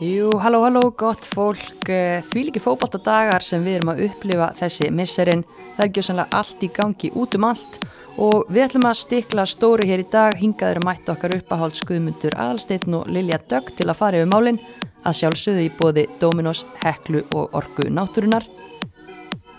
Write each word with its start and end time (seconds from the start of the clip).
Jú, 0.00 0.30
halló, 0.40 0.62
halló, 0.64 0.90
gott 0.96 1.24
fólk, 1.28 1.80
Eh, 1.90 2.22
því 2.30 2.44
líki 2.46 2.60
fótballtadagar 2.62 3.42
sem 3.42 3.62
við 3.64 3.80
erum 3.80 3.90
að 3.92 4.02
upplifa 4.06 4.50
þessi 4.56 4.90
misserinn, 4.94 5.44
það 5.76 5.84
er 5.84 5.92
gjössanlega 5.96 6.38
allt 6.38 6.62
í 6.62 6.70
gangi 6.72 7.10
út 7.14 7.34
um 7.34 7.44
allt 7.44 7.78
og 8.16 8.48
við 8.48 8.64
ætlum 8.66 8.86
að 8.88 9.00
stikla 9.00 9.46
stóri 9.46 9.88
hér 9.88 10.04
í 10.04 10.10
dag, 10.10 10.36
hingaður 10.36 10.84
mætt 10.84 11.08
okkar 11.08 11.36
uppáhald 11.36 11.76
skuðmundur 11.76 12.36
aðalsteitn 12.36 12.94
og 12.94 13.08
Lilja 13.08 13.38
Dögg 13.48 13.72
til 13.76 13.88
að 13.88 13.98
fara 14.00 14.20
yfir 14.20 14.32
málinn, 14.32 14.60
að 15.04 15.16
sjálfsögðu 15.20 15.64
í 15.64 15.72
bóði 15.78 16.06
Dominos, 16.20 16.64
Heklu 16.84 17.24
og 17.32 17.56
Orgu 17.56 17.88
Náttúrunar. 17.88 18.46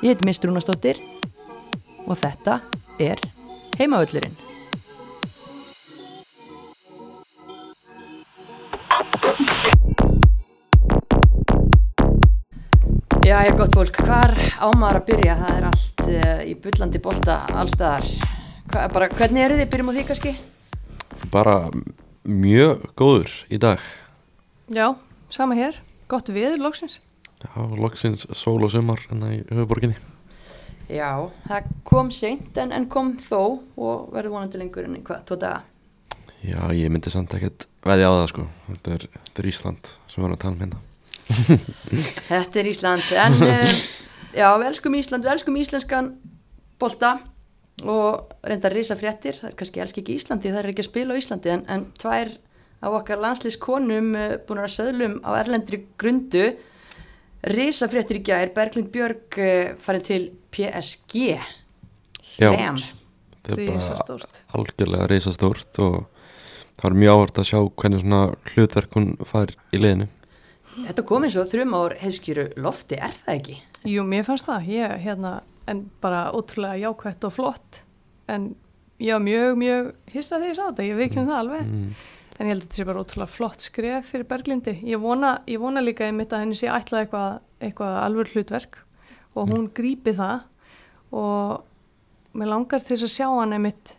Ég 0.01 0.13
heiti 0.13 0.25
Mist 0.25 0.45
Rúnastóttir 0.45 1.01
og 2.07 2.17
þetta 2.17 2.61
er 2.99 3.21
heimavöllurinn. 3.77 4.50
Já, 13.31 13.37
ég 13.47 13.55
gott 13.55 13.79
fólk, 13.79 13.95
hvar 14.03 14.35
ámaður 14.59 15.01
að 15.01 15.09
byrja? 15.09 15.39
Það 15.39 15.57
er 15.57 15.67
allt 15.71 16.07
uh, 16.11 16.39
í 16.43 16.55
bullandi 16.59 16.99
bolta 17.03 17.41
allstaðar. 17.63 18.09
Hva, 18.71 18.87
bara, 18.91 19.11
hvernig 19.15 19.45
eru 19.47 19.59
þið? 19.61 19.69
Byrjum 19.71 19.91
á 19.91 19.95
því 19.95 20.07
kannski? 20.09 20.39
bara 21.31 21.69
mjög 22.23 22.85
góður 22.97 23.31
í 23.51 23.59
dag 23.61 23.81
Já, 24.71 24.93
sama 25.31 25.57
hér, 25.57 25.77
gott 26.11 26.31
viður 26.31 26.61
loksins 26.65 26.99
Já, 27.41 27.55
loksins 27.77 28.27
sól 28.37 28.61
og 28.65 28.71
sumar 28.73 29.01
enna 29.11 29.33
í 29.35 29.41
höfuborginni 29.49 29.97
Já, 30.91 31.29
það 31.47 31.71
kom 31.87 32.11
seint 32.11 32.57
en, 32.59 32.73
en 32.75 32.87
kom 32.91 33.15
þó 33.21 33.61
og 33.79 34.11
verður 34.11 34.35
vonandi 34.35 34.61
lengur 34.61 34.87
en 34.87 34.99
hvað, 35.05 35.25
tvo 35.29 35.39
daga? 35.39 35.63
Já, 36.41 36.61
ég 36.73 36.91
myndi 36.91 37.13
samt 37.13 37.33
ekkert 37.37 37.67
veði 37.85 38.07
á 38.07 38.11
það 38.11 38.29
sko 38.33 38.47
Þetta 38.67 38.95
er, 38.97 39.09
þetta 39.17 39.43
er 39.43 39.51
Ísland 39.53 39.93
sem 40.07 40.19
við 40.19 40.25
erum 40.25 40.37
að 40.37 40.43
tala 40.45 40.55
um 40.55 40.63
hérna 40.65 40.87
Þetta 42.29 42.61
er 42.61 42.69
Ísland, 42.71 43.09
en 43.17 43.37
uh, 43.45 43.75
já, 44.35 44.47
við 44.59 44.67
elskum 44.69 44.95
Ísland, 44.99 45.25
við 45.25 45.35
elskum 45.35 45.59
íslenskan 45.61 46.13
bolta 46.81 47.17
og 47.81 48.33
reyndar 48.45 48.73
risa 48.75 48.97
fréttir, 48.99 49.37
það 49.39 49.51
er 49.51 49.57
kannski 49.59 49.81
elski 49.83 50.03
ekki 50.03 50.17
Íslandi, 50.19 50.51
það 50.51 50.63
er 50.63 50.71
ekki 50.71 50.83
að 50.83 50.89
spila 50.89 51.17
á 51.17 51.21
Íslandi, 51.21 51.53
en, 51.53 51.63
en 51.71 51.87
tvær 51.99 52.33
af 52.81 52.97
okkar 52.99 53.21
landslískonum 53.21 54.11
uh, 54.17 54.35
búin 54.47 54.61
að 54.63 54.75
söðlum 54.75 55.17
á 55.25 55.29
erlendri 55.39 55.83
grundu, 56.01 56.45
risa 57.51 57.89
fréttir 57.89 58.21
í 58.21 58.23
gær, 58.29 58.53
Berglind 58.55 58.91
Björg 58.93 59.41
uh, 59.41 59.75
farin 59.81 60.05
til 60.05 60.31
PSG, 60.53 61.27
Já, 62.39 62.49
Bam. 62.51 62.79
þetta 63.41 63.57
er 63.57 63.67
bara 63.67 64.17
algjörlega 64.57 65.07
reisastórt 65.11 65.79
og 65.83 66.01
það 66.77 66.85
var 66.85 66.97
mjög 67.01 67.17
áhvert 67.17 67.39
að 67.41 67.47
sjá 67.49 67.59
hvernig 67.81 68.01
svona 68.03 68.21
hlutverk 68.53 68.97
hún 68.97 69.09
fær 69.27 69.53
í 69.75 69.81
liðinu 69.81 70.07
Þetta 70.75 71.03
kom 71.05 71.23
eins 71.27 71.35
og 71.37 71.49
þrjum 71.51 71.73
ár 71.75 71.95
heiðskýru 71.99 72.45
lofti, 72.63 72.95
er 72.95 73.11
það 73.11 73.35
ekki? 73.35 73.55
Jú, 73.91 74.03
mér 74.07 74.23
fannst 74.27 74.47
það, 74.47 74.67
ég, 74.71 74.93
hérna, 75.03 75.31
en 75.67 75.83
bara 76.01 76.31
ótrúlega 76.31 76.79
jákvætt 76.85 77.23
og 77.27 77.33
flott. 77.35 77.81
En 78.31 78.55
ég 79.01 79.11
var 79.13 79.23
mjög, 79.25 79.57
mjög 79.57 79.91
hissa 80.13 80.37
þegar 80.39 80.49
ég 80.53 80.55
sá 80.59 80.63
þetta, 80.69 80.87
ég 80.87 80.99
veikinn 81.01 81.27
það 81.27 81.39
alveg. 81.43 81.67
Mm. 81.67 81.93
en 82.39 82.47
ég 82.47 82.53
held 82.55 82.61
að 82.61 82.65
þetta 82.65 82.75
sé 82.79 82.85
bara 82.87 83.01
ótrúlega 83.03 83.29
flott 83.29 83.61
skref 83.61 84.05
fyrir 84.09 84.25
Berglindi, 84.25 84.71
ég 84.87 84.97
vona, 85.03 85.41
ég 85.45 85.59
vona 85.61 85.81
líka 85.83 86.07
einmitt 86.07 86.31
að 86.33 86.39
henni 86.45 86.55
sé 86.57 86.67
ætlað 86.73 87.03
eitthvað, 87.03 87.35
eitthvað 87.61 87.97
alvör 88.01 88.31
hlutverk 88.31 88.77
og 89.35 89.51
hún 89.51 89.67
grípi 89.77 90.13
það. 90.17 90.41
Og 91.11 91.61
mér 92.33 92.49
langar 92.49 92.79
til 92.81 92.95
þess 92.95 93.05
að 93.05 93.13
sjá 93.13 93.27
hann 93.35 93.53
einmitt 93.53 93.93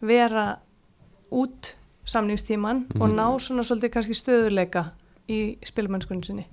vera 0.00 0.46
út 1.30 1.74
samningstíman 2.04 2.86
og 2.98 3.08
Mhm. 3.08 3.14
ná 3.14 3.26
svona 3.38 3.62
svolítið 3.62 3.90
kannski 3.94 4.14
stöðuleika 4.18 4.84
í 5.28 5.56
spilmennskunni 5.64 6.24
sinni. 6.26 6.46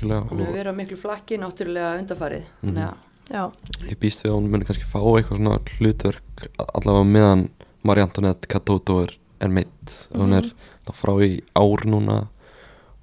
Hún 0.00 0.10
hefur 0.10 0.48
og 0.48 0.54
verið 0.56 0.72
á 0.72 0.78
miklu 0.78 0.96
flakki 0.96 1.36
náttúrulega 1.38 1.98
undarfarið, 2.00 2.44
Mhm. 2.62 2.70
þannig 2.70 2.88
að 2.88 2.94
Já, 3.30 3.50
ég 3.88 3.96
býst 3.96 4.20
við 4.22 4.30
að 4.30 4.34
hún 4.36 4.50
muni 4.52 4.64
kannski 4.68 4.84
fá 4.84 5.00
eitthvað 5.00 5.38
svona 5.38 5.58
hlutverk 5.78 6.48
allavega 6.74 7.04
meðan 7.08 7.48
Marie 7.82 8.02
Antoinette 8.04 8.46
Katoto 8.46 9.02
er, 9.02 9.14
er 9.40 9.48
meitt 9.48 9.94
hún 10.12 10.34
er 10.36 10.50
frá 10.92 11.14
í 11.24 11.40
ár 11.56 11.86
núna 11.88 12.28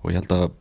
og 0.04 0.12
ég 0.12 0.20
held 0.22 0.28
að 0.30 0.52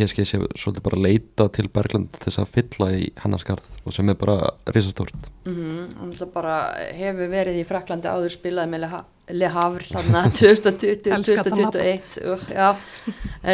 PSG 0.00 0.24
sé 0.26 0.38
svolítið 0.56 0.82
bara 0.88 0.98
leita 1.04 1.46
til 1.52 1.68
Bergland 1.68 2.08
til 2.16 2.24
þess 2.26 2.40
að 2.42 2.50
fylla 2.54 2.88
í 2.96 3.06
hennar 3.22 3.42
skarð 3.42 3.66
og 3.84 3.92
sem 3.96 4.08
er 4.12 4.18
bara 4.20 4.36
risastórt 4.74 5.28
Mhm, 5.44 5.92
hún 6.00 6.12
ætla 6.14 6.26
bara 6.32 6.56
hefur 6.96 7.28
verið 7.32 7.60
í 7.60 7.66
Fraklandi 7.68 8.08
áður 8.08 8.32
spilaði 8.34 8.72
með 8.72 8.80
Le 8.84 8.90
Ha- 8.94 9.04
Le 9.30 9.48
Havre 9.54 9.84
þarna 9.92 10.24
2020, 10.32 11.12
Elska 11.16 11.44
það 11.44 11.60
2021 11.60 12.18
uh, 12.24 12.48
já. 12.50 12.68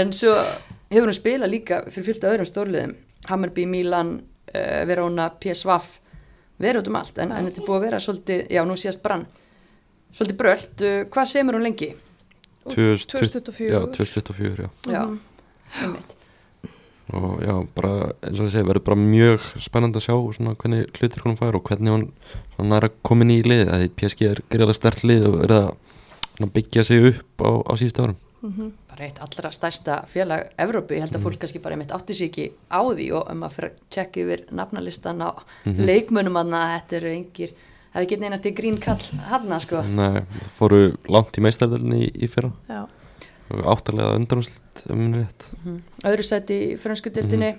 en 0.01 0.13
svo 0.13 0.35
hefur 0.91 1.11
hún 1.11 1.19
spilað 1.19 1.51
líka 1.53 1.83
fyrir 1.91 2.07
fyllt 2.13 2.25
af 2.25 2.33
öðrum 2.37 2.49
stórliðum 2.51 2.95
Hammerby, 3.27 3.67
Milan, 3.67 4.11
uh, 4.55 4.83
Verona 4.87 5.29
PSV, 5.43 5.77
verið 6.63 6.83
út 6.85 6.89
um 6.93 6.97
allt 7.01 7.19
en, 7.19 7.33
en 7.35 7.49
þetta 7.51 7.61
er 7.63 7.67
búið 7.67 7.79
að 7.81 7.87
vera 7.89 7.99
svolítið, 8.01 8.45
já 8.55 8.63
nú 8.65 8.77
síðast 8.79 9.03
brann 9.05 9.27
svolítið 10.17 10.39
brölt, 10.41 10.77
uh, 10.87 11.01
hvað 11.11 11.33
semur 11.33 11.59
hún 11.59 11.67
lengi? 11.67 11.91
2024 12.67 13.71
já, 13.71 13.81
2024 13.91 13.91
2024 13.95 14.67
já. 14.67 14.71
Já, 14.93 15.03
Mhm. 15.07 15.21
einmitt 15.83 16.16
og 17.15 17.43
já, 17.45 17.55
bara 17.77 17.93
eins 18.27 18.41
og 18.41 18.49
ég 18.49 18.55
segi 18.55 18.67
verður 18.67 18.85
bara 18.89 18.99
mjög 18.99 19.45
spennandi 19.63 20.01
að 20.01 20.07
sjá 20.09 20.15
svona 20.35 20.55
hvernig 20.59 20.89
hlutir 20.99 21.23
hún 21.23 21.39
fær 21.39 21.59
og 21.59 21.69
hvernig 21.69 21.93
hún 21.95 22.07
svona 22.57 22.81
er 22.81 22.89
að 22.89 22.97
koma 23.07 23.27
inn 23.27 23.35
í 23.37 23.43
lið 23.47 23.71
að 23.71 23.85
PSG 23.99 24.27
er 24.27 24.43
greiðlega 24.51 24.79
stert 24.81 25.05
lið 25.07 25.29
og 25.31 25.37
verða 25.45 25.61
að 26.43 26.51
byggja 26.57 26.85
sig 26.85 27.07
upp 27.13 27.47
á, 27.47 27.51
á 27.63 27.73
síðustu 27.79 28.03
árum. 28.07 28.19
Mhm. 28.47 28.73
bara 28.91 29.05
eitt 29.05 29.19
allra 29.21 29.51
stærsta 29.53 29.95
félag 30.09 30.51
Evrópu, 30.59 30.95
ég 30.95 31.01
held 31.05 31.17
að 31.17 31.25
fólk 31.25 31.39
kannski 31.41 31.61
bara 31.61 31.75
einmitt 31.75 31.93
átti 31.93 32.15
sig 32.15 32.31
ekki 32.31 32.53
á 32.73 32.81
því 32.81 33.07
og 33.13 33.31
um 33.33 33.43
að 33.43 33.55
fyrir 33.57 33.71
að 33.71 33.81
tjekka 33.91 34.21
yfir 34.23 34.45
nafnalistan 34.53 35.21
á 35.21 35.31
leikmönum 35.65 36.37
að 36.41 36.53
þetta 36.53 36.97
eru 36.97 37.11
engir 37.13 37.51
það 37.97 38.03
er 38.03 38.07
ekki 38.07 38.19
neina 38.21 38.39
til 38.45 38.53
grín 38.57 38.79
kall 38.81 39.01
hann 39.31 39.61
sko. 39.61 39.83
Nei, 39.83 40.21
það 40.21 40.49
fóru 40.59 40.81
langt 41.09 41.39
í 41.39 41.45
meistardelni 41.45 42.01
í, 42.05 42.11
í 42.25 42.29
fyrra. 42.29 42.53
Já, 42.69 42.83
áttalega 43.51 44.15
undanúslit 44.19 44.85
um 44.91 44.99
minni 44.99 45.19
rétt 45.25 45.51
Mhm. 45.65 45.81
öðru 46.05 46.25
seti 46.25 46.61
í 46.75 46.77
frönsku 46.79 47.11
dildinni 47.15 47.57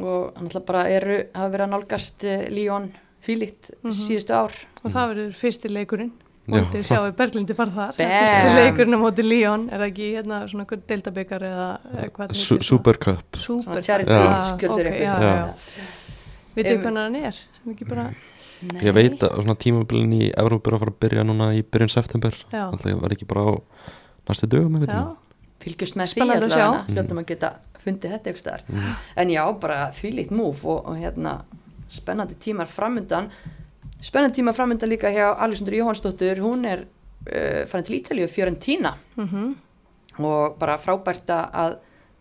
og 0.00 0.34
hann 0.36 0.46
alltaf 0.48 0.64
bara 0.66 0.88
eru 0.90 1.24
hafa 1.34 1.50
verið 1.50 1.66
að 1.66 1.70
nálgast 1.74 2.24
Líón 2.50 2.90
fílíkt 3.24 3.70
Mhm. 3.82 3.90
síðustu 3.92 4.34
ár 4.34 4.52
og 4.84 4.90
það 4.92 5.08
verður 5.14 5.34
fyrsti 5.34 5.68
leikurinn 5.70 6.12
sjáum 6.46 7.10
við 7.10 7.16
Berglindi 7.18 7.54
bara 7.56 7.70
þar. 7.70 7.92
Fyrsti 7.98 8.50
leikurinn 8.54 8.94
á 8.94 8.98
móti 9.02 9.22
Líón 9.26 9.72
Er 9.72 9.80
ekki 9.80 10.12
hérna 10.14 10.46
svona 10.48 10.64
deildabikar 10.66 11.40
eða 11.42 11.80
eða 11.92 12.10
hvað 12.12 12.34
Su 12.34 12.54
heitir 12.54 12.58
það? 12.58 12.68
Supercup 12.70 13.32
svona 13.36 13.62
Super 13.64 13.82
charity 13.82 14.12
Já. 14.12 14.42
skjöldur 14.52 14.86
ok, 14.86 14.92
ykkur 14.92 15.00
já, 15.00 15.20
Já. 15.20 15.34
já. 15.36 15.54
Vitið 16.56 16.66
Einmitt. 16.70 16.82
hvernig 16.84 17.02
hann 17.02 17.16
er? 17.16 17.34
Er 17.66 17.72
ekki 17.74 17.88
bara, 17.88 18.14
Nei. 18.72 18.80
Ég 18.80 18.94
veit 18.94 19.18
að 19.20 19.34
svona 19.42 19.54
tímabilin 19.60 20.12
í 20.14 20.32
Evrópu 20.32 20.68
er 20.68 20.72
að 20.72 20.78
fara 20.78 20.90
að 20.90 21.00
byrja 21.00 21.24
núna 21.26 21.52
í 21.52 21.62
byrjun 21.62 21.90
september 21.90 22.32
Alltaf 22.52 22.86
ég 22.86 23.00
var 23.02 23.10
ekki 23.10 23.26
bara 23.26 23.42
á 23.44 23.60
næstu 24.28 24.46
dögum 24.50 24.80
fylgjast 25.60 25.96
með 25.96 26.12
því 26.12 26.20
allavega 26.22 26.66
hljóttum 26.94 27.18
að 27.22 27.26
geta 27.26 27.50
fundið 27.84 28.12
þetta 28.16 28.30
ykkur 28.30 28.42
staðar. 28.42 28.62
Mhm. 28.68 28.96
en 29.16 29.28
já, 29.30 29.42
bara 29.60 29.90
þvílíkt 29.94 30.30
múf 30.34 30.64
og, 30.64 30.86
og 30.86 30.96
hérna 31.00 31.42
spennandi 31.88 32.34
tímar 32.34 32.66
framundan. 32.66 33.30
Spennandi 34.02 34.36
tímar 34.42 34.54
framundan 34.54 34.88
líka 34.90 35.08
hjá 35.10 35.34
Alexander 35.38 35.72
Jóhannsdóttur, 35.74 36.40
hún 36.42 36.64
er 36.66 36.82
uh, 36.86 37.64
farin 37.66 37.84
til 37.86 38.00
Ítalíu, 38.00 38.28
Fiorentina. 38.28 38.94
Mhm, 39.16 39.54
og 40.18 40.58
bara 40.58 40.76
frábært 40.78 41.26
að- 41.28 41.50
að 41.52 41.76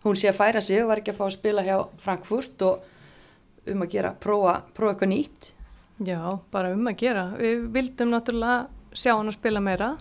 hún 0.05 0.16
sé 0.16 0.29
að 0.29 0.35
færa 0.39 0.61
sig 0.61 0.81
og 0.83 0.87
var 0.89 0.97
ekki 1.01 1.11
að 1.13 1.17
fá 1.17 1.25
að 1.25 1.31
spila 1.37 1.61
hjá 1.63 1.87
Frankfurt 1.97 2.61
og 2.61 2.79
um 3.67 3.81
að 3.81 3.89
gera, 3.89 4.13
prófa, 4.13 4.61
prófa 4.73 4.93
eitthvað 4.93 5.09
nýtt. 5.09 5.51
Já, 6.05 6.39
bara 6.51 6.72
um 6.73 6.85
að 6.87 6.97
gera. 6.97 7.31
Við 7.39 7.72
vildum 7.72 8.11
náttúrulega 8.11 8.67
sjá 8.93 9.16
hann 9.17 9.27
að 9.27 9.33
spila 9.39 9.59
meira 9.61 9.97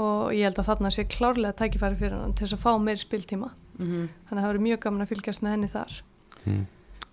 og 0.00 0.32
ég 0.34 0.46
held 0.48 0.60
að 0.60 0.68
þarna 0.70 0.90
sé 0.94 1.04
klárlega 1.10 1.56
tækifæri 1.58 1.98
fyrir 2.00 2.18
hann 2.18 2.34
til 2.36 2.46
þess 2.46 2.56
að 2.56 2.64
fá 2.64 2.72
meiri 2.80 3.02
spiltíma. 3.02 3.50
Mm 3.80 4.08
þannig 4.30 4.38
að 4.38 4.44
það 4.44 4.50
verður 4.50 4.66
mjög 4.66 4.80
gaman 4.84 5.04
að 5.04 5.10
fylgjast 5.10 5.42
með 5.44 5.54
henni 5.56 5.70
þar. 5.70 5.94
Mm. 6.44 6.60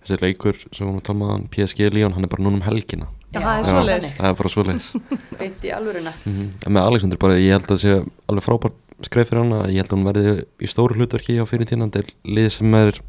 Þessi 0.02 0.18
leikur 0.22 0.58
sem 0.72 0.88
hún 0.88 1.00
tala 1.04 1.30
um 1.36 1.46
PSG 1.52 1.88
Líón, 1.92 2.14
hann 2.16 2.28
er 2.28 2.32
bara 2.32 2.44
núna 2.46 2.60
um 2.60 2.66
helgina. 2.68 3.08
Já, 3.34 3.40
það 3.42 3.54
er 3.54 3.64
Já. 3.64 3.70
svoleiðis. 3.72 4.12
Það 4.20 4.30
er 4.30 4.38
bara 4.42 4.52
svoleiðis. 4.54 4.90
Beint 5.40 5.66
í 5.66 5.74
alvöruna. 5.76 6.14
Mm 6.30 6.46
En 6.64 6.76
með 6.78 6.90
Alexander 6.92 7.20
bara, 7.24 7.40
ég 7.42 7.56
held 7.56 7.66
að 7.66 7.74
það 7.74 7.82
sé 7.84 7.92
alveg 8.30 8.46
frábært 8.46 8.78
skref 9.08 9.28
fyrir 9.32 9.44
hana, 9.44 9.60
ég 9.72 9.82
held 9.82 9.92
að 9.92 9.98
hún 9.98 10.08
verði 10.08 10.36
í 10.64 10.70
stóru 10.70 10.98
hlutverki 10.98 11.34
á 11.42 11.46
fyrir 11.50 11.68
tína, 11.70 11.90
þetta 11.90 12.00
er 12.06 12.14
lið 12.38 12.50
sem 12.56 12.78
er 12.78 13.02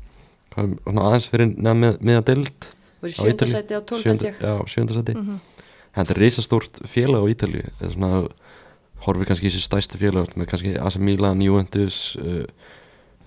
aðeins 0.58 1.28
fyrir 1.30 1.52
neða 1.54 1.76
með, 1.78 1.92
með 2.08 2.16
að 2.18 2.26
og 2.98 3.06
í 3.08 3.12
Á 3.14 4.54
sjönda 4.66 4.98
Horfir 9.04 9.28
kannski 9.28 9.48
í 9.48 9.52
þessi 9.52 9.64
stæstu 9.64 10.00
félag 10.00 10.32
með 10.36 10.50
kannski 10.50 10.74
AC 10.80 10.98
Milan, 11.02 11.42
Juventus 11.44 12.16
uh, 12.20 12.42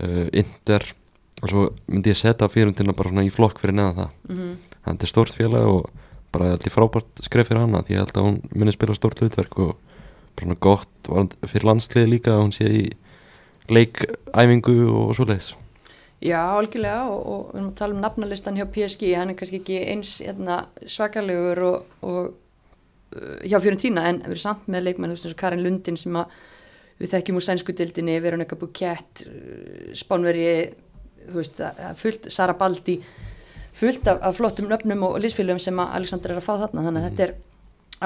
uh, 0.02 0.28
Inter 0.34 0.84
og 1.42 1.50
svo 1.50 1.70
myndi 1.88 2.12
ég 2.12 2.20
setja 2.20 2.50
fyrirundina 2.52 2.94
bara 2.94 3.10
svona 3.10 3.26
í 3.26 3.32
flokk 3.34 3.62
fyrir 3.62 3.80
neðan 3.80 4.04
það. 4.04 4.20
Mm 4.30 4.52
þetta 4.86 5.06
er 5.06 5.12
stórt 5.12 5.38
félag 5.38 5.70
og 5.70 5.90
bara 6.32 6.54
allir 6.56 6.74
frábært 6.74 7.24
skref 7.26 7.50
fyrir 7.50 7.66
hana 7.66 7.84
því 7.86 7.96
ég 7.96 8.04
held 8.04 8.18
að 8.18 8.28
hún 8.28 8.38
muni 8.56 8.74
spila 8.76 8.98
stórt 8.98 9.22
hlutverk 9.22 9.58
og 9.62 9.74
bara 10.38 10.46
svona 10.46 10.62
gott 10.64 11.12
fyrir 11.46 11.68
landsliði 11.68 12.14
líka 12.16 12.38
hún 12.40 12.54
sé 12.56 12.70
í 12.70 12.86
leikæfingu 13.72 14.78
og 14.90 15.12
svoleiðis. 15.16 15.54
Já, 16.22 16.38
algjörlega 16.54 17.10
og, 17.10 17.22
og 17.22 17.44
við 17.50 17.60
erum 17.60 17.70
að 17.72 17.78
tala 17.80 17.96
um 17.96 18.02
nafnalistan 18.04 18.58
hjá 18.60 18.68
PSG, 18.70 19.08
hann 19.18 19.32
er 19.34 19.38
kannski 19.40 19.62
ekki 19.62 19.80
eins 19.90 20.20
hérna, 20.22 20.58
svakalegur 20.86 21.64
og, 21.66 21.96
og 22.06 22.34
hjá 23.46 23.60
Fiorentina 23.60 24.06
en 24.10 24.22
við 24.22 24.32
erum 24.32 24.42
samt 24.44 24.70
með 24.72 24.88
leikmenn, 24.88 25.12
þú 25.12 25.18
veist 25.18 25.28
eins 25.28 25.36
og 25.36 25.42
Karin 25.42 25.64
Lundin 25.66 26.00
sem 26.00 26.16
að 26.20 26.38
við 27.02 27.14
þekkjum 27.16 27.40
úr 27.40 27.46
sænskudildinni, 27.48 28.18
Veronika 28.24 28.58
Bukett, 28.60 29.26
uh, 29.28 29.92
Spánveri, 29.98 30.48
er 31.32 32.32
Sara 32.34 32.56
Baldi, 32.58 32.98
fullt 33.78 34.08
af, 34.10 34.20
af 34.26 34.38
flottum 34.38 34.70
nöfnum 34.70 35.08
og 35.08 35.20
liðsfélögum 35.22 35.62
sem 35.62 35.80
að 35.82 35.96
Alexander 36.00 36.34
er 36.34 36.42
að 36.42 36.48
fá 36.48 36.54
þarna, 36.66 36.86
þannig 36.88 37.02
að 37.02 37.10
þetta 37.10 37.28
er 37.28 37.36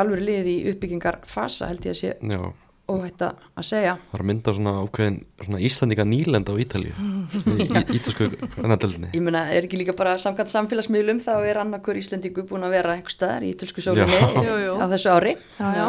alveg 0.02 0.24
lið 0.28 0.52
í 0.52 0.56
uppbyggingar 0.72 1.22
fasa 1.30 1.69
held 1.72 1.88
ég 1.88 1.96
að 1.96 2.02
sé. 2.02 2.13
Já, 2.19 2.42
þetta 3.02 3.30
að 3.58 3.66
segja. 3.66 3.94
það 4.12 4.18
er 4.18 4.24
að 4.24 4.30
mynda 4.30 4.54
svona 4.58 4.74
ákveðin 4.86 5.18
svona 5.42 5.62
Íslandika 5.66 6.06
nýlenda 6.06 6.54
á 6.54 6.56
Ítalíu 6.62 6.94
svona 7.34 7.56
í 7.66 7.68
í- 7.68 7.98
ítalsku 8.00 8.28
vennadeldinni 8.60 9.10
Ég 9.18 9.24
meina, 9.26 9.46
er 9.50 9.66
ekki 9.66 9.80
líka 9.82 9.96
bara 9.98 10.18
samkvæmt 10.22 10.54
samfélagsmiðlum 10.54 11.22
þá 11.26 11.32
er 11.50 11.62
annarkur 11.64 11.98
Íslendingu 11.98 12.46
búin 12.50 12.66
að 12.68 12.76
vera 12.78 12.94
einhver 12.98 13.16
staðar 13.16 13.46
í. 13.48 13.54
Jú, 14.50 14.58
jú. 14.68 14.76
á 14.78 14.86
þessu 14.92 15.14
ári. 15.16 15.34
Já, 15.58 15.70
já. 15.80 15.88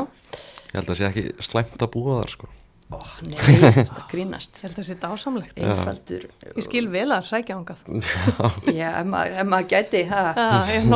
Ég 0.67 0.79
held 0.79 0.87
að 0.87 0.93
það 0.95 1.01
sé 1.03 1.11
ekki 1.11 1.27
slæmt 1.51 1.83
að 1.85 1.93
búa 1.97 2.21
þar 2.23 2.33
sko 2.39 2.49
Ó, 2.87 3.01
nei, 3.27 3.35
þetta 3.35 4.05
grínast. 4.13 4.61
Ég 4.61 4.69
held 4.69 4.77
að 4.77 4.79
það 4.79 4.85
sé 4.87 4.95
dásamlegt. 5.03 5.57
Einfaldur. 5.59 6.27
Ég 6.55 6.63
skil 6.69 6.85
vel 6.93 7.09
að 7.17 7.25
sækja 7.27 7.57
ángað. 7.59 7.81
Já, 8.79 8.93
ef 9.01 9.09
maður, 9.11 9.33
gæti, 9.73 10.03
er 10.07 10.87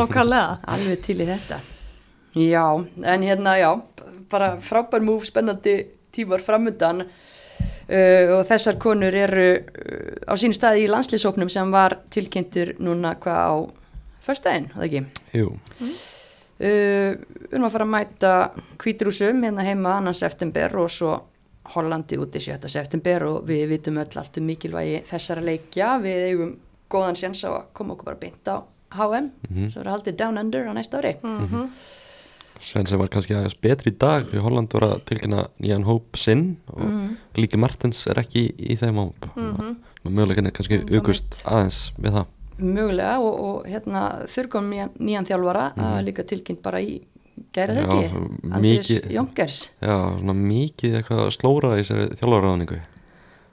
alveg 0.71 1.03
til 1.03 1.17
í 1.19 1.27
þetta. 1.33 1.59
Já, 2.35 2.65
en 3.03 3.23
hérna, 3.27 3.57
já, 3.59 3.71
bara 4.31 4.57
frábær 4.63 5.03
múf, 5.03 5.25
spennandi 5.27 5.87
tímar 6.15 6.41
framöndan 6.43 7.03
uh, 7.03 8.39
og 8.39 8.45
þessar 8.51 8.79
konur 8.83 9.15
eru 9.15 9.49
uh, 9.59 10.31
á 10.31 10.35
sín 10.39 10.55
staði 10.55 10.85
í 10.87 10.91
landslýsóknum 10.91 11.51
sem 11.51 11.71
var 11.75 11.99
tilkynntur 12.11 12.77
núna 12.79 13.17
hvað 13.19 13.41
á 13.51 13.55
förstæðin, 14.27 14.71
það 14.77 14.87
ekki? 14.89 15.05
Jú, 15.41 15.51
Uh, 16.61 17.15
við 17.17 17.55
erum 17.57 17.65
að 17.65 17.73
fara 17.73 17.85
að 17.87 17.93
mæta 17.95 18.31
kvítrúsum 18.83 19.39
hérna 19.47 19.63
heima 19.65 19.95
annan 19.97 20.13
september 20.19 20.75
og 20.83 20.91
svo 20.93 21.15
Hollandi 21.73 22.19
úti 22.21 22.37
7. 22.45 22.69
september 22.69 23.25
og 23.31 23.47
við 23.49 23.63
vitum 23.71 23.97
öll 24.03 24.19
allt 24.21 24.37
um 24.37 24.45
mikilvægi 24.45 24.99
þessara 25.09 25.41
leikja 25.47 25.95
við 26.05 26.19
eigum 26.27 26.51
góðan 26.93 27.17
séns 27.17 27.41
á 27.49 27.55
að 27.55 27.63
koma 27.73 27.95
okkur 27.95 28.11
bara 28.11 28.21
beint 28.21 28.45
á 28.53 28.61
HM 28.93 29.31
Mhm. 29.49 29.71
svo 29.73 29.81
er 29.81 29.89
haldið 29.95 30.17
Down 30.21 30.37
Under 30.43 30.69
á 30.69 30.73
næsta 30.77 31.01
ári 31.01 31.15
Mm 31.25 31.71
Sven 32.61 32.87
sem 32.87 32.99
var 33.01 33.09
kannski 33.09 33.35
aðeins 33.35 33.55
betri 33.61 33.91
í 33.93 33.99
dag 33.99 34.27
því 34.29 34.43
Holland 34.45 34.73
var 34.77 34.83
að 34.91 35.05
tilkynna 35.09 35.47
nýjan 35.61 35.85
hóp 35.89 36.17
sinn 36.21 36.57
og 36.69 36.83
Mhm. 36.85 37.17
Líki 37.37 37.57
Martins 37.59 38.07
er 38.07 38.15
ekki 38.21 38.53
í, 38.59 38.77
þeim 38.79 38.95
hóp. 39.01 39.31
Mm 39.37 39.55
Mhm. 39.57 39.77
möguleikin 40.05 40.47
er 40.47 40.51
kannski 40.53 40.79
Mm, 40.85 40.95
aukust 40.99 41.43
aðeins 41.45 41.93
við 42.01 42.13
það. 42.13 42.27
Mögulega 42.61 43.19
og, 43.21 43.41
og 43.41 43.65
hérna 43.67 44.27
þurrkom 44.29 44.69
nýjan, 44.69 44.91
nýjan 45.01 45.27
þjálfara 45.27 45.75
það 45.75 45.95
var 45.95 46.03
líka 46.03 46.25
tilkynnt 46.29 46.63
bara 46.63 46.79
í 46.81 47.01
gæra 47.55 47.75
Já, 47.75 47.87
þekki 47.87 48.53
Andris 48.53 48.91
Jónkers. 49.11 49.69
Já, 49.81 50.19
svona 50.21 50.35
mikið 50.35 50.99
eitthvað 51.01 51.31
slóra 51.33 51.79
í 51.79 51.83
þessari 51.83 52.17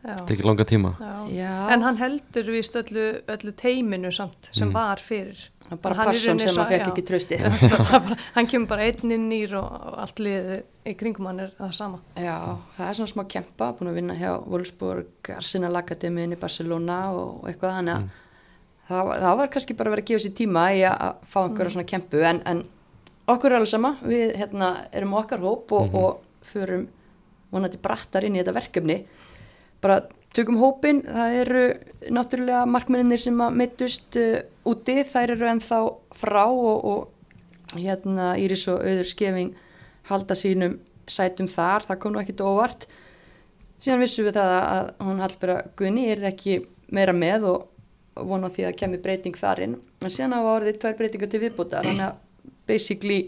þjálfaraðningu 0.08 0.24
Já. 0.24 0.28
tekið 0.30 0.46
langa 0.48 0.66
tíma 0.70 0.92
Já. 1.00 1.14
Já. 1.36 1.52
En 1.76 1.82
hann 1.86 1.98
heldur 2.00 2.50
víst 2.54 2.76
öllu, 2.80 3.06
öllu 3.36 3.54
teiminu 3.60 4.12
samt 4.16 4.50
sem 4.56 4.72
var 4.74 5.02
fyrir. 5.04 5.42
bara 5.82 5.96
Hann 5.96 6.08
í 6.08 6.12
passun 6.12 6.40
sem 6.40 6.60
að 6.64 6.72
fekk 6.72 6.88
ekki 6.92 7.04
trösti 7.10 7.40
Það 7.42 7.64
er 7.68 7.80
bara, 7.92 8.18
hann 8.38 8.48
kemur 8.48 8.68
bara 8.72 8.86
einn 8.88 9.12
inn 9.18 9.26
nýr 9.32 9.56
og, 9.60 9.66
og 9.92 9.98
allt 10.06 10.22
liðið 10.24 10.62
í 10.88 10.94
kringum 10.96 11.28
hann 11.28 11.40
er 11.44 11.52
það 11.58 11.74
sama. 11.76 12.00
Já, 12.16 12.38
það 12.78 12.88
er 12.92 13.00
svona 13.02 13.12
smá 13.12 13.26
kempa, 13.34 13.72
búin 13.76 13.92
að 13.92 13.98
vinna 14.00 14.16
hjá 14.16 14.32
Wolfsburg, 14.48 15.32
Arsenal 15.36 15.76
Akademiðin 15.82 16.38
í 16.38 16.40
Barcelona 16.40 17.02
og 17.12 17.50
eitthvað 17.52 17.76
þannig 17.82 17.98
að 17.98 18.08
það, 18.88 19.06
var- 19.12 19.20
það 19.26 19.38
var 19.42 19.52
kannski 19.58 19.76
bara 19.76 19.90
að 19.92 19.98
vera 19.98 20.06
að 20.06 20.12
gefa 20.14 20.24
sér 20.28 20.36
tíma 20.40 20.64
í 20.78 20.84
að 20.88 21.18
fá 21.28 21.40
einhverja 21.44 21.74
svona 21.76 21.90
kempu 21.92 22.24
en, 22.24 22.40
en 22.48 22.64
okkur 23.28 23.52
er 23.52 23.58
alveg 23.60 23.74
sama, 23.74 23.92
við 24.08 24.38
hérna, 24.40 24.70
erum 24.96 25.18
okkar 25.20 25.44
hóp 25.44 25.74
og, 25.76 25.98
og 26.00 26.48
förum 26.48 26.88
vonandi 27.52 27.78
brattar 27.84 28.24
inn 28.28 28.36
í 28.36 28.40
þetta 28.40 28.56
verkefni 28.56 28.96
bara 29.84 30.02
tökum 30.36 30.60
hópin, 30.62 31.02
það 31.06 31.38
eru 31.42 31.64
náttúrulega 32.14 32.66
markmenninir 32.70 33.22
sem 33.22 33.40
að 33.42 33.56
mittust 33.62 34.18
uh, 34.20 34.42
úti, 34.68 35.00
þær 35.08 35.36
eru 35.38 35.50
ennþá 35.54 35.80
frá 36.18 36.44
og, 36.46 36.86
og 36.86 37.78
hérna 37.78 38.36
Íris 38.40 38.68
og 38.72 38.84
Auður 38.84 39.10
Skefing 39.10 39.56
halda 40.08 40.38
sínum 40.38 40.78
sætum 41.08 41.50
þar, 41.52 41.86
það 41.88 42.00
kom 42.04 42.14
nú 42.14 42.22
ekkit 42.22 42.44
óvart. 42.44 42.88
Síðan 43.78 44.02
vissum 44.02 44.28
við 44.28 44.40
það 44.40 44.54
að 44.58 44.88
hún 45.06 45.20
Hallbjörg 45.22 45.74
Gunni 45.78 46.06
er 46.12 46.24
ekki 46.32 46.62
meira 46.94 47.14
með 47.14 47.50
og 47.52 48.28
vona 48.28 48.50
því 48.50 48.66
að 48.68 48.78
kemur 48.80 49.04
breyting 49.04 49.38
þar 49.38 49.62
inn. 49.66 49.76
En 50.02 50.14
síðan 50.14 50.38
hafa 50.38 50.56
orðið 50.58 50.80
tvær 50.82 50.98
breytingar 50.98 51.32
til 51.32 51.42
viðbútar 51.44 51.86
þannig 51.86 52.08
að 52.08 52.56
basically 52.68 53.20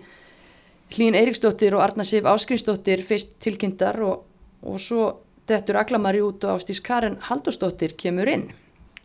Hlín 0.90 1.18
Eiríksdóttir 1.18 1.76
og 1.78 1.84
Arna 1.86 2.06
Sif 2.08 2.26
Áskrinsdóttir 2.26 3.04
fyrst 3.06 3.36
tilkynntar 3.44 4.00
og, 4.02 4.24
og 4.66 4.80
svo 4.82 5.04
dettur 5.50 5.80
Aglamari 5.82 6.22
út 6.24 6.46
og 6.46 6.60
Ástís 6.60 6.82
Karen 6.86 7.20
Haldursdóttir 7.28 7.98
kemur 8.00 8.30
inn. 8.30 8.50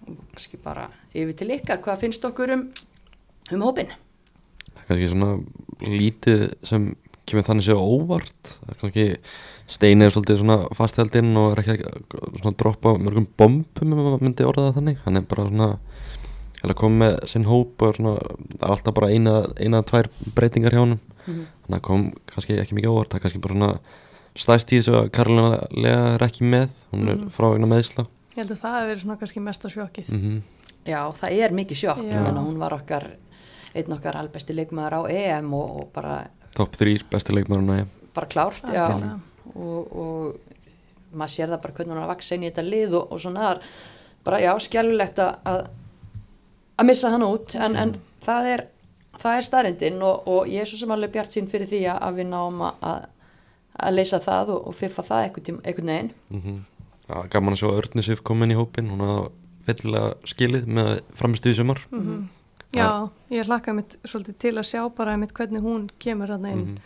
Og 0.05 0.17
kannski 0.35 0.61
bara 0.61 0.91
yfir 1.15 1.37
til 1.39 1.53
ykkar 1.57 1.81
hvað 1.85 2.03
finnst 2.05 2.25
okkur 2.29 2.53
um, 2.55 2.67
um 3.53 3.65
hópin? 3.65 3.93
það 4.75 4.83
er 4.83 4.89
kannski 4.91 5.11
svona 5.13 5.95
lítið 5.95 6.45
sem 6.67 6.87
kemur 7.25 7.47
þannig 7.47 7.67
sér 7.67 7.81
óvart. 7.81 8.55
Kannski 8.81 9.07
Steini 9.75 10.05
er 10.05 10.13
svolítið 10.13 10.43
svona 10.43 10.59
fastheldinn 10.77 11.33
og 11.41 11.55
er 11.55 11.63
ekki 11.63 11.89
að 11.89 12.57
droppa 12.61 12.99
mörgum 13.01 13.27
bombum 13.39 13.95
ef 13.95 13.97
maður 13.97 14.25
myndi 14.27 14.45
orða 14.45 14.69
það 14.69 14.79
þannig. 14.81 14.99
Hann 15.07 15.21
er 15.21 15.29
bara 15.31 15.47
svona 15.49 15.71
að 16.65 16.77
koma 16.81 17.01
með 17.03 17.17
sinn 17.29 17.45
hóp 17.49 17.83
og 17.85 17.97
svona, 17.99 18.15
það 18.55 18.63
er 18.67 18.75
alltaf 18.75 18.97
bara 18.97 19.11
eina 19.13 19.35
eina 19.61 19.83
tvær 19.85 20.09
breytingar 20.37 20.77
hjá 20.77 20.81
honum. 20.85 21.01
Mhm. 21.25 21.45
þannig 21.65 21.79
að 21.79 21.85
kom 21.89 22.03
kannski 22.29 22.59
ekki 22.61 22.77
mikið 22.77 22.93
óvart. 22.93 23.09
Það 23.09 23.19
er 23.19 23.25
kannski 23.25 23.41
bara 23.41 23.55
svona 23.55 23.73
stæst 24.37 24.73
í 24.75 24.81
þessu 24.81 24.95
að 24.99 25.11
Karolina 25.15 25.61
Lea 25.71 26.15
er 26.17 26.25
ekki 26.27 26.43
með 26.43 26.69
hún 26.93 27.09
er 27.09 27.17
Mhm. 27.17 27.31
frá 27.31 27.51
vegna 27.53 27.67
meðsla 27.71 28.07
Ég 28.35 28.41
held 28.43 28.51
að 28.51 28.63
það 28.65 28.75
hefur 28.75 28.89
verið 28.91 29.03
svona 29.05 29.19
kannski 29.21 29.41
mesta 29.41 29.69
sjokkið. 29.69 30.09
mm 30.13 30.43
Já, 30.87 31.01
það 31.17 31.31
er 31.41 31.51
mikið 31.57 31.77
sjokk, 31.81 32.11
Já. 32.13 32.33
hún 32.35 32.59
var 32.59 32.73
okkar 32.75 33.07
einn 33.75 33.93
okkar 33.93 34.17
albesti 34.21 34.53
leikmaður 34.55 34.93
á 34.93 35.03
EM 35.11 35.55
og, 35.55 35.81
og 35.81 35.93
bara, 35.95 36.27
top 36.55 36.73
3 36.77 36.99
besti 37.11 37.33
leikmæruna 37.33 37.87
bara 38.15 38.27
klárt, 38.27 38.63
já 38.69 38.85
Algjörlega. 38.91 39.21
og, 39.57 39.97
og 39.97 40.37
maður 41.15 41.33
sér 41.33 41.49
það 41.49 41.63
bara 41.63 41.73
hvernig 41.73 41.93
hún 41.95 41.97
er 41.97 42.05
að 42.05 42.13
vaksa 42.13 42.35
inn 42.35 42.43
í 42.45 42.51
þetta 42.51 42.69
lið 42.69 42.95
og, 42.95 43.13
og 43.13 43.21
svona 43.21 43.51
er 43.55 43.61
bara, 44.25 44.39
já, 44.41 44.53
skjálulegt 44.61 45.19
að 45.19 45.35
að- 45.47 45.67
að 46.79 46.87
missa 46.87 47.11
hann 47.11 47.23
út 47.23 47.55
en, 47.55 47.77
en 47.77 47.95
það 48.27 48.47
er 48.53 48.67
það 49.19 49.37
er 49.39 49.43
starrendin 49.47 50.03
og, 50.03 50.29
og 50.29 50.47
ég 50.51 50.61
er 50.61 50.67
svo 50.67 50.77
sem 50.79 50.91
alveg 50.91 51.13
bjart 51.13 51.31
sín 51.33 51.49
fyrir 51.49 51.67
því 51.71 51.81
að 51.99 52.15
við 52.19 52.27
náum 52.29 52.61
að, 52.83 53.07
að, 53.81 53.95
leysa 53.95 54.21
það 54.23 54.55
og, 54.55 54.67
og 54.69 54.75
fiffa 54.75 55.03
það 55.03 55.25
einhvern, 55.25 55.61
veginn 55.65 56.13
mm 56.31 56.41
-hmm. 56.41 56.61
Já, 57.09 57.29
gaman 57.29 57.55
að 57.55 57.61
sjá 57.61 57.69
Örni 57.71 58.03
Sif 58.03 58.23
koma 58.23 58.45
inn 58.45 58.53
í 58.53 58.57
hópin 58.57 58.89
hún 58.91 59.01
hafa 59.01 59.31
fyllilega 59.67 60.15
skilið 60.25 60.67
með 60.67 61.01
framistuð 61.15 61.53
í 61.53 61.57
sumar 61.57 61.81
Mhm. 61.91 62.29
Já, 62.75 63.09
ég 63.31 63.47
hlakka 63.47 63.73
mitt 63.73 63.99
svolítið 64.05 64.39
til 64.39 64.55
að 64.59 64.67
sjá 64.67 64.95
bara 64.95 65.17
mitt 65.17 65.33
hvernig 65.33 65.63
hún 65.63 65.91
kemur 65.99 66.29
hann 66.29 66.47
inn. 66.47 66.65
Mhm. 66.65 66.79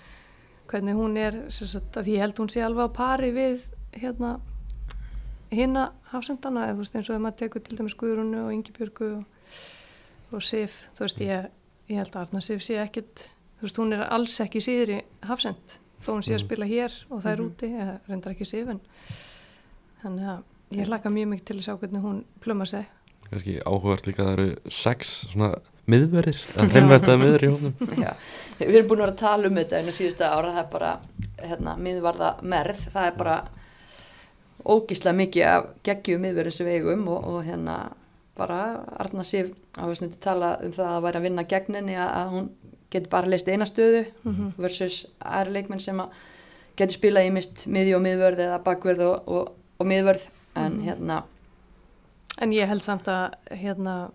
Hvernig 0.69 0.95
hún 0.95 1.17
er, 1.17 1.51
sem 1.51 1.67
sagt, 1.67 1.97
að 1.97 2.09
ég 2.13 2.19
held 2.19 2.37
hún 2.37 2.51
sé 2.51 2.61
alveg 2.61 2.91
á 2.93 2.93
pari 2.93 3.33
við 3.33 3.61
hérna 3.93 4.41
hinna 5.51 5.93
hafsendana, 6.13 6.67
eða 6.69 6.75
þú 6.75 6.83
veist 6.83 6.95
eins 6.99 7.11
og 7.11 7.17
ef 7.17 7.23
maður 7.25 7.39
tekur 7.41 7.65
til 7.65 7.79
dæmis 7.79 7.97
Guðrúnu 7.97 8.45
og 8.45 8.53
Ingibjörgu 8.53 9.17
og, 9.17 9.25
og 10.33 10.43
Sif, 10.43 10.89
þú 10.99 11.07
veist 11.07 11.21
ég, 11.25 11.49
ég 11.89 11.97
held 12.03 12.13
að 12.13 12.21
Arna 12.21 12.41
Sif 12.45 12.65
sé 12.67 12.77
ekkit, 12.83 13.29
þú 13.59 13.63
veist 13.63 13.81
hún 13.81 13.97
er 13.97 14.05
alls 14.13 14.41
ekki 14.45 14.61
síðri 14.61 15.03
hafsend, 15.23 15.79
þó 16.05 16.11
hún 16.15 16.23
sé 16.25 16.35
að 16.35 16.39
Mhm. 16.41 16.47
spila 16.47 16.67
hér 16.71 16.93
og 17.11 17.23
það 17.23 17.33
er 17.33 17.41
Mhm. 17.43 17.49
úti, 17.51 17.69
eða 17.83 17.99
reyndar 18.09 18.35
ekki 18.35 18.47
Sif 18.47 18.69
en 18.69 18.81
þannig 20.05 20.29
að 20.29 20.43
ég 20.79 20.87
hlakka 20.87 21.11
mjög 21.11 21.29
mikið 21.33 21.45
til 21.45 21.57
að 21.57 21.67
sjá 21.67 21.79
hvernig 21.79 22.03
hún 22.03 22.25
pluma 22.41 22.67
sig. 22.67 22.87
kannski 23.31 23.59
áhugavert 23.67 24.07
líka 24.07 24.23
að 24.23 24.29
það 24.29 24.39
eru 24.39 24.57
sex 24.71 25.27
svona 25.29 25.59
miðverðir 25.89 26.39
eða 26.57 26.69
hreinvertaði 26.73 27.19
miðverðir 27.23 27.45
í 27.45 27.53
hópnum 27.53 27.75
Já, 28.05 28.13
við 28.59 28.75
erum 28.79 28.89
búin 28.89 28.99
að 28.99 29.05
vera 29.05 29.13
að 29.13 29.17
tala 29.21 29.47
um 29.49 29.55
þetta 29.59 29.79
en 29.79 29.89
á 29.89 29.93
síðustu 29.93 30.25
ára 30.25 30.53
það 30.55 30.63
er 30.65 30.71
bara 30.73 30.93
hérna, 31.43 31.77
miðvarða 31.77 32.31
merð, 32.43 32.81
það 32.95 33.07
er 33.07 33.17
bara 33.19 33.37
ógíslega 34.65 35.17
mikið 35.17 35.45
af 35.47 35.67
geggjum 35.87 36.21
miðverðin 36.25 36.53
sem 36.57 36.67
við 36.67 36.79
eigum 36.81 37.09
og, 37.09 37.25
og 37.25 37.45
hérna 37.47 37.77
bara 38.39 38.59
Arna 38.99 39.25
Sif 39.25 39.53
hafa 39.77 39.95
snundi 39.99 40.19
tala 40.23 40.57
um 40.65 40.73
það 40.73 40.91
að 40.97 41.03
væri 41.07 41.21
að 41.21 41.23
vinna 41.29 41.45
gegninni 41.53 41.97
að, 41.99 42.11
að 42.21 42.33
hún 42.35 42.49
geti 42.91 43.09
bara 43.13 43.27
leist 43.29 43.49
eina 43.49 43.65
stöðu 43.69 44.07
Mhm. 44.25 44.53
versus 44.59 45.07
aðri 45.21 45.53
leikmenn 45.59 45.81
sem 45.81 45.99
að 46.01 46.09
geti 46.77 46.95
spilað 46.99 47.27
í 47.29 47.33
mist 47.33 47.67
miðju 47.67 47.97
og 47.97 48.03
miðvörð 48.03 48.39
eða 48.39 48.63
bakverð 48.65 49.01
og, 49.01 49.29
og, 49.29 49.53
og 49.81 49.87
miðvörð 49.87 50.29
en 50.57 50.73
Mhm. 50.79 50.85
hérna 50.89 51.23
En 52.41 52.53
ég 52.53 52.69
held 52.69 52.83
samt 52.83 53.09
að 53.11 53.33
hérna, 53.51 54.11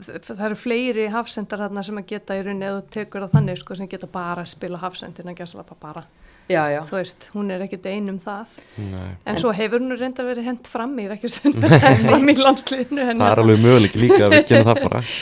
það 0.00 0.40
eru 0.46 0.54
fleiri 0.56 1.08
hafsendar 1.12 1.58
þarna 1.58 1.82
sem 1.84 1.98
að 1.98 2.06
geta 2.06 2.34
í 2.34 2.42
rauninni 2.42 2.64
eða 2.64 2.82
tekur 2.88 3.20
það 3.26 3.34
þannig 3.34 3.58
sko, 3.58 3.74
sem 3.76 3.88
geta 3.88 4.06
bara 4.06 4.42
að 4.42 4.48
spila 4.54 4.78
hafsendin 4.78 5.26
að 5.28 5.36
gera 5.36 5.64
bara. 5.80 6.04
Já, 6.48 6.62
já, 6.70 6.80
þú 6.86 6.96
veist, 6.98 7.28
hún 7.34 7.50
er 7.50 7.62
ekkert 7.66 7.86
ein 7.90 8.08
um 8.12 8.18
það. 8.22 8.56
Nei. 8.78 9.10
en, 9.26 9.34
En- 9.34 9.38
svo 9.42 9.52
hefur 9.56 9.80
hún 9.82 9.96
reynda 9.98 10.24
verið 10.26 10.44
hent 10.50 10.66
fram 10.70 10.96
í 11.02 11.06
ekki 11.10 11.28
sem 11.32 11.52
hent 11.86 12.02
fram 12.06 12.28
í 12.28 12.34
landsliðinu 12.38 13.06
en, 13.10 13.18
það 13.22 13.32
er 13.32 13.42
alveg 13.44 13.62
möguleik 13.64 13.96
líka 13.98 14.20
að 14.26 14.34
við 14.36 14.44
genum 14.52 14.68
það 14.72 14.82
bara. 14.88 15.02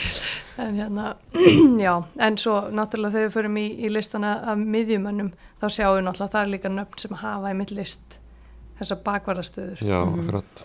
En 0.55 0.77
hérna 0.79 1.17
já, 1.87 1.93
en 2.23 2.37
svo 2.39 2.53
náttúrulega 2.71 3.17
þegar 3.17 3.25
við 3.27 3.33
förum 3.35 3.57
í, 3.59 3.65
í 3.75 3.89
listana 3.91 4.37
af 4.53 4.61
miðjumönnum 4.63 5.33
þá 5.59 5.65
sjáum 5.67 5.97
við 5.99 6.05
náttúrulega 6.07 6.31
það 6.37 6.45
er 6.45 6.51
líka 6.53 6.71
nöfn 6.71 7.01
sem 7.03 7.17
hafa 7.25 7.51
í 7.51 7.57
mitt 7.59 7.73
list 7.75 8.19
þessar 8.79 9.01
bakvarðastöður. 9.09 9.83
Já, 9.83 9.97
Mhm. 10.05 10.21
akkurat. 10.23 10.63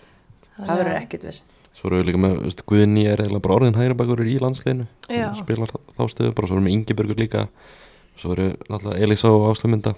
Það 0.60 0.78
verður 0.84 0.96
ekkert 1.00 1.24
viss. 1.26 1.42
Svo 1.74 1.88
erum 1.90 1.98
við 2.02 2.06
líka 2.12 2.20
með, 2.22 2.36
veist, 2.44 2.62
Guðni 2.70 3.04
er 3.10 3.18
eiginlega 3.24 3.42
bara 3.48 3.54
orðin 3.58 3.74
hægri 3.80 3.96
bakur 3.98 4.22
í 4.22 4.38
landsliðinu. 4.42 4.86
Já. 5.08 5.26
Hún 5.32 5.42
spilar 5.42 5.74
þá 5.98 6.02
stöðu 6.14 6.34
bara, 6.38 6.46
svo 6.52 6.54
erum 6.60 6.66
við 6.70 6.74
Ingebergur 6.78 7.18
líka. 7.24 7.44
Svo 8.20 8.32
eru 8.36 8.48
náttúrulega 8.70 9.02
Elisa 9.08 9.28
og 9.34 9.48
Áslumynda 9.50 9.94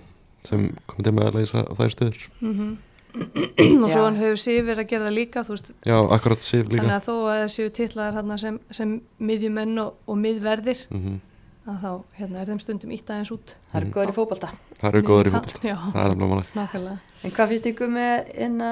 sem 0.48 0.70
komið 0.90 1.04
til 1.08 1.14
með 1.18 1.28
að 1.28 1.38
leysa 1.40 1.66
þær 1.78 1.94
stöður. 1.96 2.24
Mm 2.40 2.72
og 3.12 3.90
svo 3.92 4.06
hann 4.06 4.16
hefur 4.16 4.38
sér 4.40 4.62
verið 4.64 4.86
að 4.86 4.88
gera 4.88 5.04
það 5.04 5.16
líka 5.18 5.42
þú 5.44 5.52
veist, 5.52 5.66
já, 5.84 5.96
akkurat 6.16 6.40
Sif 6.40 6.62
líka. 6.70 6.78
Þannig 6.80 6.94
að 6.94 7.02
þó 7.04 7.12
að 7.18 7.34
það 7.42 7.50
séu 7.52 7.72
titlaðar 7.76 8.14
hérna 8.16 8.38
sem, 8.40 8.54
sem 8.72 8.94
miðjumenn 9.20 9.82
og, 9.82 9.98
og 10.08 10.16
miðverðir 10.22 10.80
mm 10.88 11.18
að 11.62 11.76
þá 11.78 11.90
hérna, 12.18 12.40
er 12.42 12.48
þeim 12.50 12.60
stundum 12.62 12.92
ítt 12.94 13.10
aðeins 13.12 13.30
út. 13.34 13.52
Það 13.70 13.78
eru 13.78 13.90
góður 13.94 14.10
í 14.10 14.14
fótbolta. 14.16 14.48
Það 14.80 14.88
eru 14.88 15.02
góður 15.06 15.28
í 15.28 15.32
það 15.36 16.00
er 16.02 16.16
nákvæmlega. 16.18 16.94
En 17.22 17.34
hvað 17.36 17.52
finnst 17.52 17.68
ykkur 17.70 17.92
með 17.92 18.32
inna, 18.46 18.70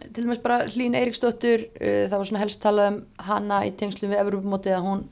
til 0.00 0.24
dæmis 0.24 0.40
bara 0.42 0.56
Hlín 0.66 0.96
Eiríksdóttur, 0.98 1.68
uh, 1.78 2.00
það 2.10 2.16
var 2.16 2.28
svona 2.30 2.42
helst 2.42 2.62
talað 2.64 2.88
um 2.90 2.98
hana 3.28 3.60
í 3.68 3.70
tengslum 3.78 4.10
við 4.10 4.24
Evropamótið 4.24 4.74
að 4.74 4.88
hún 4.88 5.04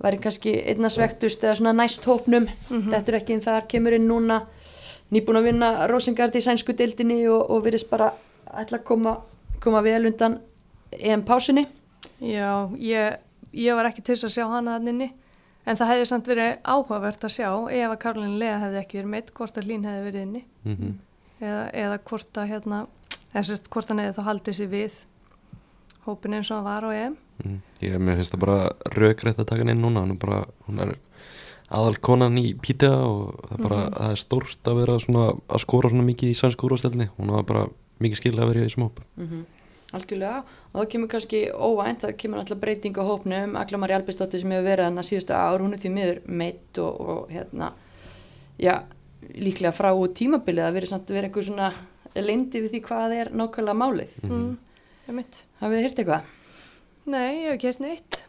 væri 0.00 0.20
kannski 0.24 0.54
einna 0.72 0.88
svektust 0.92 1.44
eða 1.44 1.58
svona 1.60 1.76
næst 1.76 2.08
hópnum, 2.08 2.48
Mhm. 2.70 2.88
þetta 2.92 3.12
er 3.12 3.18
ekki 3.20 3.36
inn 3.36 3.44
þar, 3.44 3.68
kemur 3.68 3.96
inn 3.96 4.08
núna, 4.08 4.40
nýbúin 5.14 5.40
að 5.40 5.48
vinna 5.50 5.70
Rosengard 5.90 6.36
í 6.36 6.42
sænsku 6.44 6.74
deildinni 6.76 7.20
og, 7.30 7.44
og 7.50 7.64
virðist 7.66 7.90
bara 7.90 8.12
ætla 8.46 8.80
að 8.80 8.86
koma, 8.88 9.16
koma 9.62 9.82
vel 9.86 10.06
undan 10.10 10.40
EM 10.96 11.22
pásunni. 11.26 11.66
Já, 12.22 12.66
ég, 12.80 13.18
ég 13.52 13.76
var 13.76 13.90
ekki 13.90 14.04
til 14.06 14.16
að 14.16 14.34
sjá 14.34 14.46
hana 14.50 14.76
hann 14.76 14.90
inni 14.92 15.10
en 15.66 15.78
það 15.78 15.92
hefði 15.92 16.06
samt 16.12 16.30
verið 16.30 16.52
áhugavert 16.62 17.26
að 17.26 17.34
sjá 17.34 17.48
ef 17.50 17.90
að 17.90 17.98
Karolin 18.04 18.38
Lea 18.40 18.60
hefði 18.62 18.80
ekki 18.80 19.00
verið 19.00 19.12
meitt 19.16 19.32
hvort 19.34 19.58
að 19.58 19.66
Hlín 19.66 19.86
hefði 19.88 20.06
verið 20.06 20.26
inni 20.28 20.44
mm 20.64 20.94
eða, 21.40 21.64
eða 21.76 21.98
hvort 22.08 22.38
að 22.40 22.50
hérna 22.52 22.76
eða 23.32 23.44
sérst 23.44 23.66
hvort 23.72 23.90
hann 23.92 24.00
hefði 24.00 24.16
þá 24.16 24.28
haldið 24.30 24.58
sér 24.58 24.70
við 24.72 24.94
hópin 26.06 26.36
eins 26.38 26.50
og 26.50 26.60
hann 26.60 26.68
var 26.70 26.86
á 26.88 26.90
EM 26.96 27.16
Mm. 27.44 27.58
Ég 27.84 28.00
finnst 28.00 28.32
það 28.32 28.40
bara 28.46 28.60
rökrætt 28.94 29.40
að 29.42 29.48
taka 29.50 29.60
hann 29.60 29.68
inn 29.74 29.82
núna 29.84 30.00
hún 30.00 30.14
er 30.14 30.20
bara, 30.22 30.38
hún 30.64 30.78
er 30.80 30.94
aðal 31.66 31.98
konan 31.98 32.38
í 32.38 32.52
pítja 32.54 32.92
og 32.94 33.34
það 33.48 33.62
bara, 33.62 33.80
Mhm. 33.86 33.94
það 33.96 34.10
er 34.10 34.22
stórt 34.22 34.62
að 34.70 34.78
vera 34.80 34.98
svona 35.02 35.26
að 35.48 35.60
skora 35.64 35.90
svona 35.90 36.06
mikið 36.06 36.30
í 36.30 36.38
sænsk 36.38 36.62
úrvastelni 36.62 37.10
hún 37.18 37.30
hafa 37.30 37.46
bara 37.46 37.68
mikið 38.00 38.16
skil 38.16 38.36
að 38.36 38.48
vera 38.52 38.66
í 38.66 38.74
hóp 38.74 39.00
Mm 39.16 39.44
Algjörlega 39.94 40.42
og 40.74 40.82
þá 40.82 40.88
kemur 40.90 41.08
kannski 41.08 41.40
óvænt, 41.52 42.02
það 42.02 42.16
kemur 42.18 42.40
alltaf 42.40 42.58
breyting 42.58 42.96
á 42.98 43.02
hópnum, 43.06 43.56
Agla 43.56 43.78
Mari 43.78 43.94
Albistóttir 43.94 44.40
sem 44.40 44.50
hefur 44.50 44.66
verið 44.66 44.84
hann 44.84 44.98
að 44.98 45.06
síðustu 45.06 45.34
ár, 45.36 45.62
hún 45.62 45.76
er 45.76 45.78
því 45.78 45.92
miður 45.94 46.18
meitt 46.26 46.80
og, 46.82 47.00
og 47.00 47.30
hérna 47.30 47.72
já, 48.58 48.82
líklega 49.30 49.72
frá 49.72 49.90
tímabilið 50.18 50.66
að 50.66 50.76
verið 50.76 50.90
samt 50.90 51.10
að 51.10 51.18
vera 51.18 51.30
eitthvað 51.30 51.48
svona 51.48 51.72
leindi 52.16 52.62
við 52.64 52.74
því 52.74 52.82
hvað 52.88 53.16
er 53.20 53.32
nákvæmlega 53.36 53.78
málið 53.78 54.18
mm. 54.22 54.36
mm. 54.36 55.14
mitt 55.14 55.42
hafið 55.60 55.76
þið 55.78 55.86
hýrt 55.86 56.02
eitthvað? 56.02 56.30
Nei, 57.06 57.30
ég 57.30 57.46
hef 57.46 57.54
ekki 57.54 57.66
gert 57.68 57.84
neitt 57.86 58.22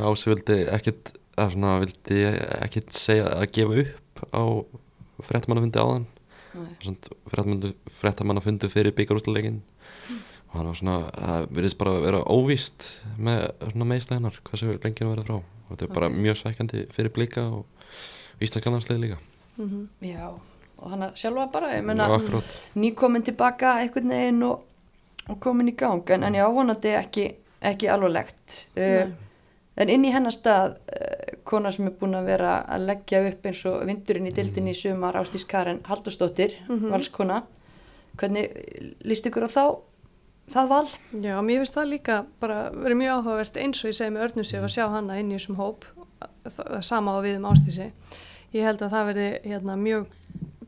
Ási 0.00 0.30
vildi 0.30 0.58
ekkit 0.70 1.12
að 1.40 1.56
svona, 1.56 1.74
vildi 1.82 2.22
ekkit 2.60 2.94
segja 2.96 3.28
að 3.34 3.50
gefa 3.56 3.82
upp 3.84 4.24
á 4.30 4.44
frettamannafundi 5.26 5.82
áðan. 5.82 6.08
Frettamannafundi 8.00 8.70
fyrir 8.72 8.94
byggarústuleikin 8.96 9.60
og 10.50 10.58
hann 10.58 10.66
var 10.66 10.78
svona, 10.78 10.94
það 11.14 11.48
virðist 11.54 11.78
bara 11.78 11.92
að 11.94 12.04
vera 12.08 12.20
óvíst 12.26 12.86
með 13.22 13.42
svona 13.70 13.86
meðslega 13.92 14.18
hennar 14.18 14.38
hversu 14.48 14.70
lengi 14.72 15.04
hann 15.04 15.12
verið 15.12 15.28
frá. 15.28 15.36
Og 15.40 15.68
þetta 15.70 15.86
er 15.86 15.92
bara 15.94 16.08
mjög 16.10 16.40
svekkjandi 16.40 16.80
fyrir 16.94 17.12
blika 17.14 17.44
og 17.54 18.42
ístaklanarslið 18.42 18.98
líka. 19.04 19.18
Mm 19.56 19.68
-hmm. 19.68 20.08
Já, 20.08 20.26
og 20.78 20.90
hann 20.90 21.10
sjálfa 21.14 21.46
bara, 21.52 21.76
ég 21.76 21.84
menna 21.84 22.14
akkurat. 22.14 22.62
nýkomin 22.74 23.22
tilbaka 23.22 23.78
einhvern 23.78 24.08
veginn 24.08 24.42
og, 24.42 24.64
og 25.28 25.40
komin 25.40 25.68
í 25.68 25.76
gang. 25.76 26.10
En, 26.10 26.22
en 26.22 26.34
já, 26.34 26.48
vonandi 26.52 26.88
ekki, 26.88 27.34
ekki 27.60 27.88
alvarlegt. 27.88 28.68
Uh, 28.76 28.82
Nei. 28.82 29.12
en 29.76 29.88
inn 29.88 30.04
í 30.04 30.12
hennar 30.12 30.32
stað 30.32 30.70
uh, 30.70 31.19
kona 31.50 31.72
sem 31.74 31.86
er 31.90 31.94
búin 32.00 32.14
að 32.18 32.28
vera 32.30 32.52
að 32.70 32.86
leggja 32.88 33.20
upp 33.28 33.46
eins 33.50 33.60
og 33.70 33.82
vindurinn 33.88 34.28
í 34.30 34.34
dildinni 34.36 34.72
í 34.74 34.78
sumar 34.78 35.18
Ástís 35.20 35.46
Karen 35.50 35.80
Haldursdóttir 35.88 36.54
Mhm. 36.68 36.90
valskona. 36.94 37.42
Hvernig 38.16 38.50
líst 39.04 39.26
ykkur 39.26 39.46
á 39.46 39.50
þá 39.50 39.64
það 40.50 40.68
val? 40.68 40.86
Já, 41.22 41.34
mér 41.42 41.60
finnst 41.62 41.74
það 41.76 41.90
líka 41.94 42.16
bara 42.40 42.70
verið 42.74 42.96
mjög 43.02 43.12
áhugavert 43.20 43.56
eins 43.62 43.84
og 43.84 43.90
ég 43.90 43.96
segi 43.98 44.10
með 44.14 44.24
Örnusif 44.28 44.62
að 44.66 44.74
sjá 44.74 44.88
hana 44.90 45.18
inn 45.20 45.30
í 45.30 45.36
þessum 45.38 45.56
hóp. 45.56 45.84
Það, 46.44 46.64
það 46.70 46.82
sama 46.84 47.10
á 47.16 47.18
við 47.22 47.36
um 47.36 47.46
ástísi 47.52 47.90
ég 48.52 48.62
held 48.66 48.80
að 48.82 48.90
það 48.90 49.06
verði 49.10 49.28
hérna, 49.44 49.76
mjög 49.78 50.06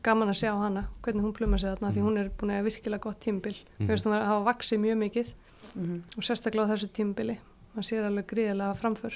gaman 0.03 0.29
að 0.29 0.39
sjá 0.41 0.51
hana, 0.57 0.85
hvernig 1.03 1.23
hún 1.23 1.33
pluma 1.33 1.57
sig 1.59 1.69
þarna 1.77 1.91
því 1.93 2.01
hún 2.03 2.17
er 2.19 2.29
búin 2.37 2.51
að 2.51 2.63
virkilega 2.67 2.99
gott 3.01 3.19
tímbil 3.19 3.55
Mhm. 3.55 3.87
mér 3.87 3.87
finnst 3.87 4.05
hún 4.05 4.15
að 4.17 4.25
hafa 4.27 4.53
vaksið 4.53 4.79
mjög 4.79 4.97
mikið 5.03 5.33
Mm 5.75 6.03
og 6.17 6.23
sérstaklega 6.23 6.67
á 6.67 6.71
þessu 6.75 6.89
tímbili 6.91 7.37
hann 7.73 7.83
sér 7.83 8.03
alveg 8.05 8.25
gríðilega 8.27 8.75
framför 8.75 9.13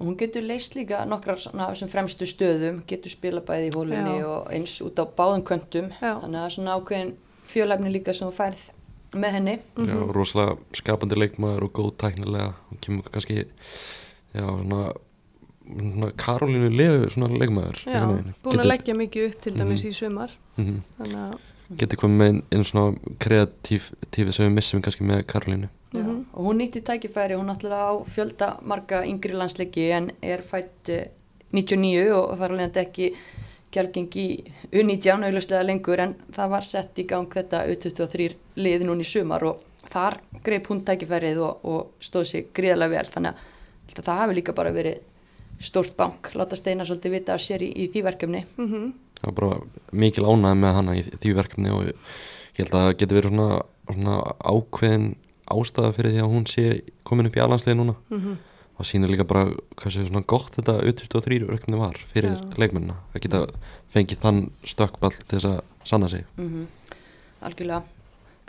og 0.00 0.06
hún 0.06 0.16
getur 0.16 0.42
leist 0.42 0.74
líka 0.76 1.04
nokkrar 1.06 1.36
svona 1.38 1.66
af 1.68 1.74
þessum 1.76 1.90
fremstu 1.92 2.24
stöðum 2.26 2.78
getur 2.88 3.10
spila 3.12 3.40
bæði 3.44 3.68
í 3.68 3.74
hólunni 3.76 4.14
Já. 4.20 4.26
og 4.26 4.46
eins 4.52 4.78
út 4.80 4.96
á 4.96 5.04
báðum 5.04 5.42
köntum. 5.44 5.90
Já. 6.00 6.14
þannig 6.22 6.38
að 6.38 6.40
það 6.40 6.46
er 6.46 6.54
svona 6.56 6.76
ákveðin 6.80 7.12
fjölæfni 7.50 7.92
líka 7.92 8.14
sem 8.14 8.28
þú 8.28 8.34
færð 8.38 8.62
með 9.12 9.30
henni. 9.36 9.58
Já, 9.76 9.82
Mhm. 9.94 10.10
rosalega 10.14 10.56
skapandi 10.72 11.16
leikmaður 11.18 11.62
og 11.64 11.72
góð 11.72 11.92
tæknilega. 11.98 12.54
Og 12.72 12.80
kemur 12.80 13.02
kannski 13.12 13.44
já, 14.34 14.46
svona, 14.46 14.92
svona 15.66 16.10
Karolínu 16.16 16.70
lefu 16.76 17.10
svona 17.10 17.28
leikmaður 17.38 17.84
Já, 17.86 18.06
búin 18.42 18.60
að 18.60 18.70
leggja 18.70 18.94
mikið 18.94 19.26
upp 19.28 19.40
til 19.40 19.52
dæmis 19.52 19.84
í 19.84 19.92
sumar. 19.94 20.30
Mm 20.56 20.82
þannig 20.98 21.16
að 21.16 21.38
getur 21.76 21.96
komið 21.98 22.18
með 22.18 22.42
einn- 22.50 22.64
svona 22.64 22.98
kreatív 23.18 23.82
tífi 24.10 24.32
sem 24.32 24.48
við 24.48 24.54
missum 24.56 24.82
kannski 24.82 25.04
með 25.06 25.22
Karolínu 25.26 25.68
Já, 25.92 25.98
Mhm. 26.02 26.24
og 26.34 26.44
hún 26.46 26.56
nýtti 26.60 26.80
tækifæri, 26.86 27.34
hún 27.34 27.48
náttúrulega 27.50 27.90
á 27.90 28.04
fjölda 28.06 28.62
marga 28.62 29.02
yngri 29.04 29.32
landsleiki 29.34 29.90
en 29.90 30.12
er 30.22 30.38
fætt 30.38 30.88
eh, 30.88 31.08
99 31.52 32.12
og 32.14 32.38
þar 32.38 32.50
alveg 32.54 32.76
ekki 32.76 33.14
í 34.16 34.44
U19 34.72 35.24
auðvitað 35.24 35.66
lengur 35.66 35.98
en 36.00 36.14
það 36.32 36.48
var 36.50 36.62
sett 36.62 36.98
í 36.98 37.06
gang 37.06 37.26
þetta 37.28 37.64
U23 37.66 38.34
lið 38.56 38.84
núna 38.86 39.00
í 39.00 39.04
sumar 39.04 39.42
og 39.44 39.60
þar 39.90 40.18
greip 40.44 40.66
hún 40.70 40.82
tækifærið 40.84 41.38
og, 41.42 41.64
og 41.64 41.86
stóð 42.00 42.24
sig 42.26 42.52
gríðarlega 42.54 42.90
vel 42.90 43.06
þannig 43.06 43.34
að 43.96 44.04
það 44.04 44.18
hafi 44.22 44.34
líka 44.34 44.54
bara 44.54 44.70
verið 44.72 44.98
stórt 45.60 45.96
bank, 45.96 46.30
láta 46.34 46.56
Steina 46.56 46.84
svolítið 46.84 47.10
vita 47.10 47.34
af 47.34 47.40
sér 47.40 47.60
í, 47.66 47.72
í 47.76 47.88
því 47.92 48.02
verkefni. 48.06 48.44
mm 48.56 48.92
það 49.20 49.26
var 49.26 49.32
bara 49.34 49.60
mikil 49.92 50.24
ánæði 50.24 50.56
með 50.56 50.72
hana 50.74 50.94
í 50.96 51.02
því 51.02 51.34
verkefni 51.36 51.70
og 51.74 51.82
ég 51.84 51.94
held 52.56 52.70
að 52.70 52.86
það 52.86 52.96
getur 53.02 53.18
verið 53.20 53.34
svona, 53.34 53.58
svona 53.92 54.14
ákveðin 54.40 55.08
ástæða 55.50 55.92
fyrir 55.96 56.14
því 56.14 56.22
að 56.24 56.32
hún 56.34 56.46
sé 56.46 56.64
komin 57.04 57.26
upp 57.30 57.36
í 57.36 57.44
alansliði 57.44 57.76
núna 57.78 57.94
-hmm. 58.10 58.36
það 58.78 58.88
sýnir 58.90 59.10
líka 59.10 59.24
bara 59.24 59.44
hversu 59.76 60.06
svona 60.06 60.24
gott 60.26 60.56
þetta 60.56 60.80
U23 60.80 61.46
verkefni 61.46 61.78
var 61.78 61.96
fyrir 62.14 62.36
Já. 62.36 62.58
leikmennina 62.58 62.96
að 63.14 63.20
geta 63.22 63.46
fengið 63.88 64.18
þann 64.24 64.50
stökkball 64.64 65.16
til 65.28 65.38
þess 65.38 65.44
að 65.46 65.60
sanna 65.84 66.08
sig 66.08 66.24
Mm 66.36 66.66
Algjörlega. 67.40 67.82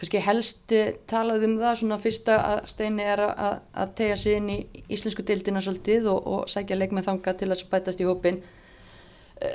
Kanski 0.01 0.19
helst 0.25 0.71
eh, 0.73 0.95
talað 1.07 1.43
um 1.45 1.57
það 1.61 1.75
svona 1.77 1.97
fyrsta 2.01 2.37
að 2.41 2.61
Steini 2.71 3.03
er 3.05 3.21
að- 3.21 3.59
að, 3.73 3.91
tegja 3.95 4.15
sig 4.17 4.37
inn 4.37 4.49
í 4.49 4.57
íslensku 4.89 5.23
dildina 5.23 5.61
svolítið 5.61 6.07
og, 6.09 6.27
og 6.27 6.49
sækja 6.49 6.75
leikmenn 6.75 7.05
þanga 7.05 7.33
til 7.37 7.51
að 7.51 7.63
bætast 7.69 8.01
í 8.01 8.07
hópin. 8.09 8.41
Uh, 9.41 9.49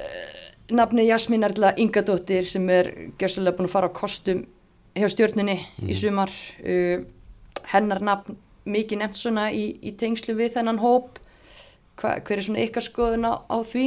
nafni 0.70 1.06
Jasmín 1.06 1.44
Erla 1.46 1.72
Ingadóttir 1.76 2.46
sem 2.46 2.68
er 2.70 2.92
gjörsalega 3.18 3.56
búin 3.58 3.68
að 3.68 3.74
fara 3.74 3.90
á 3.90 3.98
kostum 3.98 4.46
hjá 4.94 5.08
stjórninni 5.10 5.58
í 5.82 5.94
sumar. 5.94 6.30
Uh, 6.62 7.04
hennar 7.72 8.02
nafn 8.04 8.36
mikið 8.66 9.00
nefnt 9.00 9.20
svona 9.20 9.48
í, 9.54 9.70
í 9.82 9.94
tengslu 9.98 10.34
við 10.38 10.56
þennan 10.56 10.82
hóp. 10.82 11.20
Hva, 11.96 12.16
hver 12.20 12.40
er 12.40 12.44
svona 12.44 12.64
ykkar 12.64 12.84
skoðun 12.84 13.28
á, 13.30 13.32
á 13.46 13.58
því? 13.64 13.86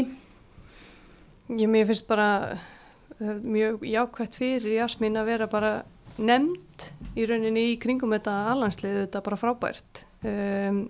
Ég 1.59 1.69
mér 1.71 1.89
finnst 1.89 2.07
bara 2.09 2.29
uh, 2.55 3.35
mjög 3.43 3.83
jákvæmt 3.85 4.37
fyrir 4.39 4.77
Jasmín 4.79 5.19
að 5.19 5.31
vera 5.33 5.49
bara 5.51 5.73
nefnd 6.19 6.89
í 7.17 7.25
rauninni 7.27 7.69
í 7.73 7.77
kringum 7.81 8.13
þetta 8.15 8.35
alhanslið 8.53 9.03
þetta 9.03 9.21
bara 9.25 9.39
frábært 9.39 10.03
um, 10.25 10.81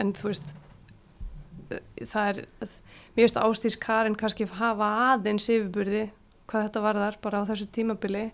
en 0.00 0.12
þú 0.16 0.30
veist 0.30 0.54
uh, 1.70 1.80
það 2.00 2.30
er 2.30 2.40
mér 3.16 3.24
finnst 3.24 3.40
Ástís 3.42 3.78
Karin 3.80 4.18
kannski 4.18 4.48
hafa 4.60 4.90
aðeins 5.12 5.48
yfirburði 5.50 6.08
hvað 6.50 6.66
þetta 6.68 6.84
varðar 6.84 7.18
bara 7.22 7.42
á 7.44 7.48
þessu 7.50 7.68
tímabili 7.74 8.28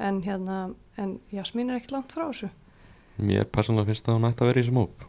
en 0.00 0.22
hérna 0.24 0.62
en 1.00 1.18
Jasmín 1.34 1.70
er 1.70 1.80
ekkert 1.80 1.96
langt 1.98 2.16
frá 2.16 2.26
þessu 2.28 2.50
mér 3.22 3.44
persónulega 3.52 3.90
finnst 3.90 4.06
það 4.06 4.14
að 4.14 4.18
hún 4.20 4.30
ætti 4.30 4.42
að 4.44 4.50
vera 4.50 4.60
í 4.60 4.64
þessum 4.64 4.80
hóp. 4.80 5.06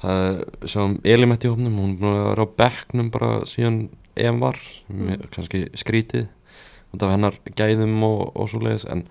Það 0.00 0.22
er 0.24 0.68
sem 0.72 0.94
Elimett 1.04 1.44
í 1.44 1.50
hópnum 1.52 1.74
hún 1.80 1.90
er 1.94 1.98
búin 2.00 2.14
að 2.20 2.28
vera 2.30 2.46
á 2.48 2.54
bekknum 2.62 3.10
bara 3.12 3.30
síðan 3.48 3.80
EM 4.20 4.38
var. 4.40 4.56
Mér, 4.88 5.26
kannski 5.34 5.66
skrítið 5.78 6.28
út 6.94 7.04
af 7.06 7.12
hennar 7.14 7.36
gæðum 7.56 8.00
og, 8.06 8.22
og 8.34 8.48
svo 8.50 8.62
leiðis 8.64 8.86
en 8.90 9.04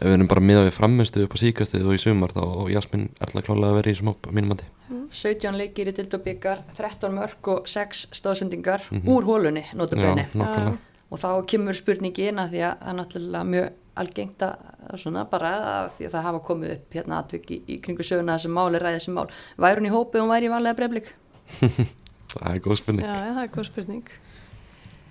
ef 0.00 0.06
við 0.06 0.14
erum 0.14 0.28
bara 0.30 0.40
miðað 0.40 0.68
við 0.70 0.76
framistuð 0.78 1.24
upp 1.26 1.34
á 1.36 1.42
síkastið 1.42 1.88
og 1.90 1.96
í 1.98 2.00
sumar 2.00 2.32
þá 2.32 2.40
og 2.46 2.70
Jasmín 2.72 3.08
er 3.20 3.34
klálega 3.34 3.72
að 3.72 3.76
vera 3.80 3.90
í 3.90 3.92
þessum 3.96 4.12
hóp 4.14 4.30
mínum 4.32 4.54
andi 4.54 4.68
17 5.10 5.58
leikir 5.58 5.90
í 5.90 5.94
dildabíkar 5.98 6.62
13 6.78 7.12
mörg 7.12 7.50
og 7.52 7.66
6 7.68 8.06
stóðsendingar 8.16 8.86
Mhm. 8.90 9.10
úr 9.10 9.26
hólunni 9.26 9.64
nákvæmlega. 9.74 10.76
Og 11.10 11.18
þá 11.18 11.28
kemur 11.50 11.74
spurningi 11.74 12.28
inn 12.30 12.38
að 12.38 12.52
því 12.54 12.60
að 12.62 12.74
það 12.78 12.88
er 12.90 12.96
náttúrulega 13.00 13.48
mjög 13.50 13.70
algengt 14.02 14.42
að 14.46 14.96
svona 15.00 15.24
bara 15.30 15.50
að 15.74 15.90
því 15.98 16.06
að 16.08 16.14
það 16.16 16.26
hafa 16.28 16.40
komið 16.48 16.72
upp 16.76 16.96
hérna 16.98 17.18
atvik 17.22 17.50
í, 17.54 17.58
í 17.68 17.76
kringu 17.84 18.06
söguna 18.06 18.36
þessi 18.38 18.50
mál 18.54 18.68
er 18.74 18.84
ræðið 18.86 18.98
þessi 19.00 19.14
mál. 19.16 19.26
Væri 19.60 19.80
hún 19.82 19.88
í 19.90 19.94
hópi 19.94 20.18
og 20.20 20.24
hún 20.26 20.32
væri 20.34 20.48
í 20.48 20.52
vanlega 20.54 20.78
breyflik? 20.80 21.12
Það 22.30 22.50
er 22.54 22.60
góð 22.62 22.76
spurning. 22.78 23.02
Já, 23.06 23.14
já, 23.26 23.30
það 23.34 23.42
er 23.42 23.48
góð 23.56 23.64
spurning. 23.66 24.10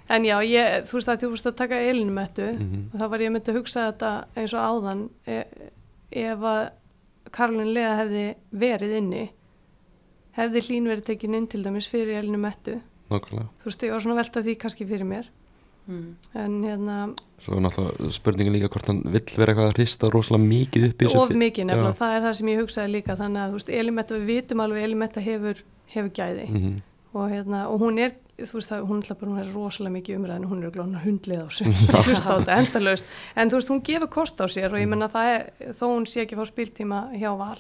En 0.10 0.24
já, 0.26 0.36
ég, 0.48 0.76
þú 0.88 0.96
veist 0.96 1.10
að 1.12 1.18
þú 1.26 1.30
veist 1.34 1.48
að 1.50 1.58
taka 1.60 1.80
eilinu 1.84 2.14
með 2.16 2.30
þetta 2.30 2.46
Mhm. 2.64 2.86
og 2.94 3.02
þá 3.02 3.08
var 3.12 3.20
ég 3.26 3.34
myndi 3.36 3.52
að 3.52 3.58
hugsa 3.60 3.84
þetta 3.92 4.12
eins 4.40 4.54
og 4.56 4.64
áðan 4.70 5.02
e, 5.28 5.36
ef 6.24 6.46
að 6.54 6.62
Karolin 7.36 7.74
Lea 7.76 7.92
hefði 8.00 8.24
verið 8.64 8.96
inni 9.02 9.26
hefði 10.40 10.64
hlín 10.70 10.88
verið 10.90 11.04
tekin 11.12 11.36
inn 11.38 11.48
til 11.52 11.62
dæmis 11.66 11.90
fyrir 11.92 12.22
eilinu 12.24 12.40
með 12.42 12.56
þetta 12.56 12.80
Nákvæmlega. 13.10 13.48
Þú 13.60 13.70
veist, 13.70 13.84
ég 13.86 13.92
var 13.94 14.02
svona 14.06 14.16
að 14.16 14.22
velta 14.24 14.44
því 14.48 14.56
kannski 14.64 14.88
fyrir 14.90 15.08
mér 15.12 15.30
mm. 15.90 16.06
en 16.44 16.56
hérna, 16.64 16.98
Svo 17.40 17.56
er 17.56 17.62
náttúrulega 17.64 18.12
spurningin 18.12 18.54
líka 18.58 18.68
hvort 18.72 18.88
hann 18.92 19.02
vill 19.06 19.24
vera 19.40 19.54
eitthvað 19.54 19.70
að 19.72 19.78
hrista 19.80 20.10
rosalega 20.12 20.44
mikið 20.46 20.88
upp 20.90 21.02
í 21.02 21.06
þessu 21.08 21.20
of 21.24 21.30
mikið 21.40 21.70
nefnilega, 21.70 21.98
það 22.00 22.16
er 22.18 22.24
það 22.28 22.34
sem 22.40 22.50
ég 22.54 22.60
hugsaði 22.64 22.92
líka 22.96 23.16
þannig 23.20 23.42
að 23.44 23.50
þú 23.54 23.60
veist, 23.60 23.70
Elimetta, 23.82 24.16
við 24.20 24.32
vitum 24.34 24.64
alveg 24.66 24.84
Elimetta 24.90 25.24
hefur, 25.24 25.62
hefur 25.94 26.10
gæði 26.20 26.48
Mhm. 26.50 26.74
og, 27.14 27.30
hérna, 27.32 27.62
og 27.72 27.80
hún 27.82 28.00
er 28.00 28.12
þú 28.40 28.54
veist 28.60 28.70
það, 28.72 28.84
hún, 28.88 29.00
bara, 29.20 29.32
hún 29.32 29.40
er 29.42 29.48
rosalega 29.54 29.94
mikið 29.98 30.18
umræðin 30.20 30.46
hún 30.48 30.64
er 30.64 30.72
glóna 30.72 31.02
hundlið 31.04 31.42
á 31.44 31.48
sig 31.52 31.68
hlusta 32.08 32.30
á 32.32 32.40
þetta 32.40 32.58
endalaust, 32.60 33.06
en 33.36 33.50
þú 33.50 33.56
veist 33.60 33.72
hún 33.74 33.82
gefur 33.84 34.10
kost 34.14 34.40
á 34.40 34.46
sér 34.48 34.72
og 34.72 34.80
ég 34.80 34.88
menna 34.88 35.10
það 35.12 35.32
er, 35.34 35.50
þó 35.76 35.86
hún 35.96 36.06
sé 36.08 36.22
ekki 36.24 36.38
fá 36.40 36.46
spiltíma 36.48 37.00
hjá 37.20 37.32
val 37.40 37.58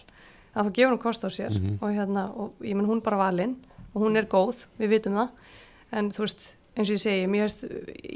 að 0.55 0.69
þá 0.69 0.71
gefur 0.77 0.93
hún 0.93 1.01
kost 1.03 1.23
á 1.23 1.29
sér 1.31 1.51
Mhm. 1.55 1.79
og, 1.81 1.89
hérna, 1.91 2.27
og 2.35 2.53
ég 2.61 2.75
menn 2.75 2.87
hún 2.87 3.01
bara 3.03 3.17
valinn 3.17 3.55
og 3.95 4.01
hún 4.03 4.15
er 4.17 4.25
góð, 4.29 4.65
við 4.79 4.89
vitum 4.95 5.13
það 5.19 5.29
en 5.91 6.11
þú 6.11 6.19
veist, 6.27 6.55
eins 6.75 6.89
og 6.89 6.95
ég 6.95 7.01
segi 7.01 7.25
mér 7.31 7.47
veist, 7.47 7.65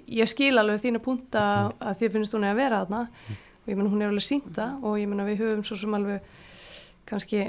ég 0.07 0.29
skil 0.29 0.53
alveg 0.59 0.83
þína 0.83 1.01
punta 1.03 1.47
að 1.79 1.99
þið 2.01 2.15
finnst 2.17 2.37
hún 2.37 2.47
að 2.47 2.61
vera 2.61 2.83
þarna. 2.83 3.01
Og 3.63 3.71
ég 3.71 3.79
menn 3.79 3.91
hún 3.91 4.03
er 4.03 4.11
alveg 4.11 4.25
sínda 4.27 4.73
og 4.83 4.97
ég 4.99 5.07
menna 5.07 5.27
við 5.27 5.43
höfum 5.43 5.63
svo 5.63 5.77
sem 5.79 5.93
alveg 5.95 6.25
kannski 7.07 7.45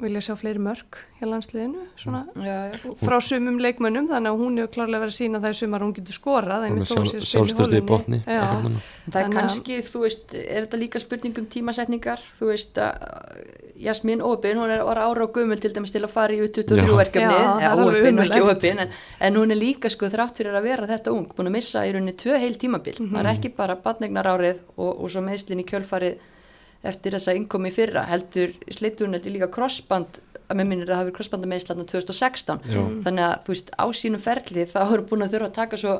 vilja 0.00 0.20
sjá 0.22 0.34
fleiri 0.38 0.60
mörg 0.62 0.98
hjá 1.18 1.26
landsliðinu 1.26 1.80
svona 1.98 2.20
já, 2.38 2.56
já. 2.70 2.92
frá 3.02 3.16
sumum 3.20 3.56
leikmönnum 3.58 4.06
þannig 4.10 4.30
að 4.30 4.42
hún 4.42 4.58
hefur 4.60 4.72
klárlega 4.76 5.02
verið 5.02 5.14
að 5.14 5.18
sína 5.18 5.40
það 5.42 5.56
sumar 5.58 5.80
að 5.82 5.86
hún 5.88 5.94
getur 5.98 6.14
skorað 6.18 6.60
Hún 6.62 6.66
einmitt 6.68 6.84
er 6.84 6.88
þó 6.88 6.94
sjálf, 6.94 7.08
sé 7.08 7.18
spil 7.18 7.26
í 7.26 7.30
sjálfstöðst 7.32 7.72
í 7.72 7.80
holunni. 7.80 7.88
botni 7.90 8.20
á 8.22 8.46
það 9.10 9.18
er 9.18 9.26
að- 9.28 9.34
kannski, 9.34 9.78
þú 9.88 10.02
veist, 10.04 10.34
er 10.38 10.66
þetta 10.66 10.78
líka 10.84 11.00
spurning 11.02 11.38
um 11.42 11.46
tímasetningar, 11.46 12.20
þú 12.38 12.50
veist 12.52 12.78
að 12.78 12.94
Jasmín 13.78 14.22
Óbin, 14.26 14.56
hún 14.58 14.70
er 14.74 14.82
var 14.82 14.98
ára 14.98 15.22
og 15.22 15.32
gummul 15.36 15.58
til 15.62 15.70
dæmis 15.72 15.92
til 15.94 16.02
að 16.02 16.10
fara 16.10 16.32
í 16.34 16.40
U23 16.42 16.78
Já. 16.82 16.96
verkefni, 16.98 17.34
er 17.62 18.80
en, 18.82 18.90
en 19.20 19.34
hún 19.38 19.52
er 19.54 19.56
líka 19.60 19.88
sko 19.90 20.06
þrátt 20.10 20.34
fyrir 20.40 20.54
að 20.58 20.62
vera 20.66 20.86
þetta 20.90 21.12
ung, 21.14 21.28
búin 21.34 21.46
að 21.46 21.54
missa 21.58 21.84
í 21.86 21.92
rauninni 21.94 22.14
tvö 22.18 22.38
heil 22.42 22.56
tímabil, 22.58 22.96
Mhm. 22.98 23.12
það 23.14 23.20
er 23.20 23.30
ekki 23.36 23.52
bara 23.54 23.76
badnegnar 23.76 24.26
árið 24.26 24.58
og, 24.76 25.00
og 25.04 25.10
svo 25.10 25.22
meðslinn 25.22 25.62
í 25.62 25.64
kjölfarið 25.64 26.18
eftir 26.84 27.12
þessa 27.16 27.34
innkomi 27.34 27.68
í 27.70 27.74
fyrra, 27.74 28.04
heldur 28.06 28.52
slitturinn 28.70 29.16
heldur 29.16 29.32
líka 29.34 29.48
crossband, 29.50 30.20
að 30.48 30.56
með 30.60 30.68
minnir 30.70 30.88
að 30.88 30.94
það 30.94 31.00
hafi 31.02 31.14
crossbanda 31.18 31.48
meðslatna 31.50 31.84
2016, 31.90 32.60
Já. 32.64 32.82
þannig 33.04 33.24
að 33.26 33.34
þú 33.44 33.54
veist 33.54 33.70
á 33.76 33.84
sínum 33.92 34.20
ferli 34.22 34.64
þá 34.70 34.78
er 34.84 34.92
hún 34.94 35.08
búin 35.10 35.22
að 35.26 35.32
þurfa 35.34 35.48
að 35.50 35.56
taka 35.58 35.76
svo 35.82 35.96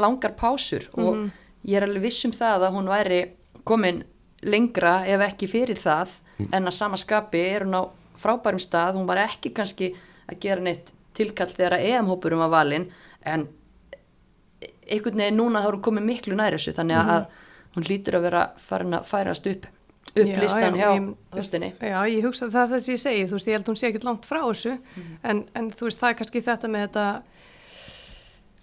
langar 0.00 0.32
pásur 0.40 0.88
og 0.94 1.14
Mhm. 1.16 1.30
ég 1.66 1.76
er 1.76 1.82
alveg 1.86 2.02
viss 2.02 2.24
um 2.24 2.32
það 2.32 2.64
að 2.66 2.72
hún 2.74 2.88
væri 2.88 3.20
komin 3.64 4.04
lengra 4.42 5.04
ef 5.06 5.20
ekki 5.20 5.46
fyrir 5.48 5.76
það 5.76 6.08
en 6.52 6.64
að 6.66 6.72
sama 6.72 6.96
skapi 6.96 7.38
er 7.38 7.64
hún 7.64 7.74
á 7.76 7.82
frábærum 8.16 8.60
stað, 8.60 8.94
hún 8.96 9.06
var 9.06 9.16
ekki 9.18 9.52
kannski 9.54 9.94
að 10.28 10.40
gera 10.40 10.60
neitt 10.60 10.92
tilkall 11.14 11.46
þegar 11.52 11.72
að 11.78 11.84
EM-hópurum 11.92 12.38
var 12.38 12.48
valinn 12.50 12.90
en 13.24 13.48
einhvern 14.90 15.18
veginn 15.20 15.36
núna 15.40 15.60
þá 15.62 15.68
er 15.70 15.76
hún 15.76 15.82
komin 15.86 16.06
miklu 16.06 16.36
nær 16.38 16.54
þessu 16.56 16.72
þannig 16.76 16.96
að 17.00 17.26
hún 17.76 17.86
lítur 17.88 18.16
að 18.18 18.22
vera 18.28 18.42
farin 18.56 18.94
að 18.98 19.04
færast 19.10 19.46
upp 19.50 19.66
upp 20.14 20.28
Já, 20.30 20.40
listan 20.40 20.74
já, 20.76 20.86
hjá 20.86 20.90
ég- 21.00 21.14
þústinni 21.36 21.72
Já, 21.80 21.98
ég 22.08 22.22
hugsa 22.24 22.46
það 22.52 22.78
sem 22.80 22.94
ég 22.94 23.00
segi, 23.02 23.24
þú 23.28 23.36
veist, 23.36 23.48
ég 23.50 23.56
held 23.58 23.66
hún 23.72 23.76
sé 23.80 23.88
ekkert 23.90 24.04
langt 24.08 24.24
frá 24.28 24.40
þessu, 24.46 24.78
Mhm. 24.96 25.16
en, 25.24 25.44
en 25.54 25.70
þú 25.70 25.88
veist, 25.88 26.00
það 26.00 26.10
er 26.10 26.14
kannski 26.20 26.42
þetta 26.46 26.68
með 26.72 26.86
þetta, 26.86 27.06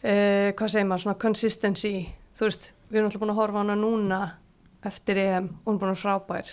uh, 0.03 0.49
hvað 0.57 0.73
segir 0.73 0.87
maður, 0.89 1.03
svona 1.05 1.19
consistency, 1.23 1.93
þú 2.37 2.47
veist, 2.49 2.71
við 2.91 2.99
erum 3.01 3.09
alltaf 3.11 3.21
búin 3.23 3.33
að 3.33 3.39
horfa 3.41 3.59
á 3.59 3.63
hana 3.63 3.75
núna 3.79 4.21
eftir 4.83 5.17
EM 5.23 5.47
og 5.63 5.69
hún 5.71 5.75
er 5.77 5.81
búin 5.83 5.93
að 5.95 6.01
frábær, 6.03 6.51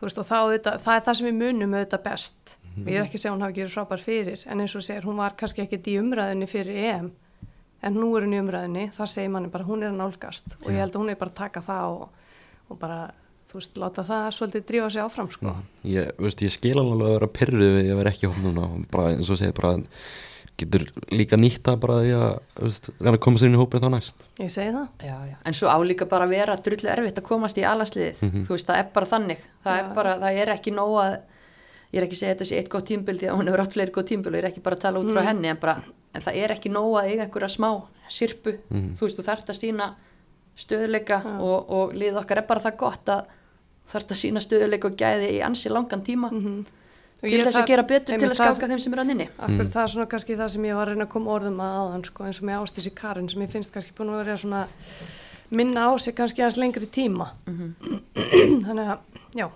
þú 0.00 0.06
veist, 0.08 0.18
og 0.22 0.26
þá 0.26 0.38
þetta, 0.54 0.74
það 0.84 0.96
er 0.96 1.04
það 1.08 1.18
sem 1.20 1.28
við 1.30 1.38
munum 1.42 1.76
þetta 1.78 2.02
best, 2.02 2.56
og 2.80 2.86
ég 2.86 2.96
er 3.00 3.04
ekki 3.06 3.18
að 3.18 3.24
segja 3.24 3.34
hún 3.36 3.44
hafi 3.44 3.60
verið 3.60 3.74
frábær 3.76 4.04
fyrir, 4.04 4.46
en 4.50 4.60
eins 4.64 4.76
og 4.76 4.82
segir, 4.86 5.02
hún 5.06 5.16
var 5.20 5.36
kannski 5.38 5.62
ekkert 5.66 5.90
í 5.90 5.98
umræðinni 6.00 6.48
fyrir 6.50 6.80
EM, 6.90 7.10
en 7.82 7.94
nú 7.96 8.10
er 8.16 8.26
hún 8.26 8.34
í 8.36 8.40
umræðinni, 8.42 8.88
þar 8.96 9.08
segir 9.12 9.30
manni 9.30 9.48
bara, 9.52 9.64
hún 9.68 9.82
er 9.84 9.92
að 9.92 10.00
nálgast, 10.00 10.56
og 10.64 10.68
ég 10.72 10.80
held 10.82 10.92
að 10.96 11.00
hún 11.04 11.10
er 11.10 11.20
bara 11.20 11.30
að 11.30 11.40
taka 11.44 11.60
það 11.60 11.84
og, 11.94 12.08
og 12.70 12.78
bara, 12.78 12.98
þú 13.50 13.58
veist, 13.58 13.76
láta 13.82 14.04
það 14.06 14.26
svolítið 14.36 14.66
drífa 14.68 14.90
sig 14.94 15.02
áfram, 15.02 15.30
sko. 15.30 15.54
ég, 15.84 16.10
veist, 16.18 16.42
ég 16.42 16.52
skil 16.54 16.78
alveg 16.78 17.06
að 17.08 17.14
vera 17.18 17.26
pyrruð 17.26 17.72
við 17.76 17.90
að 17.92 17.96
vera 18.00 18.10
ekki 18.14 18.28
hóp 18.30 18.42
núna 18.44 18.66
bara 18.92 19.08
eins 19.14 19.30
og 19.30 19.38
segir 19.40 19.52
bara 19.56 19.72
getur 20.60 20.84
líka 21.10 21.36
nýtta 21.40 21.74
bara 21.80 22.02
því 22.04 22.10
að 22.20 22.34
þú 22.54 22.66
veist, 22.68 22.88
reyna 23.00 23.16
að 23.16 23.22
koma 23.24 23.38
sér 23.40 23.48
inn 23.48 23.56
í 23.56 23.60
hópið 23.62 23.80
þá 23.80 23.88
næst 23.94 24.26
Ég 24.38 24.50
segi 24.52 24.72
það. 24.76 24.88
já, 25.02 25.16
já. 25.30 25.36
en 25.44 25.54
svo 25.56 25.68
álíka 25.72 26.06
bara 26.08 26.26
að 26.28 26.34
vera 26.36 26.56
drullu 26.56 26.90
erfitt 26.92 27.18
að 27.18 27.26
komast 27.30 27.56
í 27.58 27.64
alasliðið 27.64 28.20
Mhm. 28.22 28.44
þú 28.46 28.52
veist, 28.54 28.66
það 28.68 28.78
er 28.78 28.88
bara 28.94 29.06
þannig 29.06 29.38
það 29.64 29.76
Já. 29.76 29.80
er 29.88 29.94
bara, 29.94 30.14
það 30.20 30.36
er 30.42 30.48
ekki 30.54 30.70
nóg 30.76 30.94
að 31.00 31.12
ég 31.92 31.98
er 31.98 32.04
ekki 32.06 32.14
að 32.14 32.20
segja 32.22 32.34
þetta 32.34 32.44
sé 32.50 32.56
eitt 32.60 32.68
gott 32.70 32.86
tímbil 32.86 33.18
því 33.18 33.26
að 33.30 33.36
hún 33.40 33.48
hefur 33.48 33.60
átt 33.64 33.72
fleiri 33.72 33.90
gott 33.92 34.06
tímbil 34.06 34.28
og 34.30 34.34
ég 34.38 34.44
er 34.44 34.50
ekki 34.52 34.62
bara 34.62 34.76
að 34.76 34.80
tala 34.84 34.98
út 35.00 35.10
frá 35.10 35.20
Mm. 35.22 35.26
henni 35.26 35.48
en, 35.48 35.56
bara, 35.56 35.82
en 36.14 36.22
það 36.22 36.36
er 36.44 36.48
ekki 36.54 36.70
nóg 36.70 36.92
að 37.00 37.08
eiga 37.10 37.24
einhverja 37.26 37.48
smá 37.56 37.82
sirpu, 38.08 38.58
Mhm. 38.70 38.94
þú 38.94 39.00
veist, 39.00 39.16
þú 39.18 39.24
þarft 39.26 39.48
að 39.48 39.58
sína 39.58 39.94
stöðuleika 40.56 41.22
Já. 41.24 41.40
og, 41.40 41.70
og 41.70 41.92
lið 41.94 42.16
okkar 42.20 42.38
er 42.38 42.46
bara 42.46 42.60
það 42.60 42.76
gott 42.76 43.04
að 43.06 43.24
þarft 43.92 44.12
að 44.14 44.20
sína 44.22 44.42
stöðuleika 44.44 44.90
og 44.90 44.96
gæði 45.00 45.32
í 45.36 45.40
ansi 45.46 45.72
langan 45.72 46.04
tíma 46.06 46.30
Mm 46.32 46.60
til 47.20 47.42
þess 47.44 47.58
að 47.60 47.66
gera 47.68 47.82
betur 47.84 48.16
til 48.16 48.28
að 48.30 48.38
skáka 48.38 48.68
þeim 48.70 48.78
sem 48.80 48.94
er 48.96 49.00
að 49.02 49.10
inni 49.12 49.26
Akkur 49.28 49.64
Mm. 49.66 49.72
það 49.74 49.82
er 49.82 49.90
svona 49.92 50.06
kannski 50.08 50.36
það 50.38 50.48
sem 50.54 50.64
ég 50.64 50.74
var 50.78 50.88
að 50.88 50.94
reyna 50.94 51.04
að 51.04 51.10
koma 51.12 51.32
orðum 51.34 51.58
að 51.60 51.74
aðan 51.80 52.04
sko, 52.08 52.24
eins 52.24 52.38
og 52.40 52.46
með 52.48 52.60
ástísi 52.64 52.92
Karin 52.96 53.28
sem 53.28 53.42
ég 53.42 53.50
finnst 53.52 53.72
kannski 53.74 53.92
búin 53.98 54.08
að 54.14 54.22
vera 54.24 54.36
svona 54.40 54.62
minna 55.50 55.80
á 55.84 55.90
sig 56.00 56.14
kannski 56.16 56.40
aðeins 56.40 56.56
lengri 56.56 56.86
tíma. 56.88 57.26
Þannig 58.64 58.86
að, 58.94 58.98
já. 59.36 59.46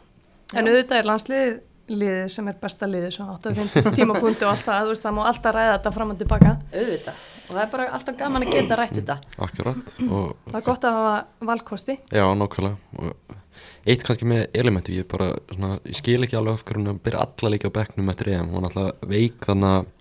En 0.55 0.69
auðvitað 0.69 0.99
er 0.99 1.09
landsliðið 1.09 1.55
liðið 1.95 2.29
sem 2.33 2.49
er 2.49 2.59
besta 2.61 2.87
liðið 2.89 3.19
að 3.25 3.49
þeim 3.49 3.95
tímapunkti 3.97 4.45
og 4.45 4.51
allt 4.53 4.65
það, 4.65 4.83
þú 4.85 4.93
veist, 4.93 5.05
það 5.05 5.17
má 5.17 5.23
alltaf 5.29 5.55
ræða 5.57 5.73
þetta 5.79 5.93
fram 5.97 6.13
og 6.15 6.21
tilbaka. 6.21 6.53
Auðvitað. 6.73 7.25
Og 7.45 7.51
það 7.55 7.63
er 7.65 7.73
bara 7.75 7.89
alltaf 7.97 8.17
gaman 8.21 8.45
að 8.47 8.55
geta 8.55 8.79
rætt 8.81 8.95
þetta. 8.99 9.17
Akkurat. 9.45 9.97
Og 10.09 10.31
það 10.49 10.61
er 10.61 10.65
gott 10.69 10.85
að 10.89 10.97
hafa 10.99 11.17
valkosti. 11.53 11.99
Já, 12.13 12.25
nákvæmlega. 12.41 12.77
Og 12.99 13.37
eitt 13.85 14.05
kannski 14.07 14.29
með 14.29 14.47
elementu 14.57 14.95
ég 14.95 15.07
bara, 15.11 15.33
svona, 15.53 15.79
ég 15.85 15.99
skil 15.99 16.23
ekki 16.25 16.39
alveg 16.39 16.59
af 16.59 16.65
hverju 16.65 16.81
hún 16.81 16.89
er 16.89 16.97
að 16.97 17.03
byrja 17.05 17.25
alla 17.27 17.53
líka 17.53 17.69
á 17.69 17.77
bekknum 17.77 18.11
eftir 18.13 18.31
EM 18.33 18.53
hún 18.55 18.65
er 18.65 18.71
alltaf 18.71 19.09
veik 19.11 19.45
þannig 19.45 19.75
að 19.75 19.93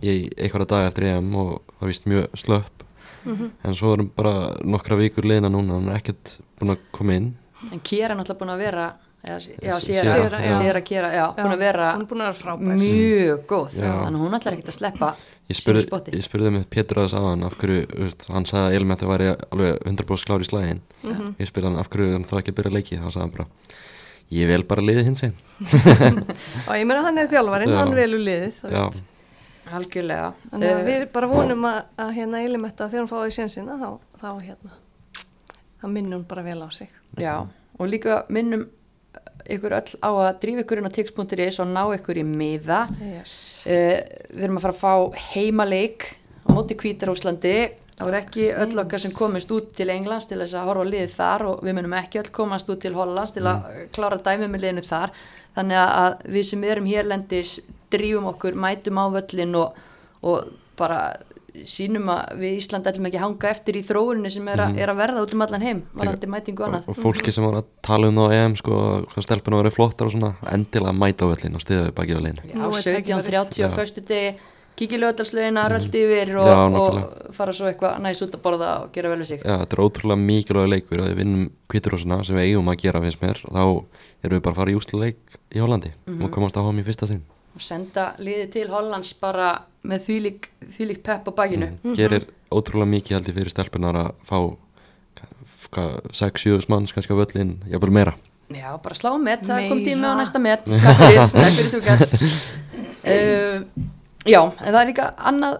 í 0.00 0.16
einhverja 0.40 0.68
dag 0.72 0.88
eftir 0.88 1.08
EM 1.10 1.30
og 1.36 1.74
er 1.80 1.90
vist 1.90 2.08
mjög 2.08 2.36
slöpp. 2.40 2.84
En 3.62 3.76
svo 3.78 3.92
erum 3.94 4.10
bara 4.16 4.52
nokkra 4.64 4.96
vikur 4.98 5.26
liðina 5.28 5.50
núna 5.52 5.76
hún 5.78 5.90
er 5.92 6.00
ekkert 6.00 6.38
búin 6.58 6.74
að 6.74 6.84
koma 6.96 7.18
inn. 7.20 7.32
En 7.70 7.82
Kjera 7.84 8.14
er 8.14 8.18
náttúrulega 8.18 8.40
búin 8.40 8.54
að 8.54 8.62
vera 8.64 8.86
eða, 9.22 9.36
já. 9.62 9.74
Séra 10.58 10.82
Kjera, 10.82 11.12
já, 11.14 11.26
búin 11.36 11.54
að 11.54 11.62
vera 11.62 11.92
hún 11.92 12.02
er 12.06 12.08
búin 12.10 12.24
að 12.24 12.30
vera 12.30 12.40
frábær. 12.40 12.80
mjög 12.80 13.44
góð. 13.52 13.76
Já. 13.76 13.92
þannig 13.92 14.18
að 14.18 14.24
hún 14.24 14.38
ætlar 14.40 14.56
ekkert 14.56 14.72
að 14.72 14.78
sleppa 14.80 15.12
Ég 15.50 15.58
spurði, 15.58 15.82
ég 16.14 16.22
spurði 16.24 16.50
með 16.54 16.66
Pétur 16.70 17.00
aðeins 17.02 17.14
aðan 17.18 17.42
af 17.44 17.56
hverju, 17.60 17.80
veist, 17.98 18.26
hann 18.32 18.44
sagði 18.48 18.68
að 18.70 18.76
Elmeti 18.78 19.08
væri 19.10 19.26
alveg 19.52 19.80
100% 19.90 20.28
klár 20.28 20.40
í 20.44 20.46
slægin 20.48 20.80
Mhm. 21.02 21.32
ég 21.42 21.48
spurði 21.50 21.68
hann 21.68 21.78
af 21.82 21.88
hverju 21.90 22.12
hann 22.14 22.24
þá 22.24 22.36
ekki 22.38 22.52
að 22.52 22.58
byrja 22.60 22.72
leiki? 22.76 22.98
Þá 23.02 23.08
sagði 23.10 23.20
hann 23.24 23.34
bara, 23.36 23.46
ég 24.32 24.46
vel 24.48 24.62
bara 24.62 24.82
liðið 24.86 25.04
hins 25.10 25.22
einn 25.26 25.34
og 26.68 26.74
ég 26.78 26.86
meina 26.86 27.02
hann 27.02 27.18
er 27.18 27.28
þjálfarinn, 27.28 27.74
Já. 27.74 27.78
hann 27.82 27.94
velur 27.98 28.22
liðið 28.22 28.62
algjörlega. 29.72 30.32
Að 30.52 30.62
Eh, 30.68 30.80
við 30.86 31.04
bara 31.12 31.26
vonum 31.30 31.64
að, 31.64 31.82
að 31.98 32.14
hérna 32.16 32.40
Elimetta 32.44 32.88
þegar 32.88 33.04
hún 33.06 33.12
fáið 33.12 33.34
sénsina 33.36 33.76
þá, 33.80 33.90
þá 34.20 34.28
hérna 34.42 34.72
þá 35.82 35.86
minnum 35.90 36.24
bara 36.28 36.42
vel 36.46 36.60
á 36.62 36.68
sig. 36.72 36.88
Já, 37.18 37.46
og 37.78 37.88
líka 37.88 38.24
minnum 38.30 38.66
ykkur 39.56 39.76
öll 39.78 39.92
á 40.02 40.10
að 40.10 40.40
drífa 40.44 40.64
ykkur 40.64 40.80
inn 40.80 40.88
á 40.90 40.96
tix.is 40.96 41.60
og 41.62 41.70
ná 41.70 41.82
ykkur 41.96 42.22
í 42.22 42.24
miða 42.26 42.86
yes. 43.00 43.34
uh, 43.66 43.98
við 44.32 44.46
erum 44.46 44.58
að 44.60 44.66
fara 44.66 44.76
að 44.76 44.82
fá 44.82 45.22
heimaleik 45.32 46.08
á 46.46 46.48
móti 46.54 46.76
Kvítarúslandi 46.78 47.56
það 47.92 48.08
voru 48.08 48.18
ekki 48.18 48.48
öll 48.64 48.82
okkar 48.82 49.02
sem 49.02 49.14
komist 49.14 49.52
út 49.54 49.70
til 49.76 49.90
Englands 49.92 50.26
til 50.30 50.40
þess 50.40 50.56
að 50.58 50.70
horfa 50.70 50.86
á 50.86 50.90
liðið 50.92 51.14
þar 51.16 51.46
og 51.50 51.62
við 51.66 51.76
munum 51.78 51.98
ekki 51.98 52.22
öll 52.22 52.32
komast 52.34 52.72
út 52.72 52.82
til 52.82 52.96
Hollands 52.96 53.34
til 53.36 53.44
að 53.46 53.68
mm. 53.68 53.92
klára 53.94 54.18
dæmi 54.22 54.48
með 54.50 54.64
liðinu 54.64 54.86
þar 54.86 55.14
þannig 55.56 55.82
að 55.82 56.26
við 56.34 56.48
sem 56.48 56.64
erum 56.64 56.88
hérlendis 56.88 57.58
drífum 57.92 58.30
okkur, 58.32 58.56
mætum 58.56 59.00
á 59.00 59.06
völlin 59.12 59.58
og, 59.60 59.78
og 60.24 60.52
bara 60.78 61.02
sínum 61.68 62.08
að 62.12 62.38
við 62.40 62.54
Ísland 62.58 62.86
ætlum 62.88 63.08
ekki 63.08 63.18
að 63.20 63.24
hanga 63.26 63.50
eftir 63.50 63.78
í 63.78 63.82
þróuninu 63.86 64.30
sem 64.32 64.46
er, 64.52 64.62
a, 64.64 64.68
er 64.72 64.92
að 64.92 65.00
verða 65.02 65.24
út 65.26 65.34
um 65.36 65.44
allan 65.44 65.66
heim 65.66 65.82
varandi 65.92 66.30
mætingu 66.32 66.64
og 66.64 66.68
og, 66.68 66.68
annað. 66.70 66.88
og 66.88 67.00
fólki 67.02 67.34
sem 67.34 67.44
var 67.44 67.58
að 67.60 67.68
tala 67.84 68.08
um 68.08 68.20
það 68.22 68.32
á 68.32 68.36
EM 68.38 68.56
sko, 68.60 68.78
hvað 69.12 69.26
stelpuna 69.26 69.60
verið 69.60 69.76
flottar 69.76 70.08
og 70.08 70.14
svona 70.14 70.32
endilega 70.54 70.94
mæta 70.96 71.28
á 71.28 71.30
völlin 71.32 71.58
og 71.58 71.64
stiða 71.64 71.84
við 71.88 71.94
bakið 71.98 72.16
á 72.16 72.22
er 72.22 72.40
tækifærið. 72.40 73.36
17.30 73.52 73.66
á 73.66 73.68
föstu 73.76 74.04
degi 74.08 74.32
kíkja 74.72 74.96
lögadalslögina, 74.96 75.66
röldi 75.68 76.00
yfir 76.00 76.30
og, 76.40 76.48
Já, 76.48 76.60
og 76.80 77.34
fara 77.36 77.52
svo 77.52 77.68
eitthvað 77.68 77.98
næst 78.00 78.24
út 78.24 78.38
að 78.38 78.42
borða 78.46 78.70
og 78.86 78.94
gera 78.94 79.10
vel 79.12 79.18
við 79.20 79.28
sig. 79.34 79.42
Já, 79.44 79.58
þetta 79.60 79.76
er 79.76 79.82
ótrúlega 79.84 80.22
mikilvæg 80.22 80.70
leikur 80.72 81.02
og 81.02 81.10
við 81.10 81.18
vinnum 81.20 81.50
kvíturósuna 81.68 82.22
sem 82.24 82.38
við 82.38 82.48
eigum 82.48 82.72
að 82.72 82.80
gera 82.86 83.02
finnst 83.04 83.20
mér. 83.20 83.42
Þá 83.44 83.62
erum 84.24 84.38
við 84.38 84.42
bara 84.46 84.54
að 84.54 84.60
fara 84.62 84.72
í 84.72 84.78
úsluleik 84.80 85.36
í 85.52 85.60
Hollandi 85.60 85.92
og 86.16 86.32
komast 86.32 86.56
á 86.56 86.64
ham 86.64 86.80
í 86.80 86.86
fyrsta 86.86 87.10
sinn 87.10 87.20
og 87.52 87.62
senda 87.62 88.12
liði 88.22 88.48
til 88.52 88.68
Hollands 88.72 89.12
bara 89.20 89.54
með 89.88 90.06
þvílík 90.06 91.02
pepp 91.04 91.28
á 91.28 91.32
bakinu. 91.36 91.72
Gerir 91.98 92.28
ótrúlega 92.52 92.90
mikið 92.92 93.16
held 93.16 93.30
ég 93.30 93.38
fyrir 93.38 93.52
stelpunar 93.54 93.98
að 93.98 94.12
fá 94.28 94.38
6-7 95.72 96.68
manns 96.68 96.92
kannski 96.92 97.16
á 97.16 97.18
völlin, 97.18 97.56
jafnvel 97.70 97.94
meira. 97.94 98.14
Já, 98.52 98.76
bara 98.82 98.96
slá 98.96 99.14
met, 99.16 99.44
það 99.46 99.68
kom 99.70 99.80
tími 99.84 100.04
á 100.04 100.12
næsta 100.18 100.40
met. 100.42 100.66
Takk 100.68 101.56
fyrir, 101.56 101.70
túkall 101.72 102.02
uh, 103.08 103.62
Já, 104.28 104.40
en 104.44 104.68
það 104.68 104.80
er 104.80 104.90
líka 104.90 105.06
annað 105.18 105.54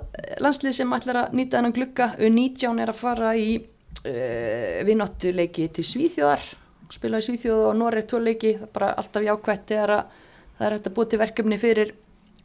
landslið 0.44 0.74
sem 0.76 0.92
ætlar 0.94 1.20
að 1.24 1.38
nýta 1.38 1.58
þennan 1.58 1.74
glugga. 1.74 2.10
U19 2.20 2.82
er 2.82 2.92
að 2.92 3.00
fara 3.00 3.32
í 3.34 3.54
uh, 3.58 4.82
vinnáttuleiki 4.86 5.66
til 5.74 5.86
Svíþjóðar. 5.88 6.44
Spila 6.92 7.22
í 7.22 7.26
Svíþjóð 7.26 7.64
og 7.70 7.78
Noreg 7.80 8.06
tóleiki 8.10 8.52
það 8.58 8.68
er 8.68 8.74
bara 8.76 8.92
alltaf 9.00 9.24
jákvætt 9.24 9.64
þegar 9.72 9.94
að 9.96 10.20
það 10.62 10.68
er 10.68 10.76
hægt 10.76 10.88
að 10.88 10.96
búið 10.96 11.10
til 11.10 11.20
verkefni 11.22 11.58
fyrir 11.58 11.94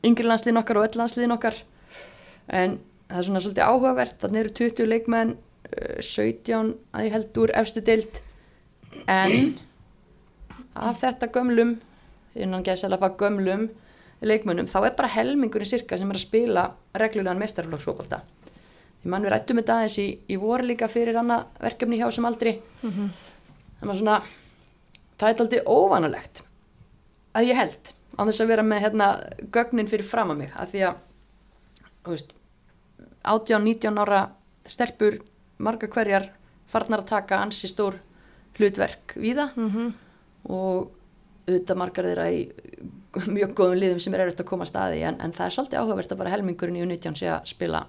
yngri 0.08 0.26
landsliðin 0.26 0.62
okkar 0.64 0.80
og 0.82 0.88
öll 0.88 1.02
landsliðin 1.02 1.36
okkar. 1.38 1.60
En 2.50 2.80
það 3.08 3.20
er 3.20 3.28
svona 3.28 3.42
svolítið 3.46 3.68
áhugavert. 3.68 4.18
Þannig 4.24 4.44
eru 4.44 4.54
20 4.58 4.90
leikmenn 4.90 5.36
uh, 5.38 6.00
17 6.02 6.74
að 6.98 7.06
ég 7.06 7.18
held 7.18 7.42
úr 7.44 7.54
efstu 7.62 7.84
deild. 7.86 8.22
En 9.06 9.54
af 10.78 11.04
þetta 11.04 11.30
gömlum 11.34 11.76
innan 12.38 12.66
gæðsalapa 12.66 13.12
gömlum 13.20 13.68
leikmönnum 14.26 14.70
þá 14.70 14.80
er 14.82 14.96
bara 14.98 15.14
helmingurinn 15.14 15.70
cirka 15.70 15.98
sem 15.98 16.10
er 16.10 16.18
að 16.18 16.26
spila 16.26 16.64
reglulegan 16.98 17.42
mestarflokksfókbalta 17.42 18.22
því 19.02 19.12
mann 19.14 19.26
við 19.26 19.34
rættum 19.34 19.62
þetta 19.62 19.78
aðeins 19.78 19.98
í, 20.02 20.08
í 20.34 20.38
vor 20.42 20.64
líka 20.66 20.90
fyrir 20.90 21.20
annað 21.22 21.46
verkefni 21.62 22.00
hjá 22.02 22.10
sem 22.14 22.26
aldrei 22.30 22.56
það 22.82 23.92
var 23.92 24.00
svona 24.02 24.18
það 25.18 25.30
er 25.30 25.44
aldrei 25.46 25.62
óvanalegt 25.66 26.44
að 27.38 27.50
ég 27.52 27.62
held 27.62 27.94
á 28.18 28.22
þess 28.26 28.42
að 28.42 28.48
vera 28.48 28.64
með 28.64 28.82
hérna 28.82 29.08
gögnin 29.54 29.88
fyrir 29.88 30.06
fram 30.08 30.32
að 30.34 30.38
mig 30.38 30.52
að 30.58 30.72
því 30.74 30.84
að 30.88 30.96
þú 32.04 32.16
veist 32.16 32.34
18-19 33.28 34.02
ára 34.04 34.22
stelpur 34.68 35.20
marga 35.58 35.88
hverjar 35.88 36.30
farnar 36.68 37.04
að 37.04 37.12
taka 37.14 37.42
ansi 37.44 37.68
stór 37.68 38.00
hlutverk 38.58 39.16
víða 39.16 39.52
Mhm. 39.56 39.94
og 40.50 40.92
auðvitað 41.48 41.78
margar 41.80 42.06
þeirra 42.06 42.28
í 42.32 42.42
mjög 43.38 43.54
góðum 43.56 43.80
liðum 43.80 44.00
sem 44.00 44.14
er 44.14 44.26
erfitt 44.26 44.42
að 44.44 44.50
koma 44.50 44.66
að 44.66 44.72
staði 44.74 45.04
en, 45.08 45.22
en 45.22 45.32
það 45.32 45.46
er 45.46 45.56
svolítið 45.56 45.80
áhugavert 45.80 46.12
að 46.12 46.18
bara 46.18 46.34
helmingurinn 46.34 46.76
í 46.76 46.84
U19 46.84 47.16
sé 47.16 47.30
að 47.32 47.46
spila 47.46 47.86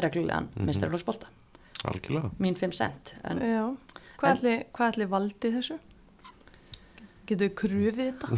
reglulegan 0.00 0.48
mm 0.54 0.66
-hmm. 0.66 1.26
algjörlega 1.84 2.30
mín 2.38 2.56
5 2.56 2.72
cent 2.72 3.14
en 3.24 3.38
hvað 4.72 4.88
ætli 4.92 5.04
valdi 5.08 5.52
þessu? 5.52 5.78
Getur 7.30 7.46
við 7.46 7.52
krufið 7.60 7.98
þetta? 8.00 8.28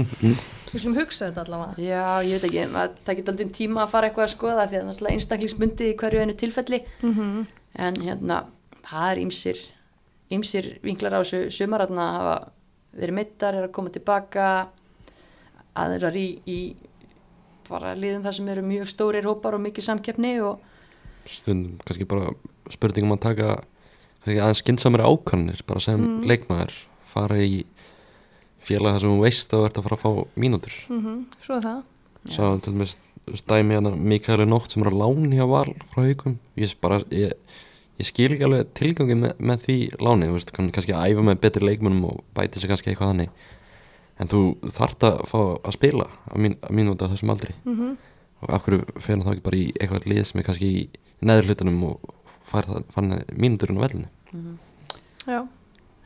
við 0.20 0.80
skulum 0.82 0.96
hugsa 0.98 1.28
þetta 1.30 1.44
allavega. 1.46 1.76
já, 1.80 2.02
ég 2.28 2.34
veit 2.36 2.48
ekki, 2.50 2.64
að, 2.82 2.96
það 3.06 3.16
getur 3.20 3.32
aldrei 3.34 3.52
tíma 3.56 3.84
að 3.86 3.92
fara 3.94 4.10
eitthvað 4.10 4.26
að 4.26 4.32
skoða 4.34 4.56
því 4.56 4.66
að 4.66 4.72
það 4.72 4.80
er 4.82 4.88
náttúrulega 4.90 5.16
einstaklingsmundi 5.16 5.88
í 5.88 5.94
hverju 6.02 6.24
einu 6.26 6.36
tilfelli 6.42 6.80
Mm 7.06 7.46
en 7.76 7.96
hérna, 8.00 8.36
það 8.88 9.06
er 9.10 9.18
ýmsir 9.20 9.58
ýmsir 10.32 10.68
vinklar 10.80 11.12
á 11.12 11.20
þessu 11.20 11.40
sumaratna 11.52 12.06
hafa 12.14 12.36
verið 12.96 13.16
mittar, 13.18 13.58
er 13.58 13.66
að 13.66 13.72
koma 13.76 13.92
tilbaka 13.92 14.46
aðrar 15.76 16.16
í, 16.16 16.26
í 16.48 16.58
bara 17.68 17.92
liðum 17.98 18.24
þar 18.24 18.36
sem 18.38 18.48
eru 18.54 18.64
mjög 18.64 18.88
stórir 18.88 19.28
hópar 19.28 19.58
og 19.58 19.64
mikið 19.66 19.88
samkeppni 19.90 20.32
og 20.46 20.62
stundum 21.28 21.76
kannski 21.84 22.06
bara 22.08 22.32
spurningum 22.72 23.12
að 23.18 23.24
taka 23.26 23.50
aðeins 24.26 24.62
skynnsamari 24.64 25.04
ákvarðanir 25.06 25.60
bara 25.68 25.82
sem 25.84 26.00
Mm. 26.00 26.24
leikmaður 26.32 26.72
fara 27.12 27.36
í 27.44 27.60
félag 28.62 28.96
þar 28.96 29.04
sem 29.04 29.12
þú 29.12 29.20
veist 29.22 29.54
að 29.56 29.66
ert 29.68 29.78
að 29.80 29.86
fara 29.86 29.98
að 29.98 30.04
fá 30.04 30.40
mínútur. 30.44 30.78
Svo 31.44 31.58
er 31.58 31.66
það. 31.68 31.84
Sá 32.26 32.42
til 32.62 32.72
dæmis 32.72 32.96
stæmi 33.36 33.76
hérna 33.76 33.92
Mikaeli 33.94 34.46
Nótt 34.46 34.72
sem 34.72 34.82
er 34.82 34.90
á 34.90 34.98
láni 35.02 35.38
hjá 35.38 35.46
Val 35.50 35.70
frá 35.92 36.02
haugum 36.02 36.36
ég, 36.58 36.72
bara, 36.82 37.00
ég, 37.14 37.34
ég 37.98 38.06
skil 38.06 38.32
ekki 38.32 38.46
alveg 38.46 38.72
tilgangi 38.78 39.16
með, 39.18 39.36
með 39.38 39.64
því 39.66 39.78
láni 40.02 40.30
veist, 40.30 40.52
kann, 40.54 40.70
kannski 40.74 40.94
að 40.94 41.14
æfa 41.14 41.24
með 41.26 41.40
betri 41.42 41.66
leikmunum 41.66 42.04
og 42.10 42.20
bæti 42.38 42.62
sig 42.62 42.70
kannski 42.70 42.92
eitthvað 42.92 43.12
þannig. 43.14 43.46
En 44.22 44.30
þú 44.30 44.42
þart 44.72 45.06
að 45.06 45.24
fá 45.30 45.38
að 45.42 45.74
spila 45.76 46.06
að, 46.30 46.36
mín, 46.42 46.58
að 46.62 46.78
mínúta 46.78 47.06
á 47.06 47.12
þessum 47.12 47.34
aldri. 47.34 47.54
Mm 47.66 47.96
og 48.42 48.52
af 48.54 48.64
hverju 48.66 48.84
fer 49.00 49.20
það 49.22 49.34
ekki 49.34 49.44
bara 49.46 49.58
í 49.58 49.66
eitthvað 49.74 50.08
lið 50.12 50.22
sem 50.28 50.40
er 50.40 50.46
kannski 50.46 50.68
í 50.68 50.82
neður 51.26 51.50
hlutunum 51.50 51.84
og 51.88 52.14
fær 52.46 52.68
það 52.68 52.90
fann 52.94 53.14
mínúturinn 53.32 53.80
á 53.80 53.84
vellinu 53.86 54.56
Já, 55.26 55.40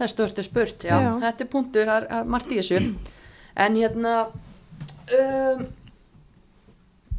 það 0.00 0.06
er 0.08 0.12
stórstu 0.14 0.42
spurt, 0.46 0.84
já, 0.88 0.96
Já. 1.04 1.10
þetta 1.26 1.44
er 1.44 1.50
punktur 1.52 1.90
margt 2.32 2.50
í 2.54 2.58
þessu. 2.62 2.80
En 3.60 3.76
hérna 3.76 4.14
um, 5.12 5.64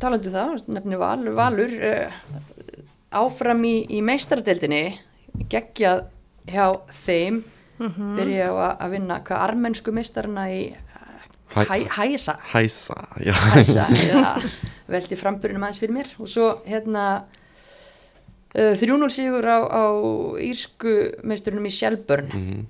talandu 0.01 0.31
það, 0.33 0.63
nefni 0.73 0.97
Valur 0.97 1.35
Valur 1.37 1.73
uh, 1.77 2.21
áfram 3.21 3.61
í, 3.67 3.75
í 3.93 3.99
meistaradeildinni 4.05 4.83
geggjað 5.51 6.05
hjá 6.51 6.67
þeim 7.05 7.43
Mhm. 7.81 8.09
byrja 8.13 8.43
á 8.45 8.53
að, 8.53 8.73
að 8.85 8.91
vinna 8.93 9.15
hvað 9.25 9.39
armensku 9.41 9.91
meistarana 9.95 10.43
í 10.53 10.57
Hæ- 11.51 11.63
hæ, 11.65 11.77
hæsa 11.95 12.35
Hæsa, 12.51 12.97
já. 13.25 13.33
Hæsa 13.33 13.87
eða 13.89 14.35
velti 14.87 15.17
framburunum 15.17 15.63
aðeins 15.65 15.79
fyrir 15.81 15.95
mér. 15.95 16.11
Og 16.21 16.29
svo 16.29 16.45
hérna 16.67 17.23
uh, 18.55 18.73
3-0 18.79 19.09
sigur 19.13 19.45
á, 19.47 19.57
á 19.67 19.83
írsku 20.43 20.95
meisturunum 21.23 21.65
í 21.69 21.73
Shelburne 21.73 22.31
Mhm. 22.35 22.65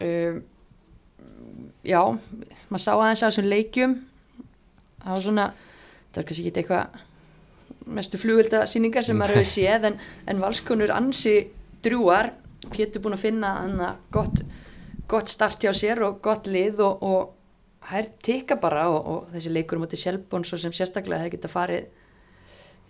um, 0.00 0.42
já, 1.84 2.00
maður 2.70 2.84
sá 2.84 2.92
aðeins 2.94 3.22
á 3.24 3.28
þessum 3.30 3.48
leikjum. 3.48 3.94
Það 5.02 5.14
var 5.14 5.22
svona 5.24 5.46
það 6.12 6.16
var 6.20 6.24
kannski 6.28 6.48
ekki 6.50 6.62
eitthvað 6.62 7.04
mestu 7.88 8.18
flugvelda 8.20 8.66
síningar 8.68 9.04
sem 9.06 9.16
maður 9.16 9.38
hefur 9.40 9.52
séð 9.56 9.84
en, 9.88 9.98
en 10.28 10.40
valskonur 10.42 10.90
ansi 10.92 11.36
drúar 11.84 12.32
Pétur 12.68 13.00
búin 13.00 13.14
að 13.14 13.22
finna 13.22 13.96
gott, 14.12 14.40
gott 15.08 15.28
start 15.30 15.62
hjá 15.62 15.70
sér 15.72 16.02
og 16.04 16.18
gott 16.20 16.48
lið 16.50 16.80
og, 16.84 17.02
og 17.06 17.86
hær 17.88 18.08
tikka 18.20 18.56
bara 18.60 18.88
og, 18.90 19.06
og 19.06 19.28
þessi 19.32 19.52
leikur 19.54 19.78
átti 19.86 19.96
Shelburne 19.96 20.44
svo 20.44 20.58
sem 20.60 20.74
sérstaklega 20.74 21.22
það 21.22 21.30
geta 21.36 21.48
farið 21.48 21.86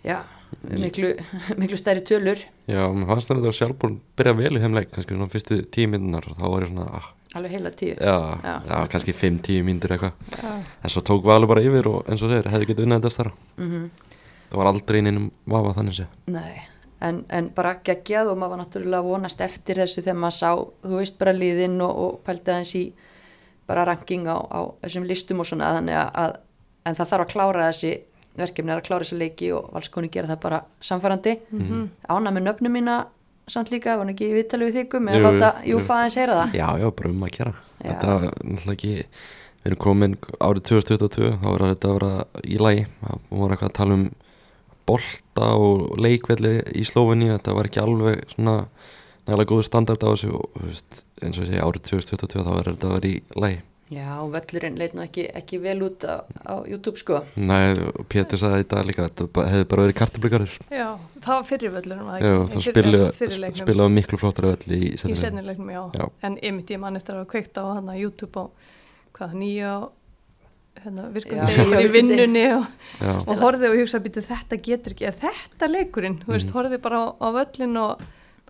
já, 0.05 0.17
miklu, 0.63 1.13
miklu 1.61 1.79
stærri 1.79 2.03
tölur. 2.07 2.41
Já, 2.69 2.83
mér 2.93 3.07
fannst 3.13 3.31
það 3.31 3.47
að 3.51 3.57
sjálfbúin 3.59 3.99
byrja 4.19 4.35
vel 4.41 4.51
í 4.57 4.63
þeim 4.63 4.77
leik 4.77 4.91
kannski 4.95 5.15
svona 5.15 5.31
fyrstu 5.33 5.61
tíu 5.73 5.91
minnunar 5.91 6.27
þá 6.35 6.43
var 6.47 6.65
ég 6.65 6.73
svona, 6.73 6.89
ah, 6.99 7.07
alveg 7.37 7.55
heila 7.57 7.71
tíu. 7.71 7.95
Já, 7.95 8.17
Já. 8.43 8.53
já, 8.65 8.77
kannski 8.91 9.13
fimm, 9.15 9.39
tíu 9.45 9.63
mínútur 9.67 9.95
eitthvað. 9.95 10.61
En 10.83 10.89
svo 10.93 11.03
tók 11.05 11.25
Valur 11.29 11.49
bara 11.51 11.65
yfir 11.65 11.89
og 11.91 12.09
eins 12.09 12.23
og 12.25 12.31
þeir 12.33 12.49
hefði 12.53 12.71
getið 12.73 12.87
unnað 12.87 13.03
þetta 13.03 13.17
stara 13.17 13.35
mm 13.57 13.89
það 14.49 14.57
var 14.57 14.69
aldrei 14.71 14.99
innum 15.03 15.29
vafa 15.49 15.75
þannig 15.77 15.97
sé. 15.99 16.05
Nei, 16.33 16.61
en, 17.05 17.21
en 17.29 17.49
bara 17.55 17.75
geggjað 17.85 18.31
og 18.31 18.39
maður 18.41 18.55
var 18.55 18.61
náttúrulega 18.63 19.01
að 19.03 19.09
vonast 19.11 19.43
eftir 19.45 19.81
þessu 19.83 20.01
þegar 20.01 20.19
maður 20.23 20.37
sá, 20.39 20.51
þú 20.85 20.95
veist, 20.97 21.19
bara 21.21 21.35
liðinn 21.37 21.77
og, 21.85 21.99
og 22.05 22.15
pældi 22.25 22.53
aðeins 22.55 22.75
í 22.79 22.83
bara 23.69 23.85
ranking 23.85 24.25
á, 24.25 24.37
á 24.41 24.59
þessum 24.81 25.05
listum 25.05 25.43
og 25.43 25.49
svona 25.49 25.69
þannig 25.77 25.99
að, 26.01 26.09
að 26.23 26.37
en 26.89 26.97
það 26.97 27.11
þarf 27.11 27.25
að 27.27 27.33
klára 27.35 27.67
þessi 27.69 27.91
verkefni 28.43 28.71
er 28.73 28.81
að 28.81 28.87
klára 28.89 29.05
þessi 29.05 29.17
leiki 29.19 29.49
og 29.55 29.69
valskoni 29.75 30.09
gera 30.11 30.27
það 30.33 30.39
bara 30.45 30.61
samfærandi 30.81 31.33
Mhm. 31.51 31.89
ána 32.09 32.31
með 32.35 32.43
nöfnum 32.49 32.71
mína 32.79 32.97
samt 33.49 33.71
líka, 33.73 33.95
var 33.97 34.05
hann 34.05 34.13
ekki 34.13 34.29
í 34.29 34.33
viðtalið 34.37 34.67
við 34.69 34.75
þykkum 34.79 35.07
Jú, 35.09 35.15
eða 35.17 35.31
láta 35.31 35.63
jú. 35.65 35.77
Júfa 35.79 35.93
aðeins 35.97 36.17
heyra 36.21 36.35
það 36.39 36.53
Já, 36.59 36.67
já, 36.79 36.89
bara 36.91 37.09
um 37.09 37.23
að 37.23 37.31
gera. 37.37 37.53
Þetta 37.83 38.07
var 38.07 38.21
náttúrulega 38.43 38.73
ekki 38.77 39.05
Við 39.59 39.65
erum 39.73 39.79
komin 39.83 40.13
árið 40.39 40.63
2022 40.69 41.31
þá 41.41 41.47
var 41.49 41.63
þetta 41.75 41.87
að 41.89 41.95
vera 41.99 42.11
í 42.45 42.57
lagi 42.61 42.83
Það 43.01 43.19
voru 43.29 43.55
eitthvað 43.55 43.69
að 43.69 43.73
tala 43.79 43.93
um 43.97 44.05
bolta 44.87 45.47
og 45.59 45.97
leikvelli 46.01 46.53
í 46.79 46.85
Slófinni 46.87 47.27
Þetta 47.33 47.55
var 47.57 47.67
ekki 47.69 47.81
alveg 47.83 48.23
svona 48.33 48.55
nægilega 49.27 49.49
góður 49.51 49.67
standard 49.67 50.01
á 50.05 50.09
þessu 50.13 50.31
og 50.33 50.61
eins 50.63 51.37
og 51.37 51.43
ég 51.43 51.51
segi 51.51 51.59
árið 51.61 51.83
2022 51.89 52.45
þá 52.47 52.53
er 52.59 52.69
þetta 52.71 52.87
að 52.89 52.95
vera 52.95 53.09
í 53.11 53.17
lagi 53.43 53.59
Já, 53.89 54.19
og 54.21 54.29
völlurinn 54.35 54.75
leit 54.77 54.93
nú 54.93 55.01
ekki, 55.01 55.23
ekki 55.33 55.57
vel 55.63 55.79
út 55.87 56.03
á, 56.05 56.21
á 56.45 56.61
YouTube 56.69 56.99
sko 57.01 57.23
Nei, 57.41 57.73
og 57.73 58.03
Pétur 58.11 58.37
sagði 58.37 58.61
þetta 58.61 58.83
líka 58.85 59.07
Þetta 59.07 59.45
hefði 59.49 59.69
bara 59.71 59.85
verið 59.87 59.97
kartablikarur 59.97 60.57
já, 60.69 60.89
það 61.23 61.31
var 61.33 61.47
fyrir 61.49 61.73
völlunum 61.73 62.11
Já, 62.21 62.33
þá 62.51 62.57
spilaðu 62.67 63.53
spilaðu 63.63 63.93
miklu 63.95 64.19
flottara 64.21 64.51
velli 64.53 64.77
í 64.77 64.91
í 64.93 64.99
seinni 65.01 65.15
leiknum. 65.15 65.23
sennilegnum, 65.23 65.71
já. 65.73 65.81
Já. 65.97 66.05
en 66.29 66.37
ymitt 66.51 66.75
ég 66.75 66.83
mann 66.83 66.99
eftir 67.01 67.15
að 67.15 67.23
hafa 67.23 67.31
kveikt 67.33 67.57
á 67.57 67.63
hann 67.65 67.89
að 67.89 68.03
YouTube 68.03 68.37
á 68.37 68.45
hvað, 69.17 69.33
nýja 69.41 69.73
hérna, 70.83 71.09
virkum 71.13 71.39
Já. 71.39 71.49
degir 71.49 71.81
í 71.89 71.91
vinnunni 71.93 72.45
og, 72.55 72.69
Já, 73.01 73.11
og 73.25 73.41
horfið 73.41 73.71
og 73.71 73.81
hugsa 73.81 74.01
býtu 74.03 74.23
þetta 74.25 74.59
getur 74.69 74.95
ekki, 74.95 75.11
þetta 75.23 75.69
leikurinn 75.71 76.21
þú 76.23 76.35
veist, 76.35 76.53
horfið 76.55 76.81
bara 76.85 77.01
á, 77.01 77.05
á 77.19 77.27
völlin 77.41 77.81
og 77.81 78.05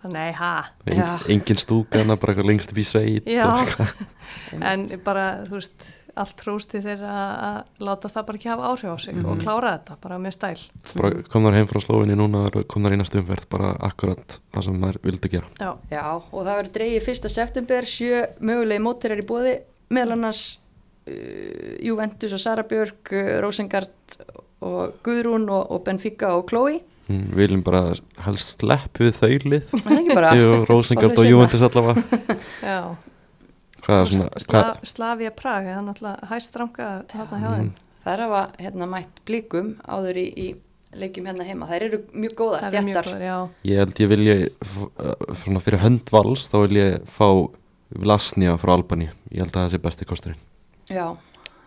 nei, 0.08 0.32
ha, 0.32 0.64
Eng, 0.86 0.96
Já. 0.98 1.08
engin 1.28 1.56
stúkana, 1.60 2.16
bara 2.16 2.32
eitthvað 2.34 2.48
lengst 2.48 2.72
upp 2.72 2.78
í 2.80 2.84
sveit 2.88 3.26
en 4.60 4.86
bara, 5.04 5.42
þú 5.48 5.58
veist 5.58 5.88
allt 6.20 6.40
hrósti 6.42 6.80
þeirra 6.82 7.10
að 7.46 7.84
láta 7.86 8.08
það 8.10 8.24
bara 8.28 8.38
ekki 8.40 8.48
hafa 8.50 8.70
áhrif 8.72 8.90
á 8.90 8.96
sig 8.98 9.14
og 9.20 9.36
Mhm. 9.36 9.42
klára 9.44 9.70
þetta 9.78 9.96
bara 10.02 10.18
með 10.18 10.32
stæl 10.34 10.60
bara 10.98 11.22
kom 11.30 11.44
þar 11.46 11.54
heim 11.54 11.68
frá 11.70 11.80
slóinni 11.80 12.16
núna 12.18 12.42
kom 12.66 12.82
þar 12.82 12.96
í 12.96 12.98
næstu 12.98 13.20
umferð, 13.22 13.46
bara 13.48 13.70
akkurat 13.78 14.40
það 14.52 14.64
sem 14.64 14.80
þær 14.82 14.98
vildu 15.04 15.28
gera 15.30 15.46
já, 15.60 15.70
Já, 15.90 16.02
og 16.32 16.40
það 16.44 16.56
verður 16.58 16.72
dreigið 16.74 17.08
1. 17.14 17.28
september, 17.30 17.82
sjö 17.86 18.26
mögulegi 18.40 18.82
mótirar 18.82 19.22
í 19.22 19.26
bóði, 19.26 19.54
meðal 19.90 20.12
annars 20.18 20.42
uh, 21.06 21.76
Juventus 21.80 22.32
og 22.36 22.40
Sara 22.42 22.62
Björk, 22.64 23.12
uh, 23.12 23.40
Rosengard 23.40 23.90
og 24.60 24.98
Guðrún 25.06 25.48
og, 25.48 25.70
og 25.72 25.84
Benfica 25.86 26.34
og 26.36 26.48
Chloe. 26.50 26.80
Mm, 27.10 27.26
við 27.34 27.42
viljum 27.44 27.62
bara 27.66 27.82
helst 28.24 28.62
slepp 28.62 29.00
við 29.02 29.12
þaulið 29.18 29.68
Það 29.74 29.90
er 29.90 29.98
ekki 30.00 30.16
bara, 30.20 30.32
Jú, 30.38 30.48
Rósengard 30.70 31.10
Og 31.10 31.18
þau 31.18 31.24
og 31.26 31.30
Juventus 31.34 31.66
allavega 31.68 32.22
já. 32.72 32.80
hvað 33.84 34.00
er 34.00 34.10
svona 34.14 34.64
Slavia 34.94 35.30
Prag, 35.34 35.68
það 35.68 35.76
er 35.76 35.86
náttúrulega 35.90 36.32
hæstranka 36.32 36.90
þarna 37.12 37.44
hjá 37.44 37.52
þeim 37.58 37.70
Mm. 37.70 37.76
það 38.04 38.12
er 38.16 38.20
að 38.24 38.58
hérna 38.64 38.86
mætt 38.88 39.18
blíkum 39.28 39.66
áður 39.84 40.16
í, 40.16 40.26
í 40.32 40.48
leikjum 40.96 41.26
hérna 41.28 41.44
heima. 41.46 41.66
Þær 41.70 41.82
eru 41.86 41.98
mjög 42.18 42.32
góðar, 42.38 42.64
er 42.66 42.72
þjættar. 42.74 43.50
ég 43.68 43.76
held 43.78 44.00
ég 44.00 44.08
vilja 44.10 44.36
svona 45.44 45.60
fyrir 45.62 45.82
hönd 45.84 46.08
vals 46.10 46.48
þá 46.50 46.56
vil 46.64 46.78
ég 46.80 46.96
fá 47.06 47.28
Vlasnia 48.00 48.56
frá 48.62 48.72
Albani 48.78 49.08
ég 49.30 49.42
held 49.44 49.50
að 49.52 49.60
það 49.66 49.74
sé 49.74 49.80
besti 49.84 50.08
kosturinn 50.08 50.40
Já, 50.90 51.04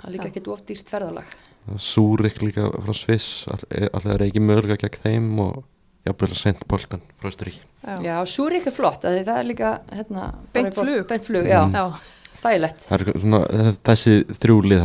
það 0.01 0.08
er 0.10 0.13
líka 0.17 0.27
ekkert 0.32 0.49
of 0.51 0.65
dýrt 0.67 0.89
ferðalag. 0.91 1.29
Súrik 1.78 2.41
líka 2.43 2.67
frá 2.84 2.93
Sviss 2.93 3.45
alltaf 3.47 4.06
er 4.15 4.26
ekki 4.28 4.41
mögulega 4.43 4.78
gegn 4.84 4.99
þeim 5.04 5.39
og 5.39 5.63
jafnvel 6.06 6.36
Sent 6.36 6.65
Polten 6.67 7.02
frá 7.21 7.30
Östurík 7.32 7.62
já. 7.84 7.95
Já, 8.04 8.15
Súrik 8.28 8.67
er 8.67 8.76
flott, 8.76 9.02
það 9.04 9.30
er 9.38 9.43
líka 9.47 9.80
hérna, 9.91 10.34
bara 10.54 10.54
Beint 10.54 10.76
flug. 10.76 11.08
Beint 11.08 11.23
flug, 11.30 11.45
já, 11.47 11.62
Mm. 11.65 11.73
já. 11.73 11.99
það 12.43 12.54
er 12.54 13.19
svona 13.21 13.39
eh, 13.49 13.71
þessi 13.84 14.26
þrjúlið 14.43 14.82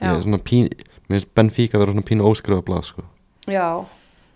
Já. 0.00 0.12
ég 0.12 0.16
er 0.18 0.22
svona 0.22 0.38
pín 0.38 0.68
mér 1.08 1.20
finnst 1.20 1.34
Benfica 1.34 1.78
vera 1.78 1.92
svona 1.92 2.04
pínu 2.06 2.22
óskrifa 2.22 2.62
blað 2.62 2.84
sko 2.84 3.02
Já, 3.48 3.84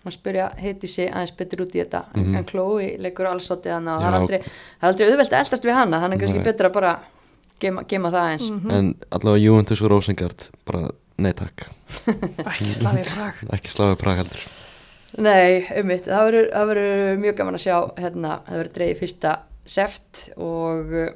maður 0.03 0.15
spyrja 0.17 0.49
heiti 0.57 0.87
sig 0.87 1.09
aðeins 1.11 1.35
betur 1.37 1.61
út 1.65 1.75
í 1.75 1.79
þetta 1.83 2.03
Mhm. 2.15 2.35
en 2.35 2.45
Chloe 2.45 2.97
leikur 2.99 3.25
alls 3.27 3.47
svolítið 3.47 3.71
hana 3.77 3.95
og 3.95 4.01
það 4.01 4.07
er 4.13 4.19
aldrei, 4.19 4.39
það 4.39 4.83
er 4.83 4.87
aldrei 4.89 5.07
auðvelt 5.07 5.31
að 5.31 5.39
eldast 5.45 5.63
við 5.65 5.73
hana 5.75 6.01
þannig 6.01 6.13
er 6.15 6.19
kannski 6.27 6.43
betra 6.43 6.69
að 6.69 6.73
bara 6.73 6.99
gema, 7.61 7.83
gema 7.87 8.09
það 8.11 8.31
eins 8.33 8.49
Mhm. 8.49 8.71
en 8.71 8.95
allavega 9.11 9.41
Juventus 9.43 9.81
og 9.81 9.89
Rosengard 9.91 10.49
bara 10.65 10.89
nei 11.21 11.33
takk. 11.37 11.65
Ekki 12.45 12.73
Slavia 12.75 13.05
Prag. 13.07 13.39
Ekki 13.55 13.71
slafið 13.71 13.97
Prag 14.01 14.21
heldur. 14.21 14.43
Nei, 15.21 15.65
ummitt, 15.81 16.05
það 16.07 16.27
verður- 16.29 16.51
mjög 17.19 17.35
gaman 17.41 17.57
að 17.57 17.65
sjá 17.65 17.75
hérna, 17.99 18.37
það 18.47 18.61
verður 18.61 18.77
dreigið 18.77 19.01
fyrsta 19.01 19.33
seft 19.67 20.21
og 20.39 20.93
uh, 20.95 21.09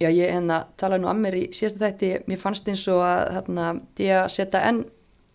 já, 0.00 0.08
ég 0.10 0.32
hérna 0.34 0.58
talaði 0.80 1.04
nú 1.04 1.10
að 1.12 1.22
mér 1.22 1.38
í 1.38 1.44
síðasta 1.54 1.86
þætti. 1.86 2.10
Mér 2.30 2.42
fannst 2.42 2.68
eins 2.72 2.82
og 2.90 3.04
að 3.06 3.22
hérna, 3.36 3.68
enn 4.72 4.84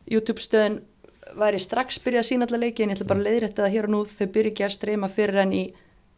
YouTube 0.07 0.43
stöðin 0.43 0.81
væri 1.37 1.59
strax 1.59 1.99
byrjað 2.03 2.23
að 2.23 2.29
sína 2.29 2.47
allar 2.47 2.63
leiki 2.65 2.83
en 2.83 2.91
ég 2.91 2.99
ætla 2.99 3.09
bara 3.09 3.23
að 3.23 3.29
leiðrætta 3.29 3.63
það 3.65 3.73
hér 3.77 3.87
og 3.87 3.93
nú. 3.95 4.03
Þau 4.07 4.27
byrja 4.35 4.51
ekki 4.53 4.67
að 4.67 4.75
streyma 4.77 5.09
fyrir 5.11 5.41
enn 5.43 5.55
í 5.55 5.63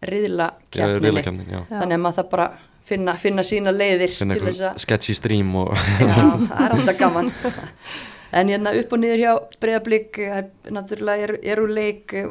riðlakefnin, 0.06 1.66
þannig 1.68 1.96
að 1.96 2.04
maður 2.04 2.20
það 2.22 2.30
bara 2.32 2.48
finna, 2.90 3.16
finna 3.20 3.44
sína 3.46 3.74
leiðir 3.76 4.14
finna 4.16 4.38
til 4.38 4.46
þess 4.46 4.62
eitthvað 4.62 4.78
að 4.78 4.86
sketchy 4.86 5.16
stream 5.18 5.52
og 5.60 5.74
já, 5.76 6.16
það 6.16 6.64
er 6.64 6.78
alltaf 6.78 7.02
gaman. 7.02 7.34
En 8.30 8.46
hérna 8.46 8.76
upp 8.78 8.92
og 8.94 9.00
niður 9.02 9.22
hjá 9.24 9.32
breyðablík, 9.58 10.18
það 10.22 10.40
er 10.40 10.74
náttúrulega 10.76 11.24
er, 11.26 11.32
eru 11.50 11.64
leik, 11.66 12.14
eh, 12.14 12.28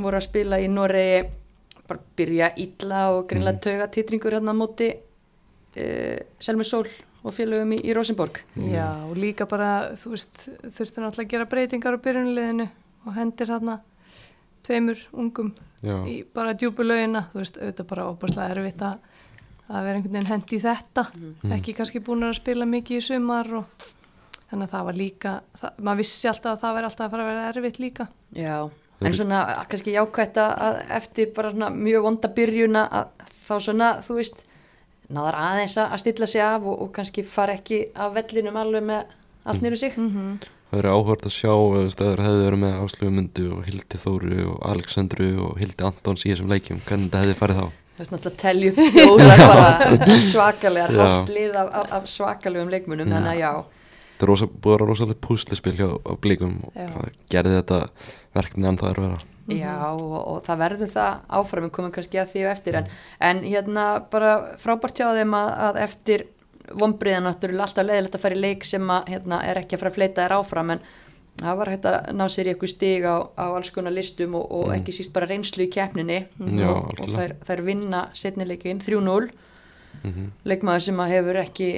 voru 0.00 0.16
að 0.16 0.24
spila 0.24 0.56
í 0.56 0.70
Noregi, 0.72 1.18
bara 1.84 2.00
byrja 2.16 2.48
illa 2.64 3.02
og 3.12 3.26
greinlega 3.28 3.60
tauga 3.66 3.88
titringur 3.92 4.32
hérna 4.32 4.54
á 4.56 4.56
móti 4.56 4.88
uh, 4.96 6.16
Selmi 6.40 6.64
Sól 6.64 6.88
og 7.20 7.34
félögum 7.36 7.74
í, 7.76 7.82
í 7.84 7.92
Rosenborg. 7.92 8.40
Já, 8.72 8.86
og 9.04 9.18
líka 9.20 9.44
bara, 9.48 9.92
þú 10.00 10.14
veist, 10.14 10.46
þurftu 10.64 11.04
náttúrulega 11.04 11.26
að 11.26 11.34
gera 11.34 11.50
breytingar 11.52 12.00
á 12.00 12.04
byrjunliðinu 12.08 12.70
og 13.04 13.18
hendir 13.18 13.52
þarna 13.52 13.76
tveimur 14.64 15.04
ungum 15.12 15.52
já, 15.84 15.96
í 16.10 16.16
bara 16.34 16.54
djúpu 16.58 16.86
laugina, 16.86 17.26
þú 17.32 17.42
veist, 17.42 17.58
auðvitað 17.60 17.88
bara 17.92 18.06
óbúrslega 18.12 18.54
erfitt 18.56 18.82
að, 18.82 19.10
að 19.68 19.84
vera 19.88 19.98
einhvern 19.98 20.16
veginn 20.18 20.30
hendi 20.32 20.56
í 20.56 20.62
þetta, 20.64 21.04
ekki 21.58 21.74
kannski 21.78 22.00
búin 22.04 22.24
að 22.28 22.38
spila 22.40 22.66
mikið 22.68 23.00
í 23.00 23.04
sumar 23.08 23.52
og 23.60 23.84
þannig 24.50 24.66
að 24.68 24.72
það 24.76 24.84
var 24.88 24.98
líka, 25.00 25.34
það, 25.60 25.78
maður 25.88 26.00
vissi 26.02 26.28
alltaf 26.30 26.52
að 26.56 26.64
það 26.64 26.74
væri 26.78 26.88
alltaf 26.90 27.04
að 27.06 27.14
fara 27.14 27.22
að 27.24 27.30
vera 27.32 27.46
erfitt 27.52 27.78
líka. 27.82 28.08
Já, 28.36 28.56
en 29.04 29.14
svona 29.18 29.38
kannski 29.70 29.94
jákvætt 29.96 30.36
að- 30.40 30.58
að 30.68 30.80
eftir 30.98 31.32
bara 31.36 31.50
svona 31.54 31.70
mjög 31.74 32.02
vonda 32.08 32.28
byrjuna 32.36 32.84
að 32.90 33.30
þá 33.44 33.54
svona, 33.60 33.88
þú 34.06 34.14
veist 34.20 34.44
náðar 35.12 35.36
aðeins 35.36 35.74
að 35.82 35.98
stilla 36.00 36.26
sig 36.26 36.40
af 36.40 36.62
og, 36.64 36.80
og 36.82 36.92
kannski 36.96 37.24
fara 37.28 37.52
ekki 37.58 37.80
af 37.94 38.14
vellinum 38.14 38.56
alveg 38.56 38.82
með 38.88 39.04
allt 39.44 39.60
nýru 39.62 39.76
sig. 39.76 39.96
Mm 39.98 40.38
það 40.74 40.82
verður 40.82 40.96
áhvert 40.98 41.26
að 41.28 41.34
sjá 41.34 41.52
eða 41.54 41.90
stöður 41.94 42.22
hefði 42.24 42.44
verið 42.44 42.60
með 42.64 42.76
Áslöfu 42.82 43.10
Mundu 43.14 43.44
og 43.54 43.66
Hildi 43.68 44.00
Þóru 44.02 44.38
og 44.50 44.56
Alexandru 44.72 45.28
og 45.44 45.60
Hildi 45.60 45.86
Antons 45.86 46.24
í 46.24 46.32
þessum 46.32 46.50
leikjum, 46.50 46.80
hvernig 46.88 47.10
þetta 47.10 47.20
hefði 47.22 47.36
farið 47.38 47.60
þá? 47.60 47.66
Það 47.94 48.04
er 48.04 48.10
náttúrulega 48.14 48.82
að 48.82 48.96
fjórar 48.96 49.42
bara 49.52 50.08
svakalegar, 50.24 50.94
Já. 50.94 51.04
hálft 51.04 51.34
lið 51.36 51.60
af, 51.60 51.70
af, 51.70 51.92
af 51.98 52.08
svakalegum 52.10 52.72
leikmunum, 52.74 53.12
þannig 53.12 53.30
að 53.36 53.38
já, 53.38 53.52
þetta 54.08 54.26
er 54.26 54.32
rosa, 54.32 54.48
búið 54.50 54.74
að 54.74 54.74
vera 54.74 54.88
rosalega 54.90 55.22
púslispil 55.28 55.76
hjá 55.78 55.86
blíkum 56.24 56.58
og 56.66 56.74
Já. 56.74 56.88
það 56.96 57.22
gerði 57.36 57.56
þetta 57.60 57.80
verkefni 58.34 58.70
en 58.72 58.82
það 58.82 58.90
er 58.90 59.00
að 59.04 59.08
vera 59.08 59.22
já 59.52 59.72
og, 59.92 60.12
og 60.16 60.36
það 60.46 60.60
verður 60.62 60.92
það 60.94 61.16
áfram, 61.38 61.66
við 61.66 61.72
komum 61.76 61.90
kannski 61.94 62.20
að 62.22 62.30
því 62.32 62.44
og 62.46 62.52
eftir, 62.54 62.78
en, 62.80 62.86
en 63.28 63.42
hérna 63.44 63.84
bara 64.10 64.30
frábært 64.62 64.98
hjá 64.98 65.10
þeim 65.18 65.36
að, 65.36 65.50
að 65.68 65.80
eftir 65.84 66.24
vombriðan 66.72 67.26
náttúrulega 67.28 67.66
alltaf 67.66 67.86
leiðilegt 67.86 68.18
að 68.18 68.22
fara 68.24 68.38
í 68.38 68.42
leik 68.44 68.64
sem 68.64 68.90
að, 68.90 69.08
hérna, 69.14 69.40
er 69.44 69.60
ekki 69.60 69.76
að 69.76 69.82
fara 69.82 69.92
að 69.92 69.98
fleita 69.98 70.24
þér 70.24 70.36
áfram, 70.38 70.70
en 70.74 70.84
það 71.42 71.58
var 71.60 71.70
hægt 71.72 71.88
að 71.90 71.96
ná 72.14 72.24
sér 72.30 72.46
í 72.46 72.52
eitthvað 72.54 72.72
stig 72.72 73.04
á, 73.04 73.16
á 73.34 73.46
alls 73.50 73.70
konar 73.74 73.94
listum 73.94 74.36
og, 74.38 74.46
og 74.54 74.70
ekki 74.76 74.94
síst 74.94 75.12
bara 75.16 75.28
reynslu 75.30 75.66
í 75.66 75.72
keppninni. 75.74 76.20
Já, 76.60 76.68
og, 76.70 76.94
og 77.00 77.16
þær, 77.16 77.34
þær 77.44 77.64
vinna 77.66 78.04
setnileikin 78.16 78.80
3-0 78.84 79.30
mm 80.04 80.30
leikmaður 80.44 80.82
sem 80.84 80.98
að 81.00 81.12
hefur 81.14 81.36
ekki 81.40 81.68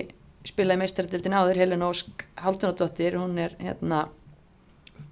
spilað 0.47 0.79
í 0.79 0.81
meistardildin 0.81 1.35
áður, 1.37 1.59
Helen 1.61 1.85
Ósk 1.87 2.25
Haldunadóttir, 2.41 3.19
hún 3.21 3.37
er 3.43 3.53
hérna 3.61 4.07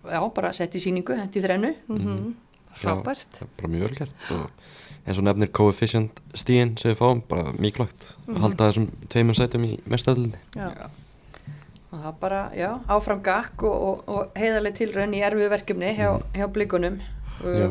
já, 0.08 0.20
bara 0.34 0.52
sett 0.56 0.74
í 0.74 0.82
síningu 0.82 1.16
hendi 1.18 1.40
í 1.40 1.44
þrennu, 1.44 1.74
Mm 1.90 2.32
Frábært. 2.74 3.36
það 3.36 3.44
er 3.44 3.50
bara 3.60 3.70
mjög 3.70 3.84
vel 3.84 3.96
gert 4.00 4.24
og 4.34 4.64
eins 5.04 5.20
og 5.20 5.26
nefnir 5.26 5.50
coefficient 5.52 6.20
stíðin 6.36 6.74
sem 6.80 6.92
við 6.92 7.00
fáum, 7.00 7.22
bara 7.28 7.52
mikilvægt 7.60 8.14
að 8.28 8.38
halda 8.44 8.68
þessum 8.70 8.86
tveimur 9.12 9.36
sætum 9.38 9.66
í 9.68 9.74
mestadildinni 9.90 10.40
Já. 10.56 10.88
og 11.90 11.98
það 12.06 12.16
bara, 12.22 12.40
já, 12.56 12.70
áfram 12.96 13.20
gakk 13.24 13.66
og, 13.68 13.74
og, 13.88 14.00
og 14.08 14.38
heiðarlega 14.40 14.80
tilraun 14.80 15.16
í 15.16 15.20
erfið 15.26 15.52
verkefni 15.52 15.92
hjá, 15.98 16.08
hjá 16.36 16.46
blikunum 16.54 16.96
Já. 17.44 17.68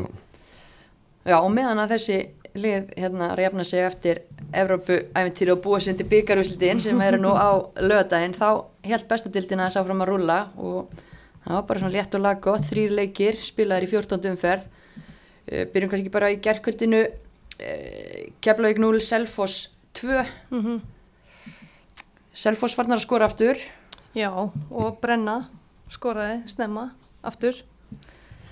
já, 1.26 1.36
og 1.40 1.50
meðan 1.56 1.82
að 1.82 1.96
þessi 1.96 2.20
lið 2.54 2.92
hérna 2.94 3.32
að 3.32 3.42
jafna 3.42 3.64
sig 3.66 3.82
eftir 3.82 4.20
Evrópu 4.54 5.00
æfintýri 5.10 5.50
og 5.56 5.64
búa 5.64 5.80
sindi 5.82 6.06
byggarúslitin 6.06 6.82
sem 6.84 7.00
eru 7.02 7.18
nú 7.18 7.32
á 7.34 7.50
lögadaginn 7.88 8.36
þá 8.38 8.62
held 8.86 9.08
bestadildina 9.10 9.66
þess 9.66 9.80
áfram 9.80 10.04
að 10.04 10.12
rúlla 10.12 10.38
og 10.54 10.94
það 11.42 11.56
var 11.56 11.66
bara 11.66 11.82
svona 11.82 11.96
létt 11.96 12.14
og 12.14 12.22
lag 12.22 12.40
gott 12.44 12.68
þrýr 12.70 12.94
leikir, 12.94 13.40
spilaðir 13.42 13.88
í 13.88 13.90
14. 13.90 14.30
umferð 14.30 14.68
uh, 14.68 15.64
byrjum 15.74 15.90
kannski 15.90 16.14
bara 16.14 16.30
í 16.30 16.38
gerkvöldinu 16.44 17.02
Keflavík 18.44 18.80
0, 18.82 19.00
Selfoss 19.00 19.70
2 20.00 20.24
Mm 20.50 20.82
Selfoss 22.34 22.74
farnar 22.74 22.98
að 22.98 23.04
skora 23.04 23.28
aftur. 23.30 23.60
Já, 24.18 24.26
og 24.34 24.96
Brenna 24.98 25.36
skoraði 25.86 26.40
snemma 26.50 26.88
aftur. 27.22 27.60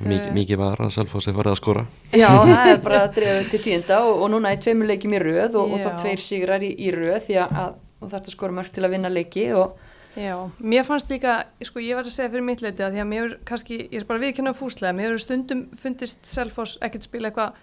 Mik 0.02 0.28
Eh. 0.28 0.32
mikið 0.34 0.58
var 0.58 0.78
að 0.78 0.92
Selfoss 0.94 1.26
er 1.26 1.34
farið 1.34 1.52
að 1.52 1.58
skora. 1.58 1.82
Já, 2.14 2.28
það 2.46 2.70
er 2.70 2.78
bara 2.82 3.00
að 3.08 3.14
drefa 3.16 3.50
til 3.50 3.60
tíunda 3.64 3.98
og, 4.06 4.22
og 4.22 4.30
núna 4.30 4.52
er 4.54 4.62
tveimur 4.62 4.86
leikjum 4.86 5.16
í 5.18 5.22
röð 5.22 5.58
og, 5.58 5.74
og 5.74 5.82
þá 5.82 5.90
tveir 5.98 6.22
sigrar 6.22 6.62
í, 6.62 6.70
í 6.78 6.92
röð 6.94 7.26
því 7.26 7.40
að, 7.42 7.56
að 7.64 7.74
þú 7.98 8.12
þarfst 8.12 8.30
að 8.30 8.36
skora 8.36 8.56
mörg 8.60 8.70
til 8.70 8.86
að 8.86 8.94
vinna 8.94 9.10
leiki 9.10 9.48
og 9.58 9.80
Já, 10.12 10.34
mér 10.60 10.84
fannst 10.84 11.08
líka, 11.08 11.38
sko 11.64 11.80
ég 11.80 11.96
var 11.96 12.04
að 12.04 12.12
segja 12.12 12.28
fyrir 12.34 12.44
mitt 12.44 12.60
leiti 12.60 12.82
að 12.84 12.92
því 12.92 13.00
að 13.00 13.06
mér 13.08 13.22
er 13.24 13.36
kannski, 13.48 13.78
ég 13.88 14.02
er 14.02 14.04
bara 14.04 14.20
viðkynna 14.20 14.52
fúslega, 14.52 14.92
mér 14.92 15.14
er 15.14 15.22
stundum 15.22 15.62
fundist 15.80 16.26
Selfoss 16.28 16.74
ekkert 16.84 17.06
spila 17.06 17.30
eitthvað 17.30 17.54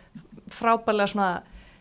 frábælega 0.54 1.12
svona 1.14 1.30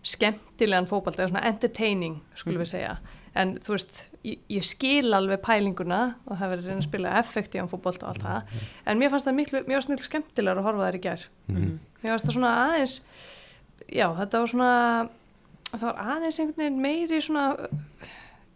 skemmtilegan 0.09 0.87
fótbalt 0.89 1.19
eða 1.19 1.33
svona 1.33 1.47
entertaining, 1.49 2.21
skulum 2.39 2.63
við 2.63 2.71
segja. 2.73 2.93
En 3.39 3.57
þú 3.63 3.75
veist, 3.75 4.01
ég, 4.27 4.39
ég 4.51 4.67
skil 4.67 5.13
alveg 5.15 5.43
pælinguna 5.45 6.01
og 6.27 6.39
það 6.41 6.53
verður 6.55 6.71
reyna 6.71 6.83
að 6.83 6.87
spila 6.89 7.15
effektívan 7.21 7.71
fótbalt 7.71 8.03
og 8.03 8.13
allt 8.13 8.25
það, 8.25 8.57
en 8.87 9.01
mér 9.01 9.13
fannst 9.13 9.29
það 9.29 9.39
miklu, 9.39 9.63
mér 9.67 9.79
fannst 9.79 9.93
miklu 9.93 10.09
skemmtilegar 10.09 10.61
að 10.63 10.69
horfa 10.69 10.89
þær 10.89 10.99
í 10.99 11.03
gær. 11.05 11.27
Mhm. 11.53 11.75
Mér 12.03 12.15
fannst 12.15 12.29
það 12.29 12.37
svona 12.39 12.55
aðeins, 12.65 12.97
já 13.89 14.07
þetta 14.21 14.43
var 14.43 14.53
svona, 14.55 14.73
það 15.73 15.87
var 15.89 16.03
aðeins 16.17 16.41
einhvern 16.41 16.63
veginn 16.63 16.83
meiri 16.87 17.23
svona, 17.23 17.47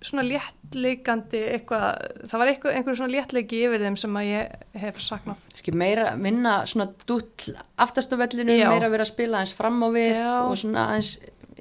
svona 0.03 0.23
léttleikandi 0.27 1.41
eitthvað, 1.55 1.87
það 2.31 2.41
var 2.43 2.51
eitthvað, 2.53 2.77
einhver 2.79 2.97
svona 2.99 3.13
léttleiki 3.15 3.61
yfir 3.67 3.85
þeim 3.87 3.97
sem 4.01 4.17
að 4.19 4.29
ég 4.29 4.57
hef 4.83 5.01
saknað 5.05 5.37
Skil 5.61 5.75
meira, 5.79 6.13
minna 6.17 6.55
svona 6.67 6.89
dull 7.07 7.55
aftast 7.83 8.13
á 8.13 8.17
vellinu, 8.21 8.57
Já. 8.59 8.69
meira 8.73 8.89
verið 8.93 9.07
að 9.07 9.13
spila 9.13 9.39
aðeins 9.41 9.55
fram 9.59 9.79
á 9.83 9.89
við 9.95 10.15
Já. 10.19 10.33
og 10.47 10.57
svona 10.59 10.87
aðeins, 10.91 11.13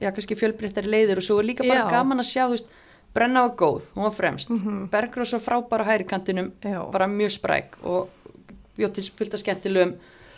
já, 0.02 0.10
kannski 0.12 0.38
fjölbreyttari 0.40 0.90
leiðir 0.90 1.22
og 1.22 1.28
svo 1.28 1.42
líka 1.46 1.68
bara 1.68 1.86
Já. 1.86 1.92
gaman 2.00 2.24
að 2.24 2.30
sjá, 2.34 2.46
þú 2.48 2.58
veist, 2.58 2.72
Brenna 3.12 3.42
var 3.44 3.56
góð, 3.60 3.90
hún 3.94 4.06
var 4.08 4.14
fremst, 4.16 4.50
mm 4.50 4.62
Mhm. 4.64 4.90
Bergrós 4.90 5.34
var 5.36 5.42
frábæra 5.44 5.84
hæri 5.86 6.06
kantinum, 6.08 6.52
Já. 6.64 6.90
bara 6.92 7.08
mjög 7.08 7.32
spræk 7.40 7.76
og 7.84 8.08
bjóttis 8.78 9.10
fullt 9.12 9.34
af 9.34 9.40
skemmtilegum 9.44 9.96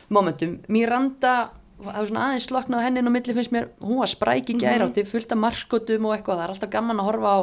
momentum. 0.10 0.60
Miranda, 0.68 1.52
það 1.80 1.86
var 1.94 2.06
svona 2.10 2.24
aðeins 2.32 2.48
sloknað 2.50 2.80
á 2.82 2.86
henni 2.86 3.00
inn 3.00 3.08
á 3.08 3.14
milli 3.14 3.34
finnst 3.38 3.52
mér, 3.54 3.68
hún 3.80 4.00
var 4.02 4.08
spræk 4.10 4.50
í 4.50 4.58
gæri 4.58 4.82
átti, 4.88 5.06
fullt 5.06 5.32
af 5.32 5.38
marskotum 5.38 6.06
og 6.10 6.16
eitthvað, 6.18 6.38
það 6.40 6.44
er 6.44 6.54
alltaf 6.56 6.70
gaman 6.74 6.98
að 7.00 7.08
horfa 7.12 7.30
á 7.30 7.40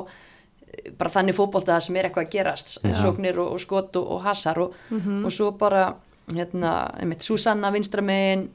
bara 0.98 1.10
þannig 1.10 1.36
fótbolta 1.36 1.74
það 1.74 1.84
sem 1.86 1.98
er 1.98 2.08
eitthvað 2.08 2.26
að 2.26 2.34
gerast, 2.36 2.76
sóknir 3.00 3.40
og, 3.42 3.54
og 3.56 3.62
skot 3.62 3.98
og, 4.00 4.06
og 4.16 4.22
hasar 4.24 4.62
og, 4.62 4.78
og 4.94 5.32
svo 5.34 5.50
bara 5.58 5.88
hérna, 6.30 6.74
einmitt, 7.00 7.24
Susanna 7.26 7.72
vinstramegin 7.74 8.48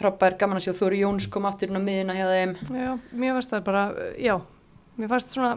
frábær 0.00 0.36
gaman 0.40 0.60
að 0.60 0.68
sjá 0.68 0.76
Þóri 0.78 1.02
Jóns 1.02 1.28
kom 1.32 1.48
aftur 1.48 1.70
inn 1.70 1.80
á 1.80 1.82
miðuna 1.84 2.16
hjá 2.16 2.28
þeim 2.30 2.54
Já, 2.72 2.92
mér 3.12 3.34
fannst 3.36 3.52
það 3.54 3.66
bara, 3.66 3.82
já, 4.20 4.36
mér 4.96 5.10
fannst 5.12 5.34
svona, 5.34 5.50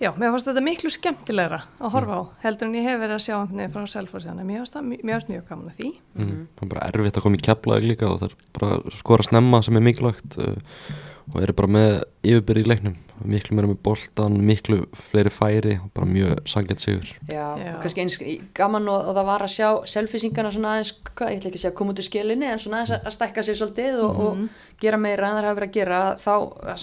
já, 0.00 0.10
mér 0.16 0.32
fannst 0.34 0.50
þetta 0.50 0.64
miklu 0.66 0.92
skemmtilegra 0.94 1.60
að 1.78 1.94
horfa 1.94 2.18
á, 2.18 2.22
heldur 2.44 2.70
en 2.70 2.78
ég 2.80 2.88
hef 2.88 2.98
verið 3.02 3.16
að 3.18 3.22
sjá 3.26 3.36
einhvern 3.36 3.60
veginn 3.60 3.76
frá 3.76 4.24
að 4.32 4.40
mér 4.40 4.64
fannst 4.64 4.78
það, 4.78 4.88
mér 4.90 5.14
fannst 5.14 5.30
mjög 5.34 5.46
gaman 5.52 5.70
að 5.70 5.78
því. 5.78 5.92
mm. 6.16 6.42
það 6.56 6.66
er 6.66 6.72
bara 6.74 6.88
erfitt 6.90 7.20
að 7.20 7.26
koma 7.26 7.40
í 7.40 7.44
keflaði 7.46 7.92
líka 7.92 8.10
og 8.10 8.18
það 8.22 8.30
er 8.30 8.36
bara 8.58 8.98
skora 9.02 9.28
snemma 9.28 9.62
sem 9.66 9.78
er 9.78 9.86
mikilvægt 9.86 10.40
uh, 10.42 10.82
og 11.30 11.38
eru 11.42 11.54
bara 11.56 11.70
með 11.70 11.92
yfirbyrði 12.26 12.62
í 12.64 12.68
leiknum. 12.68 12.94
Miklu 13.30 13.56
meira 13.56 13.68
með 13.70 13.78
boltan, 13.84 14.38
miklu 14.44 14.80
fleiri 15.10 15.32
færi 15.32 15.74
og 15.78 15.90
bara 15.96 16.08
mjög 16.08 16.40
sangjant 16.50 16.82
sigur. 16.82 17.10
Já, 17.28 17.44
Já. 17.60 17.74
og 17.74 17.82
kannski 17.84 18.04
eins 18.04 18.18
gaman 18.56 18.88
og, 18.90 19.10
og 19.10 19.18
það 19.18 19.28
var 19.28 19.44
að 19.44 19.52
sjá 19.54 19.68
selfisingana 19.94 20.52
svona 20.54 20.74
aðeins, 20.76 20.92
hvað, 21.10 21.32
ég 21.32 21.40
ætla 21.40 21.50
ekki 21.50 21.60
að 21.60 21.64
segja 21.64 21.76
koma 21.80 21.94
út 21.94 22.00
úr 22.02 22.08
skilinni 22.08 22.48
en 22.50 22.62
svona 22.62 22.80
aðeins 22.80 22.96
að 22.98 23.16
stækka 23.16 23.44
sig 23.46 23.58
svolítið 23.60 24.00
og, 24.06 24.22
og 24.24 24.80
gera 24.82 25.00
meira 25.00 25.28
en 25.28 25.38
það 25.38 25.50
hafa 25.50 25.58
verið 25.60 25.70
að 25.70 25.76
gera. 25.78 26.00
Þá 26.24 26.34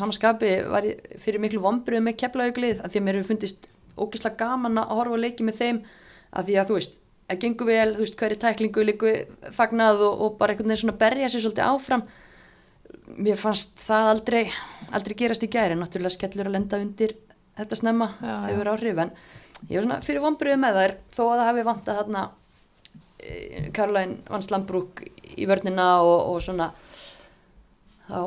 samanskapi 0.01 0.53
var 0.75 0.87
ég 0.87 1.17
fyrir 1.23 1.43
miklu 1.43 1.63
vombriðu 1.65 2.05
með 2.05 2.19
keflauglið 2.21 2.85
að 2.85 2.93
því 2.93 3.01
að 3.01 3.07
mér 3.07 3.19
hefur 3.19 3.31
fundist 3.33 3.67
ógislega 3.97 4.39
gaman 4.39 4.79
að 4.83 4.95
horfa 4.99 5.17
að 5.17 5.25
leiki 5.25 5.47
með 5.47 5.59
þeim 5.63 5.81
að 6.37 6.49
því 6.49 6.57
að 6.61 6.69
þú 6.69 6.77
veist, 6.77 6.95
að 7.27 7.41
gengur 7.41 7.67
vel, 7.67 7.89
þú 7.95 8.03
veist, 8.05 8.17
hverju 8.19 8.39
tæklingu 8.43 8.85
líku 8.85 9.13
fagnað 9.55 10.03
og, 10.05 10.21
og 10.23 10.37
bara 10.39 10.53
einhvern 10.53 10.69
veginn 10.69 10.83
svona 10.85 10.99
berja 11.01 11.29
sig 11.31 11.43
svolítið 11.43 11.65
áfram 11.65 12.03
mér 13.15 13.39
fannst 13.39 13.77
það 13.79 14.09
aldrei 14.11 14.43
aldrei 14.95 15.15
gerast 15.17 15.45
í 15.45 15.49
gæri, 15.51 15.77
náttúrulega 15.79 16.15
skellur 16.15 16.49
að 16.49 16.57
lenda 16.57 16.79
undir 16.81 17.15
þetta 17.57 17.79
snemma 17.79 18.11
Já, 18.21 18.35
hefur 18.49 18.71
áhrif 18.73 19.01
en 19.03 19.13
ég 19.69 19.79
var 19.79 19.87
svona 19.87 20.01
fyrir 20.05 20.23
vonbröðu 20.25 20.59
með 20.61 20.79
þær 20.81 20.95
þó 21.15 21.23
að 21.23 21.33
það 21.39 21.47
hafi 21.49 21.65
vantað 21.71 22.01
þarna 22.01 22.27
Karlæn 23.73 24.13
vann 24.29 24.45
Slambrúk 24.45 25.01
í 25.35 25.47
vörnina 25.49 25.87
og, 26.05 26.35
og 26.35 26.43
svona 26.45 26.69
þá 28.07 28.19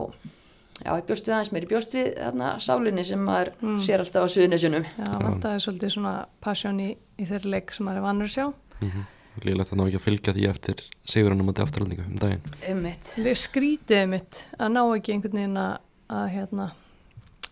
já, 0.80 0.90
ég 0.96 1.06
bjóst 1.06 1.28
við 1.28 1.36
aðeins 1.36 1.52
meir, 1.54 1.64
ég 1.64 1.70
bjóst 1.70 1.94
við 1.94 2.10
þarna 2.18 2.50
sálinni 2.60 3.04
sem 3.06 3.22
maður 3.24 3.52
sér 3.84 4.02
alltaf 4.02 4.26
á 4.26 4.32
suðunisjunum 4.34 4.88
Já, 4.90 5.06
vantaði 5.22 5.62
svolítið 5.64 5.94
svona 5.94 6.14
passion 6.42 6.82
í, 6.82 6.90
í 7.20 7.28
þeirri 7.30 7.54
leik 7.54 7.72
sem 7.76 7.86
maður 7.86 8.02
er 8.02 8.06
vannur 8.08 8.30
að 8.30 8.36
sjá. 8.36 8.46
mm 8.80 9.08
Líðilegt 9.46 9.72
að 9.72 9.80
ná 9.80 9.84
ekki 9.86 10.00
að 10.00 10.06
fylgja 10.06 10.34
því 10.36 10.46
eftir 10.50 10.82
sigurinn 11.08 11.42
um 11.44 11.52
að 11.52 11.62
afturhaldingu 11.64 12.06
um 12.06 12.20
daginn. 12.20 12.52
Ummitt 12.72 13.12
Það 13.16 13.32
skrítið 13.40 14.04
mitt 14.12 14.44
að 14.58 14.74
ná 14.76 14.82
ekki 14.84 15.16
einhvern 15.16 15.40
veginn 15.40 15.58
að, 15.60 15.72
að 16.18 16.26
hérna, 16.34 16.68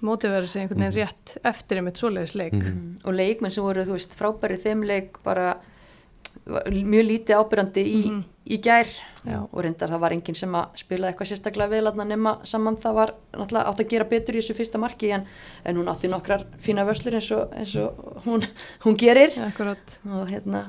mótivera 0.04 0.50
sig 0.50 0.64
einhvern 0.64 0.84
veginn 0.84 0.98
rétt 1.00 1.36
eftir 1.48 1.80
einmitt 1.80 2.00
svoleiðis 2.00 2.36
leik. 2.38 2.58
Mhm. 2.58 2.86
og 3.04 3.18
leikmenn 3.18 3.54
sem 3.54 3.64
voru, 3.64 3.86
þú 3.88 3.98
veist, 3.98 4.14
frábæri 4.18 4.60
þeim 4.62 4.86
leik 4.86 5.20
bara 5.24 5.56
mjög 6.48 7.04
lítið 7.08 7.38
ábyrjandi 7.40 7.84
í, 7.84 8.02
í 8.48 8.58
gær. 8.62 8.90
Já. 9.28 9.42
og 9.42 9.60
reyndar 9.64 9.90
það 9.90 10.00
var 10.00 10.14
enginn 10.14 10.36
sem 10.38 10.54
að 10.56 10.76
spila 10.80 11.08
eitthvað 11.10 11.28
sérstaklega 11.32 11.72
vel 11.74 11.90
að 11.90 11.98
nema 12.06 12.36
saman 12.48 12.78
það 12.80 12.94
var 12.96 13.10
náttúrulega 13.34 13.72
átt 13.72 13.82
að 13.82 13.90
gera 13.90 14.06
betur 14.08 14.36
í 14.38 14.40
þessu 14.40 14.56
fyrsta 14.56 14.80
marki 14.80 15.10
en, 15.12 15.26
en 15.68 15.80
hún 15.80 15.90
átti 15.90 16.08
nokkrar 16.08 16.46
fína 16.62 16.86
vöslur 16.88 17.18
eins 17.18 17.28
og, 17.34 17.52
eins 17.58 17.74
og 17.82 18.22
hún, 18.24 18.46
hún 18.86 18.96
gerir. 18.96 19.34
Akkurat, 19.48 19.98
og 20.06 20.30
hérna 20.30 20.68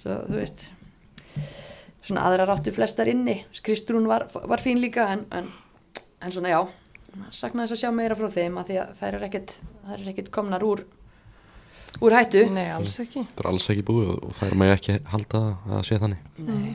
svo 0.00 0.18
þú 0.26 0.40
veist 0.40 0.66
svona 2.06 2.26
aðrar 2.28 2.54
áttu 2.54 2.72
flestar 2.74 3.08
inni. 3.10 3.40
Kristrún 3.66 4.06
var, 4.10 4.28
var 4.32 4.62
fín 4.62 4.80
líka 4.82 5.08
en, 5.14 5.24
en, 5.34 5.48
en 6.22 6.34
svona 6.34 6.52
já 6.52 6.60
sakna 7.34 7.64
þess 7.64 7.76
að 7.76 7.80
sjá 7.80 7.90
meira 7.94 8.16
frá 8.18 8.28
þeim 8.32 8.60
að 8.60 8.70
því 8.70 8.78
að 8.82 8.94
þær 9.00 9.16
eru 9.16 9.26
ekkert, 9.28 9.56
þær 9.86 9.96
eru 9.96 10.12
ekkert 10.12 10.30
komnar 10.34 10.64
úr 10.66 10.82
úr 12.04 12.16
hættu. 12.16 12.44
Nei, 12.52 12.66
alls 12.74 12.98
ekki. 13.00 13.24
Það 13.30 13.42
er 13.42 13.50
alls 13.50 13.68
ekki 13.72 13.84
búið 13.88 14.12
og, 14.14 14.34
það 14.36 14.48
er 14.48 14.58
maður 14.60 14.76
ekki 14.76 14.96
halda 15.12 15.42
að 15.70 15.84
sé 15.88 16.00
þannig. 16.02 16.26
Nei. 16.46 16.74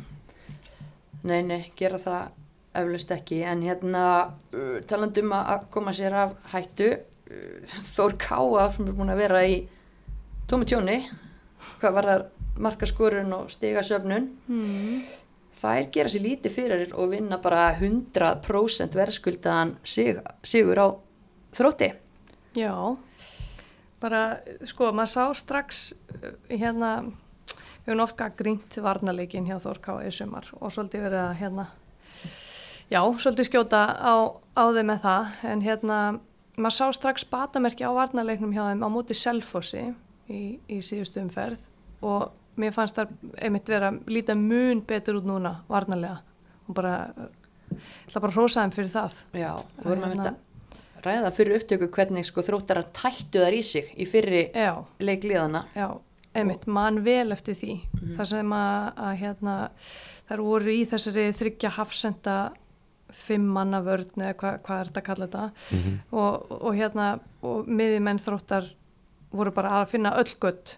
nei, 1.29 1.39
nei, 1.45 1.61
gera 1.77 2.01
það 2.01 2.81
eflaust 2.81 3.15
ekki. 3.17 3.41
En 3.51 3.63
hérna 3.65 4.03
uh, 4.25 4.77
talandum 4.89 5.35
að 5.37 5.53
að 5.55 5.65
koma 5.75 5.95
sér 5.95 6.17
af 6.23 6.35
hættu 6.53 6.89
uh, 6.95 7.79
Þór 7.93 8.17
Káa 8.21 8.69
sem 8.75 8.87
er 8.87 8.97
búin 8.97 9.13
að 9.13 9.23
vera 9.25 9.43
í 9.45 9.59
tómi 10.49 10.69
tjóni. 10.69 11.01
Hvað 11.81 11.97
var 11.99 12.09
það 12.09 12.29
markaskorun 12.61 13.33
og 13.37 13.49
stigasöfnun. 13.53 14.29
Mm. 14.47 15.01
þær 15.61 15.87
gera 15.93 16.09
sér 16.09 16.23
lítið 16.25 16.53
fyrir 16.55 16.93
og 16.97 17.11
vinna 17.11 17.37
bara 17.41 17.67
100% 17.75 18.95
verðskuldaðan 18.97 19.75
sig, 19.83 20.17
sigur 20.47 20.79
á 20.79 20.87
þrótti. 21.53 21.91
Já, 22.57 22.73
bara, 24.01 24.21
sko, 24.67 24.89
maður 24.95 25.11
sá 25.11 25.25
strax 25.37 25.83
uh, 26.15 26.31
hérna, 26.49 26.91
við 27.83 27.91
höfum 27.91 28.03
oft 28.05 28.17
gaggrínt 28.19 28.79
varnarleikin 28.81 29.47
hjá 29.47 29.59
Þórká 29.61 29.99
í 30.07 30.11
sumar 30.15 30.49
og 30.59 30.73
svolítið 30.73 31.05
verið 31.07 31.21
að, 31.21 31.31
hérna, 31.43 31.67
já, 32.91 33.01
svolítið 33.23 33.49
skjóta 33.51 33.85
á, 33.95 34.15
á 34.57 34.63
þeim 34.75 34.91
með 34.91 35.01
það, 35.05 35.33
en 35.53 35.65
hérna, 35.67 35.99
maður 36.57 36.77
sá 36.77 36.85
strax 36.97 37.27
batamerki 37.31 37.87
á 37.87 37.91
varnarleiknum 37.95 38.55
hjá 38.55 38.65
þeim 38.71 38.85
á 38.87 38.89
móti 38.91 39.17
Selfossi 39.17 39.85
í, 40.31 40.41
í 40.67 40.81
síðustu 40.83 41.21
umferð 41.23 41.67
og 42.01 42.31
mér 42.59 42.73
fannst 42.75 42.97
það 42.99 43.11
einmitt 43.41 43.69
vera 43.71 43.91
lítið 44.11 44.37
mun 44.41 44.81
betur 44.87 45.19
út 45.21 45.27
núna 45.29 45.55
varnarlega 45.69 46.19
og 46.67 46.75
bara, 46.77 46.95
ég 47.71 48.07
ætla 48.09 48.21
bara 48.23 48.31
að 48.31 48.37
hrósa 48.37 48.61
þeim 48.65 48.73
fyrir 48.75 48.91
það. 48.93 49.19
Já, 49.33 49.51
við 49.77 49.89
vorum 49.89 50.03
að 50.05 50.13
Hérna. 50.15 50.31
mynda 50.31 50.37
ræða 51.01 51.31
fyrir 51.33 51.57
upptöku 51.57 51.87
hvernig 51.95 52.25
sko 52.27 52.43
þróttarar 52.45 52.85
tættu 52.93 53.39
þar 53.41 53.55
í 53.57 53.61
sig 53.65 53.87
í 53.97 54.05
fyrri 54.05 54.41
Já. 54.53 54.75
leikliðana 55.01 55.63
Já, 55.73 55.87
einmitt, 56.37 56.67
mann 56.67 56.99
vel 57.03 57.31
eftir 57.33 57.55
því. 57.57 57.77
Það 58.19 58.27
sem 58.35 58.53
að, 58.53 58.91
að 59.07 59.15
hérna, 59.23 59.55
þær 60.29 60.43
voru 60.45 60.75
í 60.75 60.83
þessari 60.91 61.25
þryggja 61.39 61.71
hafsenda 61.79 62.35
fimm 63.11 63.49
manna 63.51 63.81
vörn 63.83 64.21
eða 64.21 64.35
hva, 64.39 64.51
hvað 64.63 64.77
er 64.83 64.91
þetta 64.91 65.01
að 65.01 65.07
kalla 65.09 65.25
þetta 65.27 65.79
og, 66.15 66.53
og 66.61 66.77
hérna, 66.77 67.07
og 67.43 67.65
miðjumenn 67.67 68.21
þróttar 68.23 68.69
voru 69.35 69.51
bara 69.55 69.73
að 69.81 69.89
finna 69.95 70.13
öll 70.21 70.29
gött 70.39 70.77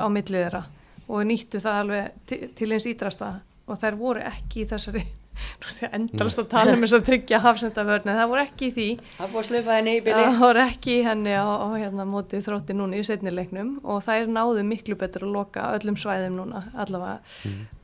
á 0.00 0.06
millið 0.10 0.40
þeirra 0.46 0.64
og 1.06 1.22
nýttu 1.28 1.60
það 1.62 1.82
alveg 1.82 2.18
til, 2.26 2.40
til 2.58 2.72
eins 2.72 2.88
ídrasta 2.90 3.36
og 3.66 3.78
þær 3.82 4.00
voru 4.00 4.26
ekki 4.26 4.64
í 4.64 4.68
þessari 4.70 5.04
er 5.60 5.76
það 5.78 5.94
endalast 5.98 6.40
að 6.40 6.48
tala 6.52 6.74
um 6.74 6.82
þess 6.84 6.96
að 6.96 7.06
tryggja 7.10 7.40
hafsenda 7.44 7.84
vörn 7.86 8.10
en 8.10 8.18
það 8.18 8.30
voru 8.32 8.42
ekki 8.42 8.68
í 8.68 8.74
því. 8.76 8.86
Það 9.18 9.26
er 9.26 9.32
búið 9.32 9.42
að 9.42 9.48
slöfa 9.50 9.76
henni 9.76 9.94
í 9.96 10.02
byrni 10.06 10.24
Það 10.26 10.40
voru 10.42 10.62
ekki 10.64 10.94
í 10.94 11.04
henni 11.06 11.36
á, 11.36 11.46
á 11.46 11.68
hérna, 11.74 12.06
móti 12.08 12.42
þrótti 12.46 12.76
núna 12.76 12.98
í 12.98 13.06
setni 13.06 13.32
leiknum. 13.34 13.72
Og 13.84 14.02
þær 14.06 14.30
náðu 14.32 14.64
miklu 14.66 14.98
betur 15.00 15.26
að 15.26 15.34
loka 15.36 15.68
öllum 15.76 15.98
svæðum 16.00 16.40
núna. 16.40 16.64
Allavega. 16.72 17.20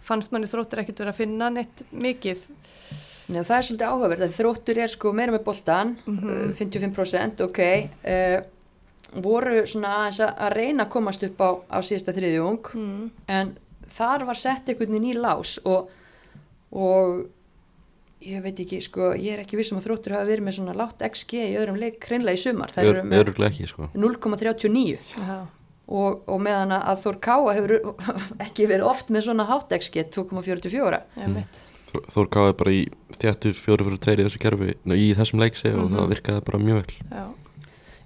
Fannst 0.02 0.32
manni 0.35 0.50
þróttir 0.50 0.82
ekkert 0.82 1.04
verið 1.04 1.12
að 1.12 1.20
finna 1.20 1.50
neitt 1.52 1.85
mikið. 1.92 2.46
Nei, 3.32 3.42
það 3.46 3.56
er 3.56 3.66
svolítið 3.68 3.87
áhugaverð 3.88 4.26
að 4.26 4.35
þróttur 4.37 4.80
er 4.82 4.90
sko 4.90 5.12
meira 5.14 5.32
með 5.32 5.44
boltan 5.46 5.92
uh, 6.11 6.48
55% 6.58 7.44
ok 7.46 7.61
uh, 7.62 8.40
voru 9.20 9.66
svona 9.68 10.07
að 10.09 10.22
að 10.31 10.53
reyna 10.57 10.87
að 10.87 10.92
komast 10.94 11.22
upp 11.27 11.40
á, 11.44 11.51
á 11.68 11.79
síðasta 11.85 12.14
þriðjung. 12.16 12.72
Mm. 12.75 13.11
en 13.29 13.55
þar 13.92 14.25
var 14.31 14.38
sett 14.40 14.68
einhvern 14.72 14.94
veginn 14.96 15.11
í 15.12 15.18
lás 15.20 15.59
og, 15.68 15.90
og 16.72 17.25
ég 18.22 18.38
veit 18.44 18.61
ekki 18.62 18.79
sko, 18.81 19.11
ég 19.18 19.35
er 19.35 19.42
ekki 19.42 19.59
vissum 19.59 19.81
að 19.81 19.88
þróttur 19.88 20.15
hafa 20.17 20.29
verið 20.31 20.46
með 20.46 20.56
svona 20.60 20.77
látt 20.79 21.02
XG 21.08 21.40
í 21.42 21.56
öðrum 21.58 21.81
leik 21.83 22.06
hreinlega 22.06 22.38
í 22.38 22.42
sumar, 22.44 22.71
það 22.73 22.88
eru 22.92 23.02
með 23.10 23.25
Öruglega 23.25 23.50
ekki 23.52 23.67
sko. 23.69 23.88
0,39 23.98 24.94
Já, 25.19 25.35
og, 25.92 26.23
og 26.31 26.40
meðan 26.40 26.73
að 26.79 27.02
Þór 27.02 27.19
Káa 27.27 27.56
hefur 27.58 27.75
ekki 28.46 28.69
verið 28.71 28.87
oft 28.88 29.10
með 29.13 29.27
svona 29.27 29.48
hátt 29.50 29.75
XG 29.77 30.06
2,44 30.15 31.02
ég 31.19 31.33
mitt. 31.35 31.60
Þór- 31.90 32.06
Þór 32.15 32.29
gáði 32.33 32.54
bara 32.63 32.73
í 32.79 32.83
þjættu 33.19 33.50
fjóru 33.58 33.85
fyrir 33.90 34.00
tveir 34.06 34.23
í 34.23 34.29
þessu 34.31 34.40
kerfi 34.46 34.71
ná, 34.88 34.94
í 34.96 35.10
þessum 35.19 35.42
leiksi 35.42 35.75
og 35.77 35.90
það 35.92 36.13
virkaði 36.15 36.44
bara 36.46 36.63
mjög 36.63 36.79
vel. 36.81 36.94
Já, 37.10 37.25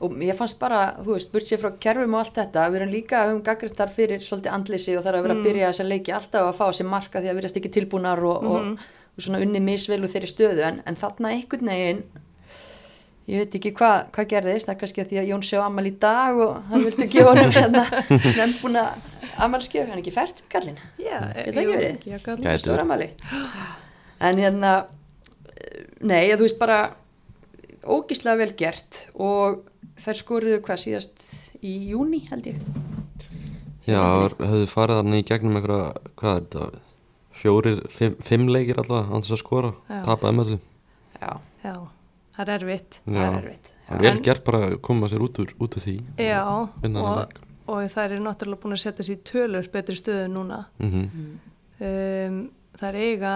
og 0.00 0.18
ég 0.24 0.36
fannst 0.36 0.58
bara, 0.60 0.82
þú 1.00 1.14
veist, 1.14 1.30
burt 1.32 1.46
sér 1.46 1.62
frá 1.62 1.70
kerfum 1.80 2.16
og 2.16 2.24
allt 2.24 2.36
þetta, 2.40 2.66
við 2.72 2.80
erum 2.80 2.92
líka 2.92 3.22
um 3.30 3.40
gaggrintar 3.46 3.92
fyrir 3.92 4.20
svolítið 4.24 4.52
andlisi 4.52 4.96
og 4.96 5.04
það 5.04 5.12
er 5.12 5.18
að 5.18 5.26
vera 5.26 5.38
að 5.38 5.48
byrja 5.48 5.72
þess 5.72 5.84
að 5.84 5.90
leiki 5.94 6.14
alltaf 6.18 6.50
að 6.50 6.60
fá 6.60 6.66
sér 6.76 6.90
marka 6.90 7.22
því 7.22 7.32
að 7.32 7.40
virðast 7.40 7.58
ekki 7.62 7.72
tilbúnar 7.78 8.22
og, 8.28 8.46
og, 8.50 8.86
og 9.16 9.26
svona 9.26 9.40
unni 9.44 9.62
misvel 9.64 10.02
úr 10.02 10.12
þeirri 10.12 10.30
stöðu. 10.30 10.64
En, 10.68 10.82
en 10.84 11.00
þarna 11.00 11.32
einhvern 11.32 11.72
veginn 11.72 12.04
ég 13.26 13.42
veit 13.42 13.56
ekki 13.58 13.72
hvað 13.74 13.96
hva 14.14 14.24
gerðist, 14.30 14.68
það 14.68 14.74
er 14.74 14.80
kannski 14.82 15.02
að 15.02 15.08
því 15.10 15.18
að 15.22 15.30
Jón 15.32 15.46
sé 15.46 15.58
á 15.58 15.66
amal 15.66 15.86
í 15.88 15.92
dag 16.02 16.36
og 16.44 16.68
hann 16.70 16.84
vildi 16.86 17.08
gefa 17.10 17.32
honum 17.32 17.54
hérna 17.56 17.82
snembúna 18.36 18.84
amalskjöf, 19.42 19.88
hann 19.88 19.96
er 19.96 20.02
ekki 20.04 20.14
fært 20.14 20.44
um 20.44 20.52
kallin 20.52 20.78
Já, 21.02 21.16
Gæti 21.34 21.56
það 21.56 21.90
ekki 21.90 22.12
verið? 22.14 22.60
Stóra 22.62 22.84
amali 22.86 23.08
en 24.22 24.42
hérna 24.44 24.76
nei, 26.06 26.22
þú 26.36 26.44
veist 26.44 26.60
bara 26.60 26.78
ógíslega 27.82 28.38
vel 28.44 28.52
gert 28.58 29.02
og 29.14 29.64
þær 30.02 30.18
skoruðu 30.20 30.60
hvað 30.66 30.80
síðast 30.84 31.24
í 31.64 31.72
júni 31.92 32.22
held 32.30 32.46
ég 32.52 32.60
Já, 33.86 34.00
höfðu 34.34 34.66
farið 34.66 34.98
þarna 35.00 35.18
í 35.20 35.24
gegnum 35.28 35.56
einhverja, 35.60 35.90
hvað 36.18 36.36
er 36.36 36.46
þetta, 36.46 36.80
fjórir, 37.38 37.76
fimm, 37.94 38.16
fimm 38.26 38.48
leikir 38.50 38.80
alltaf 38.82 39.12
án 39.14 39.22
þess 39.22 39.36
að 39.36 39.42
skora, 39.44 39.70
Já. 39.86 40.00
tapaði 40.08 40.34
með 40.40 40.48
öllum. 40.50 40.64
já, 41.20 41.30
Já, 41.62 41.74
það 42.36 42.48
er 42.48 42.54
erfitt. 42.56 42.98
það 43.06 43.20
er 43.26 43.36
erfitt 43.40 43.72
Það 43.86 43.94
já. 43.94 43.98
er 44.00 44.02
vel 44.16 44.22
gert 44.26 44.44
bara 44.48 44.62
að 44.66 44.74
koma 44.82 45.06
sér 45.12 45.22
út 45.22 45.38
úr, 45.38 45.52
út 45.62 45.76
úr 45.78 45.84
því. 45.86 45.94
Já, 46.18 46.40
og, 46.42 47.36
og 47.70 47.84
þær 47.94 48.10
eru 48.16 48.24
náttúrulega 48.26 48.62
búin 48.64 48.74
að 48.74 48.82
setja 48.82 49.06
sér 49.06 49.14
í 49.20 49.22
tölur 49.30 49.68
betri 49.72 49.94
stöðu 50.00 50.26
núna. 50.34 50.64
Mm 50.82 51.38
Um, 51.76 52.36
þær 52.80 52.96
eiga, 52.96 53.30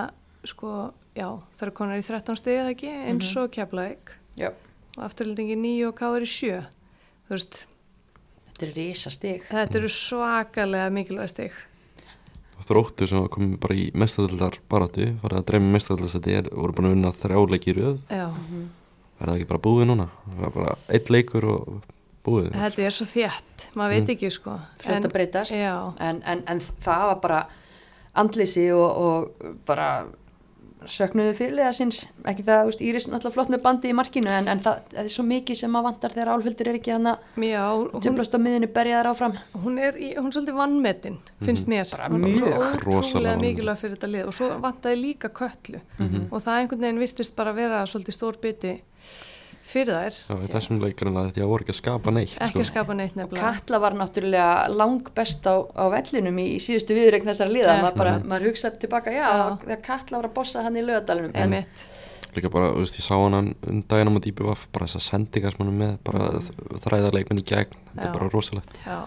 sko, 0.49 0.71
já, 1.13 1.27
þær 1.61 1.67
eru 1.67 1.73
konar 1.77 1.99
í 2.01 2.05
13 2.07 2.39
stegið 2.41 2.71
ekki, 2.71 2.89
eins 3.11 3.29
og 3.37 3.51
keflaug 3.53 4.13
já, 4.41 4.49
og 4.97 5.05
afturlendingi 5.07 5.57
9 5.61 5.75
og 5.89 5.97
káður 5.99 6.27
í 6.27 6.31
7. 6.35 6.61
Þú 7.29 7.35
veist, 7.37 7.61
þetta 8.51 8.67
er 8.67 8.73
risa 8.77 9.13
stig 9.15 9.45
þetta 9.51 9.79
eru 9.81 9.91
svakalega 9.95 10.91
mikilvæg 10.95 11.31
steg. 11.33 11.59
Og 12.61 12.67
þróttu 12.69 13.07
sem 13.09 13.23
var 13.23 13.31
komið 13.33 13.55
bara 13.63 13.79
í 13.81 13.87
mestadöldar 13.97 14.59
baráttu, 14.69 15.07
farið 15.23 15.39
að 15.41 15.47
dreyma 15.49 15.71
mestadöldarsæti, 15.79 16.35
er 16.43 16.51
voru 16.53 16.75
búin 16.77 16.91
að 16.91 16.95
vinna 16.97 17.13
þrjáleiki 17.23 17.73
í 17.73 17.77
röð. 17.79 18.03
Já, 18.13 18.27
Er 19.21 19.29
það 19.29 19.37
ekki 19.37 19.49
bara 19.51 19.61
búið 19.61 19.89
núna? 19.91 20.05
Það 20.25 20.39
var 20.41 20.53
bara 20.55 20.75
eitt 20.97 21.11
leikur 21.13 21.45
og 21.45 21.65
búið. 22.25 22.47
þetta 22.57 22.85
er 22.87 22.95
svo 22.97 23.07
þétt, 23.09 23.65
maður 23.77 23.93
veit 23.93 24.13
ekki, 24.15 24.31
sko. 24.33 24.55
fljótt 24.81 25.09
að 25.09 25.13
breytast 25.13 25.53
en, 25.57 26.23
en, 26.25 26.41
en 26.49 26.61
það 26.81 27.03
var 27.11 27.19
bara 27.21 27.41
andlýsi 28.17 28.65
og, 28.73 28.89
og 28.89 29.53
bara 29.69 29.89
söknuðu 30.89 31.35
fyrirlega 31.37 31.73
síns. 31.77 32.05
Ekki 32.29 32.45
það, 32.47 32.61
þú 32.61 32.71
veist, 32.71 32.85
Íris 32.87 33.07
náttúrulega 33.11 33.35
flott 33.35 33.53
með 33.53 33.63
bandi 33.65 33.91
í 33.91 33.97
markinu 33.97 34.33
en, 34.33 34.49
en 34.53 34.63
það, 34.65 34.83
það 34.95 35.03
er 35.03 35.15
svo 35.15 35.25
mikið 35.29 35.59
sem 35.61 35.77
að 35.77 35.87
vantar 35.89 36.15
þegar 36.17 36.33
álföldur 36.35 36.71
er 36.71 36.79
ekki 36.81 36.95
hann 36.95 37.11
að 37.13 37.47
já, 37.47 37.63
og 37.67 37.83
hún, 37.95 38.05
tjöflast 38.07 38.37
á 38.37 38.39
miðinu 38.41 38.71
berjaðar 38.77 39.11
áfram. 39.13 39.37
hún 39.65 39.81
er, 39.81 39.99
í, 40.01 40.13
hún 40.19 40.31
er 40.31 40.37
svolítið 40.37 40.61
vannmetin, 40.61 41.19
finnst 41.45 41.71
mér. 41.71 41.91
Bara 41.93 42.11
mjög. 42.15 42.79
Rosalega 42.87 43.37
mikilvæg 43.41 43.83
fyrir 43.83 43.97
þetta 43.97 44.13
lið. 44.15 44.29
Og 44.31 44.39
svo 44.39 44.53
vantaði 44.63 45.03
líka 45.03 45.33
köllu 45.35 45.83
og 46.31 46.39
það 46.39 46.55
einhvern 46.57 46.87
veginn 46.87 47.03
virtist 47.03 47.37
bara 47.37 47.57
vera 47.57 47.85
svolítið 47.89 48.17
stór 48.17 48.41
biti 48.41 48.79
fyrir 49.71 49.95
þær, 49.97 50.17
Já, 50.29 50.35
í 50.45 50.51
þessum 50.53 50.81
leikurinn 50.83 51.17
að 51.21 51.29
þetta 51.31 51.47
voru 51.51 51.65
ekki 51.65 51.75
að 51.75 51.79
skapa 51.81 52.13
neitt. 52.17 52.35
ekki 52.37 52.57
sko. 52.57 52.65
að 52.65 52.69
skapa 52.73 52.97
neitt 52.99 53.17
nefnilega. 53.19 53.45
Katla 53.55 53.81
var 53.85 53.97
náttúrulega 53.99 54.51
lang 54.75 55.11
best 55.17 55.47
á, 55.47 55.55
á 55.71 55.85
vellinum 55.95 56.41
í, 56.43 56.47
í 56.57 56.59
síðustu 56.63 56.97
viðregn 56.99 57.31
þessar 57.31 57.53
liða 57.55 57.77
Ja. 57.77 57.83
maður, 57.85 57.97
bara, 58.03 58.13
maður 58.21 58.51
hugsaði 58.51 58.83
tilbaka, 58.85 59.15
já, 59.15 59.25
Já. 59.31 59.57
þegar 59.65 59.83
Katla 59.87 60.21
var 60.21 60.29
að 60.31 60.35
bossa 60.41 60.63
hann 60.67 60.77
í 60.77 60.85
lögadalunum 60.85 61.33
en 61.35 61.43
Einmitt. 61.47 61.87
Líka 62.37 62.51
bara, 62.51 62.69
þú 62.75 62.85
veist, 62.85 62.99
ég 63.01 63.07
sá 63.07 63.15
hann 63.19 63.35
um 63.41 63.83
daginn 63.91 64.07
á 64.07 64.13
maður 64.15 64.27
dýpi 64.29 64.45
var 64.47 64.59
bara 64.73 64.87
þessar 64.87 65.03
sendingar 65.07 65.57
sem 65.57 65.65
hann 65.65 65.73
er 65.75 65.81
með, 65.81 65.97
bara 66.07 66.29
mm. 66.31 66.79
þræða 66.85 67.15
leikmenn 67.17 67.41
í 67.43 67.47
gegn, 67.49 67.75
þetta 67.95 68.05
Já. 68.05 68.11
er 68.11 68.15
bara 68.19 68.29
rosalegt. 68.31 68.79
Já, 68.87 68.99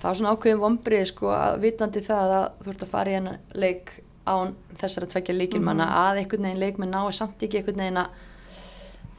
það 0.00 0.08
var 0.08 0.16
svona 0.20 0.32
ákveðin 0.36 0.62
vombrið 0.62 1.04
sko 1.10 1.32
að 1.36 1.58
vitandi 1.66 2.00
það 2.06 2.32
að 2.38 2.46
þú 2.64 2.72
ert 2.72 2.86
að 2.86 2.92
fara 2.94 3.10
í 3.12 3.16
hennar 3.18 3.38
leik 3.54 3.92
án 4.26 4.54
þessara 4.80 5.06
tvekja 5.12 5.36
leikilmanna 5.36 5.86
að 6.00 6.22
einhvern 6.22 6.48
veginn 6.48 6.62
leikmenn 6.64 6.90
nái 6.96 7.12
samt 7.14 7.44
ekki 7.46 7.60
einhvern 7.60 7.78
veginn 7.84 8.00
að 8.02 8.24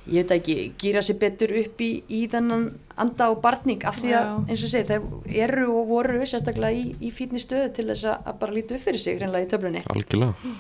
ég 0.08 0.24
veit 0.24 0.32
ekki, 0.38 0.56
gýra 0.80 1.02
sér 1.06 1.20
betur 1.22 1.54
upp 1.62 1.82
í, 1.84 1.90
í 2.10 2.22
þennan 2.32 2.68
anda 2.98 3.30
og 3.34 3.42
barning 3.44 3.84
af 3.88 4.00
því 4.02 4.14
að 4.18 4.30
eins 4.52 4.64
og 4.64 4.72
segi 4.74 4.88
þeir 4.92 5.42
eru 5.48 5.66
og 5.74 5.92
voru 5.92 6.22
sérstaklega 6.24 6.72
í, 6.78 6.96
í 7.02 7.12
fínni 7.14 7.42
stöðu 7.42 7.74
til 7.78 7.90
þess 7.92 8.08
að 8.14 8.32
að 8.32 8.40
bara 8.44 8.58
líta 8.58 8.78
upp 8.78 8.86
fyrir 8.88 9.04
sig 9.04 9.20
hreinlega 9.20 9.48
í 9.48 9.52
töflunni. 9.52 9.84
Algjörlega. 9.94 10.56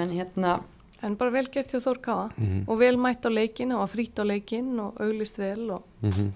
en 0.00 0.16
hérna, 0.16 0.56
en 1.06 1.14
bara 1.20 1.34
vel 1.36 1.46
gert 1.52 1.70
hjá 1.70 1.78
Þór 1.84 2.02
Káa. 2.02 2.26
Mhm. 2.36 2.64
og 2.66 2.80
vel 2.80 2.96
mætt 2.96 3.28
á 3.28 3.30
leikin 3.30 3.72
og 3.76 3.84
var 3.84 3.94
frýtt 3.94 4.18
á 4.18 4.24
leikin 4.26 4.74
og 4.80 5.00
auglist 5.00 5.38
vel 5.38 5.70
og 5.70 5.82
Mm 6.02 6.32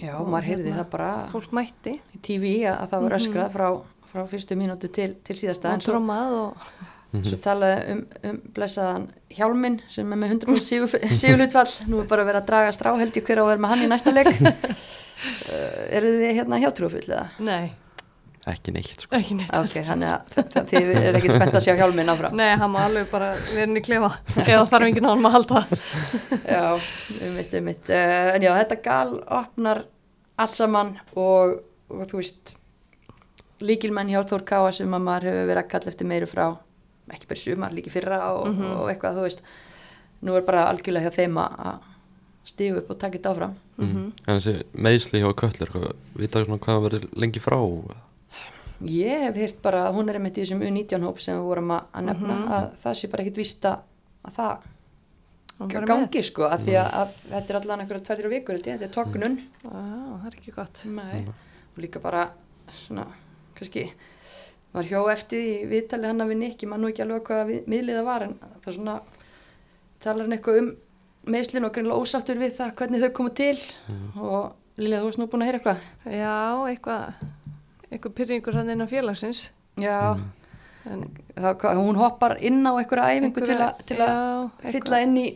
já, 0.00 0.12
maður 0.20 0.48
heyrði 0.50 0.74
það 0.76 0.88
bara 0.92 1.10
fólk 1.32 1.54
mætti. 1.56 1.96
í 2.14 2.20
TV 2.24 2.52
að, 2.66 2.76
að 2.82 2.90
það 2.92 3.06
var 3.06 3.16
öskrað 3.18 3.54
frá, 3.54 3.68
frá 4.12 4.26
fyrstu 4.32 4.58
mínútu 4.58 4.90
til, 4.92 5.14
til 5.24 5.38
síðasta 5.40 5.72
og 5.72 5.84
trommað 5.84 6.36
og 6.40 6.68
svo 7.24 7.38
talaði 7.44 7.94
um, 7.94 8.02
um 8.30 8.36
blessaðan 8.56 9.06
Hjálminn 9.36 9.80
sem 9.92 10.12
er 10.12 10.20
með 10.20 10.34
100% 10.36 10.66
sigur, 10.66 10.92
sigurlutfall 11.22 11.72
nú 11.90 12.02
er 12.02 12.10
bara 12.10 12.22
að 12.26 12.30
vera 12.32 12.42
að 12.42 12.50
draga 12.50 12.76
strá 12.76 12.92
held 12.98 13.16
ég 13.16 13.26
hver 13.26 13.40
á 13.40 13.44
að 13.44 13.50
vera 13.54 13.62
með 13.64 13.74
hann 13.74 13.84
í 13.86 13.90
næsta 13.94 14.14
leik. 14.14 14.32
Uh, 15.26 15.86
eru 15.96 16.10
þið 16.20 16.34
hérna 16.36 16.58
hjátrúfull 16.60 17.06
eða? 17.08 17.22
nei, 17.42 17.70
Ekki 18.46 18.70
neitt, 18.70 19.00
sko. 19.02 19.10
ekki 19.16 19.34
neitt. 19.34 19.50
Ok, 19.58 19.72
þannig 19.88 20.12
að 20.12 20.68
þið 20.70 20.90
er 21.00 21.16
ekkert 21.18 21.34
spennt 21.34 21.56
að 21.58 21.64
sjá 21.64 21.72
Hjálminn 21.80 22.12
áfram? 22.12 22.36
Nei, 22.38 22.52
hann 22.60 22.70
má 22.70 22.78
alveg 22.84 23.08
bara 23.10 23.32
vera 23.40 23.64
inn 23.66 23.80
í 23.80 23.82
klefa. 23.82 24.10
Eða 24.44 24.60
þarf 24.70 24.86
enginn 24.86 25.08
á 25.08 25.10
hann 25.10 25.26
að 25.26 25.34
halda. 25.34 25.62
Já, 26.54 26.60
um 26.76 27.34
mitt, 27.40 27.56
um 27.58 27.66
mitt 27.66 27.90
uh, 27.90 28.28
en 28.36 28.46
já, 28.46 28.52
þetta 28.60 28.78
gal 28.84 29.16
opnar 29.40 29.82
allt 30.38 30.60
saman 30.60 30.92
og, 31.16 31.56
og 31.90 32.06
þú 32.12 32.20
veist 32.20 32.54
líkilmenn 33.66 34.12
hjá 34.12 34.20
Þór 34.30 34.46
Káa 34.46 34.70
sem 34.78 34.94
að 34.94 35.06
maður 35.08 35.30
hefur 35.32 35.50
verið 35.50 35.62
að 35.64 35.70
kalla 35.72 35.92
eftir 35.94 36.10
meiru 36.12 36.30
frá 36.30 36.46
ekki 37.12 37.28
bara 37.30 37.42
sumar, 37.42 37.74
líki 37.76 37.92
fyrra 37.92 38.20
og, 38.34 38.48
og 38.80 38.88
eitthvað, 38.90 39.20
þú 39.20 39.26
veist. 39.28 39.44
Nú 40.26 40.34
er 40.38 40.46
bara 40.46 40.66
algjörlega 40.70 41.10
hjá 41.10 41.20
þeim 41.20 41.38
að 41.42 41.60
að 41.66 41.92
stígu 42.46 42.78
upp 42.78 42.90
og 42.94 42.98
taka 43.02 43.18
þetta 43.18 43.30
áfram. 43.34 43.54
Mm 43.76 44.04
En 44.26 44.38
þessi 44.38 44.54
meðsli 44.72 45.22
hjá 45.22 45.32
Köllur, 45.34 45.72
vita 46.14 46.44
svona 46.44 46.62
hvað 46.62 46.84
verður 46.86 47.08
lengi 47.18 47.42
frá? 47.42 47.58
ég 48.84 49.22
hef 49.24 49.36
heyrt 49.40 49.60
bara 49.64 49.86
að 49.88 49.94
hún 49.96 50.10
er 50.10 50.18
einmitt 50.18 50.36
í 50.36 50.42
þessum 50.44 50.60
U19 50.60 51.04
hóp 51.06 51.20
sem 51.24 51.38
við 51.38 51.46
vorum 51.48 51.70
að 51.72 52.02
nefna 52.04 52.34
að 52.52 52.66
það 52.82 52.98
sé 52.98 53.08
bara 53.08 53.24
ekkit 53.24 53.38
víst 53.40 53.64
að 53.64 53.78
að 54.26 54.34
það 54.36 55.86
gangi 55.88 56.22
sko, 56.26 56.44
að 56.50 56.66
því 56.66 56.74
að, 56.80 56.88
að 57.00 57.14
þetta 57.30 57.52
er 57.52 57.58
allan 57.60 57.82
einhverja 57.84 58.04
tvær-þrjú 58.08 58.32
vikur, 58.34 58.58
þetta 58.66 58.86
er 58.86 58.92
tóknun 58.92 59.38
Á, 59.64 59.78
það 60.20 60.26
er 60.28 60.36
ekki 60.40 60.54
gott. 60.56 60.82
Nei. 60.92 61.22
og 61.76 61.80
líka 61.80 62.02
bara 62.04 62.26
svona, 62.84 63.06
kannski 63.56 63.86
var 64.76 64.88
hjó 64.90 65.00
eftir 65.12 65.40
því 65.42 65.54
í 65.56 65.68
viðtali 65.70 66.08
hann 66.10 66.20
að 66.24 66.30
við 66.32 66.38
Nick, 66.42 66.62
ég 66.64 66.70
man 66.70 66.82
nú 66.84 66.90
ekki 66.92 67.04
alveg 67.04 67.24
hvað 67.30 67.42
við, 67.50 67.62
miðlið 67.72 67.98
það 68.00 68.08
var 68.10 68.24
en 68.26 68.34
það 68.42 68.68
er 68.72 68.76
svona 68.76 68.96
talar 70.04 70.26
hann 70.26 70.36
eitthvað 70.36 70.60
um 70.62 70.70
meðslinn 71.34 71.66
og 71.66 71.72
greinlega 71.74 72.02
ósáttur 72.04 72.38
við 72.38 72.52
það 72.60 72.74
hvernig 72.78 73.02
þau 73.02 73.12
komu 73.18 73.32
til. 73.34 73.56
Og 74.20 74.52
Lilja 74.76 74.98
þú 75.00 75.06
varst 75.08 75.18
nú 75.22 75.26
búin 75.32 75.42
að 75.42 75.48
heyra 75.48 75.58
eitthvað? 75.58 75.84
Já, 76.12 76.36
eitthvað 76.70 77.22
eitthvað 77.90 78.14
pyrringur 78.18 78.58
hann 78.58 78.70
innan 78.74 78.90
félagsins. 78.90 79.40
Já, 79.80 79.96
en 80.86 81.06
það, 81.34 81.54
hvað- 81.62 81.80
hún 81.80 81.96
hoppar 82.00 82.36
inn 82.44 82.60
á 82.68 82.72
einhverja 82.76 83.16
æfingu 83.16 83.40
til, 83.40 83.56
einhverja- 83.56 83.72
að, 83.72 83.84
til 83.88 83.96
að 84.04 84.72
fylla 84.76 85.00
inn 85.06 85.16
í 85.16 85.26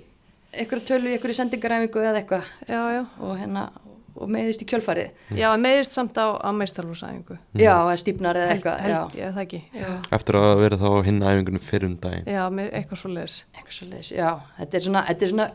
einhverja 0.52 0.86
tölu 0.92 1.08
í 1.10 1.14
einhverju 1.16 1.38
sendingaræfingu 1.40 2.04
eða 2.04 2.20
eitthvað? 2.20 2.52
Já, 2.68 2.80
já, 2.98 3.02
og 3.18 3.34
hérna 3.40 3.64
og 4.20 4.28
meðist 4.30 4.62
í 4.62 4.66
kjölfarið. 4.70 5.10
Já, 5.38 5.48
meðist 5.56 5.92
samt 5.96 6.18
á, 6.20 6.26
á 6.36 6.50
meistarlúsæðingu 6.52 7.38
já, 7.56 7.72
eða 7.72 7.96
stípnar 8.02 8.36
eða 8.36 8.52
eitthvað 8.54 8.80
held 8.84 8.94
já, 9.16 9.24
ég, 9.24 9.34
það 9.34 9.42
ekki. 9.46 9.60
Já, 9.80 9.90
Eftir 10.18 10.38
að 10.40 10.54
vera 10.60 10.76
þá 10.80 10.86
á 10.90 11.00
hinn 11.08 11.20
æfingunum 11.24 11.64
fyrir 11.70 11.88
um 11.90 11.96
daginn. 11.96 12.24
já 12.28 12.42
með 12.50 12.70
eitthvað 12.78 13.00
svo 13.02 13.10
leiðis 13.14 13.38
eitthvað 13.56 13.76
svo 13.78 13.88
leiðis, 13.90 14.12
já. 14.12 14.30
Þetta 14.60 14.76
er 14.80 14.86
svona, 14.86 15.04
þetta 15.10 15.24
er 15.28 15.32
svona 15.34 15.48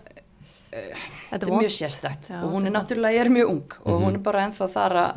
þetta 0.76 1.46
er 1.48 1.54
mjög 1.56 1.72
sérstætt 1.78 2.30
Já, 2.34 2.40
og 2.44 2.52
hún 2.56 2.68
er 2.68 2.74
náttúrulega 2.76 3.22
er 3.26 3.30
mjög 3.32 3.50
ung. 3.54 3.78
Og 3.86 4.02
hún 4.04 4.18
er 4.18 4.24
bara 4.26 4.44
ennþá 4.48 4.68
þar 4.74 4.96
að 5.00 5.14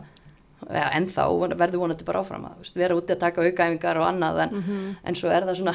ennþá, 0.99 1.25
og 1.31 1.55
verður 1.59 1.83
vonandi 1.85 2.05
bara 2.07 2.21
áfram 2.23 2.45
að 2.51 2.73
vera 2.79 2.95
úti 2.99 3.15
að 3.15 3.21
taka 3.25 3.43
aukaæfingar 3.47 3.99
og 4.03 4.07
annað 4.11 4.41
en, 4.45 4.55
Mhm. 4.59 4.97
en 5.05 5.15
svo 5.15 5.31
er 5.31 5.43
það 5.47 5.57
svona 5.63 5.75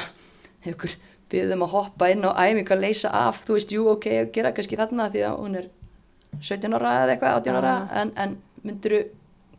ykkur 0.66 0.94
byggðum 1.30 1.62
að 1.64 1.72
hoppa 1.72 2.10
inn 2.12 2.22
á 2.24 2.30
æfingu 2.36 2.72
að 2.76 2.80
leysa 2.80 3.08
af, 3.10 3.44
þú 3.46 3.52
veist, 3.56 3.70
jú, 3.72 3.88
ok, 3.88 4.30
gera 4.32 4.52
kannski 4.52 4.76
þarna 4.76 5.10
því 5.10 5.22
að 5.24 5.38
hún 5.40 5.56
er 5.56 5.68
17 6.40 6.74
ára 6.78 6.94
eða 7.04 7.14
eitthvað, 7.14 7.36
18 7.40 7.60
ára 7.60 7.74
Já. 7.74 8.00
en, 8.02 8.12
en 8.24 8.36
mynduru 8.64 9.02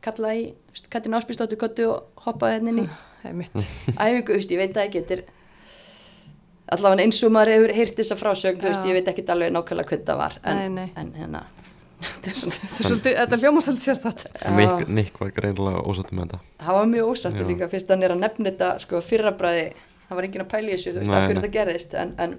kalla 0.06 0.34
í 0.38 0.44
þú 0.76 0.90
Katrin 0.92 1.16
Áspísdóttur 1.18 1.58
kottu 1.62 1.88
og 1.90 2.26
hoppa 2.28 2.52
hérna 2.54 2.70
inn 2.74 2.84
í 2.84 2.88
æfingu, 3.26 4.28
þú 4.30 4.38
veist, 4.38 4.52
ég 4.54 4.60
veit 4.62 4.74
það 4.76 4.88
ekki 4.90 5.02
þetta 5.02 5.16
er 5.20 5.24
allavega 6.76 7.06
eins 7.06 7.20
og 7.26 7.32
maður 7.34 7.54
hefur 7.56 7.74
heyrt 7.78 8.00
þessa 8.00 8.18
frásögn, 8.20 8.60
þú 8.62 8.72
veist, 8.72 8.88
ég 8.90 8.98
veit 8.98 9.10
ekki 9.12 9.26
alveg 9.30 9.54
nákvæmlega 9.54 9.90
hvernig 9.92 10.08
það 10.10 10.20
var 10.24 10.38
en, 10.44 10.60
Nei, 10.60 10.70
nei. 10.74 10.88
en 10.98 11.12
hérna 11.18 11.44
þetta 12.06 12.32
er 12.32 12.38
svona, 12.42 12.56
Þetta 12.60 12.84
er 12.84 12.90
svolítið, 12.90 13.18
þetta 13.22 13.40
hljóma 13.44 13.62
svolítið 13.66 13.88
sérstætt 13.88 14.24
Nick, 14.58 14.90
Nick 15.00 15.20
var 15.22 15.32
greinilega 15.38 15.84
ósáttum 15.88 16.20
með 16.20 16.26
þetta. 16.36 16.40
það 16.66 16.80
var 16.80 16.90
mjög 16.94 17.12
ósáttur 17.14 17.46
Já. 17.46 17.50
líka 17.54 17.70
fyrst 17.72 17.94
hann 17.94 18.04
er 18.06 18.16
að 18.16 18.22
nefna 18.26 18.50
þetta 18.52 18.72
sko 18.84 19.02
fyrrabræði, 19.06 19.66
það 20.10 20.20
var 20.20 20.28
enginn 20.30 20.46
að 20.46 20.52
pæla 20.54 20.68
í 20.68 20.76
þessu 20.76 20.94
þú 20.96 21.02
veist, 21.04 21.14
af 21.16 21.24
hverju 21.24 21.38
nei. 21.38 21.42
þetta 21.46 21.54
gerðist 21.56 21.98
en, 22.02 22.14
en 22.26 22.36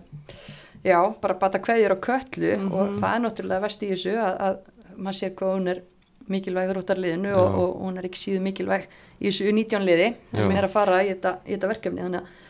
já, 0.86 1.00
bara 1.20 1.34
bata 1.42 1.58
kveðjur 1.62 1.96
á 1.96 2.04
köllu 2.06 2.52
Mhm. 2.56 2.72
og 2.72 2.96
það 3.02 3.12
er 3.16 3.22
náttúrulega 3.26 3.64
vest 3.66 3.82
í 3.82 3.90
þessu 3.92 4.14
að, 4.22 4.40
að 4.46 4.56
maður 4.96 5.18
sér 5.20 5.34
hvað 5.36 5.54
hún 5.56 5.68
er 5.74 5.82
mikilvæg 6.28 6.70
þróttarliðinu 6.72 7.32
og, 7.38 7.54
og 7.62 7.74
hún 7.84 7.98
er 8.00 8.06
ekki 8.08 8.18
síðu 8.22 8.40
mikilvæg 8.42 8.86
í 9.20 9.28
þessu 9.28 9.46
U19 9.52 9.84
liði 9.86 10.08
sem 10.40 10.50
er 10.56 10.66
að 10.66 10.72
fara 10.74 11.02
í 11.04 11.10
þetta, 11.12 11.36
í 11.46 11.54
þetta 11.54 11.68
verkefni 11.74 12.02
þannig 12.06 12.20
að 12.24 12.42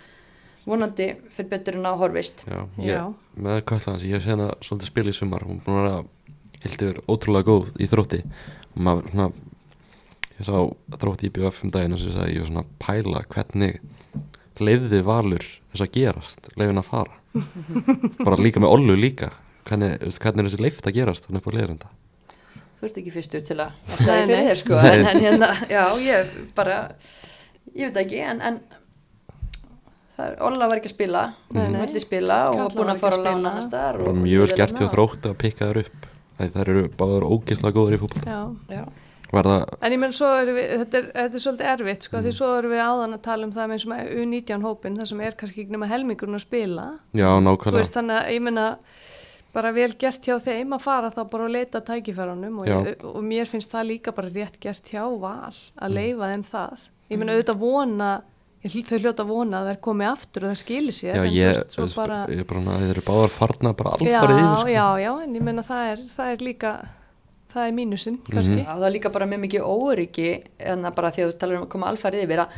vonandi 0.66 1.08
fyrir 1.30 1.48
betur 1.52 1.76
en 1.78 1.84
á 1.86 1.92
horfist. 1.94 2.40
Já, 2.48 2.60
ég, 2.82 2.94
Já. 2.96 3.02
með 3.38 3.60
kalla 3.70 3.92
hans, 3.92 4.02
ég 4.02 4.16
hef 4.16 4.24
séð 4.24 4.32
hana 4.34 4.48
svolítið 4.66 4.88
spila 4.90 5.12
í 5.12 5.14
sumar, 5.14 5.44
hún 5.46 5.60
er 5.60 5.66
búin 5.66 5.76
að 5.78 5.84
vera 5.86 6.00
hildur 6.66 6.96
ótrúlega 7.06 7.46
góð 7.46 7.68
í 7.78 7.86
þrótti 7.92 8.22
og 8.26 8.80
maður 8.88 9.10
svona 9.12 9.28
ég 10.36 10.48
sá 10.48 10.56
þrótti 10.98 11.28
í 11.28 11.34
BF 11.36 11.60
um 11.64 11.70
daginn 11.70 11.94
og 11.94 12.00
sem 12.02 12.10
ég 12.10 12.16
sagði, 12.16 12.34
ég 12.34 12.42
var 12.42 12.50
svona 12.50 12.64
að 12.64 12.72
pæla 12.82 13.22
hvernig 13.30 13.78
leiði 14.66 15.02
valur 15.06 15.44
þess 15.70 15.84
að 15.86 15.92
gerast, 16.00 16.50
leiðin 16.56 16.80
að 16.82 16.88
fara 16.90 17.14
bara 18.24 18.38
líka 18.42 18.60
með 18.62 18.72
Ollu 18.76 18.96
líka. 18.98 19.30
Hvernig, 19.66 19.96
hvernig 20.22 20.44
er 20.44 20.48
þessi 20.50 20.62
leift 20.62 20.86
að 20.86 20.94
gerast 21.00 21.24
þannig 21.26 21.42
upp 21.42 21.48
á 21.50 21.56
leiðinda 21.56 21.88
Þú 22.76 22.86
ert 22.86 22.98
ekki 23.00 23.12
fyrstur 23.14 23.42
til 23.48 23.56
að 23.64 23.78
það 23.96 24.10
er 24.14 24.26
fyrir 24.28 24.48
þér 24.50 24.58
sko 24.60 24.76
en, 24.78 25.06
en 25.10 25.20
hérna, 25.24 25.48
já, 25.72 25.82
ég 26.04 26.34
bara 26.54 26.76
ég 27.74 27.88
veit 27.88 27.96
ekki, 28.04 28.20
en, 28.30 28.42
en 28.44 28.58
það 30.16 30.26
er, 30.28 30.36
Olla 30.48 30.68
var 30.70 30.78
ekki 30.80 30.90
að 30.92 30.94
spila 30.94 31.22
nei. 31.56 31.64
vildi 31.80 32.02
spila 32.04 32.36
og 32.52 32.60
var 32.60 32.76
búin 32.76 32.92
að 32.92 33.00
fara 33.02 33.16
að 33.16 33.24
að 33.24 33.26
lána 33.30 33.54
hann 33.56 33.70
bara 33.72 34.04
og- 34.12 34.20
mjög 34.20 34.44
vel 34.44 34.58
gert 34.60 34.76
hjá 34.76 34.84
hérna. 34.84 34.92
þrótt 34.94 35.26
að 35.30 35.34
pikka 35.42 35.70
þær 35.72 35.80
upp. 35.86 36.06
Þær 36.36 36.68
eru 36.68 36.84
báður 37.00 37.24
ógeðslega 37.32 37.76
góður 37.80 37.96
í 37.96 38.00
fútbol 38.04 38.22
Já. 38.28 38.40
Já, 38.68 38.82
það, 38.84 39.05
En 39.34 39.92
ég 39.92 39.98
menn 39.98 40.12
svo 40.14 40.28
erum 40.38 40.54
við, 40.56 40.68
þetta 40.84 40.98
er, 41.00 41.06
þetta 41.16 41.34
er 41.40 41.42
svolítið 41.46 41.70
erfitt 41.72 42.02
sko, 42.06 42.16
Mm. 42.16 42.24
því 42.26 42.32
svo 42.38 42.50
erum 42.58 42.70
við 42.76 42.82
áðan 42.86 43.14
að 43.16 43.22
tala 43.22 43.44
um 43.46 43.52
það 43.52 43.66
með 43.66 43.72
eins 43.76 43.86
og 43.86 43.92
með 43.92 44.12
U19 44.22 44.62
hópin, 44.62 44.96
það 45.00 45.08
sem 45.10 45.20
er 45.20 45.32
kannski 45.40 45.60
ekki 45.64 45.72
nema 45.76 45.88
helmingurinn 45.90 46.38
að 46.38 46.44
spila, 46.46 46.86
já, 47.12 47.26
þú 47.26 47.42
nákvæmlega 47.48 47.80
veist 47.82 47.96
þannig 47.98 48.16
að 48.22 48.30
ég 48.36 48.42
menna 48.46 48.66
bara 49.56 49.72
vel 49.72 49.92
gert 49.98 50.20
hjá 50.28 50.36
þeim 50.44 50.72
að 50.76 50.80
fara 50.84 51.10
þá 51.10 51.20
bara 51.32 51.44
að 51.48 51.52
leita 51.56 51.80
að 51.80 51.86
tækifærunum 51.90 52.58
og, 52.60 52.66
Já. 52.68 52.76
ég, 52.86 53.04
og 53.08 53.22
mér 53.24 53.46
finnst 53.48 53.72
það 53.72 53.86
líka 53.88 54.12
bara 54.12 54.28
rétt 54.28 54.58
gert 54.60 54.84
hjá 54.92 55.02
val 55.20 55.54
að 55.80 55.88
Mm. 55.90 55.94
leifa 55.96 56.30
þeim 56.32 56.44
það. 56.44 56.88
Ég 57.10 57.18
menna 57.18 57.32
auðvitað 57.32 57.58
vona, 57.62 58.10
ég, 58.64 58.72
þau 58.84 58.98
hljóta 59.00 59.22
að 59.24 59.30
vona 59.30 59.60
að 59.62 59.70
þær 59.70 59.80
komi 59.80 60.04
aftur 60.04 60.44
og 60.44 60.50
þær 60.52 60.60
skilir 60.60 60.92
sér, 60.92 61.14
já, 61.16 61.24
ég, 61.32 61.56
þú 61.72 61.82
veist 61.86 61.96
bara... 61.96 62.26
ég 62.28 62.38
er 62.40 62.44
bara, 62.44 62.60
þeir 62.82 62.90
eru 62.96 63.04
báðar 63.06 63.32
farna 63.32 63.72
bara 63.72 63.90
Já, 64.04 64.20
alfarið 64.20 64.40
yfir 64.42 64.60
sko. 64.60 64.68
já, 64.76 64.86
já, 65.06 65.12
en 65.24 65.34
ég 65.34 65.42
menna 65.42 65.62
það 65.62 65.90
er, 65.92 65.98
það 66.16 66.32
er 66.32 66.44
líka, 66.44 66.72
það 67.56 67.66
er 67.70 67.74
mínusinn 67.80 68.20
kannski. 68.28 68.60
Já, 68.62 68.70
það 68.70 68.86
er 68.88 68.94
líka 68.94 69.12
bara 69.16 69.28
mjög 69.30 69.42
mikið 69.46 69.66
óryggi 69.72 70.30
en 70.72 70.88
bara 70.96 71.12
því 71.16 71.24
að 71.24 71.32
þú 71.32 71.38
talar 71.42 71.58
um 71.60 71.66
að 71.66 71.72
koma 71.74 71.90
alfarið 71.92 72.24
yfir 72.26 72.42
að, 72.44 72.56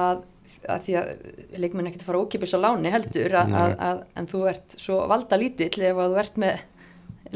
að, 0.00 0.24
að 0.74 0.82
því 0.86 0.96
að 1.02 1.12
leikmenn 1.64 1.90
ekkert 1.90 2.04
að 2.04 2.10
fara 2.12 2.22
ókipis 2.24 2.56
á 2.56 2.58
láni 2.64 2.92
heldur 2.94 3.38
að, 3.42 3.52
Nei. 3.52 3.60
að, 3.62 3.76
að, 3.90 4.02
en 4.22 4.30
þú 4.32 4.42
ert 4.52 4.78
svo 4.80 5.00
valda 5.10 5.40
lítill 5.40 5.86
ef 5.90 6.02
að 6.04 6.14
þú 6.14 6.20
ert 6.24 6.42
með 6.44 6.62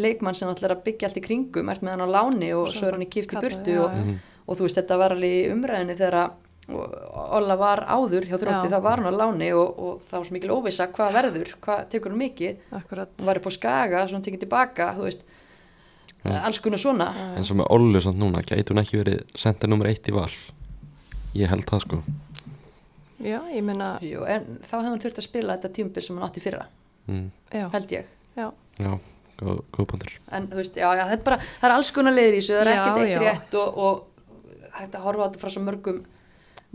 leikmann 0.00 0.38
sem 0.38 0.48
ætlar 0.48 0.76
að 0.76 0.86
byggja 0.86 1.11
allt 1.11 1.18
í 1.20 1.24
kringum 1.26 1.68
ert 1.68 1.82
með 1.84 1.98
hann 1.98 2.07
á 2.09 2.14
láni 2.16 2.53
og 2.57 2.70
Svo 2.70 2.78
svo 2.78 2.88
er 2.88 2.96
hann 2.96 3.05
í 3.05 3.11
kipt 3.12 3.34
í 3.34 3.42
burtu 3.42 3.74
já, 3.76 3.82
og, 3.84 3.98
já. 3.98 4.38
og 4.46 4.57
þú 4.57 4.64
veist 4.68 4.78
þetta 4.80 4.98
var 5.03 5.14
alveg 5.16 5.34
í 5.36 5.50
umræðinni 5.53 5.98
þegar 5.98 6.18
að 6.22 6.38
Olla 6.72 7.57
var 7.59 7.82
áður 7.90 8.24
hjá 8.28 8.36
þrótti 8.38 8.70
þá 8.70 8.76
var 8.84 9.00
hann 9.03 9.11
á 9.11 9.18
láni 9.18 9.48
og, 9.59 9.78
og 9.82 10.05
þá 10.07 10.12
var 10.14 10.26
svo 10.28 10.36
mikil 10.36 10.53
óvissa 10.55 10.86
hvað 10.94 11.16
verður, 11.18 11.48
hvað 11.64 11.80
tekur 11.90 12.12
hann 12.14 12.20
mikið 12.22 12.61
Akkurat. 12.78 13.11
hann 13.18 13.26
var 13.28 13.40
upp 13.40 13.48
á 13.50 13.53
skaga, 13.57 14.03
svo 14.07 14.16
hann 14.16 14.24
tekið 14.28 14.44
tilbaka 14.44 14.86
þú 14.94 15.09
veist, 15.09 15.24
alls 16.24 16.60
konar 16.62 16.78
svona. 16.78 17.08
En 17.36 17.46
svo 17.46 17.56
með 17.58 17.70
Ollu 17.74 18.02
samt 18.04 18.20
núna 18.20 18.42
gæti 18.46 18.70
hún 18.70 18.82
ekki 18.82 19.00
verið 19.00 19.22
senda 19.38 19.70
nummer 19.70 19.90
eitt 19.90 20.06
í 20.08 20.14
val? 20.14 20.30
Ég 21.34 21.50
held 21.50 21.66
það 21.68 21.84
sko. 21.86 22.02
Já, 23.22 23.38
ég 23.54 23.62
menna, 23.62 23.94
Jú, 24.02 24.24
en 24.26 24.58
þá 24.66 24.72
hefði 24.76 24.88
hann 24.90 25.02
þurft 25.02 25.18
að 25.22 25.26
spila 25.28 25.56
þetta 25.56 25.74
tímabil 25.76 26.02
sem 26.02 26.16
hann 26.18 26.26
átti 26.26 26.40
í 26.42 26.44
fyrra, 26.44 26.64
mm, 27.06 27.26
já, 27.54 27.66
held 27.70 27.92
ég. 27.94 28.08
Já, 28.34 28.48
já, 28.82 28.90
góð, 29.38 29.60
góð 29.76 29.86
bandur 29.92 30.14
en 30.32 30.48
þú 30.50 30.58
veist, 30.58 30.78
já, 30.80 30.88
já, 30.98 31.02
þetta 31.12 31.18
er 31.20 31.26
bara, 31.28 31.38
það 31.60 31.68
er 31.68 31.74
alls 31.76 31.90
konar 31.94 32.16
leiðir 32.16 32.34
í 32.34 32.40
þessu, 32.40 32.56
það 32.56 32.62
er 32.62 32.70
ekkert 32.72 33.02
eitt 33.04 33.22
rétt 33.22 33.56
og, 33.60 33.78
og 33.86 34.72
hægt 34.80 34.96
að 34.98 35.06
horfa 35.06 35.22
á 35.22 35.26
þetta 35.28 35.42
frá 35.44 35.52
svo 35.54 35.62
mörgum 35.68 36.00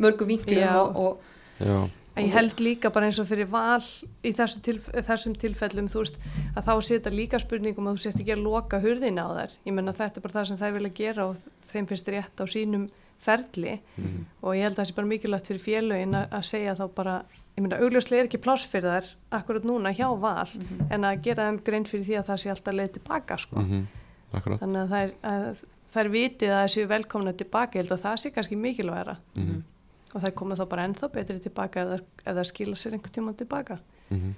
mörgum 0.05 0.31
vinklum 0.31 0.79
og, 0.79 1.01
og 1.03 1.67
já, 1.67 1.77
En 2.17 2.25
ég 2.25 2.33
held 2.33 2.61
líka 2.65 2.89
bara 2.93 3.07
eins 3.07 3.19
og 3.21 3.27
fyrir 3.29 3.49
val 3.51 3.83
í 4.25 4.31
þessu 4.35 4.61
tilf 4.65 4.87
þessum 5.05 5.35
tilfellum, 5.37 5.89
þú 5.91 6.01
veist, 6.01 6.15
að 6.57 6.65
þá 6.65 6.71
setja 6.87 7.13
líka 7.13 7.39
spurningum 7.41 7.89
að 7.91 7.99
þú 7.99 8.03
sért 8.03 8.21
ekki 8.23 8.33
að 8.33 8.45
loka 8.47 8.79
hurðina 8.81 9.27
á 9.27 9.29
þær. 9.37 9.53
Ég 9.67 9.75
menna 9.77 9.93
þetta 9.97 10.17
er 10.17 10.25
bara 10.25 10.37
það 10.39 10.47
sem 10.49 10.59
þær 10.61 10.73
vilja 10.77 10.93
gera 10.97 11.27
og 11.27 11.43
þeim 11.73 11.89
finnst 11.91 12.09
rétt 12.15 12.41
á 12.41 12.45
sínum 12.49 12.87
ferli. 13.21 13.75
Mm, 13.97 14.25
og 14.41 14.57
ég 14.57 14.65
held 14.65 14.73
að 14.73 14.81
það 14.81 14.89
sé 14.89 14.97
bara 14.97 15.11
mikilvægt 15.11 15.51
fyrir 15.51 15.63
félögin 15.67 16.17
að, 16.17 16.41
segja 16.49 16.75
þá 16.77 16.83
bara, 16.97 17.15
ég 17.53 17.65
menna 17.65 17.79
augljóslega 17.85 18.23
er 18.23 18.31
ekki 18.31 18.41
pláss 18.41 18.65
fyrir 18.69 18.97
þær 18.97 19.13
akkurat 19.37 19.69
núna 19.69 19.93
hjá 19.93 20.09
val 20.17 20.49
en 20.89 21.07
að 21.07 21.23
gera 21.25 21.47
þeim 21.47 21.63
grein 21.69 21.87
fyrir 21.89 22.05
því 22.09 22.19
að 22.19 22.29
það 22.31 22.43
sé 22.43 22.53
alltaf 22.53 22.77
leið 22.77 22.93
tilbaka 22.97 23.39
sko. 23.45 23.63
mm 23.63 23.87
akkurat. 24.35 24.59
Þannig 24.59 24.81
að 24.81 24.89
þær, 24.91 25.11
að 25.31 25.59
þær 25.93 26.07
vitið 26.11 26.49
að 26.51 26.57
það 26.59 26.71
séu 26.73 26.87
velkomna 26.91 27.33
tilbaka, 27.39 27.77
ég 27.77 27.85
held 27.85 27.93
að 27.95 28.01
það 28.03 28.17
sé 28.21 28.31
kannski 28.35 28.57
mikilvægra 28.59 29.17
mm 29.37 29.65
og 30.13 30.23
þær 30.23 30.33
koma 30.39 30.57
þá 30.57 30.65
bara 30.71 30.85
ennþá 30.87 31.09
betri 31.13 31.39
tilbaka 31.43 31.85
ef 31.97 32.01
þær 32.25 32.49
skila 32.49 32.79
sér 32.79 32.97
einhvern 32.97 33.15
tíma 33.17 33.33
tilbaka. 33.37 33.79
-hmm. 34.09 34.33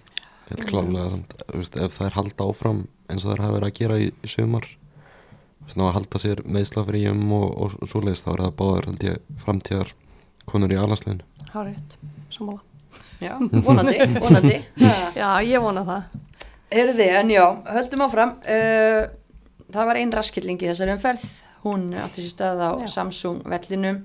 ég 0.50 0.58
held 0.58 0.70
klálega 0.70 1.10
samt, 1.12 1.34
þú 1.48 1.58
veist, 1.62 1.78
ef 1.78 1.98
þær 2.00 2.14
halda 2.18 2.44
áfram 2.50 2.88
eins 3.10 3.26
og 3.26 3.32
þær 3.34 3.44
hafa 3.46 3.58
verið 3.58 3.68
að 3.68 3.80
gera 3.80 4.00
í, 4.00 4.08
í 4.24 4.28
sumar 4.28 4.66
þú 5.60 5.66
veist, 5.66 5.78
að 5.78 5.94
halda 5.94 6.20
sér 6.20 6.42
meðslafríum 6.46 7.32
og, 7.32 7.50
og, 7.58 7.76
og 7.82 7.92
svoleiðist 7.92 8.26
þá 8.26 8.32
er 8.34 8.42
það 8.46 8.56
báðar 8.62 8.90
held 8.90 9.04
ég 9.04 9.18
framtíðar 9.44 9.94
konur 10.46 10.74
í 10.74 10.80
alansleginu 10.80 11.24
Hárétt, 11.54 11.98
sammála. 12.30 12.62
já, 13.20 13.34
vonandi, 13.40 13.98
vonandi. 14.24 14.58
Já, 15.16 15.42
ég 15.42 15.62
vona 15.62 15.82
það. 15.86 16.04
Heyrði, 16.70 17.08
en 17.18 17.30
já, 17.34 17.46
höldum 17.66 18.04
áfram 18.06 18.36
uh, 18.46 19.10
það 19.74 19.88
var 19.90 19.98
einn 20.02 20.14
raskilling 20.14 20.62
í 20.62 20.70
þessari 20.70 20.94
umferð 20.94 21.26
hún 21.66 21.90
átti 21.98 22.24
sér 22.24 22.34
stað 22.34 22.62
á 22.62 22.70
Já. 22.84 22.88
Samsung 23.00 23.42
vellinum 23.50 24.04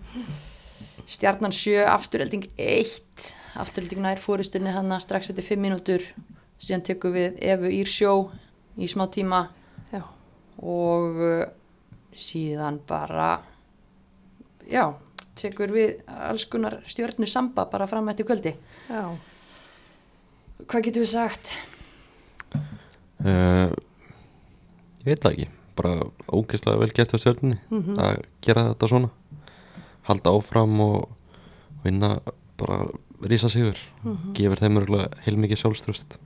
stjarnan 1.11 1.53
7, 1.53 1.85
afturhelding 1.87 2.47
1 2.59 3.35
afturhelding 3.61 4.01
nær 4.03 4.19
fóristurni 4.23 4.73
hann 4.75 4.93
strax 5.01 5.31
eftir 5.31 5.45
5 5.45 5.61
mínútur. 5.63 6.03
Síðan 6.59 6.83
tekum 6.87 7.13
við 7.13 7.39
Evu 7.45 7.69
Ír 7.71 7.87
sjó 7.91 8.13
í 8.79 8.87
smá 8.89 9.05
tíma. 9.13 9.49
Já, 9.93 10.03
og 10.63 11.19
uh, 11.21 11.45
síðan 12.15 12.79
bara 12.89 13.43
já, 14.71 14.87
tekur 15.37 15.73
við 15.75 15.99
alls 16.09 16.47
konar 16.49 16.79
stjörnu 16.89 17.27
samba 17.29 17.67
bara 17.71 17.87
fram 17.91 18.09
eftir 18.09 18.27
kvöldi. 18.29 18.55
Já, 18.89 19.03
hvað 20.65 20.87
getur 20.89 21.05
við 21.05 21.11
sagt? 21.13 21.51
uh, 23.25 23.69
ég 25.05 25.11
veit 25.11 25.21
það 25.25 25.33
ekki. 25.37 25.49
Bara 25.75 25.95
ógeðslega 26.31 26.79
vel 26.85 26.93
gert 26.95 27.15
á 27.15 27.19
stjörnunni 27.19 27.59
Mhm. 27.71 27.97
að 27.99 28.21
gera 28.47 28.69
þetta 28.71 28.89
svona 28.89 29.11
halda 30.09 30.31
áfram 30.37 30.81
og 30.85 31.09
vinna 31.85 32.19
bara 32.59 32.85
rísa 33.25 33.49
sigur 33.51 33.77
Mhm. 34.05 34.33
gefur 34.37 34.61
þeim 34.61 34.79
örgulega 34.83 35.09
heilmikið 35.27 35.61
sjálfströst 35.63 36.19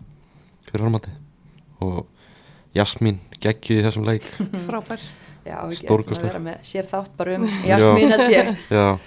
fyrir 0.66 0.82
framhaldi. 0.82 1.10
Og 1.80 2.06
Jasmín 2.74 3.18
geggjuð 3.40 3.80
í 3.80 3.84
þessum 3.86 4.04
leik. 4.06 4.22
Frábær. 4.68 4.98
Með 5.48 6.58
sér 6.66 6.84
þátt 6.90 7.14
bara 7.16 7.36
um 7.38 7.46
Jasmín 7.64 8.10
held 8.12 8.32
ég. 8.34 8.50
Já, 8.70 8.98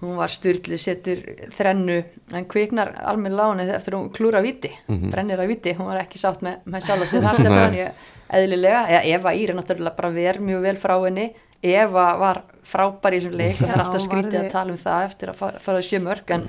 hún 0.00 0.16
var 0.18 0.30
styrlu, 0.32 0.78
setur 0.78 1.20
þrennu 1.56 1.98
en 2.34 2.44
kviknar 2.50 2.92
almenn 3.04 3.34
láni 3.36 3.66
eftir 3.70 3.94
hún 3.94 4.10
klúra 4.14 4.40
viti, 4.42 4.70
Mhm. 4.88 5.10
brennir 5.10 5.38
að 5.38 5.48
viti 5.52 5.74
hún 5.74 5.86
var 5.90 6.00
ekki 6.04 6.18
sátt 6.18 6.40
með, 6.42 6.58
með 6.66 6.86
sjálf 6.86 7.02
og 7.02 7.08
sér 7.12 7.22
það 7.22 7.34
stefna 7.34 7.62
hann 7.64 7.74
ég 7.84 7.92
eðlilega, 8.30 8.82
eða 8.88 9.04
Eva 9.14 9.34
Ír 9.34 9.50
er 9.50 9.56
náttúrulega 9.60 9.96
bara 9.96 10.10
verð 10.10 10.40
mjög 10.40 10.62
vel 10.62 10.76
frá 10.76 10.96
henni 11.04 11.28
Eva 11.62 12.04
var 12.20 12.42
frábær 12.68 13.14
í 13.16 13.18
þessum 13.20 13.38
leik 13.40 13.56
og 13.58 13.64
það 13.66 13.72
er 13.74 13.80
alltaf 13.82 14.02
skrítið 14.04 14.36
að 14.44 14.50
tala 14.52 14.72
um 14.74 14.78
það 14.78 15.04
eftir 15.08 15.30
að 15.32 15.38
fara, 15.40 15.58
fara 15.64 15.80
að 15.80 15.86
sjö 15.88 15.98
mörg 16.04 16.30
en 16.36 16.44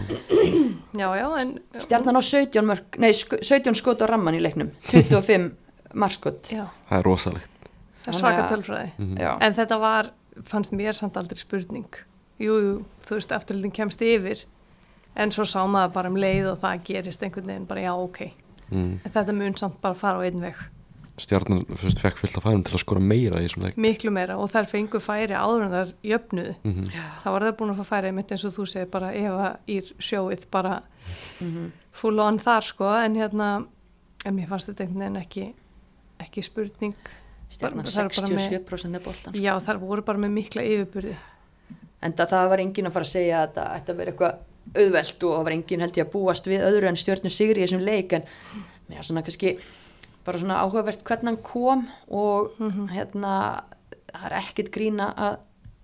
Já, 0.99 1.07
já, 1.17 1.25
en... 1.41 1.53
stjarnan 1.81 2.19
á 2.19 2.21
17 2.25 2.65
mörg, 2.65 2.99
nei 3.01 3.09
sk- 3.15 3.39
17 3.45 3.77
skot 3.79 4.03
á 4.03 4.05
ramman 4.09 4.37
í 4.37 4.41
leiknum 4.43 4.69
25 4.91 5.49
marskot 5.97 6.51
Já, 6.53 6.65
það 6.89 6.99
er 6.99 7.07
rosalegt 7.07 7.55
það 8.03 8.13
er 8.13 8.19
svaka 8.19 8.45
tölfræði. 8.49 8.91
Mhm. 8.97 9.17
Já. 9.19 9.31
En 9.45 9.53
þetta 9.57 9.77
var, 9.81 10.11
fannst 10.47 10.71
mér 10.73 10.95
samt 10.97 11.17
aldrei 11.19 11.37
spurning. 11.37 11.87
Jú, 12.39 12.53
jú, 12.63 12.73
þú 13.05 13.17
veist, 13.17 13.33
afturlildin 13.35 13.73
kemst 13.75 14.01
yfir, 14.01 14.45
en 15.19 15.33
svo 15.35 15.43
sá 15.45 15.59
maður 15.67 15.91
bara 15.97 16.09
um 16.09 16.15
leið 16.17 16.47
og 16.53 16.61
það 16.61 16.83
gerist 16.87 17.23
einhvern 17.25 17.49
veginn 17.51 17.65
bara 17.67 17.81
já, 17.83 17.91
ok. 17.99 18.21
mm. 18.71 18.93
En 19.03 19.11
þetta 19.17 19.35
mun 19.35 19.57
samt 19.59 19.81
bara 19.83 19.97
fara 19.99 20.21
á 20.21 20.25
einn 20.25 20.39
veg. 20.41 20.55
Stjarnan 21.23 21.65
fyrst 21.79 21.99
fekk 22.03 22.17
fullt 22.21 22.37
að 22.39 22.45
færum 22.47 22.63
til 22.65 22.73
að 22.77 22.81
skora 22.83 22.99
meira 23.03 23.39
í 23.41 23.45
þessum 23.47 23.63
leik 23.65 23.77
Miklu 23.77 24.11
meira 24.15 24.37
og 24.37 24.49
þær 24.51 24.67
fengu 24.71 24.99
færi 25.03 25.35
áður 25.37 25.65
en 25.65 25.71
þær 25.75 25.93
jöfnuðu. 26.11 26.55
mm 26.63 26.89
Það 27.23 27.31
var 27.35 27.41
það 27.47 27.57
búin 27.59 27.73
að 27.73 27.79
fá 27.81 27.85
færi 27.93 28.11
mitt 28.15 28.31
eins 28.31 28.45
og 28.45 28.53
þú 28.57 28.65
segir 28.67 28.89
bara 28.91 29.13
Eva 29.13 29.49
í 29.67 29.79
sjóið 29.99 30.45
bara 30.51 30.81
Mhm. 31.41 31.71
full 31.91 32.19
on 32.19 32.37
þar 32.39 32.61
sko 32.63 32.85
en 33.05 33.15
hérna, 33.15 33.65
en 34.25 34.35
mér 34.35 34.47
fannst 34.47 34.69
þetta 34.69 34.83
einhvern 34.85 34.99
veginn 34.99 35.21
ekki, 35.23 35.53
ekki 36.19 36.43
spurning. 36.43 36.95
stjarnan 37.49 37.83
Það 37.85 37.97
er 37.99 38.09
bara 38.09 38.27
með- 38.27 38.49
67% 38.49 38.91
með 38.91 39.03
boltan 39.03 39.33
sko. 39.33 39.41
Já, 39.41 39.59
þær 39.59 39.79
voru 39.79 40.01
bara 40.05 40.17
með 40.19 40.31
mikla 40.31 40.61
yfirburði. 40.61 41.15
En 42.01 42.13
það, 42.13 42.29
það 42.29 42.49
var 42.49 42.57
enginn 42.59 42.85
að 42.87 42.91
fara 42.93 43.05
að 43.05 43.13
segja 43.15 43.39
að 43.41 43.47
þetta 43.47 43.75
ætti 43.75 43.91
að 43.91 43.97
vera 43.97 44.11
eitthvað 44.11 44.35
auðvelt 44.75 45.23
og 45.23 45.31
það 45.33 45.43
var 45.43 45.51
enginn 45.51 45.79
held 45.81 45.93
ég 45.97 46.05
að 46.05 46.11
búast 46.11 46.45
við 46.47 46.61
öðru 46.61 46.87
en 46.87 46.95
stjórnum 46.95 47.31
sigri 47.33 47.61
í 47.61 47.65
þessum 47.65 47.83
leik 47.83 48.13
en 48.13 48.23
mér 48.89 49.01
svona 49.03 49.23
kannski 49.25 49.57
bara 50.25 50.39
svona 50.41 50.59
áhugavert 50.63 51.03
hvernig 51.07 51.29
hann 51.33 51.43
kom 51.43 51.87
og 52.09 52.51
Mhm. 52.59 52.87
hérna 52.93 53.33
það 54.13 54.25
er 54.25 54.37
ekkit 54.41 54.71
grína 54.75 55.13
að, 55.15 55.37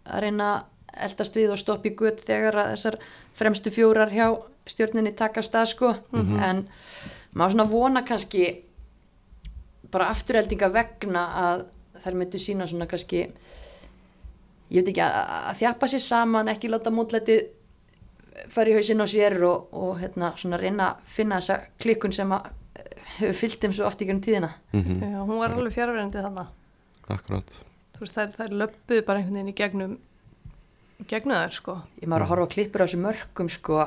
að 0.06 0.22
reyna 0.22 0.50
að 0.56 0.64
eldast 1.10 1.36
við 1.36 1.52
og 1.52 1.58
stoppi 1.60 1.90
gutt 1.96 2.22
þegar 2.26 2.56
að 2.56 2.72
þessar 2.76 2.98
fremstu 3.36 3.70
fjórar 3.72 4.10
hjá 4.12 4.30
stjórninni 4.68 5.12
taka 5.16 5.42
stað 5.44 5.66
sko 5.74 5.90
en 6.42 6.68
maður 7.36 7.52
svona 7.52 7.70
vona 7.70 8.02
kannski 8.08 8.64
bara 9.92 10.08
afturheldinga 10.10 10.70
vegna 10.74 11.26
að 11.42 11.66
þær 12.04 12.14
myndu 12.16 12.40
sína 12.40 12.66
svona 12.68 12.88
kannski 12.88 13.20
ég 14.72 14.82
veit 14.82 14.88
ekki 14.90 15.02
að, 15.04 15.20
að 15.52 15.60
þjappa 15.62 15.88
sér 15.88 16.00
saman 16.02 16.48
ekki 16.52 16.70
láta 16.72 16.92
mótlæti 16.92 17.38
fara 18.52 18.70
í 18.70 18.74
hausinn 18.74 19.04
á 19.04 19.08
sér 19.08 19.38
og, 19.48 19.68
og 19.74 20.00
hérna 20.02 20.34
svona 20.38 20.58
reyna 20.60 20.90
að 20.96 21.04
finna 21.06 21.38
þessa 21.40 21.60
klikkun 21.80 22.14
sem 22.16 22.32
að 22.36 22.50
hefur 23.18 23.38
fyllt 23.42 23.62
þeim 23.62 23.76
svo 23.78 23.88
oft 23.90 24.02
í 24.02 24.10
gennum 24.10 24.26
tíðina. 24.26 24.52
Mm 24.74 25.06
Já, 25.06 25.22
hún 25.22 25.40
var 25.42 25.56
alveg 25.56 25.78
fjárverandi 25.78 26.26
þannig 26.26 26.52
akkurat. 27.16 27.62
Þú 27.96 28.04
veist 28.04 28.18
þær, 28.18 28.36
þær 28.36 28.60
löppuðu 28.64 29.06
bara 29.08 29.22
einhvern 29.22 29.40
veginn 29.40 29.54
í 29.54 29.58
gegnum 29.60 29.98
í 31.00 31.06
gegnum 31.12 31.38
þær 31.38 31.56
sko. 31.56 31.78
Ég 32.02 32.10
maður 32.12 32.26
að 32.26 32.32
horfa 32.34 32.48
á 32.48 32.54
klippur 32.56 32.84
á 32.84 32.86
þessu 32.86 33.02
mörgum 33.04 33.52
sko 33.52 33.80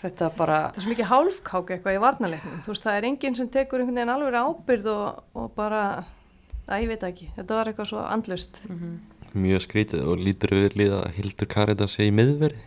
þetta 0.00 0.30
bara 0.36 0.58
það 0.70 0.78
er 0.78 0.84
svo 0.84 0.92
mikið 0.92 1.10
hálfkák 1.10 1.72
eitthvað 1.74 1.96
í 1.96 2.02
varnalegnum 2.02 2.60
þú 2.64 2.72
veist 2.72 2.86
það 2.86 2.98
er 2.98 3.06
enginn 3.08 3.38
sem 3.38 3.48
tekur 3.52 3.82
einhvern 3.82 3.98
veginn 4.00 4.12
alveg 4.14 4.36
ábyrð 4.38 4.90
og, 4.92 5.22
og 5.38 5.48
bara 5.56 5.82
að 6.66 6.84
ég 6.84 6.92
veit 6.92 7.06
ekki, 7.08 7.30
þetta 7.36 7.58
var 7.58 7.70
eitthvað 7.70 7.90
svo 7.90 8.04
andlust 8.06 8.60
mjög 9.32 9.64
skrítið 9.66 10.04
og 10.06 10.22
lítur 10.22 10.54
við 10.54 10.76
líða 10.78 11.02
að 11.02 11.18
Hildur 11.18 11.50
Karita 11.50 11.88
sé 11.90 12.06
í 12.08 12.14
miðverði 12.14 12.60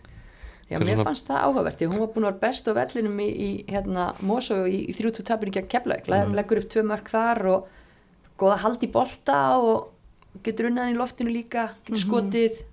Já, 0.70 0.80
mér 0.80 0.96
svona- 0.96 1.08
fannst 1.10 1.28
það 1.28 1.44
áhugavert 1.46 1.80
því 1.80 1.90
hún 1.92 2.00
var 2.02 2.14
búin 2.14 2.26
að 2.26 2.32
vera 2.32 2.44
best 2.46 2.70
á 2.70 2.72
vellinum 2.74 3.20
í, 3.22 3.30
í 3.30 3.50
hérna, 3.70 4.06
Mosó 4.26 4.62
í, 4.66 4.80
í 4.90 4.94
3-2 4.98 5.26
tapinu 5.28 5.54
gegn 5.54 5.68
Keflavík, 5.70 6.08
mm. 6.10 6.34
leggur 6.34 6.62
upp 6.62 6.70
tvö 6.74 6.86
mörg 6.90 7.12
þar 7.12 7.42
og 7.52 7.68
góða 8.40 8.62
hald 8.64 8.82
í 8.82 8.90
bolta 8.92 9.42
og 9.62 9.92
getur 10.44 10.72
unnan 10.72 10.94
í 10.94 10.98
loftinu 10.98 11.30
líka 11.30 11.70
getur 11.86 12.02
skotið. 12.02 12.64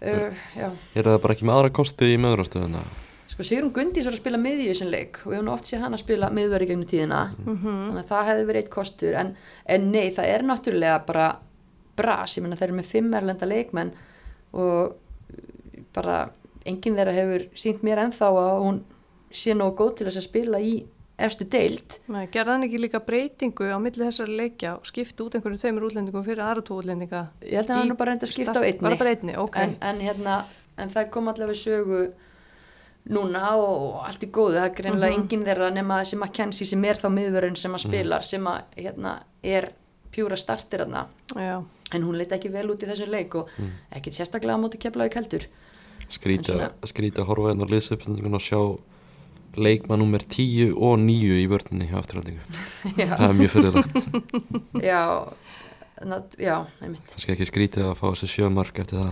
Uh, 0.00 0.32
já, 0.56 0.72
er 0.96 1.04
það 1.04 1.22
bara 1.22 1.34
ekki 1.36 1.44
með 1.44 1.58
aðra 1.58 1.72
kosti 1.76 2.14
í 2.14 2.18
meðrastöðuna 2.18 2.82
sko 3.40 3.46
Sigrun 3.46 3.72
Gundís 3.72 4.04
var 4.04 4.14
að 4.14 4.20
spila 4.20 4.38
miðju 4.40 4.64
í 4.64 4.70
þessum 4.70 4.90
leik 4.92 5.20
og 5.24 5.34
ég 5.34 5.44
nú 5.44 5.52
oft 5.54 5.68
séð 5.68 5.84
hann 5.84 5.96
að 5.96 6.02
spila 6.02 6.28
miðveri 6.34 6.66
gegnum 6.68 6.88
tíðina. 6.88 7.20
Þannig 7.46 8.00
að 8.02 8.08
það 8.10 8.26
hefði 8.28 8.46
verið 8.48 8.62
eitt 8.62 8.72
kostur 8.74 9.16
en, 9.20 9.30
en 9.64 9.86
nei, 9.92 10.08
það 10.16 10.32
er 10.34 10.44
náttúrulega 10.48 10.96
bara 11.06 11.28
bras, 11.96 12.36
ég 12.36 12.44
meina 12.44 12.58
þeir 12.58 12.68
eru 12.68 12.78
með 12.80 12.90
fimm 12.90 13.14
erlenda 13.16 13.48
leikmenn 13.48 13.92
og 14.52 14.98
bara 15.94 16.30
enginn 16.66 16.96
þeirra 16.98 17.14
hefur 17.16 17.44
sínt 17.56 17.82
mér 17.86 18.02
ennþá 18.06 18.30
að 18.30 18.62
hún 18.64 18.80
sé 19.32 19.54
nógu 19.54 19.76
góð 19.78 19.94
til 19.96 20.06
þess 20.08 20.20
að 20.20 20.26
spila 20.28 20.60
í 20.60 20.74
efstu 21.20 21.44
deild. 21.52 21.98
Nei, 22.08 22.26
gerði 22.32 22.50
hann 22.54 22.64
ekki 22.64 22.78
líka 22.80 23.00
breytingu 23.04 23.68
á 23.68 23.76
milli 23.82 24.06
þessari 24.06 24.36
leikja 24.38 24.76
og 24.78 24.86
skipti 24.88 25.20
út 25.22 25.34
einhverju 25.36 25.60
tveimur 25.60 25.84
útlendingum 25.90 26.24
fyrir 26.24 26.40
aðra 26.44 26.64
tvo 26.64 26.78
útlendinga 26.80 27.20
ég 27.44 27.58
held 27.60 27.70
að 27.70 27.76
hann 27.82 27.92
er 27.92 27.98
bara 28.00 28.14
reynd 28.14 28.24
að 28.24 28.32
skipta 28.32 28.56
á 28.56 28.64
einni. 28.64 28.80
bara 28.86 28.96
bara 28.96 29.12
einni, 29.14 29.36
ok. 29.36 29.56
En, 29.60 29.76
en 29.80 30.00
hérna 30.00 30.38
en 30.80 30.88
það 30.94 31.10
kom 31.12 31.28
allavega 31.28 31.60
sögu 31.60 32.00
núna 33.10 33.54
og 33.56 34.00
allt 34.06 34.24
í 34.24 34.30
góðu. 34.32 34.56
Það 34.60 34.64
er 34.70 34.74
greinlega 34.80 35.12
Mhm. 35.12 35.20
enginn 35.22 35.44
þeirra 35.44 35.70
nema 35.72 36.00
þessi 36.00 36.16
McKenzie 36.20 36.66
sem 36.66 36.84
er 36.84 36.94
þá 36.96 37.08
miðvörun 37.12 37.56
sem 37.56 37.72
að 37.74 37.84
spilar 37.86 38.22
sem 38.24 38.44
að 38.44 38.62
hérna 38.76 39.14
er 39.42 39.72
pjúra 40.12 40.36
startir 40.36 40.86
Já, 41.36 41.62
en 41.94 42.02
hún 42.02 42.16
leit 42.18 42.32
ekki 42.32 42.50
vel 42.50 42.66
út 42.70 42.82
í 42.82 42.86
þessum 42.86 43.10
leik 43.10 43.34
og 43.34 43.48
ekkit 43.92 44.12
sérstaklega 44.14 44.56
á 44.56 44.62
móti 44.62 44.78
keflaði 44.78 45.12
keldur 45.12 45.46
skrítið 46.10 47.22
að 47.22 47.28
horfa 47.28 47.52
hérna 47.52 47.68
á 47.68 47.72
liðsöpsendingun 47.72 48.38
og 48.38 48.44
sjá 48.44 48.60
leikmann 49.58 49.98
nummer 49.98 50.22
10 50.22 50.74
og 50.76 50.98
9 51.02 51.40
í 51.40 51.46
vörninni 51.50 51.88
hjá 51.90 51.98
afturhaldingu 52.00 52.44
það 52.98 53.24
er 53.26 53.34
mjög 53.38 53.54
fyrirlagt 53.54 53.98
já, 54.90 55.02
já, 56.38 56.54
einmitt. 56.82 57.10
Það 57.10 57.24
skal 57.24 57.34
ekki 57.34 57.48
skrítið 57.50 57.88
að 57.88 57.98
fá 57.98 58.06
þessi 58.12 58.30
sjömark 58.36 58.78
eftir 58.82 59.00
það. 59.00 59.10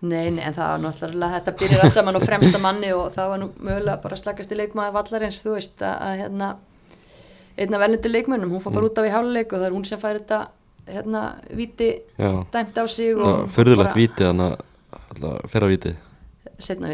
Nei, 0.00 0.30
nei, 0.32 0.40
en 0.48 0.56
það 0.56 0.70
var 0.70 0.80
náttúrulega, 0.80 1.38
þetta 1.38 1.56
byrjar 1.60 1.82
allt 1.84 1.96
saman 1.98 2.16
á 2.16 2.20
fremsta 2.24 2.60
manni 2.62 2.92
og 2.96 3.10
það 3.12 3.32
var 3.34 3.40
nú 3.42 3.50
mögulega 3.60 4.00
bara 4.00 4.16
slakast 4.16 4.54
í 4.54 4.56
leikmaði 4.56 4.94
vallarins, 4.96 5.42
þú 5.44 5.56
veist, 5.58 5.82
að, 5.84 5.96
að 6.06 6.22
hérna, 6.22 6.48
einn 7.60 7.76
af 7.76 7.82
verðnundu 7.84 8.12
leikmönnum, 8.14 8.54
hún 8.56 8.64
fór 8.64 8.78
bara 8.78 8.88
út 8.88 9.00
af 9.02 9.10
í 9.10 9.12
háluleik 9.12 9.52
og 9.52 9.60
það 9.60 9.66
er 9.68 9.76
hún 9.76 9.84
sem 9.90 10.00
fær 10.00 10.22
þetta, 10.22 10.38
hérna, 10.88 11.24
viti 11.52 11.90
já, 12.16 12.30
dæmt 12.56 12.80
á 12.80 12.84
sig 12.88 13.12
það 13.12 13.26
og 13.26 13.34
var 13.34 13.52
fyrirlegt 13.58 13.98
viti 14.00 14.24
þannig 14.24 14.64
að 15.20 15.50
fyrra 15.52 15.68
viti 15.68 15.92
setna 15.92 16.09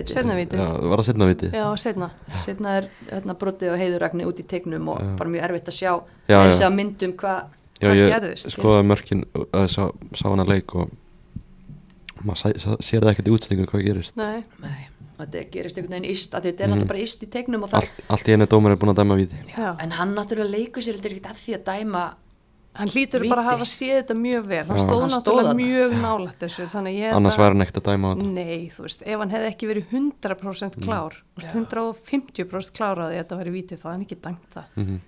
viti. 0.01 0.13
Seinna 0.13 0.35
viti. 0.39 0.57
já, 0.57 0.69
var 0.91 0.99
það 1.03 1.07
setna 1.11 1.27
viti 1.31 1.51
já, 1.53 1.65
setna 1.77 2.11
Setna 2.33 2.77
er 2.81 2.89
hérna, 3.11 3.35
brotið 3.39 3.73
og 3.73 3.79
heiðuragni 3.81 4.27
út 4.27 4.41
í 4.41 4.47
tegnum 4.47 4.89
og 4.89 5.01
Já. 5.03 5.17
bara 5.19 5.31
mjög 5.31 5.45
erfitt 5.51 5.69
að 5.69 5.77
sjá, 5.81 5.93
Já, 6.29 6.39
eins 6.47 6.61
já. 6.61 6.67
að 6.69 6.75
myndum 6.79 7.13
hvað, 7.17 7.45
já, 7.81 7.89
ég 7.95 8.13
gerðist, 8.15 8.51
skoðaði 8.53 8.83
gerðist? 8.83 8.91
mörkin 8.93 9.25
að 9.53 9.67
sá, 9.75 9.83
sá 10.15 10.27
hana 10.31 10.45
leik 10.49 10.75
og 10.75 10.91
maður 12.25 12.59
sér 12.81 13.05
það 13.05 13.11
ekkert 13.13 13.29
í 13.29 13.35
útsendingu 13.37 13.67
hvað 13.71 13.85
gerist 13.87 14.17
Nei, 14.17 14.43
nei, 14.63 14.87
þetta 15.21 15.43
gerist 15.53 15.79
einhvern 15.79 15.97
veginn 15.99 16.11
íst, 16.11 16.33
þetta 16.33 16.49
er 16.49 16.55
Mhm. 16.57 16.73
náttúrulega 16.75 16.89
bara 16.89 17.05
íst 17.05 17.23
í 17.23 17.29
tegnum 17.31 17.63
og 17.67 17.71
það, 17.71 17.83
allt, 17.83 18.05
allt 18.09 18.29
í 18.29 18.33
einu 18.37 18.47
dómar 18.47 18.73
er 18.73 18.77
búin 18.81 18.93
að 18.95 19.01
dæma 19.03 19.17
viti 19.21 19.37
já 19.57 19.77
en 19.81 19.91
hann 19.91 20.15
náttúrulega 20.17 20.51
leikur 20.57 20.83
sér 20.83 20.97
ekkert 21.01 21.27
að 21.31 21.37
því 21.45 21.55
að 21.59 21.65
dæma 21.71 22.05
Hann 22.77 22.89
hlýtur 22.93 23.23
Víti. 23.25 23.31
bara 23.33 23.43
að 23.43 23.51
hafa 23.51 23.67
séð 23.71 23.95
þetta 24.01 24.15
mjög 24.21 24.47
vel. 24.51 24.65
Hann 24.69 24.79
stóð 24.83 25.05
náttúrulega 25.13 25.55
mjög 25.57 25.95
nálægt 26.03 26.39
þessu 26.45 26.67
Þannig 26.73 26.97
ég 26.99 27.07
held 27.11 27.17
annars 27.21 27.39
væri 27.41 27.53
hann 27.55 27.65
ekkert 27.65 27.81
að 27.81 27.87
dæma 27.91 28.07
á 28.07 28.11
þetta 28.17 28.33
Nei, 28.37 28.69
þú 28.75 28.83
veist, 28.87 29.03
ef 29.07 29.19
hann 29.23 29.31
hefði 29.31 29.51
ekki 29.53 29.71
verið 29.71 29.85
100% 29.97 30.79
klár 30.85 31.17
þú 31.17 31.41
veist, 31.41 31.55
150% 31.57 32.77
klár 32.77 32.99
að 33.07 33.15
þetta 33.17 33.39
væri 33.41 33.55
vítið 33.57 33.81
þá 33.83 33.89
hann 33.93 34.05
ekki 34.07 34.19
dæmt 34.27 34.47
það. 34.55 34.65
Mhm. 34.77 35.01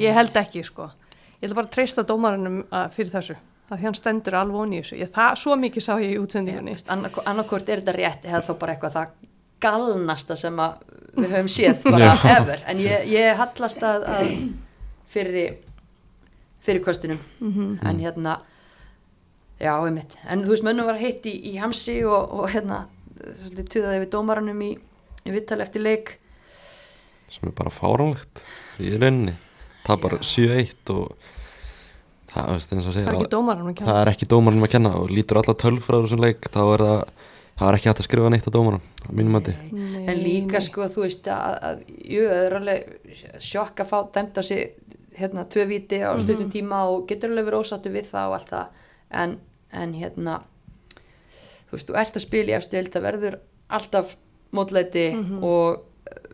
Ég 0.00 0.12
held 0.14 0.36
ekki, 0.36 0.64
sko. 0.64 0.90
Ég 1.40 1.48
ætla 1.48 1.54
bara 1.60 1.66
að 1.66 1.74
treysta 1.76 2.02
dómarunum 2.04 2.64
að- 2.70 2.90
fyrir 2.92 3.10
þessu 3.10 3.36
að 3.70 3.80
hann 3.84 3.94
stendur 3.94 4.34
alveg 4.34 4.56
onni 4.60 4.78
í 4.78 4.82
þessu. 4.82 4.98
Ég, 5.00 5.10
það, 5.10 5.36
Svo 5.36 5.56
mikið 5.56 5.82
sá 5.82 5.92
ég 6.00 6.14
í 6.14 6.18
útsendingunni. 6.20 6.76
Annarkvort 6.88 7.68
er 7.68 7.80
þetta 7.80 7.94
rétt 7.96 8.24
eða 8.24 8.42
þá 8.44 8.58
bara 8.58 8.74
eitthvað 8.74 8.92
það 8.92 9.06
galnasta 9.60 10.36
sem 10.36 10.56
að 10.56 10.72
við 11.16 11.30
höfum 11.36 11.48
séð 11.48 11.82
bara 11.90 12.12
ever. 12.36 12.62
En 12.66 12.78
ég, 12.78 13.06
ég 13.06 13.36
fyrir 16.64 16.82
kostunum 16.84 17.20
en 17.40 18.00
hérna 18.00 18.40
já, 19.60 19.74
einmitt, 19.76 20.16
en 20.28 20.44
þú 20.44 20.54
veist, 20.54 20.64
mönnum 20.66 20.88
var 20.88 21.00
heitt 21.00 21.26
í, 21.28 21.34
í 21.52 21.56
hamsi 21.60 22.00
og, 22.08 22.32
og 22.32 22.50
hérna 22.52 22.86
svolítið 23.20 23.68
tuðaði 23.74 24.02
við 24.04 24.10
dómaranum 24.14 24.62
í, 24.64 24.70
í 25.28 25.34
vittali 25.34 25.64
eftir 25.66 25.84
leik. 25.84 26.14
Sem 27.30 27.50
er 27.50 27.54
bara 27.54 27.70
fáránlegt 27.70 28.44
í 28.80 28.94
rauninni. 28.96 29.36
Tapar 29.84 30.18
7-1 30.20 30.92
og 30.94 31.12
það, 32.30 32.48
veist, 32.54 32.72
eins 32.72 32.86
og 32.86 32.94
segir 32.94 33.06
Það 33.06 33.14
er 33.14 33.20
ekki 33.20 33.34
dómarunum 33.34 33.70
að 33.70 33.76
kenna. 33.78 33.90
það 33.90 34.00
er 34.00 34.12
ekki 34.12 34.30
dómarinn 34.30 34.66
að 34.66 34.72
kenna 34.74 34.94
og 35.00 35.12
lítur 35.12 35.40
alla 35.40 35.56
tölfræður 35.62 36.08
þessum 36.08 36.24
leik 36.24 36.48
þá 36.48 36.60
er 36.62 36.84
það 36.86 37.00
það 37.60 37.68
er 37.68 37.76
ekki 37.76 37.90
hægt 37.90 38.00
að 38.00 38.06
skrifa 38.06 38.32
neitt 38.32 38.48
á 38.48 38.52
dómarinn 38.56 38.84
á 39.04 39.10
mínum 39.12 39.34
mati. 39.36 39.54
En 40.00 40.20
líka 40.20 40.56
nei. 40.56 40.64
sko 40.64 40.86
þú 40.88 41.04
veist 41.04 41.26
að, 41.28 41.56
að 41.68 41.82
jú, 42.08 42.22
það 42.30 42.44
er 42.44 42.56
alveg 42.60 43.18
sjokk 43.50 43.82
að 43.84 43.90
fá 43.90 43.98
dæmt 44.16 44.40
á 44.40 44.42
sig 44.46 44.62
hérna 45.18 45.44
tvö 45.50 45.64
viti 45.68 45.98
á 46.04 46.14
stundum 46.20 46.50
tíma 46.52 46.84
og 46.90 47.06
getur 47.10 47.30
alveg 47.32 47.48
verið 47.50 47.62
ósáttu 47.64 47.90
við 47.94 48.10
það 48.12 48.28
og 48.30 48.36
allt 48.38 48.52
það. 48.54 48.66
En, 49.10 49.36
en 49.72 49.94
hérna 49.98 50.36
þú 51.70 51.76
veist, 51.76 51.88
þú 51.90 51.98
ert 52.02 52.16
að 52.18 52.24
spila 52.26 52.52
í 52.52 52.56
efstu 52.58 52.76
deild 52.76 52.92
það 52.94 53.06
verður 53.08 53.36
alltaf 53.70 54.16
mótlæti 54.54 55.04
og 55.46 55.76
uh, 55.78 56.32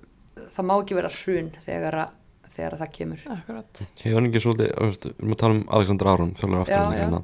það 0.56 0.68
má 0.68 0.74
ekki 0.80 0.96
vera 0.96 1.10
hrun 1.12 1.50
þegar 1.64 1.98
að, 2.04 2.14
þegar 2.56 2.76
að 2.76 2.82
það 2.84 2.92
kemur. 2.98 3.24
Akkurat. 3.36 3.82
Hefur 4.02 4.16
hann 4.20 4.28
ekki 4.30 4.44
svolítið, 4.44 4.70
þú 4.76 4.88
veist, 4.90 5.04
við 5.10 5.20
erum 5.20 5.34
að 5.36 5.42
tala 5.42 5.54
um 5.58 5.64
Alexander 5.78 6.12
Aron 6.12 6.34
þjálfur 6.38 6.62
aftur 6.64 6.96
hérna. 6.96 7.22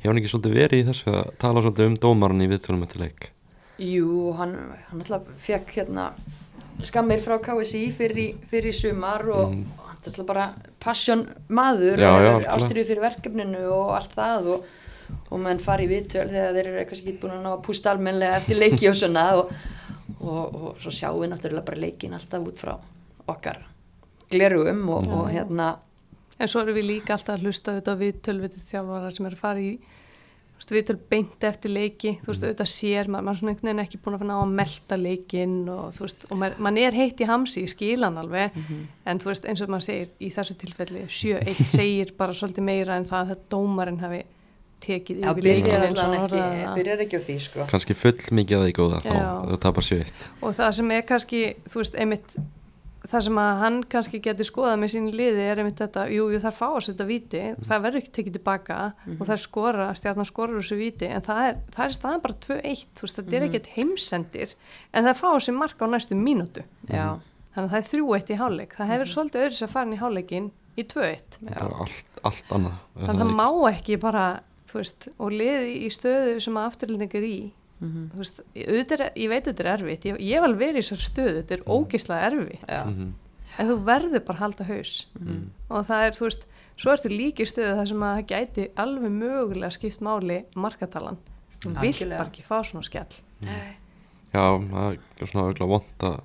Hefur 0.00 0.08
hann 0.14 0.20
ekki 0.22 0.32
svolítið 0.32 0.56
verið 0.56 0.80
í 0.80 0.86
þessu 0.88 1.12
að 1.12 1.32
tala 1.42 1.64
svolítið 1.64 1.90
um 1.90 1.98
dómarinn 2.06 2.44
í 2.46 2.50
viðtölum 2.54 2.86
eftir 2.86 3.04
leik? 3.04 3.30
Jú, 3.80 4.32
hann, 4.36 4.54
hann 4.90 5.00
alltaf 5.04 5.28
fekk 5.40 5.74
hérna 5.76 6.10
skammir 6.84 7.20
frá 7.20 7.36
KSI 7.44 7.86
fyrir, 7.92 8.34
fyrir 8.48 8.72
sumar 8.76 9.24
og 9.28 9.52
Mm. 9.52 9.64
Hann 10.00 10.08
er 10.08 10.14
alltaf 10.14 10.28
bara 10.28 10.46
passion 10.80 11.26
maður 11.48 12.00
ástyrju 12.48 12.86
fyrir 12.88 13.02
verkefninu 13.04 13.66
og 13.68 13.92
allt 13.98 14.14
það 14.16 14.48
og, 14.54 14.70
og 15.28 15.42
menn 15.44 15.60
fari 15.60 15.84
í 15.84 15.90
viðtöl 15.90 16.28
þegar 16.30 16.56
þeir 16.56 16.70
eru 16.70 16.80
eitthvað 16.80 17.02
ekki 17.02 17.18
búin 17.20 17.36
að 17.36 17.44
ná 17.44 17.50
að 17.52 17.62
pústa 17.66 17.92
almennilega 17.92 18.40
eftir 18.40 18.60
leiki 18.60 18.88
og 18.88 18.96
svona 18.96 19.26
og, 19.42 19.52
og, 20.20 20.40
og 20.40 20.80
svo 20.80 20.94
sjáum 20.94 21.20
við 21.20 21.32
náttúrulega 21.34 21.68
bara 21.68 21.84
leikin 21.84 22.16
alltaf 22.16 22.48
út 22.48 22.60
frá 22.60 22.74
okkar 23.30 23.62
glerugum 24.30 24.88
og, 24.88 25.08
og 25.08 25.30
hérna 25.30 25.76
En 26.40 26.48
svo 26.48 26.62
erum 26.62 26.78
við 26.78 26.86
líka 26.88 27.12
alltaf 27.12 27.34
að 27.36 27.42
hlusta 27.44 27.74
auðvitað 27.74 27.98
viðtöl 28.00 28.38
við 28.40 28.54
þjálfara 28.70 29.10
sem 29.12 29.26
er 29.28 29.34
að 29.34 29.40
fara 29.42 29.60
í 29.60 29.72
viðtöl 30.68 30.96
beint 31.10 31.44
eftir 31.48 31.72
leiki 31.72 32.12
þú 32.20 32.30
veist, 32.30 32.44
auðvitað 32.44 32.70
sér, 32.70 33.08
maður 33.08 33.24
maður 33.26 33.32
er 33.32 33.40
svona 33.40 33.52
einhvern 33.54 33.70
veginn 33.70 33.84
ekki 33.84 34.00
búin 34.04 34.16
að 34.18 34.24
ná 34.28 34.34
að 34.36 34.56
melta 34.58 34.98
leikin 35.00 35.54
og 35.72 35.94
þú 35.96 36.04
veist, 36.04 36.26
og 36.28 36.40
maður, 36.42 36.58
maður 36.66 36.88
er 36.88 36.98
heitt 36.98 37.22
í 37.22 37.30
hamsi, 37.30 37.64
ég 37.64 37.72
skil 37.72 38.04
hann 38.04 38.20
alveg 38.20 38.58
en 39.08 39.22
þú 39.22 39.30
veist, 39.30 39.48
eins 39.48 39.64
og 39.64 39.72
maður 39.72 39.86
segir, 39.88 40.12
í 40.20 40.32
þessu 40.34 40.58
tilfelli 40.60 41.06
7-1 41.08 41.64
segir 41.78 42.12
bara 42.18 42.36
svolítið 42.36 42.68
meira 42.68 43.00
en 43.00 43.08
það 43.08 43.34
að 43.36 43.48
dómarinn 43.54 44.02
hafi 44.04 44.22
tekið 44.80 45.20
já, 45.20 45.28
yfir 45.30 45.44
leikinn 45.44 45.66
byrjar 45.66 45.84
ekki, 45.88 46.38
það. 46.38 46.70
byrjar 46.78 47.02
ekki 47.04 47.20
á 47.20 47.22
því 47.26 47.36
sko 47.44 47.66
kannski 47.70 47.96
full 47.98 48.16
mikið 48.38 48.56
að 48.56 48.64
því 48.66 48.76
góða 48.78 49.00
þá 49.04 49.12
Já. 49.12 49.26
þú 49.50 49.58
tapar 49.64 49.86
7-1 49.90 50.30
og 50.40 50.56
það 50.60 50.72
sem 50.78 50.94
er 50.96 51.04
kannski, 51.10 51.42
þú 51.68 51.82
veist, 51.82 51.98
einmitt 52.00 52.36
það 53.08 53.24
sem 53.26 53.38
að 53.40 53.50
hann 53.62 53.78
kannski 53.92 54.20
geti 54.24 54.46
skoðað 54.46 54.76
með 54.82 54.92
sín 54.94 55.08
liði 55.14 55.46
er 55.46 55.62
einmitt 55.62 55.80
þetta, 55.80 56.04
jú, 56.12 56.26
jú 56.32 56.40
það 56.42 56.50
er 56.50 56.56
fá 56.58 56.66
að 56.68 56.84
setja 56.86 57.06
viti, 57.08 57.42
það 57.68 57.84
verður 57.86 58.00
ekki 58.02 58.12
tekið 58.18 58.36
tilbaka 58.36 58.78
og 59.16 59.22
það 59.22 59.34
er 59.36 59.42
skora, 59.44 59.88
stjarnan 59.98 60.28
skorur 60.28 60.60
þessu 60.60 60.78
viti 60.80 61.08
en 61.08 61.24
það 61.26 61.42
er, 61.46 61.58
það 61.76 61.86
er 61.86 61.96
staðan 61.96 62.24
bara 62.26 62.38
2-1 62.44 62.84
þú 62.98 63.06
veist, 63.06 63.20
þetta 63.20 63.38
er 63.38 63.46
ekkert 63.48 63.72
heimsendir 63.76 64.54
en 64.92 65.04
það 65.06 65.12
er 65.14 65.20
fá 65.22 65.26
þessi 65.30 65.56
marka 65.56 65.88
á 65.88 65.92
næstu 65.94 66.18
mínútu. 66.18 66.66
Já, 66.90 67.06
þannig 67.54 67.66
að 67.66 67.72
það 67.72 67.80
er 67.80 67.90
3-1 67.94 68.34
í 68.34 68.40
hálfleik 68.42 68.76
það 68.78 68.92
hefur 68.94 69.12
svolítið 69.14 69.46
öðru 69.46 69.58
sér 69.60 69.72
farin 69.72 69.96
í 69.96 70.00
hálfleikin 70.00 70.52
í 70.76 70.86
2-1 70.92 71.40
bara 71.48 71.82
allt, 71.86 72.20
allt 72.28 72.52
þannig 72.52 73.08
að 73.08 73.24
það 73.24 73.34
má 73.40 73.48
ekki 73.72 74.00
bara 74.00 74.26
veist, 74.70 75.08
og 75.18 75.32
liði 75.34 75.80
í 75.86 75.90
stöðu 75.92 76.36
sem 76.42 76.58
að 76.58 76.68
afturlending 76.70 77.16
er 77.18 77.26
í 77.26 77.38
Mhm. 77.80 78.10
þú 78.12 78.18
veist, 78.20 78.40
auðvitað 78.54 79.00
er, 79.00 79.12
ég 79.16 79.28
veit 79.32 79.44
þetta 79.48 79.60
er 79.64 79.70
erfitt. 79.78 80.04
Ég, 80.04 80.18
ég 80.20 80.42
alveg 80.44 80.58
verið 80.60 80.76
í 80.76 80.84
þessar 80.84 81.02
stöðu, 81.06 81.34
þetta 81.40 81.54
er 81.56 81.62
ógeðslega 81.66 82.26
erfitt. 82.30 82.64
Já, 82.68 82.84
Mhm. 82.86 83.12
en 83.58 83.66
þú 83.70 83.76
verður 83.84 84.24
bara 84.26 84.38
að 84.38 84.42
halda 84.44 84.64
haus. 84.64 85.06
Og 85.70 85.86
það 85.86 86.06
er, 86.06 86.10
þú 86.12 86.24
veist, 86.28 86.44
svo 86.76 86.92
ertu 86.92 87.08
líki 87.10 87.46
stöðu 87.48 87.76
þar 87.76 87.88
sem 87.88 88.00
að 88.00 88.16
það 88.16 88.26
gæti 88.32 88.68
alveg 88.76 89.12
mögulega 89.12 89.72
skipt 89.72 90.00
máli 90.00 90.44
markatalan. 90.54 91.16
Þú 91.60 91.80
vilt 91.80 92.08
bara 92.10 92.28
ekki 92.30 92.42
fá 92.42 92.60
svona 92.64 92.84
skell. 92.84 93.16
Já, 94.32 94.44
það 94.60 94.98
er 95.20 95.26
svona 95.26 95.44
auðvitað 95.48 95.68
vond 95.68 95.98
að 96.00 96.20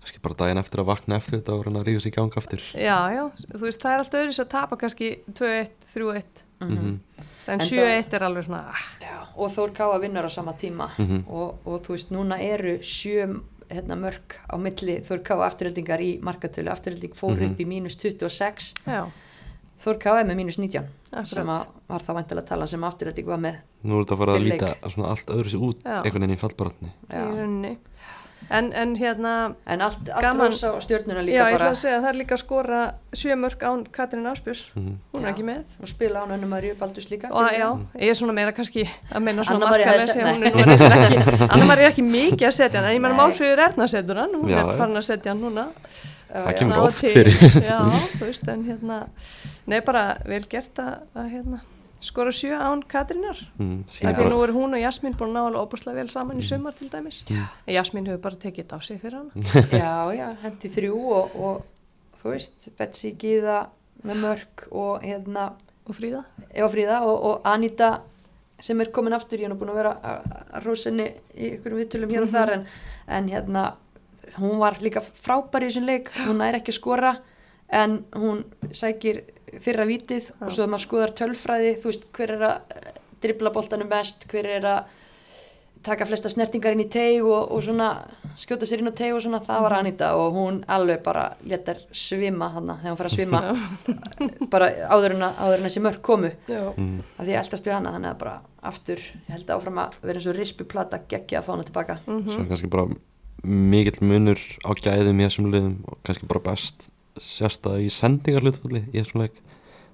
kannski 0.00 0.20
bara 0.22 0.34
daginn 0.38 0.58
eftir 0.62 0.80
að 0.80 0.86
vakna 0.88 1.16
eftir 1.18 1.40
þetta 1.40 1.52
og 1.58 1.64
reyna 1.66 1.80
að 1.82 1.86
rífa 1.88 2.00
sig 2.02 2.12
í 2.12 2.16
gang 2.16 2.30
aftur. 2.38 2.60
Já, 2.74 2.98
já, 3.12 3.24
þú 3.52 3.60
veist, 3.66 3.80
það 3.82 3.92
er 3.92 3.98
alltaf 3.98 4.20
öðru 4.22 4.44
að 4.44 4.48
tapa 4.48 4.76
kannski 4.76 5.08
2-1, 5.32 5.70
3-1 5.92 6.42
Mhm. 6.60 6.98
en 7.48 7.60
Enda- 7.60 7.64
7-1 7.64 8.12
er 8.14 8.22
alveg 8.22 8.44
svona 8.44 8.64
ah, 8.68 8.84
já. 9.00 9.26
Og 9.36 9.50
Þór 9.54 9.70
Káa 9.72 9.98
vinnur 10.00 10.24
á 10.26 10.30
sama 10.30 10.52
tíma 10.52 10.90
Mhm. 10.98 11.24
og, 11.28 11.58
og 11.66 11.82
þú 11.86 11.88
veist, 11.94 12.10
núna 12.10 12.38
eru 12.40 12.78
sjö 12.82 13.40
hérna, 13.70 13.94
mörg 13.96 14.36
á 14.50 14.56
milli 14.58 15.00
Þór 15.02 15.22
Káa 15.22 15.46
afturheldingar 15.46 16.00
í 16.00 16.20
markatölu. 16.20 16.70
Afturhelding 16.70 17.14
fór 17.14 17.36
Mhm. 17.36 17.50
upp 17.52 17.58
í 17.60 17.66
mínus 17.66 17.96
26, 17.96 18.74
já, 18.86 19.06
Þór 19.84 19.98
Káa 19.98 20.20
er 20.20 20.24
með 20.26 20.36
mínus 20.36 20.58
19 20.58 20.84
Akkurat. 21.12 21.28
sem 21.28 21.46
að 21.46 21.66
var 21.88 22.00
það 22.00 22.14
vantilega 22.14 22.46
tala 22.46 22.66
sem 22.66 22.80
afturhelding 22.84 23.26
var 23.26 23.38
með. 23.38 23.56
nú 23.84 24.00
er 24.00 24.04
þetta 24.04 24.14
að 24.14 24.18
fara 24.18 24.32
að 24.32 24.50
líta 24.50 24.74
svona 24.90 25.08
allt 25.08 25.26
öðru 25.26 25.48
sér 25.48 25.60
út 25.62 25.82
Já. 25.84 25.98
einhvern 26.02 26.20
veginn 26.26 26.36
í 26.36 26.38
fallbarotni 26.38 26.88
í 27.10 27.14
rauninni 27.14 27.76
en, 28.50 28.72
en 28.72 28.94
hérna 28.96 29.54
En 29.66 29.80
allt, 29.82 30.08
allt 30.08 30.22
Gaman. 30.24 30.46
rosa 30.50 30.70
og 30.72 30.82
stjórnuna 30.82 31.20
líka 31.22 31.36
Já, 31.36 31.44
ég 31.48 31.54
ætla 31.54 31.58
bara 31.58 31.70
að 31.70 31.80
segja 31.82 31.96
að 31.98 32.02
það 32.04 32.08
er 32.08 32.18
líka 32.20 32.34
að 32.34 32.42
skora 32.42 32.80
sjö 33.12 33.34
mörg 33.36 33.64
án 33.68 33.82
Katrín 33.92 34.26
Áspjós, 34.30 34.62
Mhm. 34.74 34.94
hún 35.12 35.20
er 35.24 35.28
Já. 35.28 35.34
ekki 35.34 35.44
með 35.44 35.64
og 35.82 35.88
spila 35.88 36.22
án 36.24 36.32
Önnu 36.36 36.46
Maríu 36.48 36.74
Baldurs 36.78 37.10
líka. 37.10 37.28
og 37.30 37.50
já, 37.52 37.68
ég 38.00 38.08
er 38.10 38.14
svona 38.14 38.32
meira 38.32 38.52
kannski 38.52 38.88
að 39.12 39.20
meina 39.22 39.42
svona 39.44 39.66
Anna 39.66 40.06
sett- 40.06 40.16
hún 40.16 40.44
er 40.46 40.52
nú 40.52 40.60
er 40.60 40.92
ekki, 40.96 41.50
Anna 41.52 41.64
María 41.64 41.84
er 41.86 41.92
ekki 41.92 42.02
mikið 42.02 42.46
að 42.48 42.52
setja 42.56 42.80
hann 42.80 42.90
en 42.90 42.96
ég 42.96 43.00
meina. 43.00 43.16
Málfríður 43.16 43.58
Erna 43.68 43.86
setur 43.88 44.16
hann 44.16 44.32
hún 44.34 44.48
Já, 44.48 44.58
er 44.60 44.66
já. 44.72 44.76
farin 44.78 44.96
að 44.96 45.02
setja 45.12 45.30
hann 45.32 45.40
núna 45.40 45.66
Já, 46.28 46.44
Það 46.44 46.52
já. 46.52 46.58
kemur 46.58 46.78
oft 46.84 46.98
fyrir. 47.00 47.32
Já, 47.64 47.78
þú 47.88 48.24
veist, 48.26 48.48
en 48.48 48.64
hérna 48.64 49.06
Nei, 49.66 49.80
bara 49.80 50.16
vel 50.26 50.44
gert 50.48 50.76
að, 50.78 50.98
að 51.16 51.30
hérna, 51.32 51.60
skora 52.00 52.30
sjö 52.32 52.54
án 52.54 52.82
Katrínar. 52.86 53.38
Mm, 53.58 53.80
Af 53.88 54.16
því 54.18 54.28
nú 54.30 54.42
er 54.44 54.52
hún 54.54 54.74
og 54.76 54.80
Jasmín 54.82 55.16
búin 55.18 55.32
að 55.32 55.34
ná 55.34 55.40
alveg 55.48 55.64
óbúslega 55.66 55.96
vel 55.98 56.10
saman 56.12 56.38
í 56.38 56.44
sumar 56.46 56.74
til 56.78 56.88
dæmis. 56.92 57.24
En 57.30 57.74
Jasmín 57.74 58.06
hefur 58.06 58.20
bara 58.22 58.36
tekið 58.36 58.64
þetta 58.64 58.78
á 58.78 58.80
sig 58.82 59.00
fyrir 59.02 59.18
hana. 59.18 59.30
Já, 59.82 59.94
já, 60.14 60.28
hendi 60.44 60.70
þrjú 60.76 61.00
og, 61.16 61.36
og 61.36 62.20
þú 62.22 62.32
veist, 62.34 62.68
Betsy 62.78 63.14
Gíða 63.18 63.66
með 64.06 64.20
mörg 64.22 64.68
og 64.70 65.02
hérna 65.02 65.48
og 65.88 65.96
Fríða. 65.96 66.22
Eva 66.54 66.68
Fríða 66.70 67.00
og, 67.08 67.18
og 67.32 67.40
Anita 67.48 68.00
sem 68.60 68.80
er 68.82 68.90
komin 68.94 69.14
aftur, 69.14 69.38
ég 69.42 69.48
nú 69.50 69.56
búin 69.58 69.70
að 69.70 69.80
vera 69.80 69.92
að- 70.02 70.62
rósinni 70.64 71.08
í 71.38 71.52
ykkurum 71.56 71.78
viðtölum 71.78 72.10
hér 72.14 72.24
og 72.26 72.32
þar 72.32 72.52
en, 72.56 72.64
en 73.06 73.28
hérna 73.30 73.64
hún 74.38 74.58
var 74.58 74.78
líka 74.82 75.00
frábær 75.02 75.62
í 75.66 75.70
þessum 75.70 75.86
leik. 75.86 76.10
Hún 76.26 76.42
er 76.46 76.58
ekki 76.58 76.72
að 76.74 76.78
skora 76.78 77.12
en 77.70 78.04
hún 78.14 78.44
sækir 78.74 79.22
fyrra 79.64 79.88
vítið 79.88 80.30
og 80.38 80.48
svo 80.50 80.62
þegar 80.62 80.72
maður 80.74 80.86
skoðar 80.86 81.16
tölfræði 81.22 81.74
þú 81.82 81.90
veist 81.90 82.08
hver 82.16 82.34
er 82.36 82.46
að 82.48 82.86
dribla 83.22 83.52
boltanum 83.54 83.90
best, 83.90 84.28
hver 84.30 84.46
er 84.58 84.66
að 84.68 84.94
taka 85.82 86.06
flesta 86.08 86.30
snertingar 86.30 86.74
inn 86.74 86.82
í 86.82 86.88
teig 86.90 87.24
og, 87.24 87.52
og 87.54 87.62
svona 87.64 87.88
skjóta 88.38 88.66
sér 88.68 88.82
inn 88.82 88.90
á 88.90 88.98
teig 88.98 89.14
og 89.14 89.22
svona 89.22 89.40
það 89.44 89.64
var 89.64 89.76
Anita 89.78 90.10
og 90.18 90.36
hún 90.36 90.60
alveg 90.70 91.02
bara 91.04 91.24
letar 91.48 91.80
svima 91.94 92.50
hana 92.54 92.78
þegar 92.80 92.92
hún 92.92 93.00
fara 93.00 93.12
að 93.12 93.16
svima. 93.16 93.42
Bara 94.52 94.68
áður 94.90 95.14
en 95.16 95.24
að, 95.26 95.40
áður 95.42 95.54
en 95.54 95.62
að 95.62 95.66
þessi 95.68 95.82
mörg 95.84 96.02
komu. 96.04 96.30
Já, 96.48 96.62
mm, 96.72 97.00
af 97.14 97.24
því 97.24 97.34
ég 97.34 97.40
eldast 97.42 97.68
við 97.68 97.76
hana 97.76 97.94
þannig 97.94 98.10
að 98.10 98.20
bara 98.22 98.34
aftur 98.70 99.02
ég 99.04 99.32
held 99.34 99.50
áfram 99.54 99.80
að 99.82 99.98
vera 100.02 100.20
eins 100.20 100.28
og 100.30 100.38
rispuplata 100.38 101.02
geggja 101.10 101.40
að 101.40 101.46
fá 101.46 101.52
hana 101.54 101.66
tilbaka. 101.68 101.98
Svo 102.06 102.38
er 102.38 102.48
kannski 102.50 102.70
bara 102.72 102.88
mikill 103.44 103.98
munur 104.02 104.40
á 104.66 104.70
gæðum 104.74 105.20
í 105.20 105.28
þessum 105.28 105.50
liðum 105.52 105.76
og 105.86 106.00
kannski 106.06 106.30
bara 106.30 106.46
best 106.50 106.90
sérsta 107.22 107.76
í 107.82 107.90
sendingarhlutfalli. 107.92 108.84
Í 108.92 109.00
þessum 109.00 109.24
leik 109.24 109.38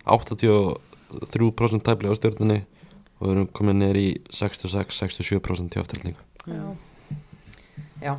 83% 0.04 1.84
tæpli 1.86 2.10
á 2.10 2.14
stjórnunni 2.18 2.60
og 3.18 3.26
við 3.26 3.34
erum 3.34 3.50
komin 3.56 3.80
niður 3.80 4.00
í 4.00 4.08
66-67% 4.34 5.76
í 5.76 5.80
afturhaldningu 5.80 6.24
já, 6.44 6.64
já, 8.02 8.16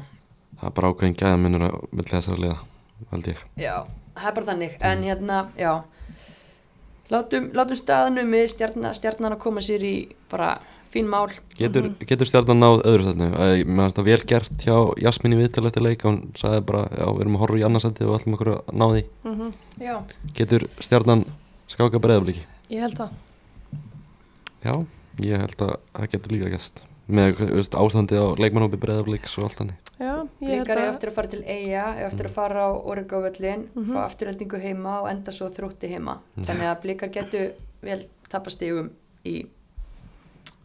það 0.60 0.70
er 0.70 0.76
bara 0.80 0.92
ákveðin 0.94 1.18
gæðamunur 1.20 1.68
á 1.68 1.72
milli 1.92 2.14
þessara 2.14 2.42
liða 2.42 2.62
held 3.12 3.30
ég. 3.30 3.44
Já, 3.60 3.76
það 4.16 4.30
er 4.30 4.38
bara 4.38 4.50
þannig. 4.52 4.78
En 4.82 5.04
hérna, 5.06 5.42
já. 5.60 5.74
Látum, 7.14 7.52
látum 7.54 7.78
staðanum 7.78 8.32
með 8.34 8.48
stjarnar 8.56 9.36
að 9.36 9.42
koma 9.44 9.62
sér 9.66 9.84
í 9.86 9.96
bara 10.32 10.56
fín 10.96 11.10
mál. 11.12 11.28
Getur, 11.60 11.92
getur 12.08 12.30
stjarnan 12.30 12.62
náð 12.64 12.82
öðru 12.88 13.06
setnu? 13.10 13.28
Mér 13.36 13.84
finnst 13.84 14.00
það 14.00 14.08
vel 14.10 14.20
gert 14.32 14.66
hjá 14.66 14.76
Jasmín 15.04 15.36
í 15.36 15.40
viðtal 15.44 15.68
eftir 15.70 15.84
leik. 15.86 16.06
Hún 16.08 16.22
sagði 16.40 16.64
bara, 16.72 16.86
já, 16.96 17.06
við 17.12 17.22
erum 17.26 17.36
að 17.38 17.44
horfa 17.46 17.60
í 17.62 17.66
annarsætti 17.68 18.08
og 18.08 18.18
ætlum 18.20 18.38
okkur 18.40 18.52
að 18.56 18.74
ná 18.80 18.86
því. 18.96 19.04
Mhm, 19.28 19.54
já, 19.84 19.96
Getur 20.40 20.68
stjarnan 20.80 21.26
skáka 21.68 22.00
breyðabliki? 22.00 22.46
ég 22.72 22.80
held 22.82 22.98
það. 22.98 23.10
Já, 24.66 24.74
ég 25.22 25.40
held 25.46 25.62
að 25.62 25.74
það 25.94 26.12
getur 26.16 26.32
líka 26.34 26.50
gæst 26.56 26.84
með 27.06 27.36
þú 27.38 27.48
veist, 27.60 27.76
ástandi 27.78 28.18
á 28.18 28.26
leikmannhópi 28.42 28.80
breyðabliks 28.82 29.36
og 29.38 29.44
allt 29.46 29.60
hannig 29.62 29.76
Já, 30.02 30.16
ég 30.42 30.50
held 30.50 30.66
Blikar 30.66 30.80
er 30.80 30.82
að 30.82 30.94
eftir 30.96 31.10
að 31.12 31.16
fara 31.16 31.30
til 31.32 31.42
er 31.46 32.00
eftir 32.10 32.26
að 32.28 32.34
fara 32.36 32.64
á 32.66 32.70
Oregávöllin 32.82 33.68
Mhm. 33.76 33.92
fá 33.94 34.00
afturheldingu 34.10 34.60
heima 34.60 34.96
og 35.04 35.10
enda 35.12 35.32
svo 35.32 35.48
þrótti 35.54 35.88
heima. 35.94 36.18
Þannig 36.36 36.68
að 36.72 36.82
blikar 36.82 37.10
getur 37.14 37.52
vel 37.86 38.02
tapast 38.28 38.58
stigum 38.58 38.90
í 39.24 39.46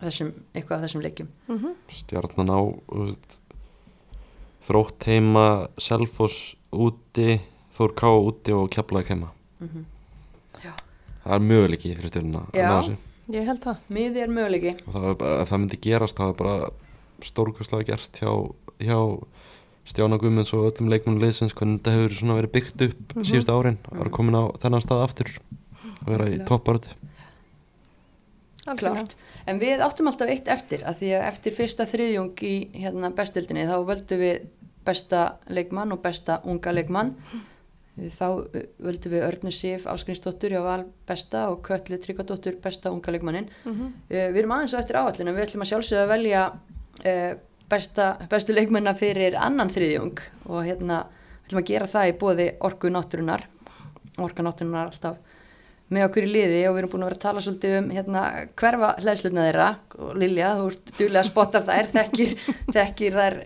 þessum, 0.09 0.33
eitthvað 0.55 0.77
af 0.79 0.83
þessum 0.87 1.03
leikjum. 1.05 1.29
Mhm, 1.49 1.75
Stjarnan 2.01 2.51
á 2.51 2.61
veist, 2.89 3.41
þrótt 4.67 5.07
heima 5.09 5.47
Selfoss 5.81 6.55
úti 6.73 7.39
Þór 7.77 7.95
Ká 7.97 8.09
úti 8.19 8.53
og 8.53 8.69
Keflavík 8.75 9.09
heima. 9.15 9.31
Mm 9.61 9.87
Það 11.21 11.35
er 11.37 11.43
möguleiki 11.45 11.91
fyrir 11.95 12.09
stjörnuna 12.11 12.41
að 12.49 12.55
Já. 12.57 12.97
Ég 13.31 13.45
held 13.47 13.61
það. 13.61 13.77
Miði 13.93 14.23
er 14.25 14.31
möguleiki. 14.33 14.71
Það 14.91 15.05
er 15.11 15.15
bara, 15.21 15.35
ef 15.43 15.51
það 15.53 15.61
myndi 15.61 15.79
gerast 15.85 16.17
það 16.17 16.31
er 16.33 16.37
bara 16.39 16.71
stórkastlega 17.29 17.85
gert 17.91 18.17
hjá, 18.23 18.33
hjá 18.81 18.99
Stjána 19.91 20.17
Guðmunds 20.19 20.53
og 20.57 20.65
öllum 20.71 20.89
leikmunum 20.91 21.21
liðsins 21.21 21.53
hvernig 21.55 21.83
þetta 21.83 21.93
hefur 21.99 22.17
svona 22.17 22.39
verið 22.41 22.53
byggt 22.57 22.83
upp 22.89 23.15
Mhm. 23.17 23.25
síðustu 23.29 23.53
árin 23.53 23.79
að 23.85 23.99
vera 24.01 24.11
komin 24.17 24.35
á 24.41 24.45
þennan 24.65 24.81
stað 24.85 25.05
aftur 25.05 25.29
að 26.01 26.09
vera 26.09 26.25
í 26.33 26.39
topparötu 26.49 26.89
Klárt. 28.65 29.15
En 29.49 29.61
við 29.61 29.81
áttum 29.81 30.11
alltaf 30.11 30.29
eitt 30.29 30.49
eftir 30.53 30.83
að 30.85 31.01
því 31.01 31.13
að 31.17 31.27
eftir 31.31 31.55
fyrsta 31.57 31.87
þriðjung 31.89 32.43
í 32.45 32.55
hérna, 32.77 33.13
bestildinni 33.17 33.69
þá 33.69 33.77
völdum 33.89 34.21
við 34.21 34.43
besta 34.85 35.23
leikmann 35.49 35.95
og 35.95 36.03
besta 36.05 36.41
unga 36.49 36.75
leikmann. 36.75 37.15
Þá 38.01 38.27
uh, 38.29 38.59
völdum 38.81 39.13
við 39.13 39.25
Örnu 39.27 39.53
Sif 39.53 39.87
Áskrinsdóttur 39.91 40.55
hjá 40.55 40.61
Val 40.65 40.85
besta 41.09 41.49
og 41.53 41.61
Köllu 41.67 41.99
Tryggvadóttur 42.01 42.57
besta 42.63 42.93
unga 42.93 43.13
leikmannin. 43.13 43.49
Mhm, 43.65 43.95
Uh, 44.11 44.29
við 44.33 44.43
erum 44.43 44.57
aðeins 44.57 44.77
á 44.77 44.81
eftir 44.81 45.01
áallinu, 45.01 45.35
við 45.37 45.47
ætlum 45.47 45.65
að 45.65 45.73
sjálfsögða 45.73 46.05
að 46.05 46.13
velja 46.15 46.45
uh, 46.51 47.33
besta, 47.71 48.07
bestu 48.31 48.55
leikmanna 48.57 48.95
fyrir 48.99 49.37
annan 49.39 49.73
þriðjung 49.73 50.21
og 50.49 50.65
hérna 50.67 51.05
ætlum 51.47 51.63
að 51.63 51.69
gera 51.73 51.91
það 51.91 52.13
í 52.13 52.17
bóði 52.21 52.49
orku 52.61 52.93
náttúrunar. 52.93 53.47
Orka 54.21 54.45
náttúrunar 54.45 54.91
alltaf 54.91 55.19
með 55.91 56.07
okkur 56.07 56.27
í 56.27 56.31
liði 56.31 56.61
og 56.69 56.75
við 56.75 56.81
erum 56.83 56.93
búin 56.93 57.05
að 57.05 57.09
vera 57.11 57.19
að 57.19 57.25
tala 57.25 57.43
svolítið 57.45 57.77
um 57.81 57.89
hérna, 57.95 58.21
hverfa 58.61 58.91
hlæðslutna 59.03 59.47
þeirra. 59.49 59.71
Og 59.99 60.13
Lilja, 60.23 60.53
þú 60.59 60.69
ert 60.71 60.93
duðlega 60.99 61.23
að 61.23 61.31
spotta 61.31 61.63
þær 61.67 61.91
þekkir, 61.97 62.35
þekkir 62.77 63.17
þær 63.17 63.39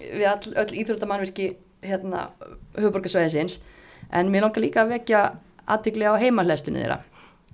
við 0.00 0.24
all, 0.30 0.54
öll 0.62 0.78
íþróttamannverki 0.82 1.50
hérna, 1.84 2.24
höfuborgarsvæðisins 2.78 3.60
en 4.16 4.32
mér 4.32 4.46
langar 4.46 4.64
líka 4.64 4.84
að 4.84 4.94
vekja 4.96 5.20
aðtikli 5.70 6.08
á 6.08 6.20
heimahlæðslunni 6.20 6.82
þeirra. 6.82 6.98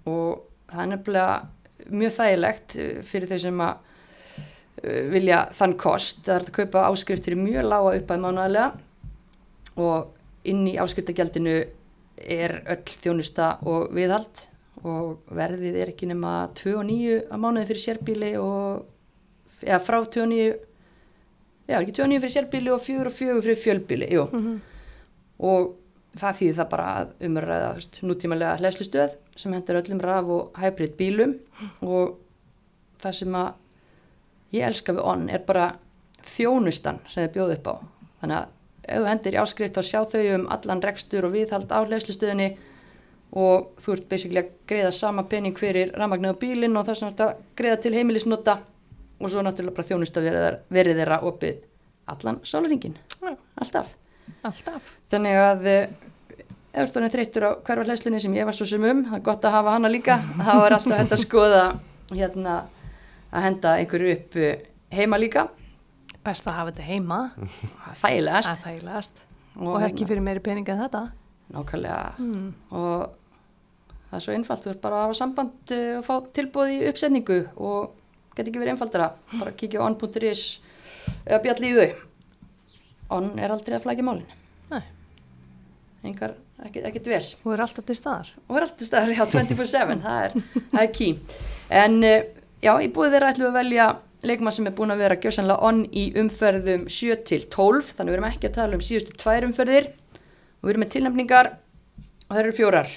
Og 0.07 0.44
það 0.70 0.82
er 0.84 0.90
nefnilega 0.92 1.97
mjög 1.97 2.16
þægilegt 2.16 2.76
uh, 2.78 2.92
fyrir 3.07 3.32
þau 3.32 3.40
sem 3.42 3.62
að 3.66 3.74
uh, 4.84 5.03
vilja 5.12 5.40
þann 5.59 5.76
kost. 5.80 6.22
Það 6.26 6.36
er 6.36 6.47
að 6.47 6.55
kaupa 6.61 6.86
áskrift 6.92 7.26
fyrir 7.26 7.42
mjög 7.42 7.66
lága 7.66 7.97
uppæð 7.99 8.22
mánuðarlega 8.22 8.70
og 9.82 10.47
inn 10.47 10.62
í 10.70 10.78
áskriftagjaldinu 10.80 11.59
er 12.17 12.61
öll 12.64 12.85
þjónusta 13.03 13.57
og 13.69 13.91
viðhald 13.95 14.47
og 14.87 15.33
verðið 15.35 15.81
er 15.81 15.93
ekki 15.93 16.09
nema 16.11 16.35
2 16.57 16.77
og 16.81 16.87
9 16.89 17.17
að 17.33 17.43
mánuði 17.43 17.69
fyrir 17.71 17.85
sérbíli 17.85 18.31
og 18.41 19.64
eða 19.64 19.81
frá 19.83 19.99
2 20.05 20.23
og 20.23 20.31
9 20.33 20.47
já, 21.67 21.79
ekki 21.81 21.97
2 21.99 22.05
og 22.05 22.12
9 22.12 22.23
fyrir 22.23 22.35
sérbíli 22.37 22.73
og 22.75 22.83
4 22.85 23.11
og 23.11 23.17
4 23.19 23.43
fyrir 23.47 23.61
fjölbíli 23.62 24.11
jú. 24.12 24.27
mhm. 24.33 24.57
og 25.39 25.75
það 26.17 26.39
þýðir 26.41 26.59
það 26.61 26.71
bara 26.73 26.89
að 26.97 27.14
umræða 27.29 27.71
nútímalega 28.09 28.59
hlæslustöð 28.61 29.17
sem 29.37 29.53
hendur 29.53 29.81
öllum 29.83 30.01
raf 30.01 30.31
og 30.33 30.61
hybrid 30.61 30.97
bílum 30.97 31.37
og 31.85 32.17
það 33.03 33.19
sem 33.21 33.37
að 33.37 33.51
ég 34.57 34.69
elska 34.69 34.95
við 34.97 35.09
onn 35.12 35.29
er 35.29 35.45
bara 35.45 35.67
þjónustan 36.27 37.03
sem 37.09 37.27
þið 37.27 37.35
bjóðu 37.37 37.59
upp 37.59 37.69
á 37.69 37.75
þannig 38.21 38.39
að 38.39 38.55
ef 38.87 39.03
þú 39.03 39.11
hendir 39.11 39.37
í 39.37 39.43
áskrift 39.43 39.76
þá 39.76 39.82
sjá 39.91 40.01
þau 40.12 40.22
um 40.37 40.49
allan 40.55 40.82
rekstur 40.84 41.26
og 41.26 41.34
viðhald 41.34 41.72
á 41.74 41.78
hlæslustöðinni 41.82 42.49
og 43.37 43.72
þú 43.82 43.97
ert 43.97 44.09
basically 44.09 44.43
að 44.43 44.51
greiða 44.70 44.93
sama 44.95 45.26
pening 45.28 45.59
fyrir 45.59 45.93
rafmagnið 45.97 46.37
á 46.37 46.41
bílinn 46.41 46.78
og 46.78 46.87
það 46.87 46.99
sem 47.01 47.11
ert 47.11 47.22
að 47.24 47.32
greiða 47.59 47.80
til 47.82 47.95
heimilisnota 47.97 48.59
og 49.16 49.32
svo 49.32 49.43
náttúrulega 49.43 49.76
bara 49.76 49.89
þjónusta 49.91 50.22
verið, 50.22 50.59
verið 50.72 51.01
þeirra 51.01 51.20
opið 51.26 51.62
allan 52.07 52.41
sálaringin, 52.47 52.95
alltaf. 53.59 53.91
Alltaf. 54.47 54.93
þannig 55.11 55.41
að 55.41 55.66
eh, 55.70 55.89
ef 56.76 56.93
þú 56.95 57.09
þreyttur 57.11 57.47
á 57.49 57.51
hverfa 57.66 57.87
hlæslunni 57.89 58.20
sem 58.22 58.34
ég 58.37 58.47
var 58.47 58.55
svo 58.57 58.66
sem 58.68 58.82
um, 58.84 59.03
það 59.09 59.18
er 59.18 59.26
gott 59.26 59.47
að 59.47 59.57
hafa 59.59 59.76
hana 59.76 59.91
líka 59.91 60.18
þá 60.47 60.55
er 60.55 60.76
alltaf 60.78 60.99
hægt 61.01 61.16
að 61.16 61.22
skoða 61.24 61.62
hérna 62.12 62.57
að 63.32 63.47
henda 63.49 63.76
einhverju 63.80 64.16
upp 64.16 64.39
eh, 64.39 64.66
heima 64.95 65.18
líka 65.18 65.49
Best 66.27 66.49
að 66.51 66.57
hafa 66.59 66.72
þetta 66.72 66.87
heima. 66.89 67.18
þægilegast 68.03 68.64
þægilegast. 68.64 69.22
Og 69.57 69.68
Og, 69.77 69.83
ekki 69.87 70.03
hérna- 70.05 70.09
fyrir 70.11 70.22
meiri 70.27 70.43
pening 70.45 70.68
en 70.68 70.81
þetta. 70.83 71.05
nákvæmlega 71.55 72.18
Mm. 72.18 72.53
og 72.72 73.11
það 74.11 74.16
er 74.16 74.20
svo 74.24 74.33
einfalt 74.35 74.64
þú 74.64 74.70
ert 74.72 74.81
bara 74.83 74.97
að 74.97 75.05
hafa 75.07 75.14
samband 75.14 75.70
eh, 75.70 75.99
og 75.99 76.05
fá 76.05 76.14
tilbúð 76.35 76.72
í 76.74 76.89
uppsetningu 76.91 77.37
og 77.57 77.93
get 78.37 78.49
ekki 78.49 78.59
verið 78.59 78.72
einfaldara 78.74 79.12
bara 79.39 79.53
kíkja 79.53 79.79
á 79.79 79.87
on.is 79.87 80.43
eða 81.27 81.43
bjalli 81.45 81.70
í 81.70 81.77
þau 81.79 81.95
on 83.11 83.39
er 83.39 83.51
aldrei 83.55 83.77
að 83.79 83.85
flækja 83.87 84.03
málin 84.03 84.27
Nei. 84.70 84.83
engar, 86.05 86.35
ekki 86.66 87.03
dves 87.05 87.37
Þú 87.45 87.53
er 87.55 87.62
alltaf 87.64 87.87
til 87.87 87.95
staðar. 87.99 88.29
og 88.49 88.57
er 88.57 88.66
alltaf 88.66 88.87
staðar 88.89 89.14
hjá 89.14 89.27
24-7 89.31 90.03
það 90.03 90.24
er, 90.24 90.33
er 90.83 90.93
key 90.93 91.18
en 91.70 92.03
eh, 92.05 92.24
já, 92.62 92.74
í 92.83 92.91
búið 92.91 93.14
þeirra 93.14 93.31
ætlum 93.33 93.47
við 93.47 93.53
að 93.55 93.61
velja 93.62 93.87
leikmann 94.29 94.55
sem 94.55 94.66
er 94.68 94.74
búin 94.77 94.93
að 94.95 95.03
vera 95.05 95.18
gjössanlega 95.20 95.64
on 95.66 95.85
í 95.91 96.09
umferðum 96.20 96.87
7 96.93 97.16
til 97.29 97.43
12 97.53 97.95
þannig 97.97 98.12
við 98.12 98.18
erum 98.18 98.29
ekki 98.29 98.51
að 98.51 98.59
tala 98.59 98.79
um 98.79 98.85
síðustu 98.85 99.16
tvær 99.20 99.47
umferðir. 99.49 99.89
Og 100.61 100.68
við 100.68 100.74
erum 100.74 100.85
með 100.85 100.93
tilnefningar 100.97 101.51
og 102.27 102.31
það 102.31 102.43
eru 102.43 102.55
fjórar. 102.57 102.93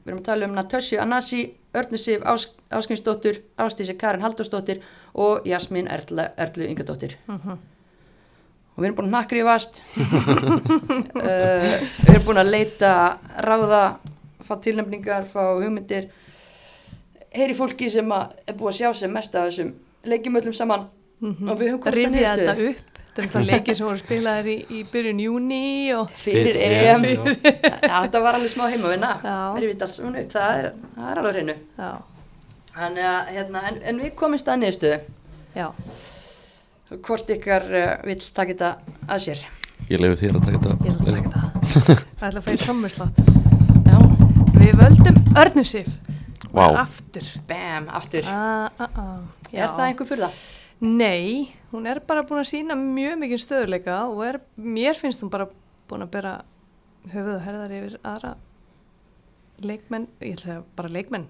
Við 0.00 0.12
erum 0.12 0.22
að 0.22 0.28
tala 0.30 0.48
um 0.48 0.54
Natasju 0.58 1.00
Anasi 1.02 1.42
Örnu 1.74 1.98
Sif 1.98 2.22
Ás, 2.26 2.48
Áskinsdóttur 2.70 3.42
Ástísi 3.58 3.94
Karin 3.98 4.24
Haldursdóttir 4.24 4.80
og 5.14 5.46
Jasmín 5.46 5.90
Erla, 5.90 6.30
Erlu 6.36 6.66
Ingadóttir. 6.66 7.16
Og 7.30 8.80
við 8.80 8.88
erum 8.88 8.96
búin 8.98 9.10
að 9.10 9.16
nakrifast 9.18 9.82
uh, 9.98 10.08
við 12.06 12.14
erum 12.14 12.26
búin 12.26 12.42
að 12.42 12.52
leita 12.54 12.94
ráða 13.44 13.82
fá 14.40 14.56
tilnefningar, 14.62 15.28
fá 15.28 15.52
hugmyndir. 15.60 16.08
Heyri 17.30 17.54
fólki 17.54 17.90
sem 17.92 18.08
er 18.10 18.56
búið 18.56 18.72
að 18.72 18.78
sjá 18.80 18.92
sem 19.02 19.12
mest 19.14 19.36
af 19.38 19.50
þessum 19.50 19.74
leikjum 20.08 20.36
öllum 20.40 20.54
saman 20.56 20.86
og 21.20 21.56
við 21.60 21.66
höfum 21.74 21.80
komst 21.84 21.92
að 21.92 21.98
Rifja 21.98 22.36
þetta 22.36 22.54
niðurstöðu 22.54 22.70
upp. 22.70 22.86
Þetta 23.10 23.26
er 23.26 23.32
það 23.34 23.48
leikir 23.50 23.76
sem 23.76 23.86
voru 23.88 24.00
spilaðir 24.00 24.48
í, 24.52 24.56
í 24.70 24.82
byrjun 24.92 25.20
júni 25.24 25.62
og 25.96 26.12
fyrir 26.22 26.56
Fyrir 26.56 26.92
EM 26.94 27.02
þetta 27.82 28.22
var 28.24 28.38
alveg 28.38 28.52
smá 28.52 28.62
heimavinna 28.70 29.10
rifið 29.58 29.82
allt 29.86 29.96
saman 29.96 30.20
upp, 30.22 30.30
það 30.32 30.60
er, 30.60 30.68
það 30.96 31.10
er 31.10 31.20
alveg 31.22 31.34
hreinu 31.36 31.56
já, 31.58 31.90
Þannig 32.70 33.08
að, 33.10 33.32
hérna, 33.34 33.62
en, 33.72 33.80
en 33.90 33.98
við 34.04 34.12
komumst 34.20 34.48
að 34.48 34.60
niðurstöðu 34.62 35.00
já. 35.58 35.66
hvort 37.08 37.32
ykkar 37.34 37.66
uh, 37.66 37.88
vill 38.06 38.20
taka 38.38 38.54
þetta 38.54 38.70
að 39.10 39.24
sér 39.26 39.42
Ég 39.90 39.98
lefi 40.04 40.20
þér 40.22 40.38
að 40.38 40.46
taka 40.46 40.62
þetta 40.62 40.86
Ég 40.86 40.94
ætla 40.94 41.10
að 41.10 41.16
taka 41.18 41.30
það. 41.34 42.04
Það 42.20 42.26
ætla 42.28 42.40
að 42.40 42.46
fæða 42.46 42.62
trommuslátt. 42.62 43.20
Já, 43.90 43.96
Við 44.60 44.74
völdum 44.78 45.18
Örnusif. 45.40 45.88
Vá. 46.54 46.64
Aftur. 46.84 47.26
bam, 47.48 47.88
aftur 47.98 48.26
Ah, 48.30 48.70
ah, 48.78 48.98
ah. 49.02 49.18
Já. 49.50 49.64
Er 49.64 49.74
það 49.76 49.86
einhver 49.88 50.10
fyrir 50.10 50.26
það? 50.26 50.40
Nei, 50.80 51.50
hún 51.74 51.88
er 51.90 52.00
bara 52.08 52.22
búin 52.24 52.40
að 52.40 52.48
sína 52.54 52.76
mjög 52.78 53.18
mikið 53.20 53.42
stöðuleika 53.44 53.98
og 54.08 54.22
er, 54.24 54.38
mér 54.56 54.96
finnst 54.96 55.20
hún 55.20 55.32
bara 55.32 55.50
búin 55.90 56.06
að 56.06 56.14
bera 56.14 56.32
höfuð 57.10 57.34
og 57.34 57.44
herðar 57.44 57.74
yfir 57.76 57.98
aðra 58.06 58.32
leikmenn, 59.60 60.08
ég 60.24 60.34
ætla 60.34 60.40
að 60.40 60.46
segja 60.46 60.62
bara 60.78 60.92
leikmenn 60.94 61.26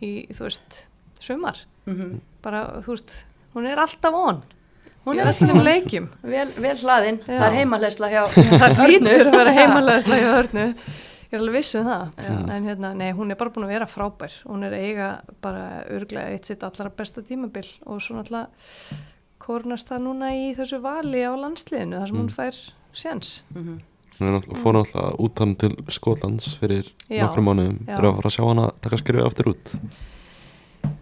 í, 0.00 0.10
þú 0.32 0.46
veist, 0.48 0.84
sumar. 1.20 1.60
Mm 1.88 2.20
Bara, 2.44 2.82
þú 2.84 2.92
veist, 2.92 3.12
hún 3.54 3.64
er 3.68 3.80
alltaf 3.80 4.16
on. 4.18 4.42
Hún 5.06 5.20
er 5.20 5.30
öllum 5.30 5.62
leikjum. 5.64 6.08
Vel, 6.34 6.48
vel 6.60 6.76
hlaðin, 6.80 7.20
Já. 7.24 7.38
það 7.38 7.46
er 7.46 7.56
heimahlesla 7.58 8.10
hjá 8.12 8.22
Það 8.62 8.80
hlýtur 8.82 9.28
að 9.30 9.36
vera 9.38 9.52
Já. 9.52 9.58
heimalega 9.60 10.18
í 10.18 10.26
hörnu. 10.28 10.66
Ég 11.34 11.40
er 11.40 11.42
alveg 11.42 11.56
viss 11.64 11.74
um 11.74 11.86
það. 11.88 12.02
Já. 12.22 12.34
En 12.54 12.66
hérna, 12.68 12.92
nei, 12.94 13.08
hún 13.10 13.34
er 13.34 13.38
bara 13.40 13.50
búin 13.50 13.64
að 13.66 13.72
vera 13.74 13.86
frábær. 13.90 14.34
Hún 14.46 14.62
er 14.68 14.76
eiga 14.78 15.08
bara 15.42 15.80
örglega 15.90 16.30
eitt 16.30 16.46
sitt 16.46 16.62
allra 16.62 16.92
besta 16.94 17.24
tímabil 17.26 17.66
og 17.90 17.98
svo 18.04 18.14
náttúrulega 18.14 19.00
kornast 19.42 19.90
það 19.90 20.04
núna 20.06 20.30
í 20.30 20.52
þessu 20.54 20.78
vali 20.84 21.24
á 21.26 21.34
landsliðinu 21.34 21.98
þar 21.98 22.12
sem 22.12 22.20
hún 22.22 22.30
fær 22.30 22.60
sjans. 22.94 23.32
Mhm. 23.50 23.82
Hún 24.14 24.28
er 24.30 24.36
náttúrulega, 24.36 24.62
fór 24.62 24.78
náttúrulega 24.78 25.18
út 25.26 25.42
hann 25.42 25.56
til 25.58 25.74
Skotlands 25.90 26.54
fyrir 26.62 26.92
nokkrum 27.10 27.50
mánuðum. 27.50 27.82
Er 27.88 27.98
að 27.98 28.16
fara 28.20 28.30
að 28.30 28.36
sjá 28.38 28.44
hana 28.46 28.70
taka 28.80 29.02
skrifið 29.02 29.26
aftur 29.26 29.50
út 29.56 29.76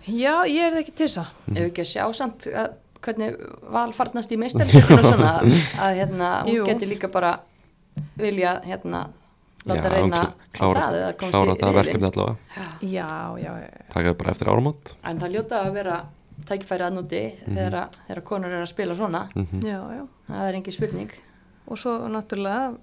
Já, 0.09 0.35
ég 0.49 0.63
er 0.65 0.73
það 0.73 0.81
ekki 0.81 0.95
til 0.97 1.07
þess 1.07 1.21
að. 1.21 1.33
Ef 1.53 1.65
ekki 1.69 1.85
að 1.85 1.91
sjá 1.93 2.05
samt 2.17 2.47
að, 2.49 2.77
hvernig 3.05 3.37
val 3.69 3.91
farnast 3.93 4.33
í 4.33 4.39
meistarfjöldinu 4.43 4.97
og 4.97 5.11
svona 5.13 5.33
að, 5.43 5.57
að 5.85 5.99
hérna, 6.01 6.31
hún 6.47 6.57
Jú. 6.57 6.65
geti 6.73 6.89
líka 6.89 7.13
bara 7.13 7.41
vilja 8.17 8.63
hérna 8.65 9.11
láta 9.67 9.83
Já, 9.83 9.93
reyna 9.95 10.21
klára, 10.53 10.81
það 10.81 10.97
eða 11.01 11.13
klára 11.17 11.33
í 11.33 11.33
það 11.33 11.55
riðilinn. 11.55 11.75
verkefni 11.79 12.09
allavega. 12.11 12.37
Já, 12.83 13.09
já, 13.43 13.53
það 13.95 14.09
bara 14.19 14.31
eftir 14.35 14.49
áramót. 14.53 14.95
En 15.05 15.21
það 15.21 15.35
ljóta 15.37 15.61
að 15.67 15.73
vera 15.75 15.97
tækifæri 16.49 16.87
að 16.89 16.95
núti 16.99 17.21
þegar, 17.47 17.75
að- 17.83 17.99
þegar 18.09 18.23
konur 18.23 18.53
er 18.53 18.63
að 18.63 18.69
spila 18.73 18.95
svona. 18.95 19.29
Mhm. 19.35 19.61
já, 19.63 19.81
já. 19.99 20.07
það 20.29 20.49
er 20.49 20.55
engin 20.55 20.73
spurning. 20.73 21.11
Og 21.69 21.77
svo 21.79 22.09
náttúrulega 22.09 22.77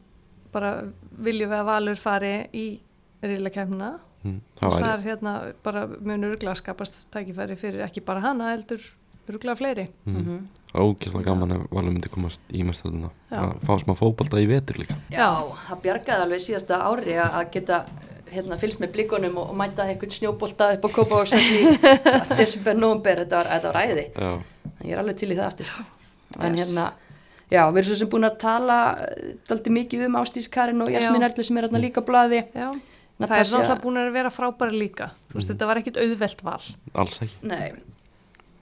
bara 0.53 0.83
viljum 1.19 1.49
við 1.51 1.59
að 1.59 1.65
Valur 1.65 1.95
fari 1.95 2.47
í 2.53 2.79
riðlakefnina 3.23 3.99
Mm, 4.19 4.41
og 4.61 4.73
Það 4.73 4.81
það 4.81 4.93
er 4.93 5.03
hérna 5.07 5.33
bara 5.63 5.87
mun 5.87 6.23
örgla 6.27 6.51
skapast 6.53 7.05
tækifæri 7.09 7.55
fyrir 7.55 7.85
ekki 7.85 8.01
bara 8.03 8.19
hana 8.19 8.49
heldur 8.51 8.81
örgla 9.31 9.55
fleiri. 9.55 9.85
mm. 10.05 10.47
Ógislega 10.77 11.25
gaman 11.31 11.51
ef 11.55 11.61
Valur 11.73 11.91
myndi 11.95 12.09
komast 12.13 12.41
í 12.53 12.61
mestarðina 12.67 13.09
Já. 13.31 13.39
að 13.41 13.55
fá 13.65 13.73
smá 13.81 13.95
fótbolta 13.97 14.37
í 14.41 14.45
vetur 14.51 14.77
líka 14.77 14.97
Já, 15.09 15.29
það 15.67 15.81
bjargaði 15.87 16.25
alveg 16.27 16.43
síðasta 16.45 16.77
ári 16.85 17.15
að 17.17 17.37
að 17.39 17.49
geta 17.55 17.79
hérna, 18.29 18.59
fylgst 18.61 18.79
með 18.83 18.91
blikunum 18.93 19.37
og, 19.41 19.49
og 19.49 19.57
mæta 19.57 19.87
eitthvað 19.89 20.13
snjóbolta 20.19 20.67
upp 20.75 20.85
á 20.85 20.89
Kópavóksvelli 20.93 21.61
í 21.65 21.71
desember, 22.37 22.77
nómber, 22.77 23.23
þetta 23.23 23.39
var, 23.41 23.49
þetta 23.55 23.71
var 23.73 23.81
æði 23.89 24.05
Já, 24.13 24.29
ég 24.85 24.93
er 24.93 25.01
alveg 25.01 25.17
til 25.23 25.31
í 25.33 25.37
það 25.39 25.47
aftur 25.49 25.71
en 25.79 26.53
Yes. 26.53 26.67
hérna, 26.69 26.83
já, 27.49 27.63
við 27.73 27.79
erum 27.81 27.87
svo 27.89 27.95
sem 28.03 28.09
búin 28.13 28.27
að 28.29 28.35
tala 28.45 28.75
daldi 29.49 29.71
mikið 29.73 30.03
um 30.05 30.19
Ástís 30.21 30.45
Karin 30.53 30.83
og 30.85 30.91
Jasmín. 30.93 31.25
Erlu 31.25 31.41
sem 31.47 31.57
er 31.57 31.65
hérna 31.65 31.81
líka 31.81 32.03
á 32.05 32.05
blaði 32.05 32.43
Já. 32.53 32.67
Það 32.69 33.23
Natasja- 33.25 33.41
er 33.41 33.49
náttúrulega 33.49 33.81
búin 33.83 33.97
að 33.99 34.11
vera 34.13 34.29
frábæra 34.31 34.71
líka. 34.77 35.07
Þú 35.31 35.39
veist, 35.39 35.49
þetta 35.51 35.65
var 35.67 35.79
ekkit 35.81 35.97
auðvelt 35.99 36.43
val. 36.45 36.61
alls 37.01 37.17
ekki 37.25 37.49
Nei, 37.49 37.73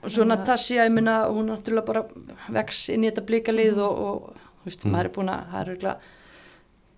og 0.02 0.10
svo 0.10 0.24
Natasja, 0.24 0.84
ég 0.86 0.92
minna, 0.94 1.24
hún 1.28 1.48
náttúrulega 1.50 1.86
bara 1.86 2.04
vex 2.54 2.88
inn 2.94 3.04
í 3.04 3.10
þetta 3.10 3.24
blikalið 3.26 3.78
og, 3.82 3.98
og 3.98 4.36
þú 4.62 4.70
veist, 4.70 4.84
Mm. 4.84 4.92
maður 4.94 5.04
er 5.04 5.14
búin 5.16 5.28
að, 5.32 5.44
það 5.52 5.60
er 5.60 5.70
örugglega 5.72 5.98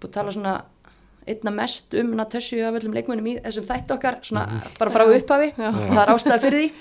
búin 0.00 0.10
að 0.10 0.14
tala 0.18 0.32
svona 0.32 0.54
einna 1.28 1.50
mest 1.54 1.94
um 1.94 2.14
Natasju 2.16 2.62
af 2.66 2.74
öllum 2.80 2.94
leikmunum 2.96 3.26
í 3.26 3.34
þessum 3.44 3.66
þætti 3.68 3.94
okkar, 3.96 4.16
svona 4.22 4.60
bara 4.78 4.90
frá 4.90 5.04
upphafi 5.06 5.52
Já. 5.56 5.68
og 5.68 5.94
það 5.94 6.02
er 6.02 6.14
ástæða 6.14 6.40
fyrir 6.40 6.58
því. 6.64 6.72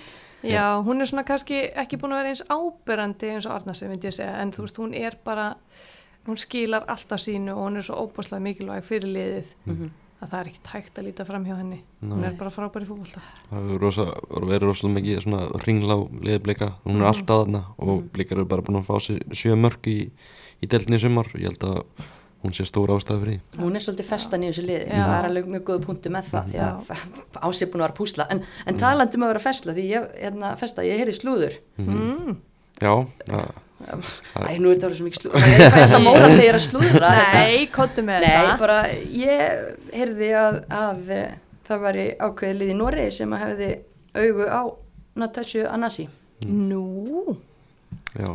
Já, 0.50 0.66
hún 0.88 1.02
er 1.02 1.06
svona 1.06 1.24
kannski 1.28 1.58
ekki 1.76 1.98
búin 2.00 2.14
að 2.16 2.22
vera 2.24 2.30
eins 2.34 2.44
áberandi 2.50 3.30
eins 3.34 3.46
og 3.46 3.52
Arnarsi, 3.58 3.88
myndi 3.92 4.08
ég 4.08 4.16
segja, 4.16 4.38
en 4.42 4.52
þú 4.56 4.62
veist, 4.64 4.78
hún 4.80 4.94
er 4.96 5.18
bara, 5.26 5.50
hún 6.28 6.38
skilar 6.40 6.86
alltaf 6.88 7.20
sínu 7.20 7.52
og 7.52 7.66
hún 7.68 7.78
er 7.78 7.84
svo 7.84 7.96
óbúslega 8.08 8.40
mikilvæg 8.42 8.84
fyrir 8.88 9.12
liðið 9.12 9.54
Mhm. 9.66 9.90
Að 10.20 10.30
það 10.34 10.40
er 10.40 10.48
ekkit 10.52 10.68
hægt 10.74 11.00
að 11.00 11.06
líta 11.08 11.26
fram 11.26 11.46
hjá 11.48 11.56
henni. 11.58 11.80
Hún 12.04 12.20
Nei. 12.20 12.28
er 12.28 12.38
bara 12.40 12.52
frábæri 12.52 12.86
fókvölda. 12.90 13.22
Það 13.50 13.64
hefur 13.70 13.80
rosa, 13.86 14.06
verið 14.52 14.66
rosalega 14.68 14.96
mikið 15.00 15.24
svona 15.24 15.42
ringla 15.66 15.96
á 15.96 16.00
liði 16.28 16.40
blika, 16.44 16.68
hún 16.86 16.96
er 17.00 17.04
Mhm. 17.06 17.10
alltaf 17.12 17.46
þarna 17.46 17.64
og 17.80 18.04
blikar 18.12 18.38
eru 18.38 18.46
bara 18.46 18.62
búin 18.62 18.82
að 18.82 18.86
fá 18.90 18.96
sér 19.00 19.20
sjö 19.32 19.56
mörg 19.56 19.82
í, 19.88 20.10
í 20.62 20.68
deltinni 20.68 20.98
í 20.98 21.00
sumar 21.00 21.26
ég 21.36 21.48
held 21.50 21.60
að 21.64 21.84
hún 22.44 22.54
sé 22.56 22.64
stóra 22.64 22.96
ástæða 22.96 23.20
fyrir 23.24 23.40
því 23.40 23.64
Hún 23.64 23.76
er 23.76 23.80
svolítið 23.84 24.06
festan 24.12 24.44
í 24.44 24.48
þessu 24.52 24.64
liði, 24.68 24.88
Já. 24.88 25.04
það 25.08 25.20
er 25.20 25.30
alveg 25.30 25.46
mjög 25.48 25.64
góð 25.64 25.86
punktu 25.86 26.10
með 26.10 26.24
það 26.32 26.46
því 26.52 26.60
að 26.68 26.78
ásið 27.48 27.72
búin 27.72 27.82
að 27.82 27.88
vera 27.88 27.98
púsla, 28.00 28.28
en, 28.32 28.44
en 28.66 28.76
Mm. 28.76 28.80
talandi 28.80 29.16
um 29.16 29.24
að 29.24 29.28
vera 29.34 29.40
festla, 29.40 29.74
því 29.74 29.84
ég, 29.92 30.22
hérna, 30.24 30.58
festa, 30.58 30.82
ég 30.84 31.00
heyrði 31.00 31.16
slúður, 31.20 31.58
Mm. 31.80 32.38
Já, 32.82 33.08
það, 33.28 33.52
æ, 33.80 34.58
nú 34.60 34.70
er 34.72 34.76
þetta 34.76 34.88
vera 34.90 34.98
svo 34.98 35.08
mikið 35.08 35.22
slúður, 35.24 35.48
ég 35.50 35.74
fæ 35.74 35.80
alltaf 35.84 36.04
móra 36.04 36.28
þegar 36.28 36.44
ég 36.44 36.52
er 36.52 36.60
að 36.60 36.66
slúðra. 36.68 37.12
Nei, 37.34 37.66
kottu 37.74 38.04
með 38.06 38.26
Nei, 38.26 38.30
þetta. 38.36 38.58
bara 38.60 38.80
ég 39.24 39.66
heyrði 39.96 40.30
að, 40.44 40.60
að 40.82 41.12
eh, 41.16 41.34
það 41.70 41.84
væri 41.88 42.06
ákveðið 42.28 42.74
í 42.76 42.78
Noregi 42.84 43.16
sem 43.22 43.34
að 43.38 43.44
hefði 43.48 43.72
augu 44.20 44.48
á 44.52 44.62
Natasju 45.24 45.66
Anasi. 45.72 46.08
Nú, 46.48 47.36
já, 48.16 48.32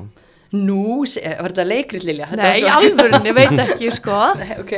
Nú, 0.55 1.03
se- 1.11 1.19
var 1.41 1.51
þetta 1.51 1.65
leikrit 1.67 2.05
Lilja? 2.07 2.29
Þetta 2.31 2.43
Nei, 2.45 2.51
var 2.53 2.59
í 2.61 2.61
svo- 2.63 2.75
alvörunni 2.79 3.33
veit 3.35 3.63
ekki, 3.65 3.89
sko. 3.99 4.19
Nei, 4.39 4.53
ok. 4.63 4.75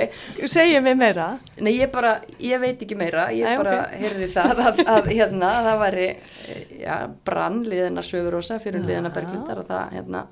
Segja 0.49 0.81
mig 0.81 0.95
meira. 0.97 1.27
Nei, 1.61 1.75
ég 1.77 1.91
bara, 1.93 2.15
ég 2.41 2.63
veit 2.63 2.81
ekki 2.87 2.97
meira, 2.97 3.27
ég 3.37 3.45
Nei, 3.45 3.59
bara 3.61 3.75
ok. 3.83 3.99
heyrði 4.01 4.29
það 4.33 4.63
að, 4.71 4.81
að 4.95 5.11
hérna, 5.13 5.51
það 5.67 5.83
væri, 5.83 6.07
eh, 6.55 6.63
já, 6.81 6.95
brann 7.29 7.59
liðina 7.69 8.05
Söfurósa 8.09 8.57
fyrir 8.63 8.87
liðina 8.89 9.13
Berglindar 9.13 9.61
og 9.61 9.69
það, 9.69 9.93
hérna, 9.99 10.25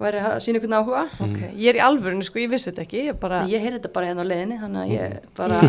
væri 0.00 0.20
að 0.20 0.34
sína 0.44 0.60
ykkur 0.60 0.74
áhuga. 0.76 1.04
Ok, 1.24 1.38
ég 1.56 1.70
er 1.72 1.78
í 1.78 1.84
alvörunni, 1.86 2.26
sko, 2.26 2.40
ég 2.42 2.50
vissi 2.52 2.70
þetta 2.70 2.84
ekki, 2.84 3.04
ég 3.10 3.20
bara... 3.22 3.42
Ég 3.50 3.62
heyrði 3.64 3.78
þetta 3.80 3.92
bara 3.94 4.10
hérna 4.10 4.26
á 4.26 4.30
leiðinni, 4.30 4.58
þannig 4.60 4.82
að 4.82 4.92
ég 4.92 5.14
bara 5.38 5.60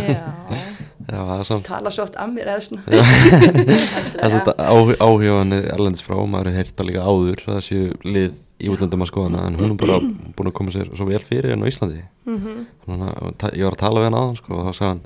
Já, 1.08 1.22
er 1.38 1.46
samt 1.48 1.68
tala 1.70 1.94
svo 1.94 2.04
oft 2.08 2.18
af 2.20 2.34
mér 2.34 2.52
eða 2.52 2.66
svona. 2.68 2.84
Það 4.18 4.36
er 4.36 5.00
áhugaðan 5.00 5.56
erlendis 5.62 6.04
frá, 6.04 6.18
maður 6.28 6.52
hefur 6.52 6.60
heyrt 6.60 6.76
það 6.76 6.90
líka 6.92 7.06
áður 7.08 7.44
það 7.46 7.64
séu 7.70 7.88
lið 8.04 8.36
í 8.58 8.70
útlöndum 8.74 9.04
að 9.06 9.12
skoða 9.12 9.30
hana 9.30 9.42
en 9.52 9.58
hún 9.60 9.74
er 9.76 9.80
bara 9.80 9.98
búin 10.36 10.50
að 10.50 10.56
koma 10.58 10.74
sér 10.74 10.88
svo 10.98 11.06
vel 11.06 11.22
fyrir 11.24 11.54
henn 11.54 11.64
á 11.64 11.70
Íslandi 11.70 12.04
Mhm. 12.28 12.64
Þannig 12.84 13.12
að 13.48 13.54
ég 13.56 13.64
var 13.64 13.76
að 13.78 13.80
tala 13.80 14.02
við 14.02 14.08
hann 14.10 14.18
aðan 14.20 14.34
sko, 14.36 14.58
og 14.58 14.66
þá 14.68 14.74
sagði 14.76 14.90
hann 14.90 15.02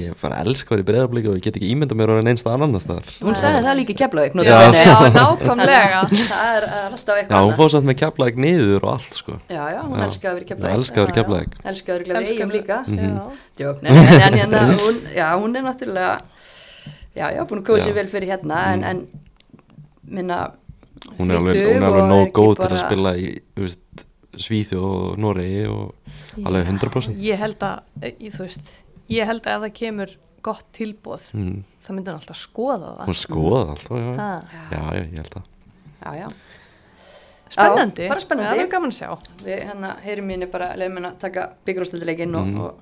ég 0.00 0.14
bara 0.20 0.38
elskar 0.44 0.80
í 0.80 0.84
breyðablík 0.86 1.26
og 1.30 1.36
ég 1.38 1.44
get 1.46 1.56
ekki 1.58 1.68
ímynda 1.74 1.96
mér 1.98 2.10
að 2.12 2.18
vera 2.20 2.32
einsta 2.34 2.52
annan 2.54 2.74
staðar 2.82 3.08
Hún 3.20 3.36
sagði 3.38 3.60
það 3.66 3.76
líka 3.80 3.94
í 3.94 3.96
Keflavík, 4.00 4.36
Já, 4.44 4.58
já, 4.74 4.94
nákvæmlega. 5.18 6.00
Það 6.14 6.50
er, 6.56 6.66
alltaf 6.84 7.14
Já, 7.14 7.20
eitthvað 7.22 7.46
hún 7.48 7.56
fór 7.60 7.72
samt 7.74 7.88
með 7.90 7.98
keflaðið 8.02 8.40
niður 8.44 8.86
og 8.86 8.90
allt 8.94 9.18
sko 9.20 9.36
Já, 9.48 9.62
já, 9.74 9.80
hún 9.84 9.98
Já. 9.98 10.04
elskaði 10.08 10.30
að 10.30 10.38
vera 10.38 10.44
í 10.44 10.50
Keflavík. 10.50 10.78
elskaði 10.78 11.02
að 11.02 11.06
vera 11.06 11.12
í 11.12 11.14
Já, 11.14 11.14
já. 11.14 11.18
Keflavík. 11.20 11.58
Elskaði 11.72 11.94
að 11.94 12.08
vera 12.08 12.24
í 12.24 12.32
eigum 12.34 12.54
líka. 12.54 12.80
Mhm. 12.88 13.14
Já. 13.14 13.24
Djók, 13.60 13.82
en, 13.84 14.00
en, 14.00 14.22
en 14.28 14.38
hérna, 14.40 14.62
hún, 14.82 15.00
já, 15.14 15.26
hún 15.38 15.56
er 15.60 15.66
náttúrulega, 15.68 16.14
já, 17.14 17.26
já, 17.36 17.42
búin 17.48 17.62
að 17.62 17.66
kóða 17.70 17.84
sér 17.84 17.94
Já. 17.94 17.98
vel 18.00 18.08
fyrir 18.14 18.32
hérna, 18.34 18.62
en, 18.74 18.84
en, 18.90 19.04
minna, 20.10 20.40
Hún 21.18 21.30
er 21.30 21.38
alveg, 21.38 21.58
er 21.76 22.06
nóg 22.08 22.30
góð 22.34 22.54
til 22.62 22.70
að 22.72 22.80
spila 22.86 23.12
í 23.20 23.28
þú 23.54 23.66
veist, 23.68 24.06
Svíþjóð 24.34 24.84
og 24.88 25.18
Noregi 25.22 25.66
og 25.70 26.46
alveg 26.48 26.66
100% 26.72 27.20
Ég 27.22 27.38
held 27.38 27.60
að, 27.62 27.84
eh, 28.02 28.16
þú 28.34 28.40
veist, 28.46 28.72
ég 29.08 29.26
held 29.26 29.42
að 29.46 29.64
það 29.66 29.72
kemur 29.74 30.10
gott 30.44 30.64
tilbúð, 30.76 31.22
mm. 31.34 31.64
það 31.84 31.96
hann 32.12 32.18
alltaf 32.20 32.36
skoða 32.36 32.90
það. 32.98 33.06
Hún 33.08 33.14
skoða 33.20 33.60
alltaf, 33.74 33.96
já, 33.96 34.10
já, 34.10 34.16
Ha, 34.20 34.30
já, 34.70 34.82
ég 35.00 35.18
held 35.18 35.34
að 35.40 35.42
Já, 36.04 36.10
já, 36.20 36.28
Spennandi. 37.54 38.08
bara 38.10 38.20
spennandi. 38.20 38.50
Það 38.50 38.62
er 38.64 38.70
gaman 38.72 38.90
að 38.90 38.96
sjá. 38.98 39.08
við 39.44 39.62
hérna, 39.68 39.90
heyrum 40.04 40.26
mínu 40.28 40.48
bara, 40.50 40.72
leiðum 40.76 40.96
hérna 40.98 41.10
að 41.14 41.18
taka 41.22 41.44
byggjurústildileginn 41.64 42.34
og, 42.34 42.46
Mhm. 42.46 42.60
og 42.60 42.74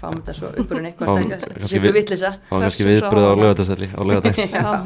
fáum 0.00 0.18
þetta 0.20 0.34
svo 0.34 0.48
uppurinn 0.60 0.86
eitthvað, 0.90 1.06
Fáum- 1.08 1.30
þetta 1.30 1.48
kannski 1.54 1.68
sé 1.68 1.76
ykkur 1.78 1.88
við- 1.88 1.94
vitlisa. 2.00 2.30
Fá 2.50 2.56
kannski 2.60 2.84
viðbröð 2.84 3.26
á 3.26 3.34
lögataselli 3.40 3.88
á 3.96 4.00
lögadag 4.04 4.34
Já, 4.56 4.82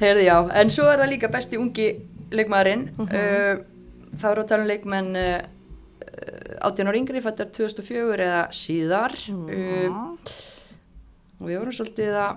heyrðu 0.00 0.24
já, 0.24 0.36
en 0.54 0.68
svo 0.70 0.84
er 0.92 0.98
það 0.98 1.08
líka 1.14 1.28
besti 1.32 1.56
ungi 1.58 1.88
leikmaðurinn, 2.30 2.84
uh, 3.00 3.64
þá 4.18 4.24
eru 4.30 4.42
að 4.42 4.48
tala 4.48 4.62
um 4.62 4.68
leikmenn 4.68 5.16
uh, 5.16 5.40
18 6.64 6.88
ára 6.88 6.98
yngri, 6.98 7.20
fættar 7.24 7.48
2004 7.54 8.24
eða 8.26 8.42
síðar. 8.54 9.14
Uh, 9.30 10.16
og 11.40 11.48
við 11.50 11.58
vorum 11.60 11.74
svolítið 11.76 12.14
að, 12.20 12.36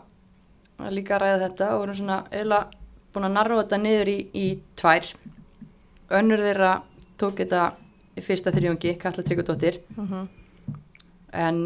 að 0.82 0.96
líka 0.98 1.20
ræða 1.22 1.42
þetta 1.48 1.70
og 1.76 1.82
vorum 1.84 1.98
svona 2.00 2.20
eiginlega 2.32 2.72
búin 3.14 3.28
að 3.30 3.36
narra 3.38 3.60
þetta 3.64 3.80
niður 3.84 4.12
í, 4.14 4.18
í 4.34 4.48
tvær. 4.78 5.12
Önnur 6.18 6.44
þeirra 6.46 6.72
tók 7.20 7.40
þetta 7.42 7.66
í 8.18 8.24
fyrsta 8.26 8.52
þrjóngi, 8.56 8.96
Katla 9.02 9.24
Tryggudóttir 9.24 9.82
Mhm. 9.98 10.28
en 11.34 11.58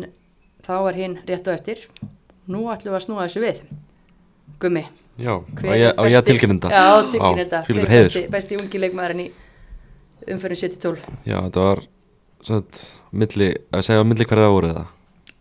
þá 0.66 0.74
var 0.84 0.94
hinn 0.98 1.20
rétt 1.28 1.48
á 1.48 1.52
eftir. 1.56 1.86
Nú 2.48 2.66
ætlum 2.74 2.92
við 2.94 3.00
að 3.00 3.06
snúa 3.06 3.26
þessu 3.28 3.42
við. 3.44 3.62
Gummi 4.62 4.84
Já, 5.18 5.34
hver 5.58 5.70
og 5.72 5.78
ég, 5.78 5.94
og 5.98 6.06
ég 6.08 6.16
besti- 6.18 6.32
tilkynninda 6.32 6.70
Já, 6.70 6.84
tilkynninda 7.12 7.60
Fylgur 7.66 7.82
Hver 7.82 7.90
er 7.90 7.94
heiður. 7.96 8.14
besti, 8.14 8.32
besti 8.32 8.58
ungi 8.58 8.80
leikmaðurinn 8.80 9.22
í 9.24 9.32
umfyrir 10.34 10.60
7-12 10.60 11.00
Já, 11.26 11.38
þetta 11.48 11.64
var 11.66 11.82
Svart, 12.42 12.82
milli, 13.14 13.52
að 13.76 13.84
segja 13.86 14.04
milli 14.08 14.26
hverja 14.30 14.50
voru 14.54 14.72
það 14.74 14.90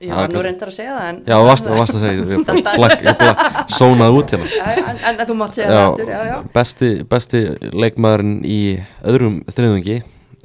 Já, 0.00 0.14
Já, 0.16 0.28
nú 0.32 0.40
reyndar 0.40 0.70
að 0.70 0.76
segja 0.78 0.92
það 0.96 1.08
en, 1.10 1.16
Já, 1.28 1.36
varst, 1.44 1.66
varst 1.76 1.96
að 1.98 2.04
segja, 2.06 2.22
ég 2.24 2.44
blæk- 2.80 3.02
ég 3.04 3.18
bara 3.20 3.64
sónaði 3.68 4.16
út 4.16 4.32
hérna. 4.32 4.46
Já, 4.56 4.84
en, 4.88 5.00
en 5.10 5.18
þú 5.28 5.36
mátt 5.36 5.58
segja 5.58 5.70
það 5.74 5.86
aftur 5.90 6.12
Já, 6.14 6.20
já. 6.30 6.36
Besti, 6.54 6.90
besti 7.14 7.42
leikmaðurinn 7.84 8.38
í 8.48 8.58
öðrum 9.12 9.36
þriðungi 9.52 9.98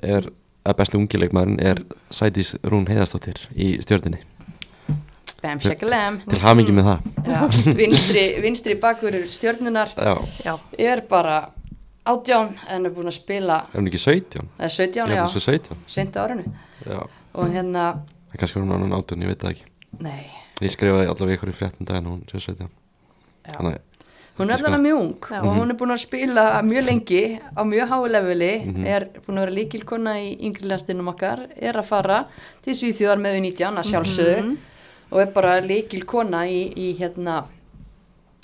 er, 0.03 0.27
að 0.67 0.77
besti 0.81 0.99
ungi 0.99 1.21
leikmaðurinn 1.23 1.61
er 1.71 1.83
Sædís 2.19 2.51
Rún 2.67 2.87
Heiðarsdóttir 2.91 3.39
í 3.55 3.69
stjörninni 3.85 4.19
Bam, 5.45 5.59
shakalem 5.63 6.19
Til 6.27 6.39
hamingi 6.41 6.73
með 6.75 6.87
það. 6.89 7.09
Já, 7.29 7.39
vinstri, 7.79 8.23
vinstri 8.43 8.75
Já, 10.03 10.15
Já, 10.43 10.53
er 10.81 11.03
bara 11.09 11.39
átján 12.05 12.51
en 12.69 12.85
er 12.85 12.91
búin 12.93 13.07
að 13.09 13.17
spila 13.17 13.57
er 13.73 13.79
hún 13.79 13.87
ekki 13.89 14.01
17? 14.03 14.45
eða 14.59 14.69
17, 14.69 14.95
Ég 14.95 15.07
held 15.07 15.17
já, 15.17 15.25
þessu 15.25 15.41
17 15.45 15.77
sent 15.87 16.15
árinu 16.21 16.43
Já, 16.85 16.99
og 17.33 17.49
hérna, 17.53 17.85
það 18.29 18.35
er 18.35 18.43
kannski 18.43 18.59
hún 18.61 18.71
annan 18.75 18.93
18, 18.93 19.21
ég 19.25 19.27
veit 19.33 19.41
það 19.41 19.55
ekki 19.55 19.65
nei 20.05 20.25
Ég 20.63 20.71
skrifaði 20.71 21.09
allavega 21.11 21.35
ykkur 21.39 21.51
í 21.51 21.55
fréttum 21.57 21.85
daginn 21.89 22.05
og 22.07 22.13
hún 22.15 22.23
sé 22.31 22.39
17 22.39 22.67
já. 23.45 23.55
Þannig 23.57 23.81
hún 24.37 24.49
er 24.51 24.55
allavega 24.57 24.81
mjög 24.83 24.99
ung 24.99 25.27
Já. 25.31 25.39
og 25.41 25.49
hún 25.57 25.69
er 25.71 25.77
búin 25.79 25.93
að 25.95 26.01
spila 26.05 26.45
mjög 26.67 26.85
lengi 26.89 27.21
á 27.55 27.61
mjög 27.63 27.89
háu 27.91 28.07
leveli 28.11 28.53
Mhm. 28.65 28.85
er 28.85 29.05
búin 29.25 29.37
að 29.39 29.45
vera 29.45 29.55
líkilkona 29.59 30.13
í 30.19 30.29
yngri 30.47 30.67
landstinum 30.67 31.07
okkar 31.13 31.47
er 31.55 31.73
að 31.79 31.85
fara 31.85 32.25
til 32.63 32.73
Svíþjóðar 32.73 33.19
með 33.23 33.39
19 33.41 33.77
að 33.79 33.89
sjálfsögðu 33.91 34.41
Mhm. 34.43 34.57
og 35.11 35.19
er 35.21 35.31
bara 35.31 35.59
líkilkona 35.61 36.45
í, 36.47 36.73
í 36.75 36.97
hérna 36.99 37.45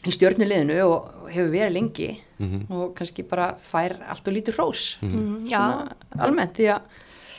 í 0.08 0.12
stjörnuleginu 0.16 0.80
og 0.88 1.30
hefur 1.30 1.52
verið 1.54 1.74
lengi 1.78 2.10
Mhm. 2.42 2.66
og 2.74 2.96
kannski 2.96 3.24
bara 3.30 3.54
fær 3.62 4.00
allt 4.10 4.28
og 4.28 4.34
lítið 4.34 4.56
hrós 4.58 4.98
Mhm, 5.02 5.48
já. 5.50 5.60
Svona 5.60 5.94
almennt 6.20 6.54
því 6.58 6.66
að 6.74 6.82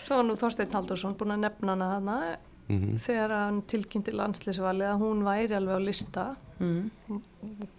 svo 0.06 0.16
var 0.16 0.24
nú 0.24 0.36
Þorsteinn 0.38 0.72
Haldursson 0.72 1.14
búin 1.16 1.32
að 1.34 1.40
nefna 1.40 1.68
hana 1.76 1.88
þarna 2.00 2.36
Mhm. 2.68 2.96
þegar 2.98 3.28
hann 3.30 3.62
tilkynnti 3.62 4.12
landslýsvali 4.12 4.84
að 4.86 5.00
hún 5.00 5.22
væri 5.24 5.50
alveg 5.56 5.74
á 5.76 5.80
lista, 5.84 6.36
mm, 6.60 6.90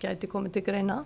gæti 0.02 0.28
komið 0.28 0.52
til 0.54 0.62
greina. 0.64 1.06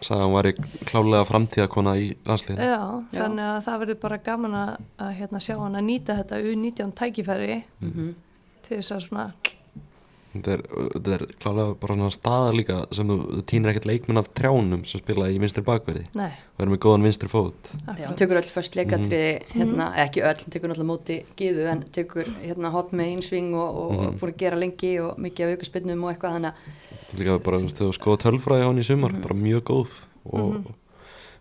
sagði 0.00 0.22
að 0.22 0.26
hún 0.26 0.42
væri 0.42 0.52
klálega 0.86 1.26
framtíðakona 1.26 1.92
í 1.98 2.16
landsliðinu 2.24 2.58
Já, 2.58 3.04
Já. 3.12 3.20
þannig 3.20 3.44
að 3.44 3.64
það 3.64 3.80
verður 3.80 4.00
bara 4.00 4.18
gaman 4.18 4.52
að, 4.52 4.78
að 4.98 5.16
hérna, 5.18 5.38
sjá 5.40 5.58
hann 5.58 5.74
að 5.74 5.84
nýta 5.84 6.16
þetta 6.18 6.42
U19 6.42 6.92
tækifæri 6.94 7.62
mm 7.82 8.14
til 8.62 8.76
þess 8.78 8.92
að 8.92 9.08
svona, 9.08 9.32
Þetta 10.38 10.52
er, 10.54 10.62
þetta 10.94 11.12
er 11.18 11.22
klálega 11.42 11.74
bara 11.80 11.94
svona 11.96 12.10
staða 12.14 12.52
líka 12.54 12.76
sem 12.94 13.08
þú, 13.10 13.16
þú 13.36 13.42
týnir 13.50 13.70
ekkert 13.72 13.86
leikmenn 13.90 14.18
af 14.22 14.28
trjánum 14.38 14.84
sem 14.86 15.00
spila 15.02 15.28
í 15.28 15.38
vinstri 15.42 15.62
bakverði. 15.66 16.04
Nei, 16.14 16.30
og 16.56 16.62
er 16.64 16.70
með 16.72 16.78
góðan 16.84 17.06
vinstri 17.08 17.28
fót. 17.28 17.72
Já, 17.98 18.06
hún 18.08 18.16
tekur 18.16 18.38
öll 18.40 18.50
först 18.54 18.76
leikatriði 18.78 19.42
Mhm. 19.42 19.54
hérna, 19.58 19.88
ekki 20.04 20.22
öll, 20.22 20.38
hún 20.44 20.50
tekur 20.54 20.68
náttúrulega 20.70 20.90
móti 20.92 21.16
giðu 21.36 21.66
en 21.72 21.82
tekur 21.82 22.24
hérna 22.42 22.70
hot 22.70 22.92
með 22.92 23.12
einsving 23.16 23.54
og, 23.54 23.76
og 23.76 23.92
Mhm. 23.92 24.18
búin 24.20 24.32
að 24.32 24.36
gera 24.38 24.56
lengi 24.56 24.92
og 25.00 25.16
mikið 25.18 25.44
af 25.46 25.58
aukaspinnum 25.58 26.04
og 26.04 26.14
eitthvað 26.14 26.34
þannig 26.38 26.52
að 26.52 26.54
Þetta 27.08 27.14
er 27.14 27.24
líka 27.24 27.44
bara, 27.44 27.58
þú 27.58 27.62
veist, 27.62 27.78
þú 27.78 27.92
skoða 27.96 28.18
tölfræði 28.24 28.62
á 28.62 28.68
hann 28.68 28.78
í 28.78 28.84
sumar 28.84 29.12
Mhm. 29.12 29.22
bara 29.22 29.34
mjög 29.34 29.62
góð 29.62 30.04
og 30.32 30.64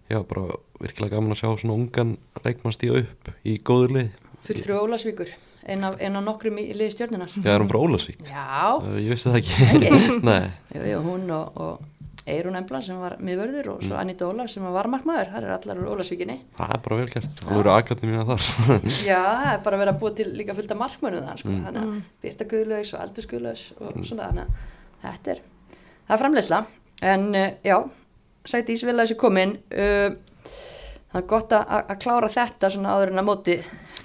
já, 0.10 0.24
bara 0.28 0.41
virkilega 0.80 1.10
gaman 1.18 1.32
að 1.34 1.41
sjá 1.41 1.58
svona 1.60 1.74
ungan 1.76 2.18
leikmann 2.45 2.72
stíða 2.74 3.02
upp 3.04 3.32
í 3.45 3.58
góður 3.62 3.91
lið 3.91 4.10
fulltrú 4.48 4.78
Ólasvíkur 4.86 5.30
ein 5.68 5.84
af, 5.84 5.98
ein 6.00 6.16
af 6.16 6.24
nokkrum 6.26 6.58
í 6.62 6.70
liði 6.74 6.93
stjórnunar 6.95 7.30
Já, 7.36 7.52
er 7.54 7.62
hún 7.64 7.70
frá 7.72 7.80
Ólasvík? 7.84 8.24
Já, 8.30 8.80
Uh, 8.82 8.98
ég 9.04 9.12
vissi 9.14 9.30
það 9.30 9.39
ekki? 9.43 10.24
Nei, 10.30 10.41
jú, 10.76 10.84
jú, 10.93 11.00
hún 11.06 11.30
og, 11.36 11.58
og 11.62 11.93
Eirún 12.28 12.58
Embla 12.60 12.82
sem 12.84 12.98
var 13.00 13.14
miðvörður 13.24 13.68
og 13.72 13.84
svo 13.86 13.93
Mm. 13.95 14.00
Anita 14.02 14.26
Ólaf 14.28 14.50
sem 14.52 14.64
var 14.76 14.89
markmaður, 14.91 15.30
það 15.32 15.45
er 15.48 15.54
allar 15.56 15.78
úr 15.80 15.91
Ólasvíkinni 15.93 16.36
það 16.58 16.74
er 16.76 16.82
bara 16.84 16.98
vel 17.00 17.06
gert. 17.14 17.30
Það 17.39 17.60
eru 17.62 17.72
akademi 17.72 18.12
mína 18.12 18.26
þar. 18.28 18.48
Já, 19.12 19.22
það 19.24 19.52
er 19.54 19.62
bara 19.64 19.80
verið 19.80 19.93
að 19.93 20.02
búa 20.02 20.12
til 20.18 20.28
líka 20.36 20.56
fullt 20.58 20.74
af 20.76 20.82
markmönu 20.82 21.22
þann, 21.24 21.39
sko, 21.39 21.54
Mm. 21.54 21.62
þannig 21.70 21.86
að 21.86 22.02
Birta 22.26 22.48
Guðlaus 22.52 22.91
og 22.98 23.06
Aldur 23.06 23.30
Guðlaus 23.32 23.64
og 23.80 24.02
svona 24.10 24.28
þannig 24.28 24.43
að 24.43 25.08
þetta 25.08 25.32
er, 25.38 25.41
það 26.10 26.16
er 26.18 26.22
framleysla 26.26 26.60
en 27.14 27.26
uh, 27.32 27.48
já, 27.64 27.78
sæti 28.48 28.76
Ísvila 28.76 29.06
þessi 29.08 29.20
komin. 29.24 29.56
Uh, 29.72 30.20
það 31.18 31.24
er 31.24 31.30
gott 31.32 31.53
að, 31.57 31.91
klára 32.03 32.30
þetta 32.30 32.70
svona 32.74 32.93
áður 32.93 33.11
en 33.13 33.22
að 33.22 33.28
móti 33.28 33.55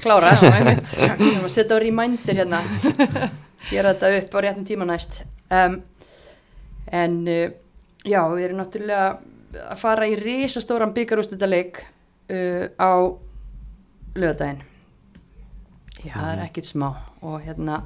klára 0.00 0.32
setja 0.40 1.76
á 1.76 1.78
reminder 1.82 2.38
hérna. 2.40 2.60
Gera 3.68 3.92
þetta 3.92 4.06
upp 4.18 4.32
á 4.34 4.38
réttum 4.42 4.66
tíma 4.66 4.86
næst. 4.88 5.22
Um, 5.52 5.74
en 6.92 7.18
uh, 7.28 7.48
já, 8.04 8.20
við 8.32 8.44
erum 8.46 8.62
náttúrulega 8.62 9.06
að 9.68 9.80
fara 9.82 10.08
í 10.08 10.16
risastóran 10.16 10.94
byggarústættaleik 10.96 11.82
uh, 12.32 12.64
á 12.80 12.92
lögadaginn 14.16 14.62
Já, 16.02 16.16
það 16.16 16.30
er 16.32 16.40
ekkit 16.48 16.66
smá. 16.66 16.88
Og 17.22 17.36
hérna 17.44 17.82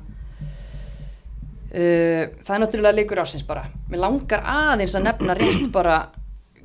uh, 1.74 2.22
það 2.46 2.54
er 2.54 2.62
náttúrulega 2.62 2.98
leikur 3.00 3.20
ásins 3.26 3.44
bara. 3.48 3.66
Mér 3.90 4.04
langar 4.06 4.46
aðeins 4.46 4.94
að 4.94 5.08
nefna 5.10 5.36
rétt 5.36 5.66
bara 5.74 5.98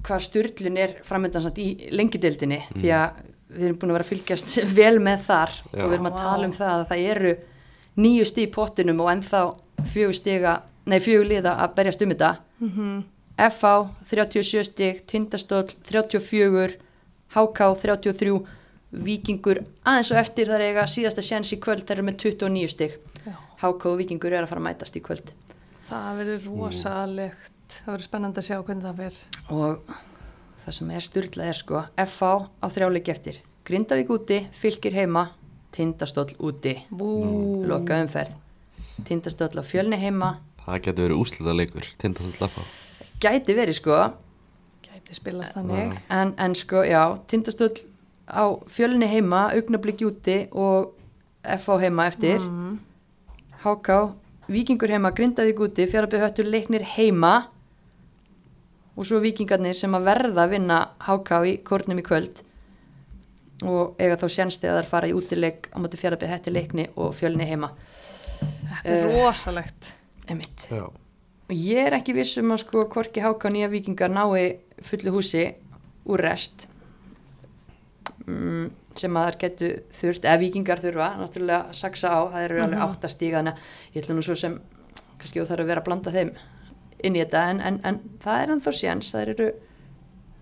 hvað 0.08 0.24
styrlun 0.28 0.78
er 0.82 0.96
framöndan 1.08 1.44
samt 1.46 1.60
í 1.62 1.68
lengjudeildinni 1.92 2.62
því 2.74 2.92
að 2.98 3.22
við 3.52 3.66
erum 3.68 3.78
búin 3.82 3.92
að 3.92 3.98
vera 4.00 4.06
að 4.08 4.12
fylgjast 4.14 4.58
vel 4.80 4.98
með 5.04 5.26
þar 5.28 5.52
Já. 5.60 5.84
og 5.84 5.88
við 5.90 5.96
erum 5.98 6.10
að 6.12 6.18
Vá. 6.18 6.22
tala 6.24 6.48
um 6.50 6.54
það 6.56 6.76
að 6.78 6.86
það 6.92 7.06
eru 7.16 7.34
nýju 8.02 8.26
stíð 8.30 8.46
í 8.48 8.52
pottinum 8.56 9.02
og 9.04 9.10
ennþá 9.12 9.42
fjögur 9.92 10.16
stiga, 10.16 10.54
nei 10.88 11.00
fjögur 11.04 11.28
liða 11.34 11.58
að 11.66 11.76
berjast 11.80 12.06
um 12.06 12.14
þetta 12.16 12.32
Mhm. 12.62 13.04
FH 13.42 13.70
37 14.12 14.64
stig, 14.68 15.00
Tindastóll 15.10 15.72
34, 15.90 16.76
HK 17.34 17.60
33 17.82 18.36
Víkingur 18.92 19.62
aðeins 19.88 20.12
og 20.12 20.20
eftir 20.20 20.50
þar 20.52 20.62
eiga 20.68 20.84
síðasta 20.86 21.24
sjens 21.26 21.50
í 21.56 21.58
kvöld 21.64 21.86
þeir 21.88 21.96
eru 22.02 22.06
með 22.10 22.18
29 22.26 22.68
stig 22.70 22.98
Já. 23.26 23.34
HK 23.64 23.86
og 23.94 23.98
Víkingur 24.02 24.34
er 24.36 24.44
að 24.44 24.52
fara 24.52 24.62
að 24.62 24.68
mætast 24.68 24.98
í 25.00 25.02
kvöld 25.02 25.32
Það 25.88 26.20
verður 26.22 26.46
rosalegt, 26.52 27.52
það 27.80 27.92
verður 27.94 28.08
spennandi 28.08 28.42
að 28.42 28.48
sjá 28.50 28.58
hvernig 28.60 28.88
það 28.88 29.02
fer. 29.02 29.20
og 29.50 29.96
það 30.66 30.78
sem 30.78 30.92
er 30.92 31.08
styrlað 31.08 31.52
er 31.52 31.60
sko 31.62 31.86
FH 32.06 32.32
á 32.62 32.68
þrjáleiki 32.76 33.16
eftir. 33.16 33.42
Grindavík 33.66 34.10
úti, 34.14 34.42
Fylkir 34.58 34.98
heima 34.98 35.30
Tindastóll 35.72 36.36
úti. 36.44 36.76
Loka 36.92 38.02
umferð. 38.04 38.36
Tindastóll 39.08 39.56
á 39.56 39.64
fjölni 39.64 39.98
heima. 40.02 40.36
Það 40.66 40.86
getur 40.86 41.08
verið 41.08 41.22
úslita 41.24 41.56
leikur, 41.56 41.88
tindastóll 41.98 42.50
FH 42.52 42.82
gæti 43.22 43.56
verið 43.56 43.78
sko. 43.78 44.00
Gæti 44.86 45.16
spilast 45.16 45.56
þannig. 45.56 45.98
en, 46.10 46.34
en 46.38 46.56
sko 46.58 46.84
já, 46.88 47.04
Tindastóll 47.30 47.86
á 48.26 48.58
fjölni 48.72 49.10
heima 49.12 49.50
augnabliki 49.54 50.08
úti 50.08 50.38
og 50.52 50.96
FH 51.44 51.78
heima 51.86 52.08
eftir. 52.10 52.42
Mm. 52.42 52.80
HK, 53.62 53.98
Víkingur 54.52 54.90
heima, 54.90 55.12
Grindavík 55.14 55.60
úti, 55.62 55.86
Fjárabíð 55.88 56.26
höttur 56.26 56.50
leiknir 56.50 56.84
heima 56.98 57.52
og 59.02 59.08
svo 59.10 59.20
Víkingarnir 59.24 59.74
sem 59.78 59.94
að 59.98 60.06
verða 60.12 60.46
að 60.46 60.52
vinna 60.56 60.78
HK 61.08 61.40
í 61.50 61.54
kórnum 61.66 62.00
í 62.02 62.06
kvöld 62.06 62.44
og 63.66 63.96
eiga 64.02 64.18
þá 64.22 64.28
sjensti 64.36 64.70
að 64.70 64.80
þær 64.82 64.90
fara 64.90 65.10
í 65.10 65.14
útileik 65.18 65.68
á 65.74 65.78
móti 65.82 65.98
Fjárabíð 66.02 66.32
hætti 66.36 66.54
leikni 66.54 66.86
og 66.98 67.12
fjölni 67.18 67.46
heima. 67.50 67.72
Þetta 68.42 68.90
er 68.90 69.08
Eh. 69.10 69.16
rosalegt. 69.22 69.92
Emitt. 70.30 70.68
Já, 70.72 70.84
Og 71.52 71.58
ég 71.58 71.88
er 71.88 71.94
ekki 71.98 72.14
viss 72.16 72.38
um 72.38 72.54
að 72.56 72.62
sko 72.64 72.86
hvorki 72.88 73.20
HK 73.22 73.50
nýja 73.52 73.68
Víkingar 73.70 74.10
nái 74.10 74.58
fullu 74.82 75.12
húsi 75.12 75.54
úr 76.08 76.22
rest 76.24 76.68
mm, 78.28 78.70
sem 78.96 79.18
að 79.18 79.28
þær 79.28 79.38
getu 79.44 79.70
þurft, 79.92 80.26
eða 80.28 80.40
Víkingar 80.42 80.80
þurfa 80.84 81.10
náttúrulega 81.20 81.70
að 81.70 81.76
saksa 81.82 82.08
á, 82.12 82.20
það 82.32 82.46
eru 82.46 82.62
alveg 82.64 82.80
Mhm. 82.80 82.88
áttastíg 82.88 83.34
þannig 83.36 83.54
að 83.54 83.96
ég 83.96 84.04
ætla 84.04 84.16
nú 84.16 84.24
svo 84.24 84.36
sem 84.38 84.60
kannski 85.20 85.40
þú 85.42 85.48
þarf 85.48 85.60
að 85.60 85.66
vera 85.68 85.82
að 85.82 85.86
blanda 85.86 86.12
þeim 86.12 86.32
inn 87.04 87.16
í 87.16 87.22
þetta 87.24 87.44
en, 87.52 87.60
en, 87.62 87.80
en 87.84 88.00
það 88.24 88.42
er 88.44 88.54
ennþá 88.56 88.74
séns, 88.78 89.12
það 89.14 89.30
eru 89.36 89.50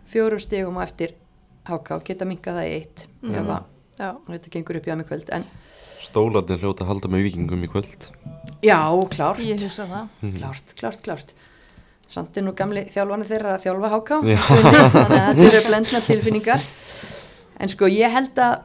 fjórum 0.09 0.39
stígum 0.41 0.77
á 0.79 0.83
eftir 0.87 1.13
HK 1.69 1.99
geta 2.07 2.25
minkað 2.25 2.59
það 2.61 2.69
í 2.69 2.75
eitt 2.79 3.07
Mhm. 3.21 3.35
ef 3.35 3.51
að 3.99 4.17
þetta 4.31 4.49
gengur 4.55 4.77
upp 4.79 4.85
hjá 4.87 4.95
mig 4.97 5.07
kvöld 5.09 5.29
en 5.35 5.43
stólarnir 5.99 6.57
hljóta 6.61 6.85
að 6.85 6.87
halda 6.93 7.09
með 7.11 7.23
vikingum 7.27 7.63
í 7.63 7.67
kvöld. 7.67 8.05
Já, 8.63 8.79
klárt. 9.11 9.39
Það. 9.75 10.07
klárt, 10.37 10.73
klárt, 10.79 11.01
klárt. 11.03 11.33
Samt 12.09 12.37
er 12.37 12.41
nú 12.41 12.53
gamli 12.55 12.85
þjálfani 12.89 13.27
þeirra 13.27 13.57
að 13.57 13.65
þjálfa 13.65 13.89
háká 13.93 14.19
þannig 14.23 14.79
að 14.79 15.35
þetta 15.35 15.47
eru 15.49 15.61
blendna 15.67 15.99
tilfinningar. 16.07 16.63
En 17.59 17.67
sko 17.69 17.85
ég 17.91 18.09
held 18.15 18.39
að 18.39 18.63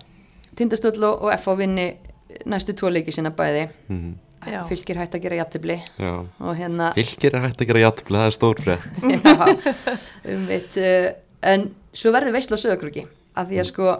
Tindastöll 0.54 1.02
og 1.02 1.24
og 1.26 1.32
FH 1.34 1.56
vinni 1.58 1.88
næstu 2.46 2.72
tvo 2.78 2.88
leiki 2.88 3.12
sinna 3.12 3.30
bæði. 3.34 3.68
Mhm. 3.90 4.14
Já. 4.46 4.60
fylgir 4.68 5.00
hægt 5.00 5.16
að 5.16 5.24
gera 5.24 5.38
og 6.40 6.56
hérna 6.58 6.90
fylgir 6.96 7.36
hægt 7.42 7.60
að 7.62 7.70
gera 7.70 7.84
játfli, 7.84 8.16
það 8.16 8.28
er 8.28 8.36
stór 8.36 8.62
frétt. 8.64 8.88
Já, 9.28 9.34
um 10.34 10.48
uh, 10.80 11.08
en 11.52 11.68
svo 11.94 12.12
verður 12.14 12.36
veistla 12.36 12.60
söðakrúki 12.60 13.04
af 13.34 13.50
því 13.50 13.60
að 13.62 13.70
sko 13.70 13.92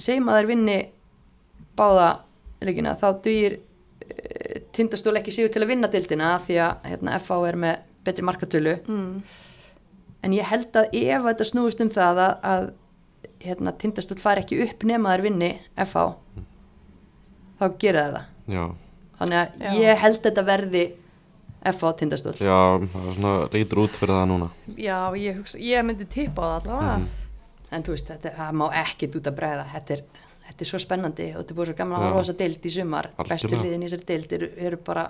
segjum 0.00 0.30
að 0.30 0.40
þær 0.40 0.50
vinni 0.50 0.78
báða 1.78 2.08
leikina 2.64 2.96
þá 3.00 3.08
dugir 3.24 3.58
uh, 3.60 4.58
Tindastöll 4.76 5.18
ekki 5.20 5.34
sigur 5.34 5.52
til 5.52 5.64
að 5.64 5.72
vinna 5.72 5.90
dildina 5.92 6.34
af 6.36 6.48
því 6.48 6.60
að 6.64 6.90
hérna, 6.90 7.16
FH 7.18 7.40
er 7.50 7.60
með 7.64 7.86
betri 8.06 8.24
markatölu. 8.24 8.76
Mm. 8.88 9.22
en 10.24 10.36
ég 10.36 10.46
held 10.48 10.76
að 10.76 10.94
ef 10.96 11.24
þetta 11.24 11.46
snúist 11.48 11.80
um 11.80 11.90
það 11.92 12.20
að, 12.26 12.32
að 12.52 12.70
hérna, 13.44 13.72
tindastóll 13.80 14.20
fari 14.20 14.44
ekki 14.44 14.60
upp 14.66 14.84
nema 14.88 15.14
þær 15.14 15.24
vinni 15.24 15.50
FH 15.80 16.04
þá 17.60 17.66
gera 17.80 18.04
þær 18.04 18.16
það. 18.16 18.30
Já, 18.50 18.64
þannig 19.20 19.38
að 19.38 19.60
Já. 19.60 19.70
ég 19.84 19.98
held 20.04 20.20
þetta 20.24 20.44
verði 20.48 20.84
FH 21.60 21.90
tindastóll 22.00 22.34
já, 22.40 22.56
það 22.88 23.08
er 23.10 23.14
svona 23.18 23.32
lítur 23.52 23.82
út 23.84 23.96
fyrir 24.00 24.14
það 24.16 24.28
núna 24.30 24.46
Já, 24.80 24.98
ég, 25.20 25.36
hugsa, 25.36 25.58
ég 25.60 25.84
myndi 25.84 26.06
tippa 26.08 26.40
á 26.40 26.48
það 26.48 26.56
allavega. 26.70 26.94
Mhm. 26.98 27.08
en 27.76 27.82
þú 27.86 27.92
veist, 27.94 28.08
þetta, 28.08 28.30
er- 28.30 28.36
það 28.40 28.54
má 28.60 28.66
ekkit 28.80 29.16
út 29.20 29.28
að 29.30 29.36
bregða 29.36 29.66
þetta 29.74 29.92
er, 29.96 30.00
þetta 30.48 30.64
er 30.64 30.70
svo 30.70 30.78
spennandi 30.80 31.26
og 31.34 31.42
þetta 31.44 31.50
er 31.52 31.58
búið 31.60 31.68
svo 31.70 31.76
gaman 31.76 31.98
að 31.98 32.00
Já. 32.00 32.06
horfa 32.08 32.18
á 32.18 32.22
þessa 32.24 32.38
deild 32.40 32.64
í 32.64 32.70
sumar 32.74 33.10
bestu 33.28 33.46
Algjörlega. 33.46 33.62
liðin 33.68 33.82
í 33.84 33.88
þessari 33.90 34.06
deild 34.08 34.32
eru, 34.32 34.48
eru 34.56 34.76
bara 34.88 35.04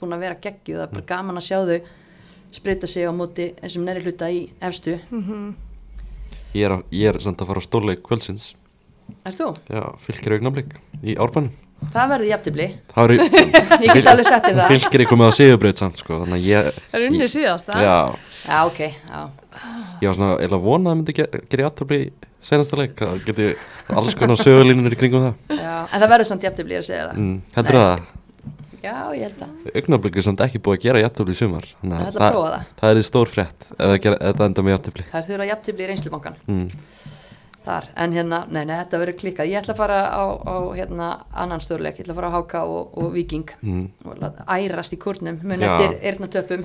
búin 0.00 0.12
að 0.12 0.18
vera 0.26 0.34
geggjuð 0.44 0.76
það 0.78 0.82
er 0.86 0.92
bara 0.94 1.08
gaman 1.12 1.36
að 1.40 1.46
sjá 1.48 1.58
þau 1.66 1.80
spreita 2.52 2.86
sig 2.86 3.06
á 3.08 3.12
móti 3.16 3.46
þessum 3.62 3.84
næri 3.88 4.02
hluta 4.04 4.28
í 4.30 4.50
efstu 4.60 4.98
Mm 5.10 5.54
Ég 6.52 6.66
er, 6.68 6.70
að- 6.76 6.84
ég 6.92 7.08
er 7.08 7.18
samt 7.24 7.40
að 7.40 7.46
fara 7.48 7.60
á 7.64 7.64
stórleik 7.64 8.02
kvöldsins 8.04 8.54
Er 9.24 9.32
þú? 9.32 9.56
Já, 9.72 9.96
fylgir 10.04 10.34
augnablik 10.36 10.74
í 11.02 11.16
árbænum 11.16 11.48
Það 11.92 12.12
verður 12.12 12.28
eru 13.04 13.26
Ég 13.84 13.92
get 13.92 14.10
alveg 14.12 14.28
sett 14.28 14.46
þér 14.46 14.58
það 14.60 14.72
Fylgir 14.72 15.04
er 15.04 15.10
komið 15.10 15.28
á 15.28 15.32
samt 15.82 16.00
sko 16.02 16.20
Þannig 16.22 16.38
að 16.38 16.46
ég 16.48 16.70
Það 16.78 16.98
er 16.98 17.06
unnið 17.08 17.32
síðast, 17.34 17.68
það? 17.68 17.82
Já, 17.84 17.96
Já, 18.46 18.58
ok, 18.68 18.80
já 19.10 19.22
ég 20.02 20.08
var 20.08 20.16
svona 20.16 20.30
eða 20.46 20.58
vona 20.62 20.82
að 20.82 20.92
það 20.92 20.98
myndi 21.00 21.16
gera, 21.18 21.42
gera 21.52 21.66
í 21.98 22.06
senasta 22.42 22.78
leik 22.80 22.96
Það 23.02 23.26
geti 23.28 23.50
alls 23.92 24.16
konar 24.18 24.40
sögulínur 24.40 24.96
í 24.96 24.98
kringum 25.02 25.28
það 25.28 25.60
Já, 25.60 25.76
en 25.84 26.02
það 26.02 26.10
verður 26.14 26.30
samt 26.32 26.46
jafntefli 26.48 26.78
að 26.80 26.88
segja 26.88 27.04
það. 27.10 27.20
mm, 27.20 27.36
Heldur 27.58 27.80
það? 27.82 28.08
Já, 28.82 28.94
ég 29.14 29.28
held 29.28 29.42
að. 29.44 29.50
Augnablik 29.78 30.16
er 30.18 30.24
samt 30.26 30.40
ekki 30.42 30.58
búið 30.58 30.80
að 30.80 30.86
gera 30.88 31.02
játfli 31.04 31.30
í 31.30 31.38
sumar 31.38 31.68
Þannig 31.70 32.00
Það 32.80 32.88
er 32.88 33.06
stór 33.06 33.30
frétt 33.30 33.66
ef 33.76 33.78
það 33.78 33.92
með 34.66 34.74
er 35.20 35.28
þurfa 35.28 35.46
jafntefli 35.52 35.84
í 35.84 35.90
reynslubankan. 35.92 36.40
Þar, 37.62 37.84
en 38.02 38.12
hérna, 38.16 38.40
nei, 38.50 38.64
nei, 38.66 38.74
þetta 38.80 38.98
verður 38.98 39.18
klikkað. 39.20 39.50
Ég 39.52 39.60
ætla 39.60 39.74
að 39.76 39.78
fara 39.78 39.98
á, 40.10 40.24
á 40.42 40.54
hérna, 40.74 41.10
annan 41.44 41.60
stórleik. 41.62 42.00
Ég 42.00 42.06
ætla 42.08 42.16
að 42.16 42.18
fara 42.18 42.30
á 42.30 42.36
HK 42.40 42.54
og, 42.66 42.96
og 42.98 43.12
Viking 43.14 43.52
Mm. 43.62 43.84
og 44.04 44.42
ærast 44.50 44.96
í 44.96 44.98
kórnum. 44.98 45.38
Mun 45.46 45.62
eftir 45.62 45.94
eyrnatöpum. 46.02 46.64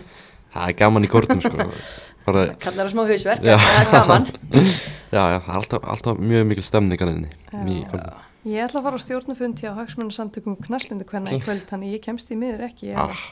Það 0.53 0.69
er 0.71 0.77
gaman 0.79 1.05
í 1.05 1.09
kortum 1.11 1.41
sko 1.43 1.67
Bara, 2.27 2.47
Kallar 2.59 2.87
það 2.87 2.93
smá 2.95 3.03
hausverk, 3.07 3.43
en 3.45 3.59
það 3.61 3.81
er 3.81 3.91
gaman. 3.93 4.25
Já, 5.07 5.21
já, 5.31 5.37
alltaf, 5.55 5.85
alltaf 5.87 6.17
mjög 6.19 6.47
mikil 6.49 6.63
stemning 6.67 6.99
að 6.99 7.13
henni 7.13 7.77
í 7.77 7.83
kortum 7.87 8.25
Ég 8.47 8.63
ætla 8.63 8.79
að 8.79 8.85
fara 8.85 8.95
á 8.95 9.01
stjórnufund 9.03 9.59
hjá 9.59 9.71
hagsmunarsamtökum 9.75 10.53
knaslindu 10.63 11.03
hvernig 11.09 11.33
í 11.35 11.39
kvöld, 11.43 11.65
þannig 11.67 11.95
ég 11.97 12.03
kemst 12.05 12.29
í 12.31 12.37
miður 12.39 12.61
ekki. 12.69 12.93
ah, 12.95 13.23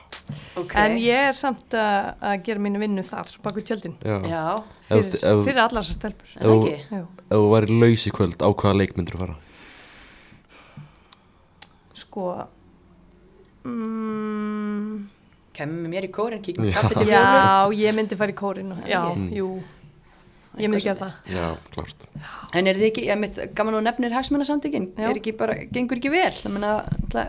Ok. 0.59 0.74
En 0.82 0.95
ég 0.99 1.30
er 1.30 1.38
samt 1.38 1.72
að, 1.78 2.16
að 2.20 2.43
gera 2.47 2.59
mínu 2.66 2.80
vinnu 2.82 3.03
þar, 3.05 3.30
baku 3.45 3.61
tjöldin, 3.63 3.93
Já, 4.03 4.16
Já, 4.28 4.43
fyrir, 4.89 5.20
fyrir 5.45 5.61
allar 5.63 5.86
þessar 5.86 5.99
stelpur. 5.99 6.34
en 6.36 6.51
ekki. 6.55 6.74
Ef 6.99 7.38
þú 7.38 7.45
væri 7.53 7.80
laus 7.80 8.05
í 8.09 8.13
kvöld 8.18 8.41
á 8.43 8.49
hvaða 8.51 8.76
leik 8.82 8.95
myndur 8.97 9.16
þú 9.16 9.22
fara? 9.24 9.36
Sko, 11.95 12.26
mm, 13.63 15.05
Kemur 15.55 15.86
með 15.86 15.91
mér 15.93 16.05
í 16.09 16.11
kórin, 16.11 16.41
kíkum 16.43 16.66
Já. 16.68 17.72
ég 17.72 17.95
myndi 17.95 18.18
fara 18.20 18.34
í 18.34 18.36
kórin. 18.36 18.74
og- 18.76 18.84
Já, 18.89 18.99
jú, 19.32 19.63
ég 20.59 20.71
myndi 20.71 20.85
gera 20.85 20.99
það. 21.01 21.33
Já, 21.35 21.47
klart. 21.73 22.05
En 22.55 22.69
er 22.69 22.79
þið 22.79 22.87
ekki, 22.91 23.07
ég 23.09 23.19
mitt, 23.19 23.41
gaman 23.57 23.79
og 23.79 23.83
nefnir 23.85 24.15
hagsmunasamtökin, 24.15 24.91
Já. 24.95 25.09
er 25.09 25.19
ekki 25.19 25.35
bara, 25.37 25.57
gengur 25.71 25.99
ekki 25.99 26.13
vel, 26.13 26.31
það 26.37 26.55
meina, 26.55 26.77
ætla, 27.07 27.27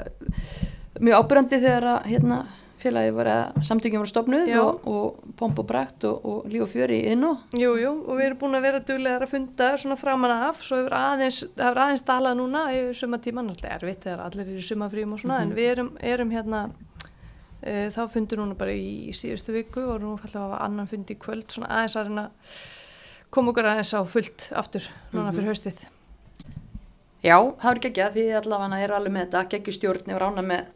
mjög 1.00 1.24
ábyrrandi 1.24 1.60
þegar 1.64 1.88
að, 1.94 2.08
hérna, 2.12 2.38
félagi 2.80 3.12
var 3.16 3.30
að 3.32 3.58
samtökin 3.66 4.00
voru 4.00 4.10
stopnuð 4.10 4.50
Já. 4.50 4.58
og, 4.62 4.86
og 4.86 5.34
pomp 5.38 5.58
og 5.62 5.66
brakt 5.68 6.04
og, 6.08 6.24
og 6.28 6.50
líf 6.52 6.66
og 6.66 6.70
fjöri 6.70 6.98
inn 7.10 7.24
og, 7.26 7.44
Jú, 7.56 7.72
jú, 7.80 7.92
og 8.04 8.18
við 8.18 8.28
erum 8.28 8.40
búin 8.42 8.58
að 8.58 8.66
vera 8.68 8.82
duglegar 8.90 9.24
að 9.26 9.32
funda 9.32 9.70
svona 9.80 9.98
framan 10.00 10.34
af, 10.34 10.62
svo 10.66 10.80
hefur 10.80 10.96
aðeins, 10.98 11.42
aðeins 11.56 12.04
dalað 12.06 12.38
núna 12.40 12.66
yfir 12.76 12.98
sumatíma, 13.00 13.44
náttúrulega 13.46 13.80
erfitt 13.80 14.06
þegar 14.06 14.24
allir 14.26 14.46
eru 14.46 14.62
í 14.62 14.68
sumafrýjum 14.68 15.16
og 15.16 15.22
svona, 15.24 15.42
en 15.44 15.54
við 15.56 15.70
erum, 15.72 15.92
erum 16.14 16.34
hérna, 16.36 16.62
uh, 17.64 17.86
þá 17.96 18.02
fundur 18.12 18.42
núna 18.42 18.58
bara 18.58 18.76
í 18.76 19.12
síðustu 19.16 19.56
viku 19.56 19.86
og 19.94 20.02
nú 20.04 20.16
fællum 20.20 20.36
við 20.36 20.42
að 20.42 20.48
hafa 20.50 20.64
annan 20.68 20.90
fund 20.90 21.12
í 21.12 21.20
kvöld, 21.20 21.48
svona 21.52 21.72
aðeins 21.78 21.96
að 21.96 22.10
reyna 22.10 22.28
koma 23.30 23.52
okkur 23.52 23.68
aðeins 23.70 23.92
á 23.96 24.00
fullt 24.08 24.48
aftur 24.56 24.88
núna 25.12 25.32
fyrir 25.34 25.50
haustið. 25.52 25.84
já, 27.22 27.36
það 27.36 27.70
er 27.72 27.82
geggjað 27.86 28.16
því 28.18 28.26
allavega 28.40 28.82
eru 28.84 28.98
alveg 28.98 29.12
með 29.16 29.24
þetta, 29.26 29.44
geggjustjórn 29.54 30.12
og 30.14 30.20
rána 30.22 30.44
með, 30.46 30.66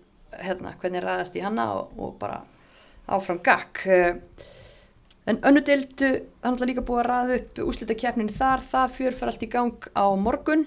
hérna, 0.40 0.74
hvernig 0.81 1.05
ræðast 1.05 1.36
í 1.36 1.44
hana 1.44 1.68
og, 1.74 1.93
og 1.98 2.16
bara 2.18 2.43
áfram 3.10 3.43
gakk. 3.43 3.86
Eh, 3.86 4.48
En 5.28 5.36
önnu 5.47 5.60
deildu, 5.62 6.09
það 6.43 6.62
er 6.64 6.68
líka 6.70 6.82
búið 6.82 7.01
að 7.02 7.06
ræða 7.06 7.35
upp 7.36 7.59
úslita 7.70 7.94
þar, 8.35 8.62
það 8.66 8.94
fjör 8.97 9.14
fyrir 9.14 9.31
allt 9.31 9.43
í 9.44 9.48
gang 9.52 9.89
á 9.94 10.05
morgun, 10.16 10.64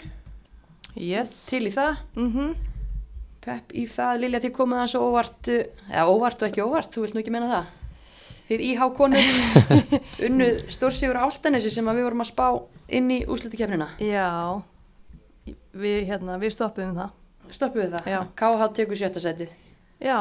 Yes. 0.95 1.47
til 1.49 1.67
í 1.67 1.73
það. 1.73 1.97
Mm 2.15 2.55
Pepp 3.43 3.73
í 3.73 3.83
það, 3.91 4.19
Lilja, 4.21 4.39
þið 4.39 4.53
komið 4.55 4.77
hans 4.77 4.95
óvart, 4.95 5.47
uh, 5.51 5.65
eða 5.91 6.07
óvart 6.07 6.41
og 6.41 6.47
ekki 6.47 6.61
óvart, 6.63 6.93
þú 6.93 7.01
vilt 7.01 7.13
nú 7.13 7.19
ekki 7.19 7.31
meina 7.31 7.49
það. 7.51 7.65
Þið 8.43 8.63
íhá 8.67 8.87
konur 8.95 9.27
unnuð 10.27 10.63
stórsigur 10.73 11.19
á 11.19 11.23
Áltanesi 11.23 11.71
sem 11.71 11.87
við 11.87 12.03
vorum 12.03 12.23
að 12.25 12.31
spá 12.33 12.47
inn 12.93 13.11
í 13.13 13.21
úslutikefnina. 13.23 13.93
Já, 14.03 14.59
við, 15.71 15.99
hérna, 16.09 16.39
við 16.41 16.55
stoppuðum 16.57 16.97
það. 16.99 17.13
Stoppuðu 17.53 17.87
það? 17.93 18.09
Já. 18.11 18.19
KH 18.39 18.67
tekur 18.75 18.99
sjötta 18.99 19.23
setið. 19.23 19.55
Já, 20.03 20.17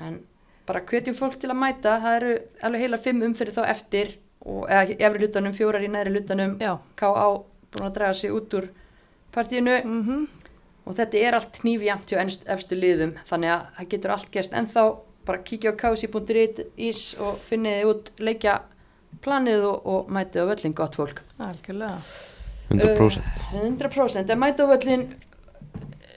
En 0.00 0.20
bara 0.66 0.82
hvetjum 0.88 1.16
fólk 1.16 1.38
til 1.40 1.50
að 1.52 1.58
mæta, 1.60 1.96
það 2.00 2.18
eru 2.18 2.34
alveg 2.64 2.84
heila 2.84 3.00
fimm 3.02 3.24
umfyrir 3.26 3.54
þá 3.54 3.64
eftir, 3.72 4.12
og, 4.46 4.68
efri 4.70 5.26
hlutanum, 5.26 5.56
fjórar 5.56 5.84
í 5.84 5.90
næri 5.90 6.12
hlutanum, 6.14 6.54
já, 6.62 6.76
KH 6.98 7.26
búin 7.72 7.88
að 7.88 7.96
draga 7.98 8.16
sig 8.16 8.32
út 8.34 8.56
úr 8.58 8.70
partíinu 9.34 9.80
mm 9.82 10.24
og 10.82 10.96
þetta 10.98 11.18
er 11.22 11.34
allt 11.36 11.60
hnífjamt 11.62 12.10
hjá 12.10 12.18
efstu 12.50 12.74
liðum 12.74 13.12
þannig 13.28 13.52
að 13.54 13.66
það 13.76 13.88
getur 13.92 14.12
allt 14.16 14.30
gerst 14.34 14.56
ennþá 14.58 14.82
bara 15.26 15.38
kíkja 15.42 15.72
á 15.72 15.74
kási.is 15.78 17.02
og 17.20 17.38
finniði 17.46 17.84
út 17.90 18.10
leikja 18.18 18.60
planið 19.22 19.64
og, 19.68 19.86
og 19.86 20.10
mætið 20.10 20.42
á 20.42 20.50
völlin 20.52 20.74
gott 20.74 20.94
fólk. 20.98 21.22
Algjörlega. 21.38 21.98
100% 22.72 23.20
Uh, 23.52 23.66
100% 23.68 24.30
en 24.32 24.38
mætið 24.40 24.64
á 24.64 24.72
völlin 24.72 25.02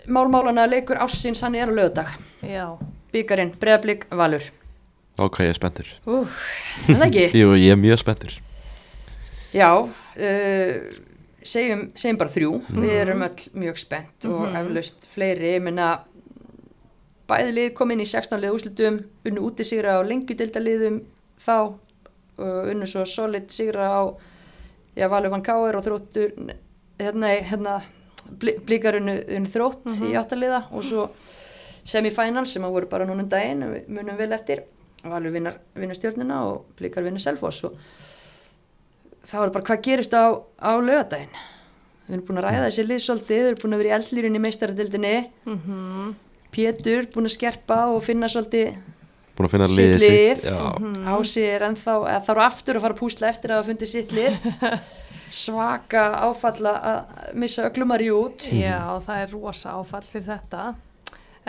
málmálana 0.08 0.68
leikur 0.70 0.98
ássins 1.02 1.42
hann 1.44 1.56
er 1.58 1.68
á 1.68 1.74
lögadag 1.76 2.12
já, 2.46 2.78
byggarinn, 3.12 3.52
breðablík, 3.60 4.06
valur. 4.14 4.44
Ok, 5.18 5.40
ég 5.44 5.50
er 5.54 5.58
spenntur. 5.58 5.88
Er 6.06 7.04
ekki? 7.08 7.26
Jú, 7.42 7.54
ég 7.56 7.72
er 7.74 7.80
mjög 7.80 8.00
spenntur. 8.04 8.34
Já, 9.56 9.70
uh, 9.82 10.74
segjum, 11.48 11.86
segjum 11.96 12.18
bara 12.20 12.34
þrjú, 12.34 12.52
við 12.76 12.96
erum 13.02 13.24
öll 13.28 13.46
mjög 13.56 13.80
spennt 13.82 14.28
og 14.30 14.42
Mhm. 14.50 14.56
eflaust 14.62 15.08
fleiri, 15.14 15.54
ég 15.58 15.64
menna 15.64 15.90
bæði 17.30 17.56
lið 17.56 17.72
kom 17.78 17.94
inn 17.94 18.04
í 18.04 18.08
16 18.10 18.42
lið 18.42 18.56
úslitum, 18.56 19.00
unnu 19.26 19.46
úti 19.48 19.66
sigra 19.66 19.98
á 19.98 20.02
lengjudildaliðum 20.06 21.00
þá, 21.42 21.58
uh, 22.38 22.62
unnu 22.72 22.88
svo 22.90 23.06
solid 23.10 23.50
sigra 23.54 23.90
á, 23.90 24.02
já, 24.98 25.08
Valur 25.12 25.34
Van 25.34 25.46
Káer 25.46 25.78
og 25.78 25.86
þróttur, 25.86 26.36
hérna, 27.02 27.34
hérna, 27.50 27.80
blíkar 28.42 29.00
unnu, 29.02 29.18
unnu 29.38 29.52
þrótt 29.52 29.90
í 30.06 30.14
áttaliða 30.18 30.66
og 30.72 30.86
svo 30.86 31.10
semifinal 31.86 32.46
sem 32.50 32.64
að 32.66 32.78
voru 32.78 32.90
bara 32.90 33.06
núna 33.06 33.26
um 33.26 33.30
daginn, 33.30 33.66
munum 33.88 34.18
vel 34.18 34.32
eftir, 34.38 34.66
Valur 35.06 35.34
vinnar, 35.34 35.60
vinnur 35.78 35.98
stjórnina 35.98 36.40
og 36.48 36.64
blíkar 36.80 37.06
vinnur 37.06 37.22
Selfoss 37.22 37.66
og 37.68 37.76
þá 39.26 39.36
er 39.44 39.52
bara 39.54 39.66
hvað 39.68 39.84
gerist 39.86 40.14
á, 40.18 40.34
á 40.58 40.72
lögadaginn 40.82 41.34
við 42.06 42.16
erum 42.16 42.26
búin 42.26 42.40
að 42.42 42.48
ræða 42.48 42.66
þessi 42.68 42.86
lið 42.86 43.02
svolítið 43.02 43.38
við 43.40 43.48
erum 43.50 43.62
búin 43.62 43.76
að 43.76 43.82
vera 43.82 43.90
í 43.90 43.96
eldlýrunni 44.00 44.40
í 44.40 44.44
meistaradildinni 44.44 45.14
mm 45.46 46.14
Pétur 46.56 47.08
búin 47.14 47.28
að 47.30 47.36
skerpa 47.36 47.80
og 47.94 48.04
finna 48.06 48.30
svolítið 48.32 48.76
Búin 49.36 49.48
að 49.50 49.52
finna 49.52 49.66
Sitt 49.68 49.80
liðið 49.80 50.04
lið. 50.06 50.36
sitt 50.36 50.46
Já, 50.48 50.60
Ási 51.18 51.42
er 51.44 51.66
ennþá, 51.68 51.96
eða 52.08 52.22
þarf 52.30 52.44
aftur 52.46 52.78
að 52.80 52.86
fara 52.86 52.96
að 52.96 53.00
púsla 53.02 53.28
eftir 53.34 53.52
að 53.52 53.58
hafa 53.60 53.68
fundið 53.74 53.90
sitt 53.92 54.14
lið. 54.16 54.38
Svaka 55.44 56.04
áfalla 56.24 56.72
að 56.88 57.34
missa 57.42 57.66
öglumari 57.68 58.08
út. 58.14 58.46
Já, 58.54 58.78
það 59.04 59.24
er 59.26 59.34
rosa 59.34 59.74
áfall 59.80 60.06
fyrir 60.08 60.28
þetta. 60.30 60.68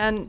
En 0.03 0.19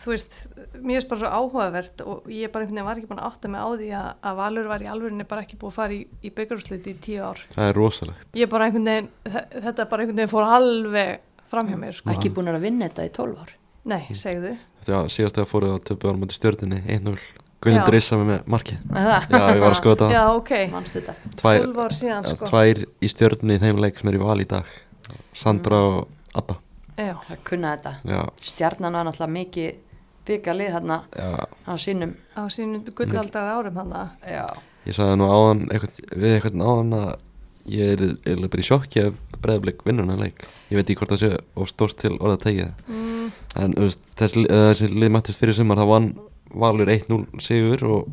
þú 0.00 0.12
veist 0.14 0.36
mér 0.80 1.00
finnst 1.00 1.10
bara 1.10 1.20
svo 1.24 1.30
áhugavert 1.40 2.02
og 2.06 2.28
ég 2.32 2.52
bara 2.54 2.64
einhvern 2.64 2.78
veginn 2.78 2.88
var 2.88 3.00
ekki 3.00 3.10
búin 3.10 3.20
að 3.20 3.28
átta 3.32 3.50
mig 3.52 3.60
á 3.60 3.68
því 3.74 3.88
að, 3.98 4.10
að 4.30 4.38
Valur 4.40 4.70
var 4.70 4.84
í 4.84 4.88
alvörinni 4.94 5.26
bara 5.28 5.42
ekki 5.44 5.58
búið 5.60 5.72
að 5.74 5.78
fara 5.80 5.96
í, 5.96 6.00
í 6.24 6.30
byggarúsliti 6.38 6.94
í 6.94 7.00
tíu 7.04 7.24
ár. 7.26 7.42
Það 7.56 7.68
er 7.72 7.76
rosalegt. 7.82 8.28
Ég 8.38 8.52
bara 8.52 8.68
einhvern 8.70 8.88
veginn, 8.92 9.10
þe- 9.26 9.46
þetta 9.66 9.88
bara 9.90 10.06
einhvern 10.06 10.20
veginn 10.22 10.32
fór 10.32 10.48
alveg 10.56 11.26
framhjá 11.50 11.80
mér 11.82 11.98
sko. 11.98 12.14
ekki 12.14 12.30
búin 12.38 12.52
að 12.54 12.62
vinna 12.68 12.86
þetta 12.88 13.08
í 13.10 13.12
12 13.18 13.42
ár 13.44 13.56
Nei, 13.90 14.02
segðu. 14.16 14.54
Þetta 14.80 14.96
var 14.96 15.10
síðast 15.12 15.38
þegar 15.38 15.48
fóruð 15.50 15.74
á 15.74 15.78
töpu 15.90 16.10
árum 16.10 16.20
mútið 16.24 16.38
stjórninni 16.40 16.80
1-0 16.96 17.16
Guðni 17.60 17.76
Já. 17.76 17.84
Dreisa 17.90 18.16
með 18.16 18.46
markið? 18.48 18.78
Já, 18.96 19.40
ég 19.52 19.60
var 19.60 19.66
að 19.74 19.76
skoða 19.76 19.96
þetta. 20.00 20.06
Já, 20.14 20.22
ok, 20.38 20.52
Manst 20.72 20.94
þetta? 20.96 21.14
Tvær, 21.42 21.58
12 21.66 21.80
ár 21.84 21.94
síðan 21.98 22.28
sko. 22.30 22.48
tvær 22.48 22.80
í 23.04 23.10
stjórninni 23.12 23.58
í 23.58 23.62
þeim 23.66 23.82
leik 23.84 24.00
sem 24.00 24.08
er 24.12 24.16
í 24.16 24.22
val 24.22 24.38
í 24.40 24.46
dag. 24.48 24.70
Sandra 25.36 25.80
Mm. 25.80 25.98
og 26.00 26.40
Abba. 26.40 26.56
Já, 26.96 27.14
Það 27.26 27.38
kunna 27.50 27.74
þetta. 27.76 27.92
Já, 28.08 28.20
Stjarnan 28.50 28.96
var 28.96 29.04
náttúrulega 29.08 29.34
mikið 29.36 29.70
byggalið 30.30 30.72
þarna 30.76 30.98
já. 31.16 31.28
á 31.68 31.72
sínum 31.80 32.12
á 32.36 32.42
sínum 32.52 32.84
gullaldar 32.94 33.48
árum 33.56 33.76
hann 33.80 33.94
Já, 34.24 34.46
Ég 34.86 34.96
sagði 34.96 35.16
nú 35.20 35.28
áðan 35.28 35.62
eitthvað, 35.68 36.00
við 36.16 36.34
eitthvað 36.36 36.64
áðan 36.64 36.94
að 36.96 37.10
ég 37.70 37.92
er 37.92 38.02
eiginlega 38.24 38.50
bara 38.54 38.62
í 38.64 38.68
sjokki 38.70 39.02
ef 39.04 39.18
breyðblik 39.40 39.82
vinnur 39.84 40.06
hennar 40.08 40.22
leik. 40.24 40.46
Ég 40.72 40.76
veit 40.80 40.88
ekki 40.88 40.96
hvort 41.00 41.12
það 41.12 41.20
sé 41.24 41.30
of 41.60 41.68
stórt 41.68 41.98
til 42.00 42.14
orða 42.16 42.36
að 42.38 42.44
tegja 42.46 42.68
mm, 42.88 43.09
En 43.60 43.74
þú 43.76 43.86
veist, 43.88 44.04
þessi, 44.20 44.44
eða 44.46 44.70
þessi 44.72 44.90
lið 44.94 45.12
mættist 45.16 45.42
fyrir 45.42 45.56
sumar 45.58 45.80
það 45.80 45.92
vann 45.94 46.10
Valur 46.60 46.90
1-0 46.90 47.42
sigur 47.44 47.84
og 47.86 48.08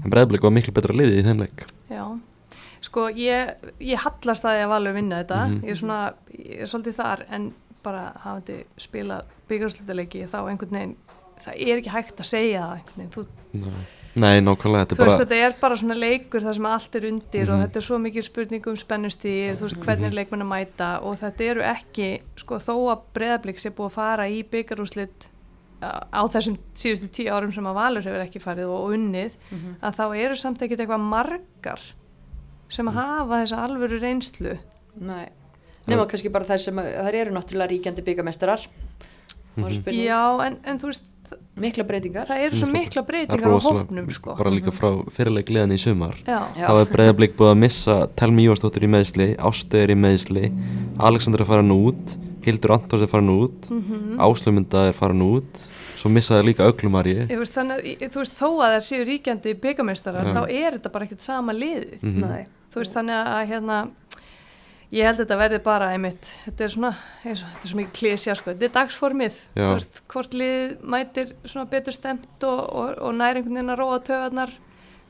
en 0.00 0.12
breyðblik 0.12 0.44
var 0.44 0.54
miklu 0.56 0.72
betra 0.72 0.94
liðið 0.96 1.18
í 1.20 1.24
þeim 1.26 1.42
leik. 1.44 1.66
Já, 1.92 2.04
sko 2.84 3.10
ég, 3.12 3.52
ég 3.84 4.00
hallast 4.06 4.46
að 4.48 4.58
ég 4.60 4.64
að 4.64 4.72
Valur 4.72 4.96
vinna 4.96 5.20
þetta. 5.20 5.40
Mhm. 5.48 5.60
ég 5.64 5.76
er 5.76 5.80
svona, 5.82 6.00
ég 6.32 6.64
er 6.64 6.72
svolítið 6.72 6.98
þar 7.02 7.24
en 7.28 7.52
bara 7.84 8.04
hafandi 8.24 8.62
spilað 8.80 9.28
byggjárslutaleiki 9.50 10.24
þá 10.32 10.38
einhvern 10.48 10.78
veginn 10.78 10.96
það 11.44 11.60
er 11.68 11.76
ekki 11.82 11.90
hægt 11.94 12.20
að 12.20 12.30
segja 12.30 12.64
það 12.96 13.10
þú 13.14 13.26
Nei, 13.54 13.72
Nei 14.14 14.40
nákvæmlega, 14.40 14.84
þetta 14.86 14.94
þú 14.96 15.02
er 15.02 15.06
veist 15.08 15.18
bara 15.18 15.24
þetta 15.24 15.38
er 15.46 15.54
bara 15.60 15.76
svona 15.76 15.94
leikur 15.98 16.42
þar 16.44 16.54
sem 16.54 16.66
allt 16.70 16.94
er 16.96 17.04
undir 17.10 17.50
og 17.50 17.56
Mhm. 17.58 17.62
þetta 17.66 17.76
er 17.80 17.82
svo 17.88 17.98
mikið 17.98 18.24
spurning 18.28 18.66
um 18.70 18.76
spennustíð, 18.76 19.56
þú 19.58 19.66
veist 19.66 19.80
hvernig 19.84 20.06
er 20.06 20.16
leikmenn 20.18 20.42
að 20.42 20.50
mæta 20.54 20.88
og 21.02 21.16
þetta 21.18 21.40
eru 21.50 21.62
ekki, 21.62 22.08
sko 22.36 22.58
þó 22.62 22.74
að 22.94 23.00
breðablík 23.14 23.58
sé 23.58 23.70
búið 23.70 23.90
að 23.90 23.96
fara 23.98 24.28
í 24.30 24.42
byggarúslit 24.44 25.28
á 25.84 26.22
þessum 26.30 26.56
síðustu 26.74 27.08
tíu 27.10 27.28
árum 27.34 27.52
sem 27.52 27.64
að 27.66 27.74
Valur 27.74 28.02
hefur 28.06 28.22
ekki 28.24 28.40
farið 28.40 28.70
og 28.70 28.94
unnið 28.94 29.34
Mhm. 29.50 29.74
að 29.82 29.96
þá 29.98 30.16
eru 30.24 30.36
samt 30.36 30.62
ekkit 30.62 30.78
eitthvað 30.80 31.00
margar 31.00 31.80
sem 32.68 32.86
að 32.88 32.94
hafa 32.94 33.42
þessa 33.44 33.58
alvöru 33.68 34.00
reynslu. 34.00 34.58
Nei. 35.00 35.28
Nefna 35.86 36.06
kannski 36.08 36.32
bara 36.32 36.44
þess 36.44 36.64
sem 36.64 36.76
að 36.76 36.86
þær 37.04 37.14
eru 37.14 37.30
náttúrulega 37.34 37.70
ríkjandi 37.70 38.02
byggamestrar 38.02 38.66
Mhm. 39.56 39.84
já 39.92 40.46
en, 40.46 40.58
en 40.64 40.78
þú 40.78 40.86
veist 40.90 41.04
Mikla 41.56 41.84
breytingar 41.86 42.26
það 42.26 42.40
eru 42.48 42.56
svo 42.58 42.66
Mhm. 42.66 42.72
mikla 42.74 43.02
breytingar 43.06 43.52
á 43.54 43.58
hópnum 43.62 44.10
sko 44.10 44.34
bara 44.36 44.50
líka 44.50 44.72
frá 44.74 44.88
fyrirleik 45.14 45.46
liðan 45.54 45.72
í 45.72 45.78
sumar 45.78 46.14
já, 46.26 46.40
þá 46.56 46.80
er 46.80 46.90
breyðblik 46.90 47.36
búið 47.38 47.52
að 47.54 47.58
missa 47.58 47.96
Telmi 48.16 48.44
Ívarsdóttir 48.48 48.82
í 48.82 48.90
meðsli, 48.90 49.36
Ástu 49.38 49.74
er 49.78 49.88
í 49.94 49.94
meðsli 49.94 50.50
Alexander 50.98 51.40
er 51.40 51.46
farin 51.46 51.70
út 51.70 52.16
Hildur 52.44 52.74
Antons 52.76 53.02
er 53.02 53.06
farin 53.08 53.30
út 53.30 53.70
mm 53.70 54.18
Áslumynda 54.18 54.88
er 54.88 54.92
farin 54.92 55.22
út 55.22 55.62
svo 55.96 56.10
missaði 56.10 56.50
líka 56.50 56.66
Öglumari 56.68 57.14
þú 57.28 57.38
veist, 57.38 58.34
þó 58.36 58.48
að 58.60 58.74
það 58.74 58.82
séu 58.90 59.04
ríkjandi 59.08 59.54
byggameistarar, 59.62 60.26
þá 60.34 60.42
er 60.50 60.72
þetta 60.76 60.92
bara 60.92 61.06
ekkert 61.06 61.22
sama 61.22 61.52
liðið. 61.52 62.02
Nei. 62.02 62.44
Þú 62.74 62.80
veist, 62.82 62.92
þannig 62.92 63.26
að 63.30 63.48
hérna, 63.48 63.78
ég 64.94 65.04
held 65.08 65.18
að 65.18 65.22
þetta 65.24 65.38
verði 65.40 65.58
bara 65.64 65.90
einmitt, 65.94 66.28
þetta 66.46 66.64
er 66.68 66.72
svona, 66.74 66.90
eins 67.26 67.42
og, 67.42 67.50
þetta 67.52 67.66
er 67.66 67.70
svo 67.72 67.78
mikið 67.80 67.94
klísja, 67.98 68.34
sko, 68.38 68.52
þetta 68.54 68.68
er 68.68 68.74
dagsformið, 68.78 69.38
þú 69.58 69.68
veist, 69.74 70.00
hvort 70.14 70.34
lið 70.38 70.74
mætir 70.94 71.32
svona 71.44 71.66
betur 71.72 71.96
stemt 71.96 72.46
og, 72.46 72.60
og, 72.70 72.90
og 73.08 73.14
næri 73.18 73.40
einhvern 73.42 73.58
veginn 73.58 73.74
að 73.74 73.80
róa 73.82 74.00
töðarnar 74.10 74.56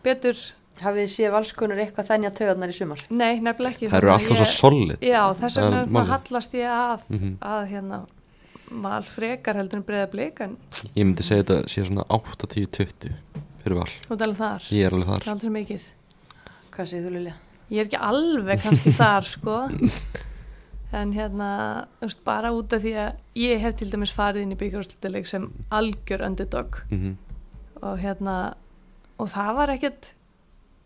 betur, 0.06 0.44
Hafið 0.74 1.04
þið 1.04 1.10
séð 1.12 1.30
valskonur 1.30 1.78
eitthvað 1.84 2.08
þennja 2.08 2.30
töðarnar 2.34 2.72
í 2.72 2.74
sumar? 2.74 3.02
nei, 3.14 3.36
nefnilega 3.38 3.76
ekki. 3.76 3.90
það 3.92 4.00
eru 4.00 4.10
alltaf 4.10 4.38
svo 4.40 4.46
solid 4.50 5.04
Já, 5.06 5.20
þess 5.38 5.58
er 5.62 5.68
vegna 5.70 6.02
hallast 6.08 6.56
ég 6.58 6.66
að, 6.74 7.04
Mhm. 7.14 7.36
að 7.46 7.68
hérna, 7.70 8.00
val 8.82 9.02
frekar 9.06 9.54
heldur 9.60 9.78
en 9.78 9.84
breyða 9.86 10.08
bleik, 10.10 10.40
en 10.40 10.56
ég 10.96 11.04
myndi 11.06 11.22
segja 11.22 11.44
þetta 11.44 11.68
sé 11.70 11.84
svona 11.86 12.02
8-10-20 12.10 13.14
fyrir 13.62 13.76
val, 13.78 13.86
þú 14.08 14.18
talar 14.18 14.34
þar, 14.40 14.66
ég 14.74 14.86
er 14.88 14.96
alveg 14.98 15.06
það 15.12 15.14
er 15.20 15.24
þar 15.28 15.34
aldrei 15.36 15.54
mikið. 15.60 15.86
Hvað 16.74 16.90
segir 16.90 17.06
þú 17.06 17.12
Lilja? 17.20 17.34
Ég 17.72 17.80
er 17.80 17.88
ekki 17.88 18.00
alveg 18.00 18.62
kannski 18.62 18.92
þar 19.00 19.28
sko. 19.28 19.58
En 20.94 21.12
hérna 21.16 21.48
veist, 22.02 22.20
bara 22.26 22.52
út 22.54 22.72
af 22.76 22.84
því 22.84 22.92
að 23.02 23.16
ég 23.40 23.62
hef 23.64 23.78
til 23.80 23.88
dæmis 23.90 24.12
farið 24.14 24.44
inn 24.44 24.54
í 24.54 24.58
byggjárslutileik 24.60 25.26
sem 25.26 25.48
algjör 25.74 26.22
underdog. 26.28 26.82
Mm 26.90 27.16
og 27.84 27.98
hérna 28.00 28.34
og 29.20 29.28
það 29.28 29.50
var 29.58 29.72
ekkert 29.74 30.06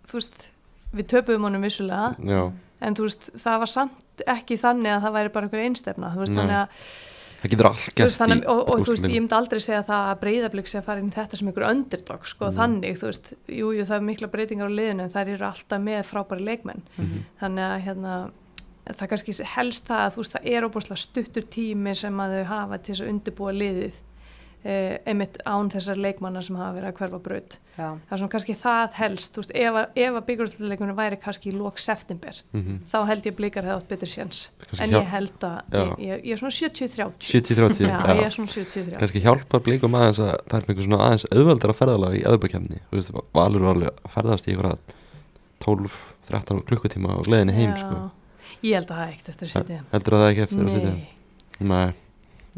þú 0.09 0.17
veist, 0.19 0.49
við 0.97 1.07
töpuðum 1.13 1.47
honum 1.49 1.67
vissulega. 1.67 2.15
Já, 2.25 2.41
en 2.85 2.97
þú 2.99 3.07
veist, 3.07 3.29
það 3.39 3.61
var 3.63 3.71
samt 3.73 4.25
ekki 4.27 4.59
þannig 4.59 4.95
að 4.97 5.05
það 5.05 5.17
væri 5.19 5.33
bara 5.35 5.47
einhver 5.49 5.63
einstefna 5.67 6.11
þú 6.15 6.23
veist, 6.25 6.35
Nei. 6.35 6.41
þannig 6.41 6.59
að, 6.59 6.89
það 7.39 7.51
getur 7.53 7.69
allt 7.71 7.95
gert 7.95 8.17
þannig, 8.19 8.43
í 8.43 8.49
og, 8.51 8.61
og 8.73 8.81
þú 8.87 8.95
veist, 8.95 9.05
ég 9.09 9.23
myndi 9.23 9.37
aldrei 9.39 9.61
segja 9.63 9.83
það 9.87 10.09
að 10.13 10.21
breyðablík 10.25 10.67
sé 10.71 10.79
að 10.81 10.87
fara 10.89 11.03
inn 11.05 11.13
þetta 11.15 11.39
sem 11.39 11.49
einhver 11.53 11.69
underdog 11.71 12.27
sko, 12.27 12.49
Nei. 12.51 12.57
þannig, 12.59 12.99
þú 12.99 13.07
veist, 13.13 13.33
jú, 13.47 13.71
jú, 13.79 13.85
það 13.89 13.97
er 14.01 14.07
mikla 14.09 14.31
breytingar 14.33 14.69
á 14.69 14.77
liðinu 14.79 15.07
en 15.07 15.15
þær 15.15 15.33
eru 15.37 15.47
alltaf 15.53 15.81
með 15.87 16.03
frábæri 16.11 16.45
leikmenn 16.51 16.83
Mhm. 16.99 17.25
þannig 17.41 17.65
að 17.69 17.83
hérna 17.87 18.17
það 18.89 19.09
kannski 19.13 19.35
helst 19.45 19.87
það 19.89 20.03
að 20.07 20.13
þú 20.15 20.23
veist 20.23 20.33
það 20.39 20.47
er 20.57 20.67
óbúslega 20.69 20.97
stuttur 21.05 21.45
tími 21.53 21.95
sem 21.95 22.21
að 22.25 22.35
þau 22.39 22.45
hafa 22.49 22.79
til 22.79 22.95
þess 22.95 23.03
að 23.05 23.11
undirbúa 23.13 23.53
liðið 23.53 23.99
eh, 24.65 24.99
einmitt 25.07 25.39
án 25.47 25.69
þessar 25.71 25.97
leikmanna 25.97 26.43
sem 26.43 26.57
hafa 26.57 26.75
verið 26.81 26.89
að 26.93 26.97
hverfa 26.99 27.19
braut. 27.23 27.59
Já. 27.79 27.93
það 27.95 28.11
er 28.13 28.19
svona 28.19 28.31
kannski 28.33 28.55
það 28.59 28.93
helst 28.99 29.35
þú 29.37 29.39
veist, 29.45 29.53
ef, 29.55 29.75
að- 29.79 29.91
ef 30.03 30.15
að 30.19 30.25
byggjurúsleikunum 30.27 30.97
væri 30.99 31.17
kannski 31.23 31.53
í 31.53 31.55
lók 31.55 31.79
september, 31.79 32.35
Mhm. 32.53 32.81
þá 32.91 33.07
held 33.07 33.23
ég 33.23 33.33
að 33.33 33.37
blikar 33.39 33.63
hefði 33.63 33.77
átt 33.79 33.89
betur 33.89 34.09
sjans, 34.09 34.51
en 34.81 34.91
hjá- 34.91 34.99
ég 34.99 35.07
held 35.07 35.39
að 35.39 35.63
ég, 35.71 35.99
ég, 35.99 36.25
ég 36.25 36.33
er 36.33 36.37
svona 36.37 36.51
70-30 36.51 37.23
70-30 37.23 37.87
já, 37.87 38.03
ég 38.19 38.25
er 38.27 38.31
svona 38.35 38.51
70-30 38.51 38.99
kannski 38.99 39.21
hjálpa 39.23 39.61
blikum 39.63 39.95
aðeins 39.95 40.19
að 40.19 40.35
það 40.49 40.59
er 40.59 40.67
einhver 40.69 40.85
svona 40.89 41.05
aðeins 41.07 41.27
auðveldara 41.31 41.75
ferðalag 41.79 42.19
í 42.19 42.25
öðbækjafni 42.27 42.81
þú 42.91 42.99
veist, 42.99 43.13
Valur 43.35 43.61
var 43.63 43.75
alveg 43.77 43.91
að 43.95 44.11
ferðast 44.11 44.49
í 44.49 44.53
einhverja 44.57 44.79
12-13 45.63 46.63
klukkutíma 46.67 47.15
á 47.15 47.19
gleðinni 47.23 47.55
heim 47.55 47.71
Já. 47.75 47.79
sko. 47.79 48.11
ég 48.65 48.75
held 48.75 48.91
að 48.91 48.99
það 48.99 49.09
eitt 49.15 49.29
eftir 49.29 49.47
að 49.47 49.55
sitja. 49.55 49.81
heldur 49.93 50.19
það 50.19 50.29
ekki 50.33 50.43
eftir 50.43 50.65
að 50.65 50.75
sitja 50.75 51.95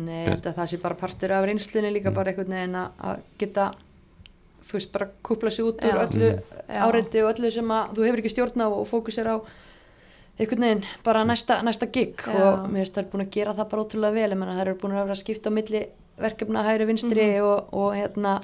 Nei, 0.04 0.24
ég 0.24 0.28
held 0.34 0.46
að 0.46 0.54
það 0.58 0.66
sé 0.72 0.80
bara 0.82 0.94
partur 0.94 1.32
af 1.32 1.44
reynslunni 1.44 1.92
líka 1.92 2.10
Mm. 2.10 2.14
bara 2.14 2.30
einhvern 2.32 2.54
veginn 2.56 2.74
að- 2.74 2.90
að 3.10 3.20
geta 3.38 3.72
þú 4.64 4.72
veist, 4.72 4.92
bara 4.92 5.08
kúpla 5.24 5.50
sig 5.50 5.64
út 5.64 5.80
úr 5.82 5.94
Já. 5.94 6.06
öllu 6.06 6.30
Mm. 6.30 6.82
Áreiti 6.82 7.22
og 7.24 7.34
öllu 7.34 7.50
sem 7.50 7.68
að 7.68 7.94
þú 7.94 8.04
hefur 8.06 8.18
ekki 8.22 8.30
stjórn 8.34 8.60
á 8.62 8.66
og 8.70 8.86
fókusir 8.88 9.26
á 9.26 9.36
einhvern 10.38 10.60
veginn 10.60 10.84
bara 11.04 11.24
næsta, 11.24 11.62
næsta 11.62 11.86
gig 11.92 12.16
Já. 12.16 12.30
og 12.30 12.68
mér 12.70 12.84
finnst 12.84 12.94
það 12.94 12.98
er 13.04 13.10
búin 13.10 13.26
að 13.26 13.30
gera 13.30 13.54
það 13.54 13.68
bara 13.70 13.82
ótrúlega 13.82 14.12
vel, 14.14 14.30
ég 14.30 14.38
menna 14.38 14.54
það 14.54 14.60
eru 14.66 14.74
búin 14.74 14.92
að 14.92 15.02
vera 15.04 15.14
að 15.14 15.24
skipta 15.24 15.50
á 15.50 15.52
milli 15.52 15.86
verkefna 16.18 16.62
hægri 16.64 16.86
vinstri 16.86 17.26
Mhm. 17.34 17.42
og, 17.44 17.74
og 17.74 17.94
hérna 17.94 18.40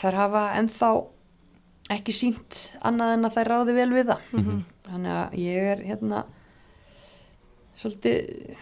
þær 0.00 0.14
hafa 0.14 0.42
ennþá 0.58 1.06
ekki 1.90 2.12
sínt 2.12 2.76
annað 2.82 3.12
en 3.14 3.24
að 3.24 3.34
þær 3.36 3.48
ráði 3.48 3.74
vel 3.74 3.90
við 3.90 4.06
það 4.06 4.18
Mhm. 4.32 4.64
þannig 4.88 5.12
að 5.12 5.32
ég 5.38 5.56
er 5.72 5.76
hérna 5.84 6.24
svolítið 7.80 8.56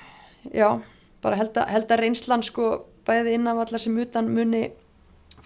já, 0.55 0.82
bara 1.23 1.37
held 1.37 1.57
að, 1.57 1.69
held 1.69 1.91
að 1.91 2.01
reynslan 2.01 2.43
sko 2.43 2.67
bæði 3.07 3.35
inn 3.39 3.47
af 3.49 3.57
allar 3.65 3.79
sem 3.81 3.97
utan 4.03 4.29
muni 4.35 4.71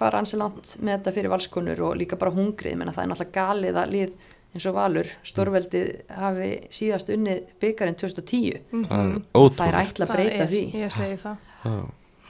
fara 0.01 0.19
ansi 0.23 0.37
langt 0.41 0.77
með 0.81 0.99
þetta 0.99 1.13
fyrir 1.13 1.31
valskonur 1.31 1.81
og 1.91 1.97
líka 2.01 2.17
bara 2.17 2.33
hungrið, 2.33 2.77
menna 2.81 2.93
það 2.93 3.03
er 3.05 3.11
náttúrulega 3.13 3.37
galið 3.37 3.77
að 3.83 3.91
lið 3.95 4.15
eins 4.55 4.67
og 4.67 4.75
Valur, 4.75 5.07
stórveldið 5.23 5.91
hafi 6.11 6.49
síðast 6.75 7.11
unnið 7.15 7.43
byggarinn 7.63 7.95
2010 8.01 8.63
það 8.89 9.03
er 9.05 9.51
það 9.55 9.69
er 9.69 9.79
ætla 9.85 10.07
að 10.09 10.15
breyta 10.17 10.43
er, 10.43 10.49
því 10.51 10.63
Ég 10.81 10.91
segi 10.97 11.19
það. 11.21 11.37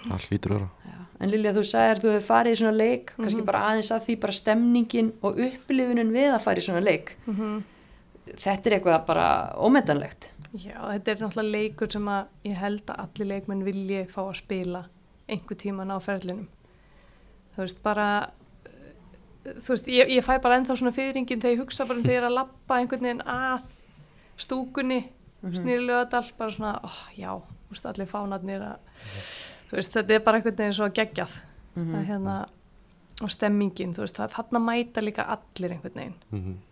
það 0.04 0.26
hlýtur 0.26 0.52
að 0.52 0.58
vera 0.58 0.68
Já. 0.90 0.98
en 1.20 1.30
Lilja 1.32 1.52
þú 1.56 1.62
sagðir 1.70 2.02
þú 2.02 2.10
hefur 2.14 2.26
farið 2.26 2.52
í 2.52 2.58
svona 2.60 2.76
leik 2.76 3.12
Mhm. 3.14 3.22
kannski 3.24 3.44
bara 3.46 3.62
aðeins 3.70 3.90
að 3.94 4.04
því 4.08 4.18
bara 4.20 4.32
stemningin 4.32 5.12
og 5.22 5.38
upplifunum 5.46 6.12
við 6.12 6.28
að 6.34 6.40
fara 6.44 6.58
í 6.60 6.66
svona 6.66 6.82
leik 6.84 7.14
Mhm. 7.26 7.62
þetta 8.36 8.66
er 8.66 8.78
eitthvað 8.80 9.06
bara 9.06 9.26
ómetanlegt 9.56 10.30
Já, 10.50 10.74
þetta 10.82 11.12
er 11.12 11.20
náttúrulega 11.20 11.54
leikur 11.54 11.90
sem 11.92 12.08
að 12.10 12.48
ég 12.48 12.56
held 12.58 12.88
að 12.90 13.02
allir 13.04 13.28
leikmenn 13.30 13.66
vilji 13.66 14.00
fá 14.10 14.20
að 14.24 14.38
spila 14.40 14.82
einhver 15.30 15.58
tíman 15.60 15.92
á 15.94 15.98
ferlinum. 16.02 16.48
Þú 17.54 17.62
veist, 17.62 17.82
bara, 17.84 18.06
uh, 18.66 19.52
þú 19.62 19.74
veist, 19.74 19.90
ég, 19.94 20.10
ég 20.16 20.26
fæ 20.26 20.40
bara 20.42 20.58
ennþá 20.58 20.76
svona 20.80 20.94
fyrringin 20.96 21.42
þegar 21.42 21.54
ég 21.54 21.62
hugsa 21.62 21.86
bara 21.86 22.00
um 22.00 22.06
þegar 22.06 22.16
ég 22.16 22.22
er 22.22 22.28
að 22.30 22.36
lappa 22.38 22.78
einhvern 22.80 23.06
veginn 23.06 23.22
að 23.22 23.68
stúkunni, 24.40 25.00
mm 25.04 25.50
-hmm. 25.50 25.60
snýri 25.60 25.86
lögadal, 25.86 26.24
bara 26.38 26.50
svona, 26.50 26.80
ó, 26.82 26.90
já, 27.16 27.30
þú 27.38 27.70
veist, 27.70 27.86
allir 27.86 28.06
fánarnir 28.06 28.62
að, 28.62 28.78
þú 29.70 29.76
veist, 29.76 29.92
þetta 29.92 30.14
er 30.14 30.24
bara 30.24 30.36
einhvern 30.36 30.56
veginn 30.56 30.74
svo 30.74 30.88
geggjað. 30.88 31.40
Mhm. 31.76 31.92
Það 31.92 32.00
er 32.00 32.06
hérna, 32.06 32.46
og 33.22 33.30
stemmingin, 33.30 33.94
þú 33.94 34.00
veist, 34.00 34.16
það, 34.16 34.34
þarna 34.34 34.58
mæta 34.58 35.00
líka 35.00 35.22
allir 35.22 35.72
einhvern 35.72 35.94
veginn 35.94 36.18
mm 36.30 36.38
að 36.38 36.69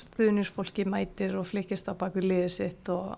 stuðnisfólki 0.00 0.84
mætir 0.88 1.36
og 1.40 1.46
flikist 1.50 1.88
á 1.90 1.94
baku 1.98 2.20
liðið 2.22 2.52
sitt 2.54 2.88
og, 2.94 3.16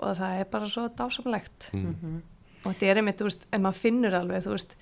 og 0.00 0.16
það 0.18 0.40
er 0.40 0.50
bara 0.50 0.68
svo 0.72 0.86
dásamlegt. 0.96 1.70
Mm. 1.76 2.22
og 2.64 2.72
þetta 2.72 2.86
er 2.90 3.00
einmitt, 3.02 3.18
þú 3.20 3.28
veist, 3.28 3.46
en 3.52 3.62
maður 3.66 3.82
finnur 3.84 4.14
alveg 4.16 4.44
þú 4.46 4.54
veist, 4.56 4.76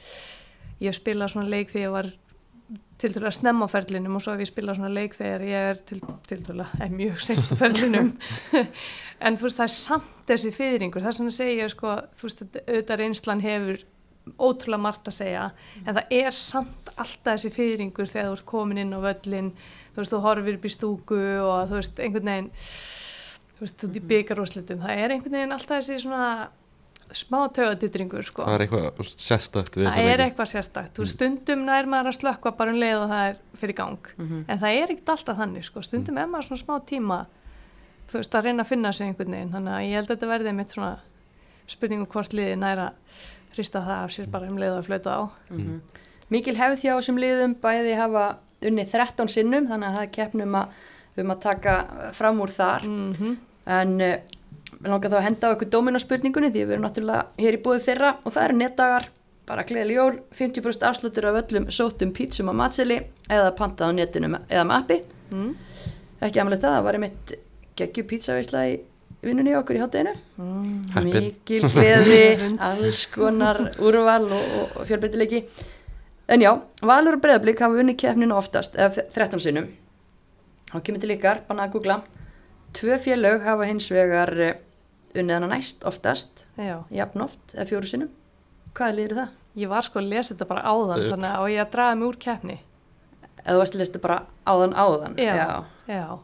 ég 0.82 0.94
spila 0.94 1.28
svona 1.28 1.48
leik 1.50 1.72
þegar 1.72 1.82
ég 1.88 1.96
var 1.96 2.10
til 3.02 3.10
dælu 3.12 3.26
að 3.26 3.34
snemma 3.34 3.66
á 3.66 3.72
ferlinum 3.74 4.14
og 4.16 4.22
svo 4.22 4.32
hef 4.36 4.44
ég 4.44 4.50
spilað 4.52 4.78
svona 4.78 4.92
leik 4.94 5.16
þegar 5.18 5.42
ég 5.48 5.64
er 5.72 5.80
til, 5.90 5.98
til 6.28 6.38
dælu 6.46 6.62
að 6.78 6.92
mjög 6.94 7.18
seint 7.26 7.50
á 7.50 7.54
ferlinum. 7.58 8.12
En 9.22 9.36
þú 9.38 9.46
veist, 9.46 9.58
það 9.58 9.66
er 9.68 9.74
samt 9.74 10.22
þessi 10.26 10.50
fyrringur, 10.54 11.02
það 11.02 11.10
er 11.12 11.16
svona 11.18 11.30
að 11.30 11.36
segja 11.36 11.66
sko, 11.70 11.90
þú 12.18 12.26
veist, 12.26 12.40
þetta- 12.42 12.62
auðvitað 12.68 13.00
reynslan 13.02 13.42
hefur 13.44 13.82
ótrúlega 14.38 14.82
margt 14.82 15.08
að 15.10 15.16
segja 15.18 15.44
en 15.82 15.96
það 15.96 16.16
er 16.18 16.36
samt 16.36 16.92
alltaf 16.94 17.36
þessi 17.36 17.50
fyrringur 17.54 18.10
þegar 18.10 18.30
þú 18.30 18.38
ert 18.38 18.48
komin 18.52 18.82
inn 18.84 18.94
á 18.94 19.00
völlin 19.02 19.52
þú 19.92 20.02
veist, 20.02 20.12
þú 20.14 20.20
horfir 20.26 20.58
upp 20.58 20.66
í 20.68 20.72
stúku 20.72 21.20
og 21.42 21.70
þú 21.70 21.78
veist, 21.80 22.02
einhvern 22.02 22.30
veginn 22.30 22.50
þú 23.58 23.64
veist, 23.66 23.86
út 23.88 23.98
í 23.98 24.04
byggarúslitum 24.12 24.82
það 24.84 25.04
er 25.04 25.16
einhvern 25.16 25.38
veginn 25.38 25.56
alltaf 25.56 25.82
þessi 25.82 26.04
svona 26.04 26.48
smá 27.12 27.42
tögaditringur 27.52 28.24
sko. 28.24 28.44
Það 28.46 28.54
er 28.54 28.62
eitthvað 28.64 28.86
þú 28.96 29.04
sérstakt 29.10 29.74
það 29.76 29.98
er 30.00 30.06
leiki. 30.06 30.24
eitthvað 30.24 30.50
sérstakt, 30.52 30.94
þú 30.96 31.04
veist, 31.04 31.16
stundum 31.18 31.64
nær 31.66 31.88
maður 31.90 32.08
að 32.12 32.18
slökka 32.20 32.52
bara 32.56 32.72
um 32.72 32.80
leið 32.80 33.02
og 33.02 33.10
það 33.10 33.24
er 33.28 33.36
fyrir 33.60 33.76
gang. 33.76 34.08
Mhm. 34.16 34.44
en 34.48 34.62
það 34.62 34.78
er 34.78 34.94
ekkert 34.94 35.12
alltaf 35.16 35.40
þannig 35.42 35.66
sko. 35.68 35.82
Stundum 35.82 36.18
er 36.18 36.30
maður 36.30 36.48
svona 36.48 36.62
smá 36.62 36.74
tíma 36.88 37.18
þú 38.08 38.18
veist, 38.20 38.34
að 38.34 38.44
reyna 38.44 38.62
að 38.64 38.70
finna 38.72 38.92
sig 38.92 39.06
einhvern 39.06 39.30
veginn. 39.36 39.52
Þannig 39.52 39.72
að 39.76 39.84
ég 39.88 39.94
held 39.98 40.08
að 40.08 40.16
þetta 40.16 40.32
verði 40.32 40.54
mitt 40.56 40.74
svona 40.74 40.98
spurningum 41.66 42.06
hvort 42.12 42.32
liði 42.32 42.56
næra 42.56 42.92
hrista 43.56 43.82
það 43.84 44.06
af 44.06 44.16
sér 44.16 44.32
bara 44.32 44.48
um 44.50 44.58
leið 44.60 44.74
og 44.74 44.80
að 44.82 44.88
flöta 44.88 45.14
á. 45.18 45.22
Mhm. 45.50 45.78
Mikil 46.32 46.56
hefð 46.56 46.82
hjá 46.86 46.92
þessum 46.96 47.20
liðum 47.20 47.54
bæði 47.60 47.96
hafa 47.98 48.26
unnið 48.62 48.92
13 48.94 49.28
sinnum 49.28 49.66
þannig 49.68 49.88
að 49.88 49.96
það 49.96 50.04
er 50.06 50.12
keppnum 50.16 50.54
að 50.54 50.68
um 51.22 51.32
að 51.34 51.40
taka 51.42 51.74
fram 52.16 52.40
úr 52.40 52.52
þar. 52.54 52.86
Mm 52.88 53.34
en 53.70 53.96
uh, 54.02 54.14
við 54.82 54.90
langar 54.90 55.12
þá 55.12 55.18
að 55.18 55.26
henda 55.28 55.50
á 55.50 55.54
ykkur 55.54 55.72
dóminarspurningunni 55.72 56.50
því 56.50 56.62
við 56.64 56.74
erum 56.74 56.86
náttúrulega 56.86 57.42
hér 57.42 57.58
í 57.58 57.62
búið 57.62 57.84
þeirra 57.86 58.14
og 58.22 58.34
það 58.34 58.46
eru 58.48 58.58
netdagar. 58.58 59.08
Bara 59.46 59.64
gleðileg 59.66 59.98
jól, 59.98 60.18
50% 60.38 60.86
afsluttur 60.86 61.26
af 61.28 61.40
öllum 61.40 61.66
sótum 61.74 62.12
pítsum 62.14 62.50
á 62.50 62.54
matseli 62.54 63.00
eða 63.26 63.50
pantað 63.58 63.90
á 63.90 63.96
netinu 63.96 64.30
eða 64.46 64.66
með 64.68 64.76
appi. 64.76 64.98
Mm. 65.32 65.52
ekki 66.22 66.40
amlega 66.42 66.62
það, 66.62 66.74
það 66.76 66.84
var 66.86 66.98
einmitt 66.98 67.32
geggju 67.80 68.04
pítsaveisla 68.10 68.64
í 68.68 68.74
vinnunni 69.22 69.52
hjá 69.54 69.60
okkur 69.62 69.78
í 69.78 69.82
hátteginu 69.82 70.14
Mm. 70.42 71.04
Mikil 71.06 71.60
gleði, 71.70 72.22
alls 72.68 73.04
konar 73.12 73.60
úrval 73.78 74.24
og, 74.26 74.56
og, 74.76 74.80
fjölbreytileiki. 74.88 75.42
En 76.32 76.40
já, 76.42 76.50
Valur 76.82 77.16
og 77.18 77.22
Breiðablík 77.22 77.60
hafa 77.62 77.78
unni 77.82 77.94
keppninu 77.98 78.34
oftast, 78.34 78.74
eða 78.78 79.04
13 79.12 79.40
sinnum. 79.44 79.68
Þá 80.72 80.80
kemur 80.86 81.02
til 81.04 81.12
ykkar, 81.14 81.42
bara 81.48 81.66
að 81.68 81.74
googla. 81.76 82.00
Tvö 82.74 82.96
félög 83.04 83.44
hafa 83.44 83.66
hins 83.68 83.90
vegar 83.92 84.32
eh, 84.40 84.54
unnið 85.14 85.34
hana 85.38 85.50
næst 85.52 85.84
oftast. 85.86 86.46
Já, 86.56 86.78
jafn 86.90 87.20
oft, 87.26 87.42
eða 87.54 87.68
fjóru 87.68 87.90
sinnum. 87.90 88.10
Hvað 88.74 88.94
liður 88.98 89.18
það? 89.20 89.38
ég 89.60 89.68
var 89.68 89.84
sko 89.84 89.98
að 90.00 90.06
lesa 90.08 90.32
þetta 90.32 90.46
bara 90.48 90.62
áðan 90.64 91.02
Eh. 91.02 91.08
þannig 91.12 91.32
að 91.36 91.50
ég 91.52 91.60
að 91.66 91.72
draga 91.74 91.96
mig 92.00 92.06
úr 92.08 92.16
keppni? 92.24 92.54
Eða 93.42 93.52
þú 93.52 93.58
varst 93.60 93.74
að 93.76 93.80
lista 93.82 93.98
bara 94.00 94.14
áðan 94.48 94.72
áðan? 94.80 95.16
Já, 95.20 95.34
já, 95.92 96.04
Ó, 96.08 96.16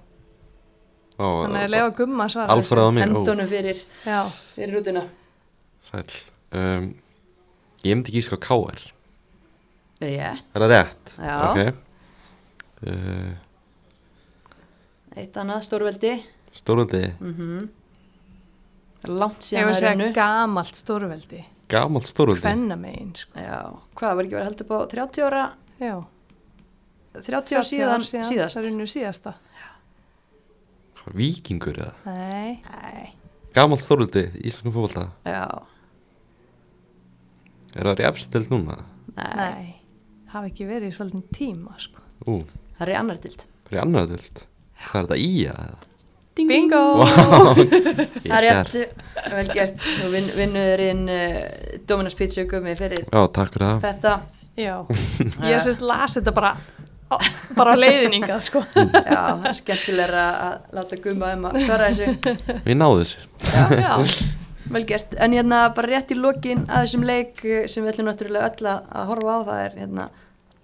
þannig 1.18 1.64
að 1.64 1.72
lega 1.74 1.88
gumma 1.98 2.28
svara 2.30 2.56
hendunum 3.02 3.50
fyrir, 3.50 3.82
Já, 4.06 4.20
fyrir 4.54 4.78
rútuna. 4.78 5.02
Sæll. 5.88 6.20
Um, 6.54 6.86
ég 7.82 7.96
myndi 7.96 8.12
ekki 8.12 8.22
sko 8.28 8.38
K.R. 8.42 8.84
rétt, 9.98 10.38
er 10.54 10.62
það 10.62 10.72
rétt? 10.72 11.14
Já. 11.18 11.36
ok. 11.48 11.58
Uh, 12.86 13.32
eitt 15.18 15.40
annað 15.42 15.64
stórveldi. 15.66 16.14
Stóröldi, 16.54 17.02
mm 17.18 17.66
langt 19.06 19.44
ég 19.46 19.62
síðan 19.62 19.68
það 19.70 19.84
er 19.84 19.92
ennu 19.92 20.06
gamalt 20.16 20.78
stórveldi. 20.78 21.42
Gamalt 21.70 22.08
stóröldi 22.10 22.42
Hvenna 22.42 22.74
megin, 22.80 23.12
sko. 23.14 23.38
Já, 23.38 23.60
hvað 23.94 24.16
var 24.18 24.26
ekki 24.26 24.34
verið 24.34 24.42
að 24.42 24.48
heldur 24.48 24.66
upp 24.66 24.72
á 24.74 24.78
30 24.94 25.26
ára? 25.28 25.42
Já, 25.78 25.94
30 27.14 27.58
ára 27.60 27.68
síðan, 27.68 28.06
síðast. 28.08 28.56
Það 28.56 28.64
er 28.64 28.70
unnu 28.72 28.88
síðasta 28.90 29.34
vikingur 31.16 31.78
eða? 31.84 31.94
Nei, 32.16 32.58
Nei, 32.68 33.08
gamalt 33.56 33.82
stóröldi 33.84 34.26
í 34.38 34.46
íslenskum 34.50 34.74
fótbolta. 34.76 35.08
Já, 35.26 35.46
er 37.76 37.90
það 37.90 38.00
refstild 38.02 38.50
núna? 38.52 38.78
nei, 39.16 39.34
nei. 39.38 39.68
Hafa 40.28 40.50
ekki 40.50 40.66
verið 40.68 40.90
í 40.92 40.96
svolítið 40.96 41.28
tíma, 41.38 41.76
sko. 41.80 42.02
Ú, 42.28 42.40
það 42.76 42.82
er 42.86 42.92
í 42.92 42.96
annar 43.00 43.20
dild 43.22 43.44
er 43.68 43.76
í 43.78 43.80
annar 43.82 44.08
dild 44.10 44.42
hvað 44.88 44.98
er 44.98 45.06
þetta 45.08 45.20
í 45.24 45.30
að 45.52 45.86
Bingo! 46.38 46.80
Það 47.02 48.34
er 48.36 48.44
rétt, 48.44 48.74
vel 49.32 49.48
gert. 49.50 49.80
Nú 49.98 50.10
vin, 50.12 50.28
vinnurinn 50.36 51.00
uh, 51.10 51.40
Dominos 51.90 52.14
Pizza 52.14 52.44
gummi 52.46 52.76
fyrir 52.78 53.00
já, 53.08 53.22
takk 53.34 53.56
fyrir 53.56 53.64
það. 53.64 53.80
þetta. 53.88 54.12
Já, 54.54 54.76
ég 55.50 55.64
sérst 55.64 55.82
las 55.82 56.14
þetta 56.20 56.34
bara 56.36 56.52
bara 57.56 57.72
á 57.72 57.76
leiðningað, 57.78 58.42
sko. 58.44 58.62
Já, 58.76 59.22
er 59.48 59.56
skemmtilega 59.58 60.26
að 60.44 60.76
láta 60.78 60.98
gumma 61.04 61.32
um 61.38 61.48
að 61.50 61.58
svara 61.64 61.88
þessu. 61.90 62.36
Við 62.66 62.76
náðum 62.78 63.02
þessu. 63.02 63.26
Já, 63.48 63.64
Já, 63.80 63.92
vel 64.76 64.84
gert. 64.84 65.14
En 65.24 65.32
hérna 65.32 65.62
bara 65.76 65.88
rétt 65.94 66.12
í 66.12 66.18
lokin 66.20 66.66
að 66.68 66.84
þessum 66.86 67.06
leik 67.08 67.44
sem 67.72 67.84
við 67.86 67.92
ætlum 67.94 68.10
náttúrulega 68.10 68.50
öll 68.52 68.70
að, 68.74 68.88
að 69.00 69.12
horfa 69.14 69.36
á 69.36 69.40
það 69.48 69.60
er 69.66 69.76
hérna 69.82 70.08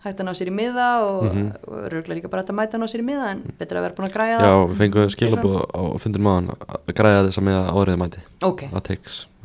hægt 0.05 0.19
að 0.21 0.27
ná 0.29 0.33
sér 0.37 0.51
í 0.51 0.53
miða 0.53 0.89
og, 1.09 1.21
mm 1.25 1.31
Mhm. 1.35 1.47
og 1.65 1.85
röglega 1.95 2.19
líka 2.19 2.29
bara 2.29 2.43
að 2.45 2.57
mæta 2.59 2.77
að 2.77 2.83
ná 2.83 2.89
sér 2.93 3.01
í 3.01 3.07
miða 3.09 3.31
en 3.33 3.39
betra 3.57 3.81
að 3.81 3.87
vera 3.87 3.95
búin 3.97 4.09
að 4.11 4.17
græja 4.19 4.35
já, 4.37 4.43
það. 4.45 4.65
við 4.69 4.83
fengum 4.83 5.09
skilabóð 5.15 5.55
á 5.73 5.83
fundin 6.05 6.27
maðan 6.27 6.51
að 6.53 6.93
græða 6.99 7.23
þess 7.31 7.41
að 7.41 7.47
með 7.49 7.71
áriðið 7.73 8.03
mæti 8.05 8.25
Ok, 8.45 8.67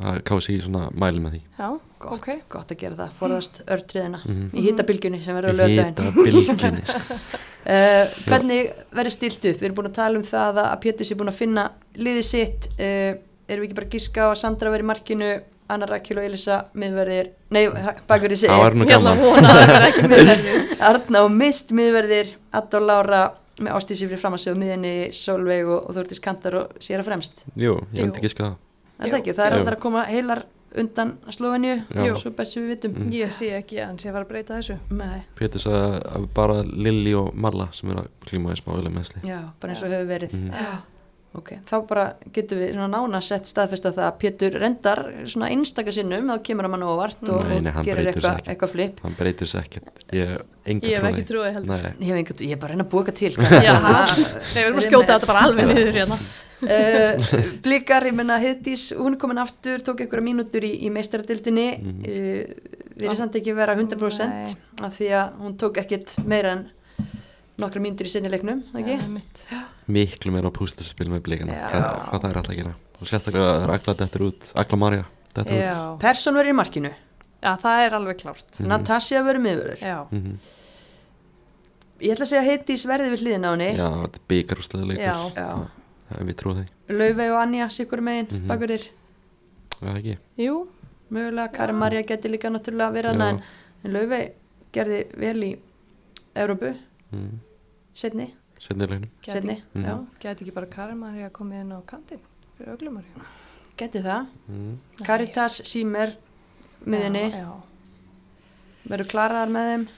það 0.00 0.18
kási 0.30 0.56
í 0.56 0.60
svona 0.64 0.88
mæli 0.96 1.22
með 1.24 1.36
því. 1.36 1.40
Já, 1.60 1.68
gott, 2.00 2.12
ok. 2.16 2.28
gott 2.54 2.72
að 2.74 2.80
gera 2.82 2.98
það 3.00 3.14
forðast 3.20 3.60
örtriðina 3.66 4.20
Mhm. 4.24 4.50
í 4.56 4.64
hittabilgjunni 4.68 5.22
sem 5.24 5.36
verður 5.38 5.50
á 5.50 5.54
Við 5.54 5.60
lögdæðin 5.60 5.94
hita 5.94 6.14
bylginni 6.16 6.82
uh, 6.84 8.04
hvernig 8.28 8.72
verður 8.96 9.14
stilt 9.16 9.44
upp? 9.44 9.60
Við 9.60 9.68
erum 9.68 9.78
búin 9.80 9.90
að 9.90 9.98
tala 10.00 10.18
um 10.20 10.26
það 10.26 10.60
að 10.64 10.76
Pétur 10.86 11.08
sé 11.10 11.18
búin 11.20 11.32
að 11.32 11.40
finna 11.42 11.66
liðið 12.00 12.26
sitt. 12.30 12.70
Uh, 12.78 13.12
erum 13.50 13.64
við 13.64 13.68
ekki 13.70 13.78
bara 13.80 13.88
að 13.90 13.96
giska 13.98 14.26
á 14.26 14.28
að 14.30 14.38
Sandra 14.44 14.70
verið 14.74 14.86
í 14.86 14.90
markinu 14.92 15.30
Anna 15.70 15.86
Rakil 15.86 16.16
og 16.18 16.24
Elisa 16.26 16.56
miðverðir 16.74 17.28
nei, 17.54 17.68
bakverðir 18.10 18.48
gaman 18.50 19.12
að 19.12 19.20
vona 19.22 19.52
að 19.54 19.60
það 19.60 19.74
er 19.76 19.84
ekki 19.86 20.08
miðverðir 20.10 20.72
Arna 20.90 21.20
og 21.26 21.30
Mist 21.34 21.70
miðverðir 21.78 22.32
Adda 22.58 22.80
og 22.80 22.86
Lára 22.88 23.20
með 23.60 23.76
ástísi 23.76 24.08
fyrir 24.08 24.18
framansög 24.22 24.56
miðinni 24.58 24.94
Solveig 25.14 25.68
og, 25.70 25.84
og 25.90 25.94
Þórtis 25.98 26.22
Kantar 26.24 26.56
og 26.62 26.80
sér 26.82 27.02
að 27.04 27.10
fremst. 27.12 27.44
Jú, 27.54 27.76
ég 27.94 28.02
myndi 28.08 28.22
ekki 28.24 28.32
það 28.40 28.56
er 29.00 29.12
það 29.12 29.18
ekki, 29.20 29.34
það 29.36 29.46
er 29.46 29.56
alltaf 29.58 29.74
að 29.76 29.82
koma 29.86 30.04
heilar 30.10 30.42
undan 30.80 31.16
Slovenju, 31.34 31.72
Já. 31.90 32.12
svo 32.20 32.30
best 32.30 32.54
sem 32.54 32.62
við 32.62 32.68
vitum. 32.76 32.92
Mm. 32.94 33.10
Ég 33.16 33.32
sé 33.34 33.48
ekki 33.56 33.80
að 33.80 33.86
hann 33.88 33.98
sé 33.98 34.10
að 34.10 34.14
fara 34.18 34.26
að 34.26 34.30
breyta 34.30 34.58
þessu. 34.60 34.76
Nei, 34.94 35.24
Pétur 35.40 35.64
sagði 35.64 36.00
að 36.14 36.28
bara 36.36 36.60
Lilli 36.62 37.14
og 37.18 37.32
Malla 37.34 37.66
sem 37.74 37.90
eru 37.90 38.04
að 38.04 38.10
klíma 38.28 38.54
í 38.54 38.60
smá 38.60 38.76
ölu 38.76 38.92
meðsli 38.94 39.24
já, 39.26 39.40
bara 39.60 39.74
eins 39.74 39.82
og 39.82 39.90
hefur 39.90 40.10
verið. 40.12 40.36
Mhm. 40.38 40.54
Ok, 41.38 41.52
þá 41.62 41.74
bara 41.86 42.04
getum 42.34 42.58
við 42.58 42.72
svona 42.74 42.88
nána 42.90 43.20
sett 43.22 43.46
staðfesta 43.46 43.92
það 43.94 44.06
að 44.08 44.16
Pétur 44.18 44.54
rendar 44.58 45.00
svona 45.30 45.46
einstaka 45.54 45.92
sinnum, 45.94 46.26
þá 46.26 46.40
kemur 46.48 46.66
hann 46.66 46.72
mann 46.74 46.82
óvart 46.82 47.20
og, 47.30 47.44
Nei, 47.46 47.60
nei, 47.62 47.70
og 47.70 47.84
gerir 47.86 48.08
eitthvað 48.10 48.48
eitthva 48.50 48.68
flip. 48.72 48.98
hann 49.04 49.14
breytir 49.14 49.46
sér 49.46 49.62
ekkert 49.62 50.02
ég, 50.10 50.32
hef 50.66 51.06
ekki 51.12 51.24
trúið 51.28 51.54
heldur. 51.60 51.84
Ég, 51.86 52.08
hef 52.08 52.18
einhvern, 52.18 52.42
ég 52.48 52.56
er 52.56 52.60
bara 52.64 52.74
að 52.74 52.74
reyna 52.74 52.86
að 52.88 52.90
búa 52.96 53.14
til. 53.20 53.30
Já, 53.68 53.76
við 54.50 54.60
erum 54.64 54.80
að 54.82 54.86
skjóta 54.88 55.12
þetta 55.14 55.30
bara 55.30 55.44
alveg 55.46 55.70
niður 55.70 56.00
hérna. 56.00 56.18
uh, 56.66 57.30
Blikar, 57.64 58.08
ég 58.10 58.18
menna 58.18 58.40
Heiðdís, 58.42 58.88
hún 58.98 59.14
er 59.14 59.22
komin 59.22 59.38
aftur, 59.44 59.86
tók 59.86 60.02
einhverja 60.02 60.26
mínútur 60.26 60.66
í, 60.66 60.72
í 60.82 60.90
meistaradildinni, 60.90 61.68
Mhm. 61.78 62.02
uh, 62.10 62.76
við 63.00 63.06
erum 63.06 63.16
samt 63.22 63.38
ekki 63.38 63.54
vera 63.56 63.78
100% 63.78 64.56
af 64.84 64.98
því 64.98 65.06
að 65.22 65.38
hún 65.46 65.54
tók 65.62 65.78
ekkit 65.80 66.18
meira 66.28 66.50
en 66.58 66.66
nokkra 67.60 67.80
mínútur 67.84 68.08
í 68.08 68.12
sennileiknum, 68.12 68.62
ekki? 68.80 68.96
Já, 68.98 69.08
mitt. 69.08 69.44
miklu 69.90 70.32
meira 70.34 70.50
pústusspil 70.54 71.08
með 71.12 71.22
blikana 71.26 71.52
Já. 71.56 71.68
hvað, 71.70 72.00
hvað 72.10 72.20
það 72.24 72.30
er 72.30 72.40
alltaf 72.40 72.54
að 72.54 72.60
gera 72.62 72.74
og 73.00 73.08
sérstaklega 73.10 73.50
það 73.50 73.64
er 73.68 73.74
Agla 73.76 73.94
dettur 74.04 74.26
út 74.28 74.50
Agla 74.64 74.78
Marja 74.84 75.04
dettur 75.34 75.60
út. 75.60 76.00
Persson 76.02 76.34
verið 76.40 76.52
í 76.54 76.56
markinu, 76.60 76.90
Já, 77.40 77.52
það 77.56 77.82
er 77.86 77.94
alveg 77.96 78.18
klárt. 78.20 78.58
Natasja 78.60 79.22
verið 79.24 79.40
miðvörður. 79.46 79.80
Já. 79.80 80.00
Mhm. 80.12 80.34
Ég 82.00 82.12
ætla 82.14 82.24
að 82.24 82.30
segja 82.30 82.40
að 82.42 82.48
Heiðdís 82.50 82.82
verði 82.88 83.08
við 83.12 83.22
hliðin 83.24 83.44
á 83.44 83.50
henni, 83.52 83.68
já, 83.76 83.88
þetta 84.02 84.18
er 84.20 84.26
byggarúslega 84.32 84.86
leikur 84.88 85.04
Já. 85.04 85.16
Já. 85.36 85.48
Já, 86.10 86.24
við 86.26 86.36
trúum 86.40 86.56
því 86.60 86.96
Laufey 86.96 87.28
og 87.30 87.38
Anja, 87.42 87.66
sikur 87.68 88.00
megin, 88.00 88.26
mm 88.30 88.38
Mhm. 88.40 88.48
bakurir, 88.48 88.84
Já, 89.80 89.90
ekki 89.96 90.16
Jú, 90.38 90.54
mögulega, 91.12 91.52
Karin 91.52 91.76
Marja 91.76 92.02
geti 92.02 92.28
líka 92.28 92.48
náttúrulega 92.52 92.92
verið 92.92 93.12
hana, 93.12 93.24
Já. 93.24 93.30
en, 93.30 93.42
en 93.84 93.92
Laufey 93.92 94.32
gerði 94.72 95.00
vel 95.16 95.42
í 95.44 95.58
Európu, 96.36 96.74
mm. 97.12 97.38
Setni, 97.94 98.34
setni 98.58 98.86
leiknum 98.86 99.10
Gæti- 99.22 99.32
setni, 99.32 99.62
Mhm. 99.74 99.84
já, 99.84 100.06
gæti 100.20 100.42
ekki 100.44 100.54
bara 100.54 100.66
Karin 100.66 100.98
Maria 100.98 101.28
komið 101.30 101.60
inn 101.60 101.72
á 101.72 101.82
kantinn 101.86 102.20
fyrir 102.58 102.76
öglumari. 102.76 103.06
geti 103.76 103.98
það. 104.02 104.26
mm. 104.48 104.76
Caritas, 105.04 105.60
Símer, 105.64 106.16
miðinni, 106.86 107.30
Já, 107.32 107.62
verður 108.88 109.08
klaraðar 109.12 109.48
með 109.54 109.66
þeim, 109.70 109.88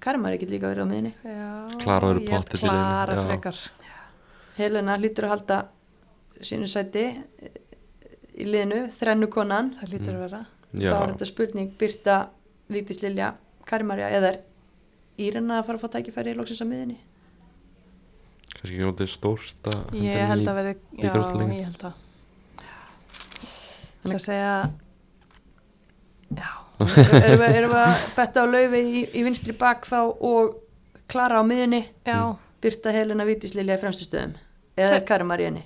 Karin 0.00 0.20
Marja 0.22 0.38
geti 0.38 0.52
líka 0.52 0.70
verið 0.74 0.84
á 0.84 0.88
miðinni. 0.90 1.12
já. 1.24 1.78
Klara 1.82 2.06
verður 2.06 2.20
Ég 2.22 2.28
held 2.28 2.44
pottþétt 2.44 2.60
í 2.60 2.68
liðinu, 2.68 2.70
Klara 2.70 3.14
já. 3.14 3.26
frekar. 3.28 3.70
Helena 4.56 4.96
hlýtur 4.98 5.24
að 5.24 5.28
halda 5.28 5.68
sínu 6.40 6.66
sæti 6.68 7.04
í 8.36 8.44
liðinu, 8.44 8.90
þrennu 9.00 9.28
konan, 9.28 9.74
Það 9.80 9.88
lítur 9.92 10.14
að 10.14 10.20
vera. 10.30 10.46
já, 10.74 10.90
þá 10.92 11.02
er 11.02 11.12
þetta 11.14 11.26
spurning 11.26 11.70
Birta, 11.78 12.28
Víktis 12.70 13.02
Lilja, 13.02 13.34
Karin 13.64 13.86
Marja 13.86 14.10
eða 14.10 14.32
er 14.34 14.40
Írena 15.18 15.60
að 15.62 15.66
fara 15.66 15.78
að 15.78 15.80
fá 15.80 15.88
tækifæri 15.96 16.34
í 16.34 16.36
loksins 16.36 16.60
á 16.60 16.66
miðinni? 16.68 16.96
Kannski 18.56 18.74
ekki 18.74 18.86
náttúrulega 18.86 19.12
stórst 19.12 19.70
að 19.70 19.96
Ég 20.00 20.26
held 20.32 20.48
að 20.50 20.58
verði, 20.60 20.74
já, 20.96 21.06
ég 21.06 21.66
held 21.66 21.86
að. 21.90 22.02
Það 24.06 24.14
að 24.16 24.22
segja, 24.22 24.50
já, 26.36 26.50
erum, 26.86 27.40
við, 27.40 27.54
erum 27.58 27.72
við 27.72 27.80
að 27.82 27.94
betta 28.16 28.42
á 28.42 28.46
laufi 28.46 28.80
í, 28.82 29.02
í 29.18 29.22
vinstri 29.26 29.54
bak 29.58 29.86
þá 29.88 29.98
og 30.06 30.56
Klara 31.10 31.40
á 31.40 31.44
miðunni 31.46 31.80
já, 32.06 32.18
Birta 32.62 32.92
Helena 32.94 33.26
Vítislilja 33.28 33.76
í 33.78 33.80
fremstu 33.82 34.06
stöðum? 34.08 34.34
Eða 34.76 34.98
er 35.00 35.04
Karin 35.08 35.28
Maríunni 35.30 35.62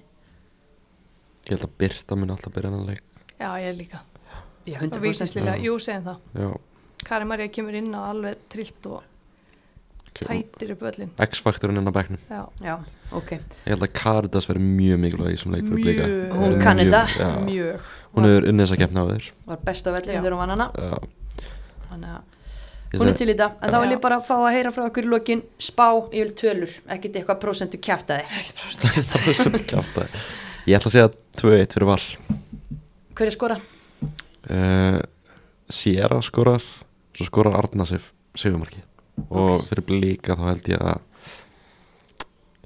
ég 1.49 1.55
held 1.57 1.65
að 1.67 1.77
Birta 1.81 2.17
mun 2.21 2.31
alltaf 2.35 2.53
byrja 2.55 2.71
hennan 2.71 2.91
leik. 2.93 3.05
Já, 3.41 3.49
ég 3.59 3.73
líka. 3.79 4.03
Já, 4.69 4.77
Og 4.77 4.83
100% 4.85 5.01
vítislega, 5.03 5.55
Já. 5.57 5.65
jú, 5.65 5.79
segjum 5.81 6.05
það. 6.11 6.19
já, 6.45 6.51
Karin 7.09 7.31
Maria 7.31 7.49
kemur 7.51 7.75
inn 7.81 7.89
á 7.97 8.01
alveg 8.13 8.43
trillt 8.53 8.87
og 8.93 9.01
tætir 10.19 10.73
upp 10.75 10.83
öllin. 10.91 11.11
X-faktorinn 11.27 11.79
inn 11.81 11.89
á 11.89 11.93
bekknum. 11.95 12.19
Já, 12.31 12.43
Já, 12.65 12.75
ok. 13.13 13.31
Ég 13.33 13.71
held 13.75 13.83
að 13.87 13.93
Caritas 14.01 14.49
verður 14.51 14.65
mjög 14.67 14.99
mikilvæg 15.05 15.31
í 15.31 15.37
þessum 15.39 15.55
leik 15.55 15.65
fyrir 15.69 15.85
blika 15.85 16.07
Mjög. 16.09 16.33
Hún 16.35 16.43
Verður 16.47 16.63
kann 16.65 16.77
mjög- 16.77 16.91
þetta. 16.95 17.29
mjög. 17.47 17.81
hún 18.15 18.25
hefur 18.29 18.49
unnið 18.51 18.65
þess 18.67 18.75
að 18.77 18.83
gefna 18.85 19.01
á 19.01 19.07
þér. 19.11 19.31
Var 19.47 19.57
best 19.71 19.87
á 19.87 19.91
vellinu 19.95 20.13
Já. 20.15 20.21
þegar 20.21 20.33
hún 20.33 20.43
vann 20.43 20.55
hana. 20.57 20.67
Þannig 21.91 22.11
að 22.11 22.99
hún 23.01 23.09
er 23.09 23.15
til 23.15 23.29
í 23.29 23.35
þetta. 23.35 23.51
En 23.63 23.71
þá 23.73 23.81
vil 23.81 23.91
ég 23.95 24.01
bara 24.01 24.21
fá 24.21 24.35
að 24.41 24.53
heyra 24.57 24.71
frá 24.75 24.85
okkur 24.91 25.05
í 25.05 25.11
lokin. 25.11 25.43
Spá, 25.59 25.87
ég 26.13 26.25
vil 26.27 26.35
tölur, 26.35 26.73
ekkit 26.89 27.15
eitthvað 27.17 27.41
svolítið 27.55 27.81
kjátt 27.81 28.11
Ég 30.69 30.77
ætla 30.77 30.91
að 30.91 30.93
segja 30.93 31.09
2-1 31.41 31.73
fyrir 31.73 31.87
val. 31.89 32.03
Hver 33.17 33.27
er 33.27 33.31
skora? 33.35 33.57
uh, 34.51 34.99
Sierra 35.71 36.21
skorar 36.23 36.63
Svo 37.17 37.27
skorar 37.29 37.57
Arna 37.59 37.85
Sif 37.89 38.13
Sigumarki 38.37 38.81
Og 39.29 39.67
fyrir 39.69 39.85
blíka 39.87 40.37
þá 40.39 40.45
held 40.49 40.73
ég 40.73 40.85
að 40.91 41.01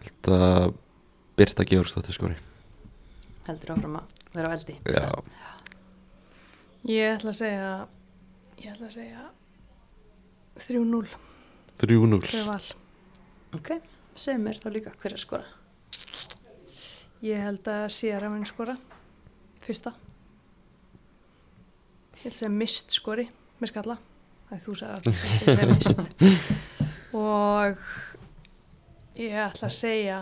Held 0.04 0.28
að 0.34 0.74
Birta 1.38 1.64
Georgsdóttir 1.66 2.14
skori. 2.16 2.36
Heldur 3.48 3.74
áfram 3.74 3.98
að 3.98 4.22
vera 4.36 4.50
á 4.50 4.54
eldi. 4.54 4.76
Já, 4.84 5.08
Ég 6.84 7.14
ætla 7.14 7.32
að 7.32 7.38
segja, 7.38 7.68
ég 8.60 8.72
ætla 8.74 8.88
að 8.90 8.96
segja 8.98 9.22
3-0 10.60 11.06
3-0 11.80 12.18
fyrir 12.26 12.44
val. 12.44 12.66
Ok, 13.56 13.70
segð 14.20 14.42
mér 14.44 14.60
þá 14.60 14.66
líka 14.74 14.92
hver 15.00 15.16
er 15.16 15.22
skora. 15.22 15.46
Ég 17.24 17.40
held 17.40 17.70
að 17.72 17.86
Sierra 17.96 18.28
mun 18.28 18.44
skora, 18.44 18.76
fyrsta. 19.64 19.94
Ég 22.18 22.26
held 22.26 22.34
að 22.34 22.40
segja 22.42 22.52
mist 22.52 22.92
skori, 22.92 23.24
með 23.62 23.72
skalla. 23.72 23.96
Það 24.48 24.56
er 24.58 24.62
þú 24.64 24.74
sagði 24.78 24.94
alltaf 24.94 25.14
sem 25.20 25.30
ég 25.48 25.68
mist. 25.72 25.98
Og 27.14 27.76
ég 29.22 29.36
ætla 29.44 29.68
að 29.70 29.74
segja, 29.76 30.18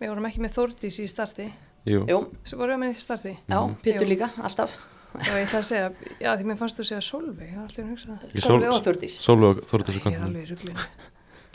við 0.00 0.10
vorum 0.12 0.28
ekki 0.28 0.42
með 0.44 0.54
Þórdís 0.56 0.98
í 1.02 1.06
starti. 1.10 1.46
Jú, 1.86 2.02
Jú, 2.10 2.18
Svo 2.46 2.58
vorum 2.60 2.80
við 2.82 2.82
með 2.84 2.92
í 2.92 3.02
starti. 3.04 3.32
já, 3.46 3.58
Pétur 3.84 4.08
líka, 4.10 4.28
alltaf 4.42 4.72
Og 5.16 5.22
ég 5.30 5.46
ætla 5.46 5.60
að 5.62 5.68
segja, 5.68 5.90
já 6.20 6.30
því 6.36 6.46
mér 6.50 6.58
fannst 6.60 6.76
þú 6.76 6.82
að 6.84 6.88
segja 6.90 7.04
Solveig, 7.06 7.50
ég 7.52 7.56
var 7.56 7.68
allir 7.70 7.84
að 7.84 7.90
hugsa 7.92 8.06
það. 8.06 8.24
Solveig 8.26 8.42
Sol- 8.46 8.72
og 8.76 8.86
Þórdís 8.86 9.14
Sólu 9.26 9.46
og 9.52 9.60
Þórdís 9.70 9.96
og 10.00 10.08
Ég 10.10 10.16
er 10.18 10.24
alveg 10.26 10.42
í 10.42 10.50
ruglinu. 10.50 10.86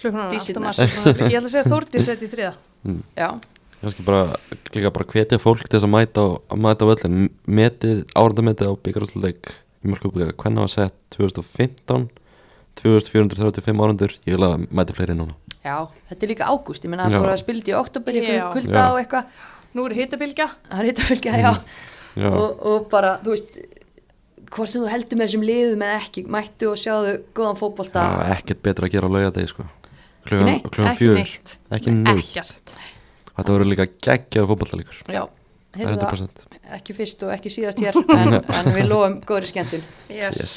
Klukkan 0.02 0.22
var 0.24 0.32
Dísirnar. 0.34 0.72
alltaf 0.72 0.96
margt. 1.06 1.20
Ég 1.22 1.36
ætla 1.38 1.50
að 1.50 1.54
segja 1.54 1.68
Þórdís 1.70 2.08
sett 2.08 2.24
í 2.26 2.30
þriða. 2.32 2.54
Já, 3.20 3.28
Ég 3.82 4.00
bara 4.06 4.22
líka 4.74 4.92
bara 4.94 5.06
hvetja 5.12 5.38
fólk 5.42 5.62
til 5.68 5.78
þess 5.78 5.86
að 5.88 5.94
mæta 5.94 6.22
á, 6.26 6.28
að 6.54 6.60
mæta 6.66 6.86
á 6.86 6.90
völlin 6.90 7.20
metið, 7.50 8.02
árandametið 8.18 8.70
á 8.70 8.74
byggarúsleik 8.86 9.52
í 9.82 9.90
mjölkubíka, 9.92 10.34
hvernig 10.42 10.64
var 10.66 10.72
sett? 10.74 10.98
2015 11.18 12.10
2435 12.82 13.82
árandur, 13.84 14.14
ég 14.26 14.38
vil 14.38 14.46
að 14.48 14.68
mæti 14.72 14.96
fleiri 14.96 15.16
núna. 15.18 15.36
Já, 15.62 15.76
þetta 16.10 16.26
er 16.26 16.32
líka 16.32 16.48
ágúst. 16.50 16.86
Ég 16.86 16.90
menna 16.94 17.06
að 17.06 17.12
Já. 17.12 17.18
það 17.18 17.26
búið 17.26 17.34
að 17.36 17.42
spildi 17.44 17.72
í 17.74 17.76
oktober 17.78 18.18
Já. 18.22 18.46
kulda 18.54 18.78
Já. 18.80 18.86
og 18.94 19.00
eitthvað. 19.02 19.42
Nú 19.76 19.86
er 19.88 19.96
hittabilgja. 20.00 20.48
Það 20.70 20.80
er 20.82 20.88
hitt 20.90 21.02
að 21.04 21.10
fylgja, 21.12 21.36
já. 21.40 21.52
Já, 22.22 22.28
og, 22.32 22.64
og 22.68 22.88
bara, 22.92 23.12
þú 23.24 23.36
veist 23.36 23.60
hvort 24.52 24.68
sem 24.68 24.82
þú 24.84 24.90
heldur 24.92 25.20
með 25.20 25.30
þessum 25.30 25.46
liðum 25.48 25.84
eða 25.86 26.00
ekki 26.02 26.24
mættu 26.28 26.68
og 26.72 26.80
sjáðu 26.82 27.14
góðan 27.38 27.60
fótbolta. 27.62 28.02
Það 28.04 28.24
er 28.26 28.34
ekkert 28.36 28.64
betra 28.66 28.90
að 28.90 28.96
gera 28.98 29.08
á 29.08 29.12
laugadegi 29.16 29.52
sko. 29.54 29.68
Klugan, 30.26 30.50
neitt, 30.50 30.66
klugan 30.68 30.90
ekki 30.92 31.00
fjögur. 31.06 31.22
neitt. 31.22 31.54
ekki 31.78 31.94
neitt, 31.96 32.34
Ekkert. 32.36 32.74
þetta 33.32 33.54
verður 33.56 33.70
líka 33.72 33.88
geggjaðu 34.06 34.50
fótballalíkur 34.52 35.00
Já, 35.10 35.24
heyrðu 35.78 35.98
það, 35.98 36.06
100% 36.08 36.46
ekki 36.78 36.96
fyrst 36.96 37.26
og 37.26 37.34
ekki 37.36 37.52
síðast 37.54 37.82
hér 37.84 37.98
en, 38.20 38.38
en 38.42 38.72
við 38.76 38.88
lofum 38.88 39.18
góðri 39.28 39.52
skemmtun. 39.52 39.84
Yes. 40.12 40.40
yes. 40.40 40.56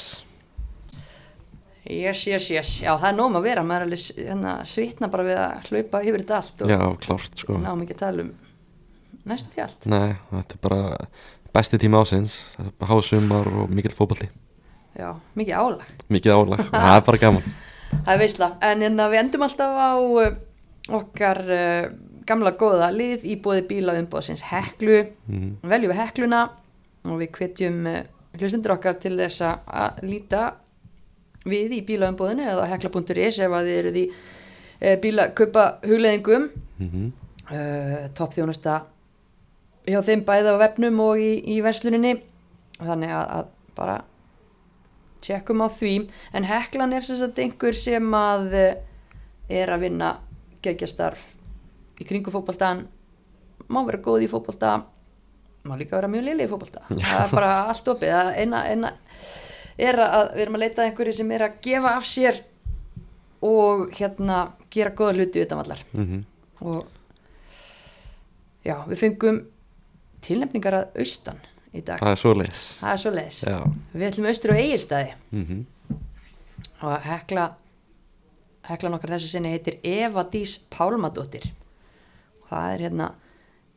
Yes, 1.85 2.23
yes, 2.25 2.47
yes, 2.49 2.69
já 2.81 2.95
það 2.97 3.11
er 3.11 3.17
nóg 3.19 3.27
um 3.29 3.37
að 3.37 3.45
vera. 3.45 3.61
Maður 3.61 3.83
er 3.83 3.91
alveg 3.91 4.23
hérna, 4.25 4.53
svitna 4.65 5.09
bara 5.13 5.25
við 5.27 5.37
að 5.37 5.67
hlaupa 5.69 6.01
yfir 6.01 6.23
þetta 6.23 6.39
allt 6.39 6.63
og 6.65 6.71
já, 6.73 6.79
klárt 7.03 7.43
sko. 7.43 7.57
Náum 7.61 7.83
ekki 7.85 7.93
að 7.93 7.99
tala 7.99 8.25
um 8.25 8.31
næstu 9.29 9.53
því 9.53 9.63
allt. 9.67 9.85
Nei, 9.93 10.15
þetta 10.31 10.57
er 10.57 10.63
bara 10.63 10.79
besti 11.55 11.79
tíma 11.81 12.01
ásins 12.01 12.39
hásumar 12.81 13.51
og 13.53 13.69
mikill 13.71 13.93
fótballi 13.95 14.31
Já, 14.95 15.11
mikið 15.35 15.55
álag. 15.59 15.87
Mikið 16.09 16.33
álag, 16.39 16.65
það 16.73 16.97
er 16.97 17.05
bara 17.09 17.21
gaman. 17.21 17.47
Það 17.91 18.11
er 18.13 18.21
veisla, 18.21 18.49
en 18.65 18.83
hérna, 18.85 19.07
við 19.11 19.21
endum 19.21 19.45
alltaf 19.45 19.75
á 19.75 19.93
uh, 19.99 20.37
okkar 20.95 21.41
uh, 21.45 21.89
gamla 22.27 22.51
góða 22.59 22.91
lið 22.95 23.25
í 23.25 23.35
bóði 23.41 23.65
bíla 23.69 23.95
umbóðsins 23.99 24.45
heklu, 24.49 25.01
mm. 25.29 25.49
veljum 25.63 25.91
við 25.93 26.01
hekluna 26.01 26.43
og 27.05 27.19
við 27.21 27.31
hvetjum 27.37 27.81
uh, 27.91 27.99
hlustundur 28.39 28.75
okkar 28.77 28.97
til 29.01 29.15
þess 29.19 29.43
að- 29.45 30.01
líta 30.03 30.45
við 31.45 31.77
í 31.77 31.83
bíla 31.85 32.09
umbóðinu 32.13 32.47
eða 32.49 32.65
hekla.is 32.71 33.39
ef 33.45 33.53
að 33.53 33.69
þið 33.69 33.77
eruð 33.83 33.99
í 34.01 34.05
uh, 34.09 34.95
bíla 35.03 35.29
kaupa 35.37 35.67
hugleðingum 35.85 36.49
Mm 36.79 37.11
uh, 37.51 38.09
toppþjónusta 38.17 38.81
hjá 39.85 39.99
þeim 40.01 40.23
bæða 40.25 40.55
á 40.57 40.61
vefnum 40.63 40.99
og 41.05 41.19
í, 41.21 41.31
í 41.45 41.59
versluninni. 41.61 42.15
Þannig 42.79 43.11
að, 43.13 43.27
að 43.37 43.51
bara 43.77 43.97
tjekkum 45.25 45.61
á 45.61 45.69
því. 45.69 45.93
En 46.33 46.47
heklan 46.49 46.93
er 46.95 47.05
sem 47.05 47.19
sagt 47.19 47.39
einhver 47.39 47.77
sem 47.77 48.07
að 48.17 48.55
eh, 48.57 48.75
er 49.61 49.71
að 49.73 49.85
vinna 49.85 50.09
geggjastarf 50.65 51.34
í 51.99 52.07
kringu 52.07 52.33
fótboltan 52.33 52.85
má 53.71 53.81
vera 53.85 54.01
góð 54.03 54.25
í 54.25 54.31
fótbolta 54.31 54.75
má 55.65 55.75
líka 55.79 55.97
vera 55.97 56.11
mjög 56.11 56.27
liðlega 56.27 56.49
í 56.49 56.51
fótbolta. 56.51 56.83
Það 56.89 57.21
er 57.23 57.31
bara 57.33 57.53
allt 57.71 57.87
opið. 57.95 58.11
Það 58.13 58.41
eina, 58.41 58.63
eina 58.69 58.91
er 59.77 59.99
að 59.99 60.27
við 60.35 60.43
erum 60.45 60.57
að 60.57 60.63
leita 60.65 60.85
einhverju 60.85 61.15
sem 61.17 61.31
er 61.35 61.47
að 61.47 61.57
gefa 61.65 61.95
af 61.97 62.05
sér 62.07 62.43
og 63.45 63.89
hérna 63.97 64.43
gera 64.73 64.93
góða 64.95 65.17
hluti 65.17 65.41
utan 65.43 65.61
allar 65.63 65.81
-hmm. 65.93 66.23
og 66.61 66.85
Já, 68.65 68.79
við 68.89 68.97
fengum 68.97 69.43
tilnefningar 70.25 70.73
að 70.73 70.95
austan 71.03 71.37
í 71.75 71.83
dag. 71.85 71.99
það 72.81 72.95
er 72.95 73.01
svo 73.03 73.11
leis 73.13 73.43
er 73.43 73.65
Við 73.93 74.07
ætlum 74.07 74.29
austur 74.31 74.53
á 74.53 74.55
eigirstaði 74.57 75.11
mhm. 75.29 75.65
Og 76.85 77.05
hekla, 77.05 77.43
hekla 78.67 78.89
nokkar 78.89 79.13
þessu 79.15 79.29
sinni 79.31 79.53
heitir 79.53 79.77
Eva 79.83 80.25
Dís 80.29 80.57
Pálmadóttir. 80.69 81.45
Það 82.49 82.71
er 82.73 82.85
hérna 82.85 83.09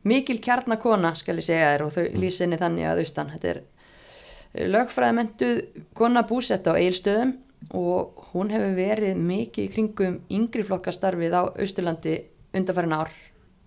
mikil 0.09 0.39
kjarnakona, 0.43 1.13
skal 1.17 1.41
ég 1.41 1.47
segja 1.47 1.73
þér, 1.73 1.85
og 1.85 1.93
þau 1.95 2.05
lýsa 2.21 2.45
henni 2.45 2.59
þannig 2.61 2.87
að 2.87 3.03
austan. 3.03 3.31
Þetta 3.35 3.53
er 3.53 4.69
lögfræðamentuð 4.73 5.61
kona 5.97 6.23
búsett 6.29 6.67
á 6.69 6.73
eigilstöðum 6.73 7.35
og 7.75 8.23
hún 8.31 8.49
hefur 8.53 8.73
verið 8.77 9.19
mikið 9.19 9.71
kringum 9.73 10.19
yngri 10.31 10.63
flokkastarfið 10.65 11.35
á 11.35 11.43
Austurlandi 11.59 12.15
undanfærin 12.55 12.95
ár 12.95 13.11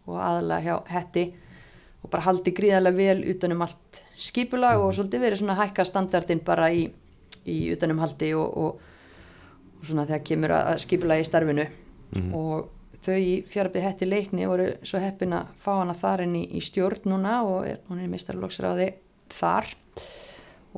og 0.09 0.17
aðalega 0.19 0.65
hjá 0.65 0.95
Hetti 0.97 1.27
og 2.03 2.11
bara 2.11 2.27
haldi 2.27 2.55
gríðarlega 2.57 2.99
vel 2.99 3.25
utanum 3.31 3.63
allt 3.63 4.03
skipulag 4.19 4.81
og 4.83 4.95
svolítið 4.97 5.27
verið 5.27 5.43
svona 5.43 5.59
hækka 5.61 5.87
standardin 5.87 6.43
bara 6.43 6.71
í, 6.75 6.89
í 7.47 7.59
utanum 7.77 8.01
haldi 8.03 8.33
og, 8.35 8.57
og, 8.59 8.81
og 9.79 9.87
svona 9.87 10.09
þegar 10.09 10.25
kemur 10.27 10.57
að 10.57 10.81
skipulagi 10.83 11.23
í 11.23 11.29
starfinu. 11.29 11.69
Og 12.35 12.67
þau 13.03 13.17
í 13.19 13.33
fjárabið 13.51 13.87
Hetti 13.87 14.09
leikni 14.09 14.49
voru 14.51 14.69
svo 14.87 15.01
heppin 15.03 15.35
að 15.37 15.51
fá 15.63 15.73
hana 15.81 15.97
þar 15.99 16.25
inn 16.27 16.37
í, 16.39 16.45
í 16.59 16.63
stjórn 16.63 17.11
núna 17.11 17.41
og 17.47 17.67
er, 17.69 17.81
hún 17.89 18.03
er 18.03 18.11
mistarlóksráði 18.13 18.93
þar. 19.33 19.71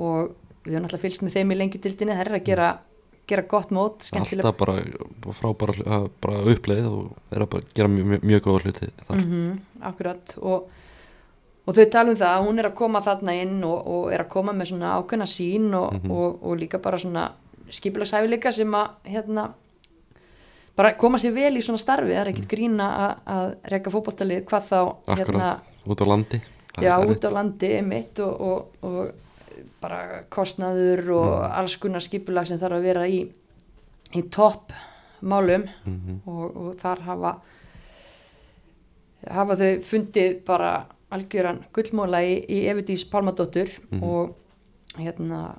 Og 0.00 0.34
við 0.64 0.76
höfum 0.76 0.88
alltaf 0.88 1.04
fylgst 1.04 1.24
með 1.24 1.38
þeim 1.38 1.52
í 1.52 1.58
lengjutildinni 1.60 2.16
þær 2.18 2.30
er 2.30 2.38
að 2.38 2.46
gera, 2.48 2.70
gera 3.30 3.44
gott 3.50 3.74
mót 3.74 4.08
alltaf 4.16 4.56
bara 4.60 4.78
frábæra 5.36 5.76
uh, 5.84 6.06
bara 6.24 6.40
uppleið 6.54 6.88
og 6.88 7.34
er 7.34 7.44
að 7.44 7.58
gera 7.76 7.90
mjög, 7.92 8.24
mjög, 8.24 8.42
góða 8.46 8.64
hluti 8.64 8.90
þar. 9.04 9.20
Mm 9.20 9.60
akkurat. 9.84 10.36
Og, 10.40 10.70
og 11.64 11.76
þau 11.76 11.84
tala 11.92 12.14
um 12.14 12.16
það 12.16 12.30
að 12.38 12.46
hún 12.46 12.62
er 12.62 12.70
að 12.70 12.78
koma 12.78 13.02
þarna 13.04 13.34
inn 13.42 13.58
og, 13.68 13.76
og 13.84 14.12
er 14.16 14.24
að 14.24 14.30
koma 14.32 14.54
með 14.56 14.70
svona 14.72 14.94
ákveðna 14.96 15.28
sín 15.28 15.66
og, 15.76 15.98
og, 16.08 16.38
og 16.40 16.56
líka 16.56 16.80
bara 16.80 17.00
svona 17.00 17.26
skipulagsæfileika 17.68 18.52
sem 18.52 18.72
að 18.76 19.12
hérna 19.12 19.50
bara 20.76 20.94
koma 20.98 21.18
sér 21.22 21.34
vel 21.36 21.52
í 21.56 21.62
svona 21.62 21.78
starfi 21.78 22.10
það 22.12 22.20
er 22.24 22.30
ekkit 22.32 22.48
grína 22.50 22.88
að, 23.26 23.52
reyka 23.70 23.92
fótboltalið 23.94 24.44
hvað 24.48 24.64
þá 24.70 24.78
hérna, 25.14 25.50
akkurat 25.52 25.92
út 25.94 26.00
á 26.02 26.06
landi. 26.10 26.40
Það 26.74 26.84
já, 26.88 26.94
út 27.12 27.24
á 27.24 27.30
landi 27.36 27.70
mitt 27.86 28.20
og, 28.24 28.40
og, 28.40 28.72
og 28.82 29.68
bara 29.84 30.22
kostnaður 30.32 31.10
og 31.14 31.34
alls 31.46 31.76
kunnar 31.78 32.02
skipulag 32.02 32.48
sem 32.48 32.58
þarf 32.58 32.78
að 32.80 32.86
vera 32.88 33.06
í, 33.06 33.20
í 34.18 34.22
topp 34.34 34.72
málum 35.24 35.68
Mhm. 35.86 36.20
og, 36.26 36.56
og 36.56 36.74
þar 36.82 37.00
hafa 37.06 37.34
hafa 39.30 39.56
þau 39.56 39.70
fundið 39.84 40.34
bara 40.46 40.72
algjöran 41.14 41.62
gullmóla 41.72 42.20
í, 42.26 42.34
í 42.50 42.64
Evidís 42.68 43.04
Pálmadóttur 43.08 43.70
og 44.02 44.34
hérna 44.98 45.54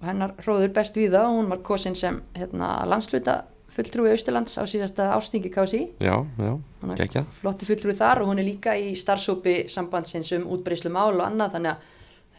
og 0.00 0.06
hennar 0.06 0.32
hróður 0.40 0.72
best 0.72 0.96
við 0.96 1.12
það 1.12 1.26
og 1.28 1.36
hún 1.40 1.50
var 1.50 1.58
kosin 1.66 1.94
sem 1.98 2.22
hérna, 2.34 2.70
landsluta 2.88 3.34
fulltrúi 3.74 4.10
Austurlands 4.12 4.56
á 4.58 4.64
síðasta 4.68 5.10
ástingi 5.14 5.52
KSI 5.52 5.82
já, 6.02 6.14
já, 6.38 6.52
gekkja 6.98 7.24
flotti 7.40 7.68
fulltrúi 7.68 7.96
þar 7.98 8.24
og 8.24 8.32
hún 8.32 8.42
er 8.42 8.48
líka 8.48 8.76
í 8.78 8.94
starfsópi 8.98 9.64
sambandsins 9.72 10.32
um 10.38 10.48
útbreyslu 10.56 10.92
mál 10.94 11.14
og 11.14 11.26
annað 11.26 11.56
þannig 11.58 11.76
að 11.76 11.86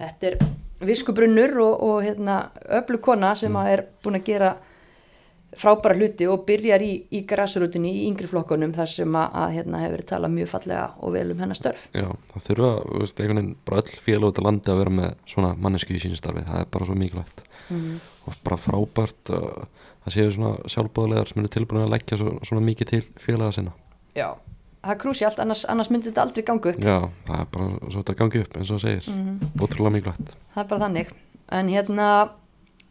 þetta 0.02 0.32
er 0.32 0.38
viskubrunnur 0.82 1.56
og, 1.62 1.74
og 1.86 2.04
hérna, 2.06 2.42
öflug 2.82 3.04
kona 3.06 3.36
sem 3.38 3.56
að 3.58 3.72
er 3.76 3.88
búin 4.04 4.18
að 4.18 4.28
gera 4.32 4.52
frábæra 5.58 5.98
hluti 6.00 6.28
og 6.32 6.46
byrjar 6.48 6.84
í, 6.84 6.92
í 7.12 7.22
græsrútinni 7.28 7.92
í 7.92 8.04
yngri 8.08 8.30
flokkunum 8.32 8.72
þar 8.76 8.90
sem 8.90 9.18
að, 9.20 9.34
að 9.42 9.56
hérna, 9.58 9.82
hefur 9.84 10.04
talað 10.14 10.34
mjög 10.38 10.52
fallega 10.54 10.86
og 11.04 11.14
vel 11.16 11.26
um 11.34 11.44
hennar 11.44 11.60
störf. 11.60 11.84
Já, 11.92 12.08
það 12.32 12.46
þurfa, 12.48 12.72
þú 12.86 13.02
veist, 13.04 13.20
einhvern 13.20 13.42
veginn 13.42 13.58
bara 13.68 13.84
öll 13.84 14.00
félag 14.06 14.32
út 14.32 14.40
á 14.40 14.48
landi 14.48 14.72
að 14.72 14.80
vera 14.82 14.96
með 15.02 15.10
svona 15.34 15.52
mannesku 15.66 15.98
í 15.98 16.02
sínu 16.04 16.20
starfi, 16.20 16.46
það 16.48 16.64
er 16.64 16.72
bara 16.72 16.88
svo 16.88 16.98
mikilvægt. 17.02 17.44
Mm. 17.72 18.00
og 18.28 18.34
bara 18.44 18.58
frábært 18.60 19.30
uh, 19.32 19.81
það 20.06 20.16
séu 20.16 20.32
svona 20.36 20.54
sjálfbóðlegar 20.68 21.28
sem 21.32 21.42
eru 21.44 21.48
tilbúin 21.54 21.84
að 21.86 21.92
leggja 21.96 22.18
svo, 22.18 22.38
svona 22.48 22.64
mikið 22.66 22.90
til 22.94 23.02
félaga 23.22 23.52
sinna. 23.58 23.72
Já, 24.16 24.30
það 24.84 24.92
er 24.96 25.00
krúsjált 25.04 25.40
annars, 25.40 25.66
annars 25.70 25.90
myndi 25.94 26.10
þetta 26.10 26.22
aldrei 26.26 26.44
gangu 26.48 26.74
já, 26.74 26.98
það 27.28 27.40
er 27.40 27.46
bara 27.54 27.68
svo 27.92 28.02
þetta 28.02 28.16
gangi 28.18 28.42
upp 28.46 28.58
eins 28.58 28.72
og 28.72 28.80
það 28.80 28.86
segir, 28.88 29.10
Mhm. 29.16 29.40
ótrúlega 29.62 29.94
mikilvægt. 29.98 30.36
Það 30.56 30.64
er 30.64 30.68
bara 30.68 30.86
þannig. 30.88 31.08
En 31.52 31.68
hérna, 31.70 32.08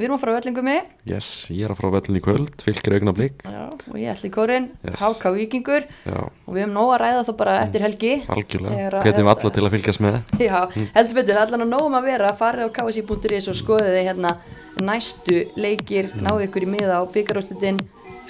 við 0.00 0.06
erum 0.08 0.16
að 0.16 0.22
fara 0.24 0.32
á 0.32 0.36
vellingumi 0.40 0.76
yes, 1.12 1.28
ég 1.52 1.66
er 1.68 1.74
að 1.74 1.80
frá 1.82 1.88
vellin 1.94 2.18
í 2.18 2.22
kvöld 2.24 2.62
fylgir 2.64 2.96
augna 2.96 3.12
blik 3.16 3.42
Já, 3.44 3.62
og 3.68 3.96
ég 4.00 4.08
ætli 4.14 4.30
í 4.30 4.34
kórin, 4.34 4.68
Yes. 4.86 5.00
HK 5.04 5.32
Víkingur. 5.36 5.84
Já, 6.08 6.20
og 6.24 6.50
við 6.56 6.62
höfum 6.64 6.72
nóg 6.74 6.90
að 6.94 7.00
ræða 7.04 7.22
þá 7.28 7.32
bara 7.40 7.54
eftir 7.64 7.84
helgi. 7.84 8.12
Algjörlega, 8.32 8.86
að- 8.90 9.04
hvetjum 9.06 9.30
alla 9.32 9.50
til 9.54 9.64
að 9.66 9.74
fylgjast 9.76 10.02
með? 10.04 10.18
Já, 10.48 10.58
heldur 10.96 11.18
betur, 11.20 11.40
allan 11.44 11.64
að 11.66 11.70
nógum 11.74 11.96
að 12.00 12.08
vera. 12.10 12.32
Farið 12.40 12.66
á 12.66 12.68
ksi.is 12.80 13.48
og 13.52 13.58
skoðið 13.60 13.92
þið 13.94 14.08
hérna 14.08 14.34
næstu 14.80 15.38
leikir, 15.60 16.10
náðu 16.24 16.46
ykkur 16.48 16.66
í 16.66 16.70
miða 16.74 17.00
á 17.00 17.04
byggaróslitin, 17.12 17.80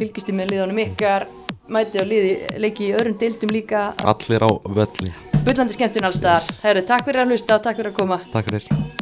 fylgist 0.00 0.30
í 0.32 0.36
með 0.36 0.54
liðanum 0.54 0.80
ykkar, 0.86 1.28
mætið 1.70 2.02
á 2.02 2.06
liði, 2.10 2.32
leiki 2.64 2.88
í 2.88 2.94
öðrum 2.98 3.18
deildum 3.20 3.52
líka, 3.54 3.90
allir 4.02 4.42
á 4.42 4.50
velli, 4.80 5.12
bullandi 5.46 5.76
skemmtun 5.76 6.08
alls 6.10 6.18
staðar. 6.18 6.42
Yes. 6.48 6.64
Herru, 6.66 6.86
takk 6.88 7.06
fyrir 7.06 7.22
að 7.26 7.34
hlusta 7.36 7.60
og 7.60 7.68
takk 7.68 7.78
fyrir 7.82 7.92
að 7.94 8.00
koma. 8.02 8.20
takk 8.32 8.50
fyrir 8.50 8.99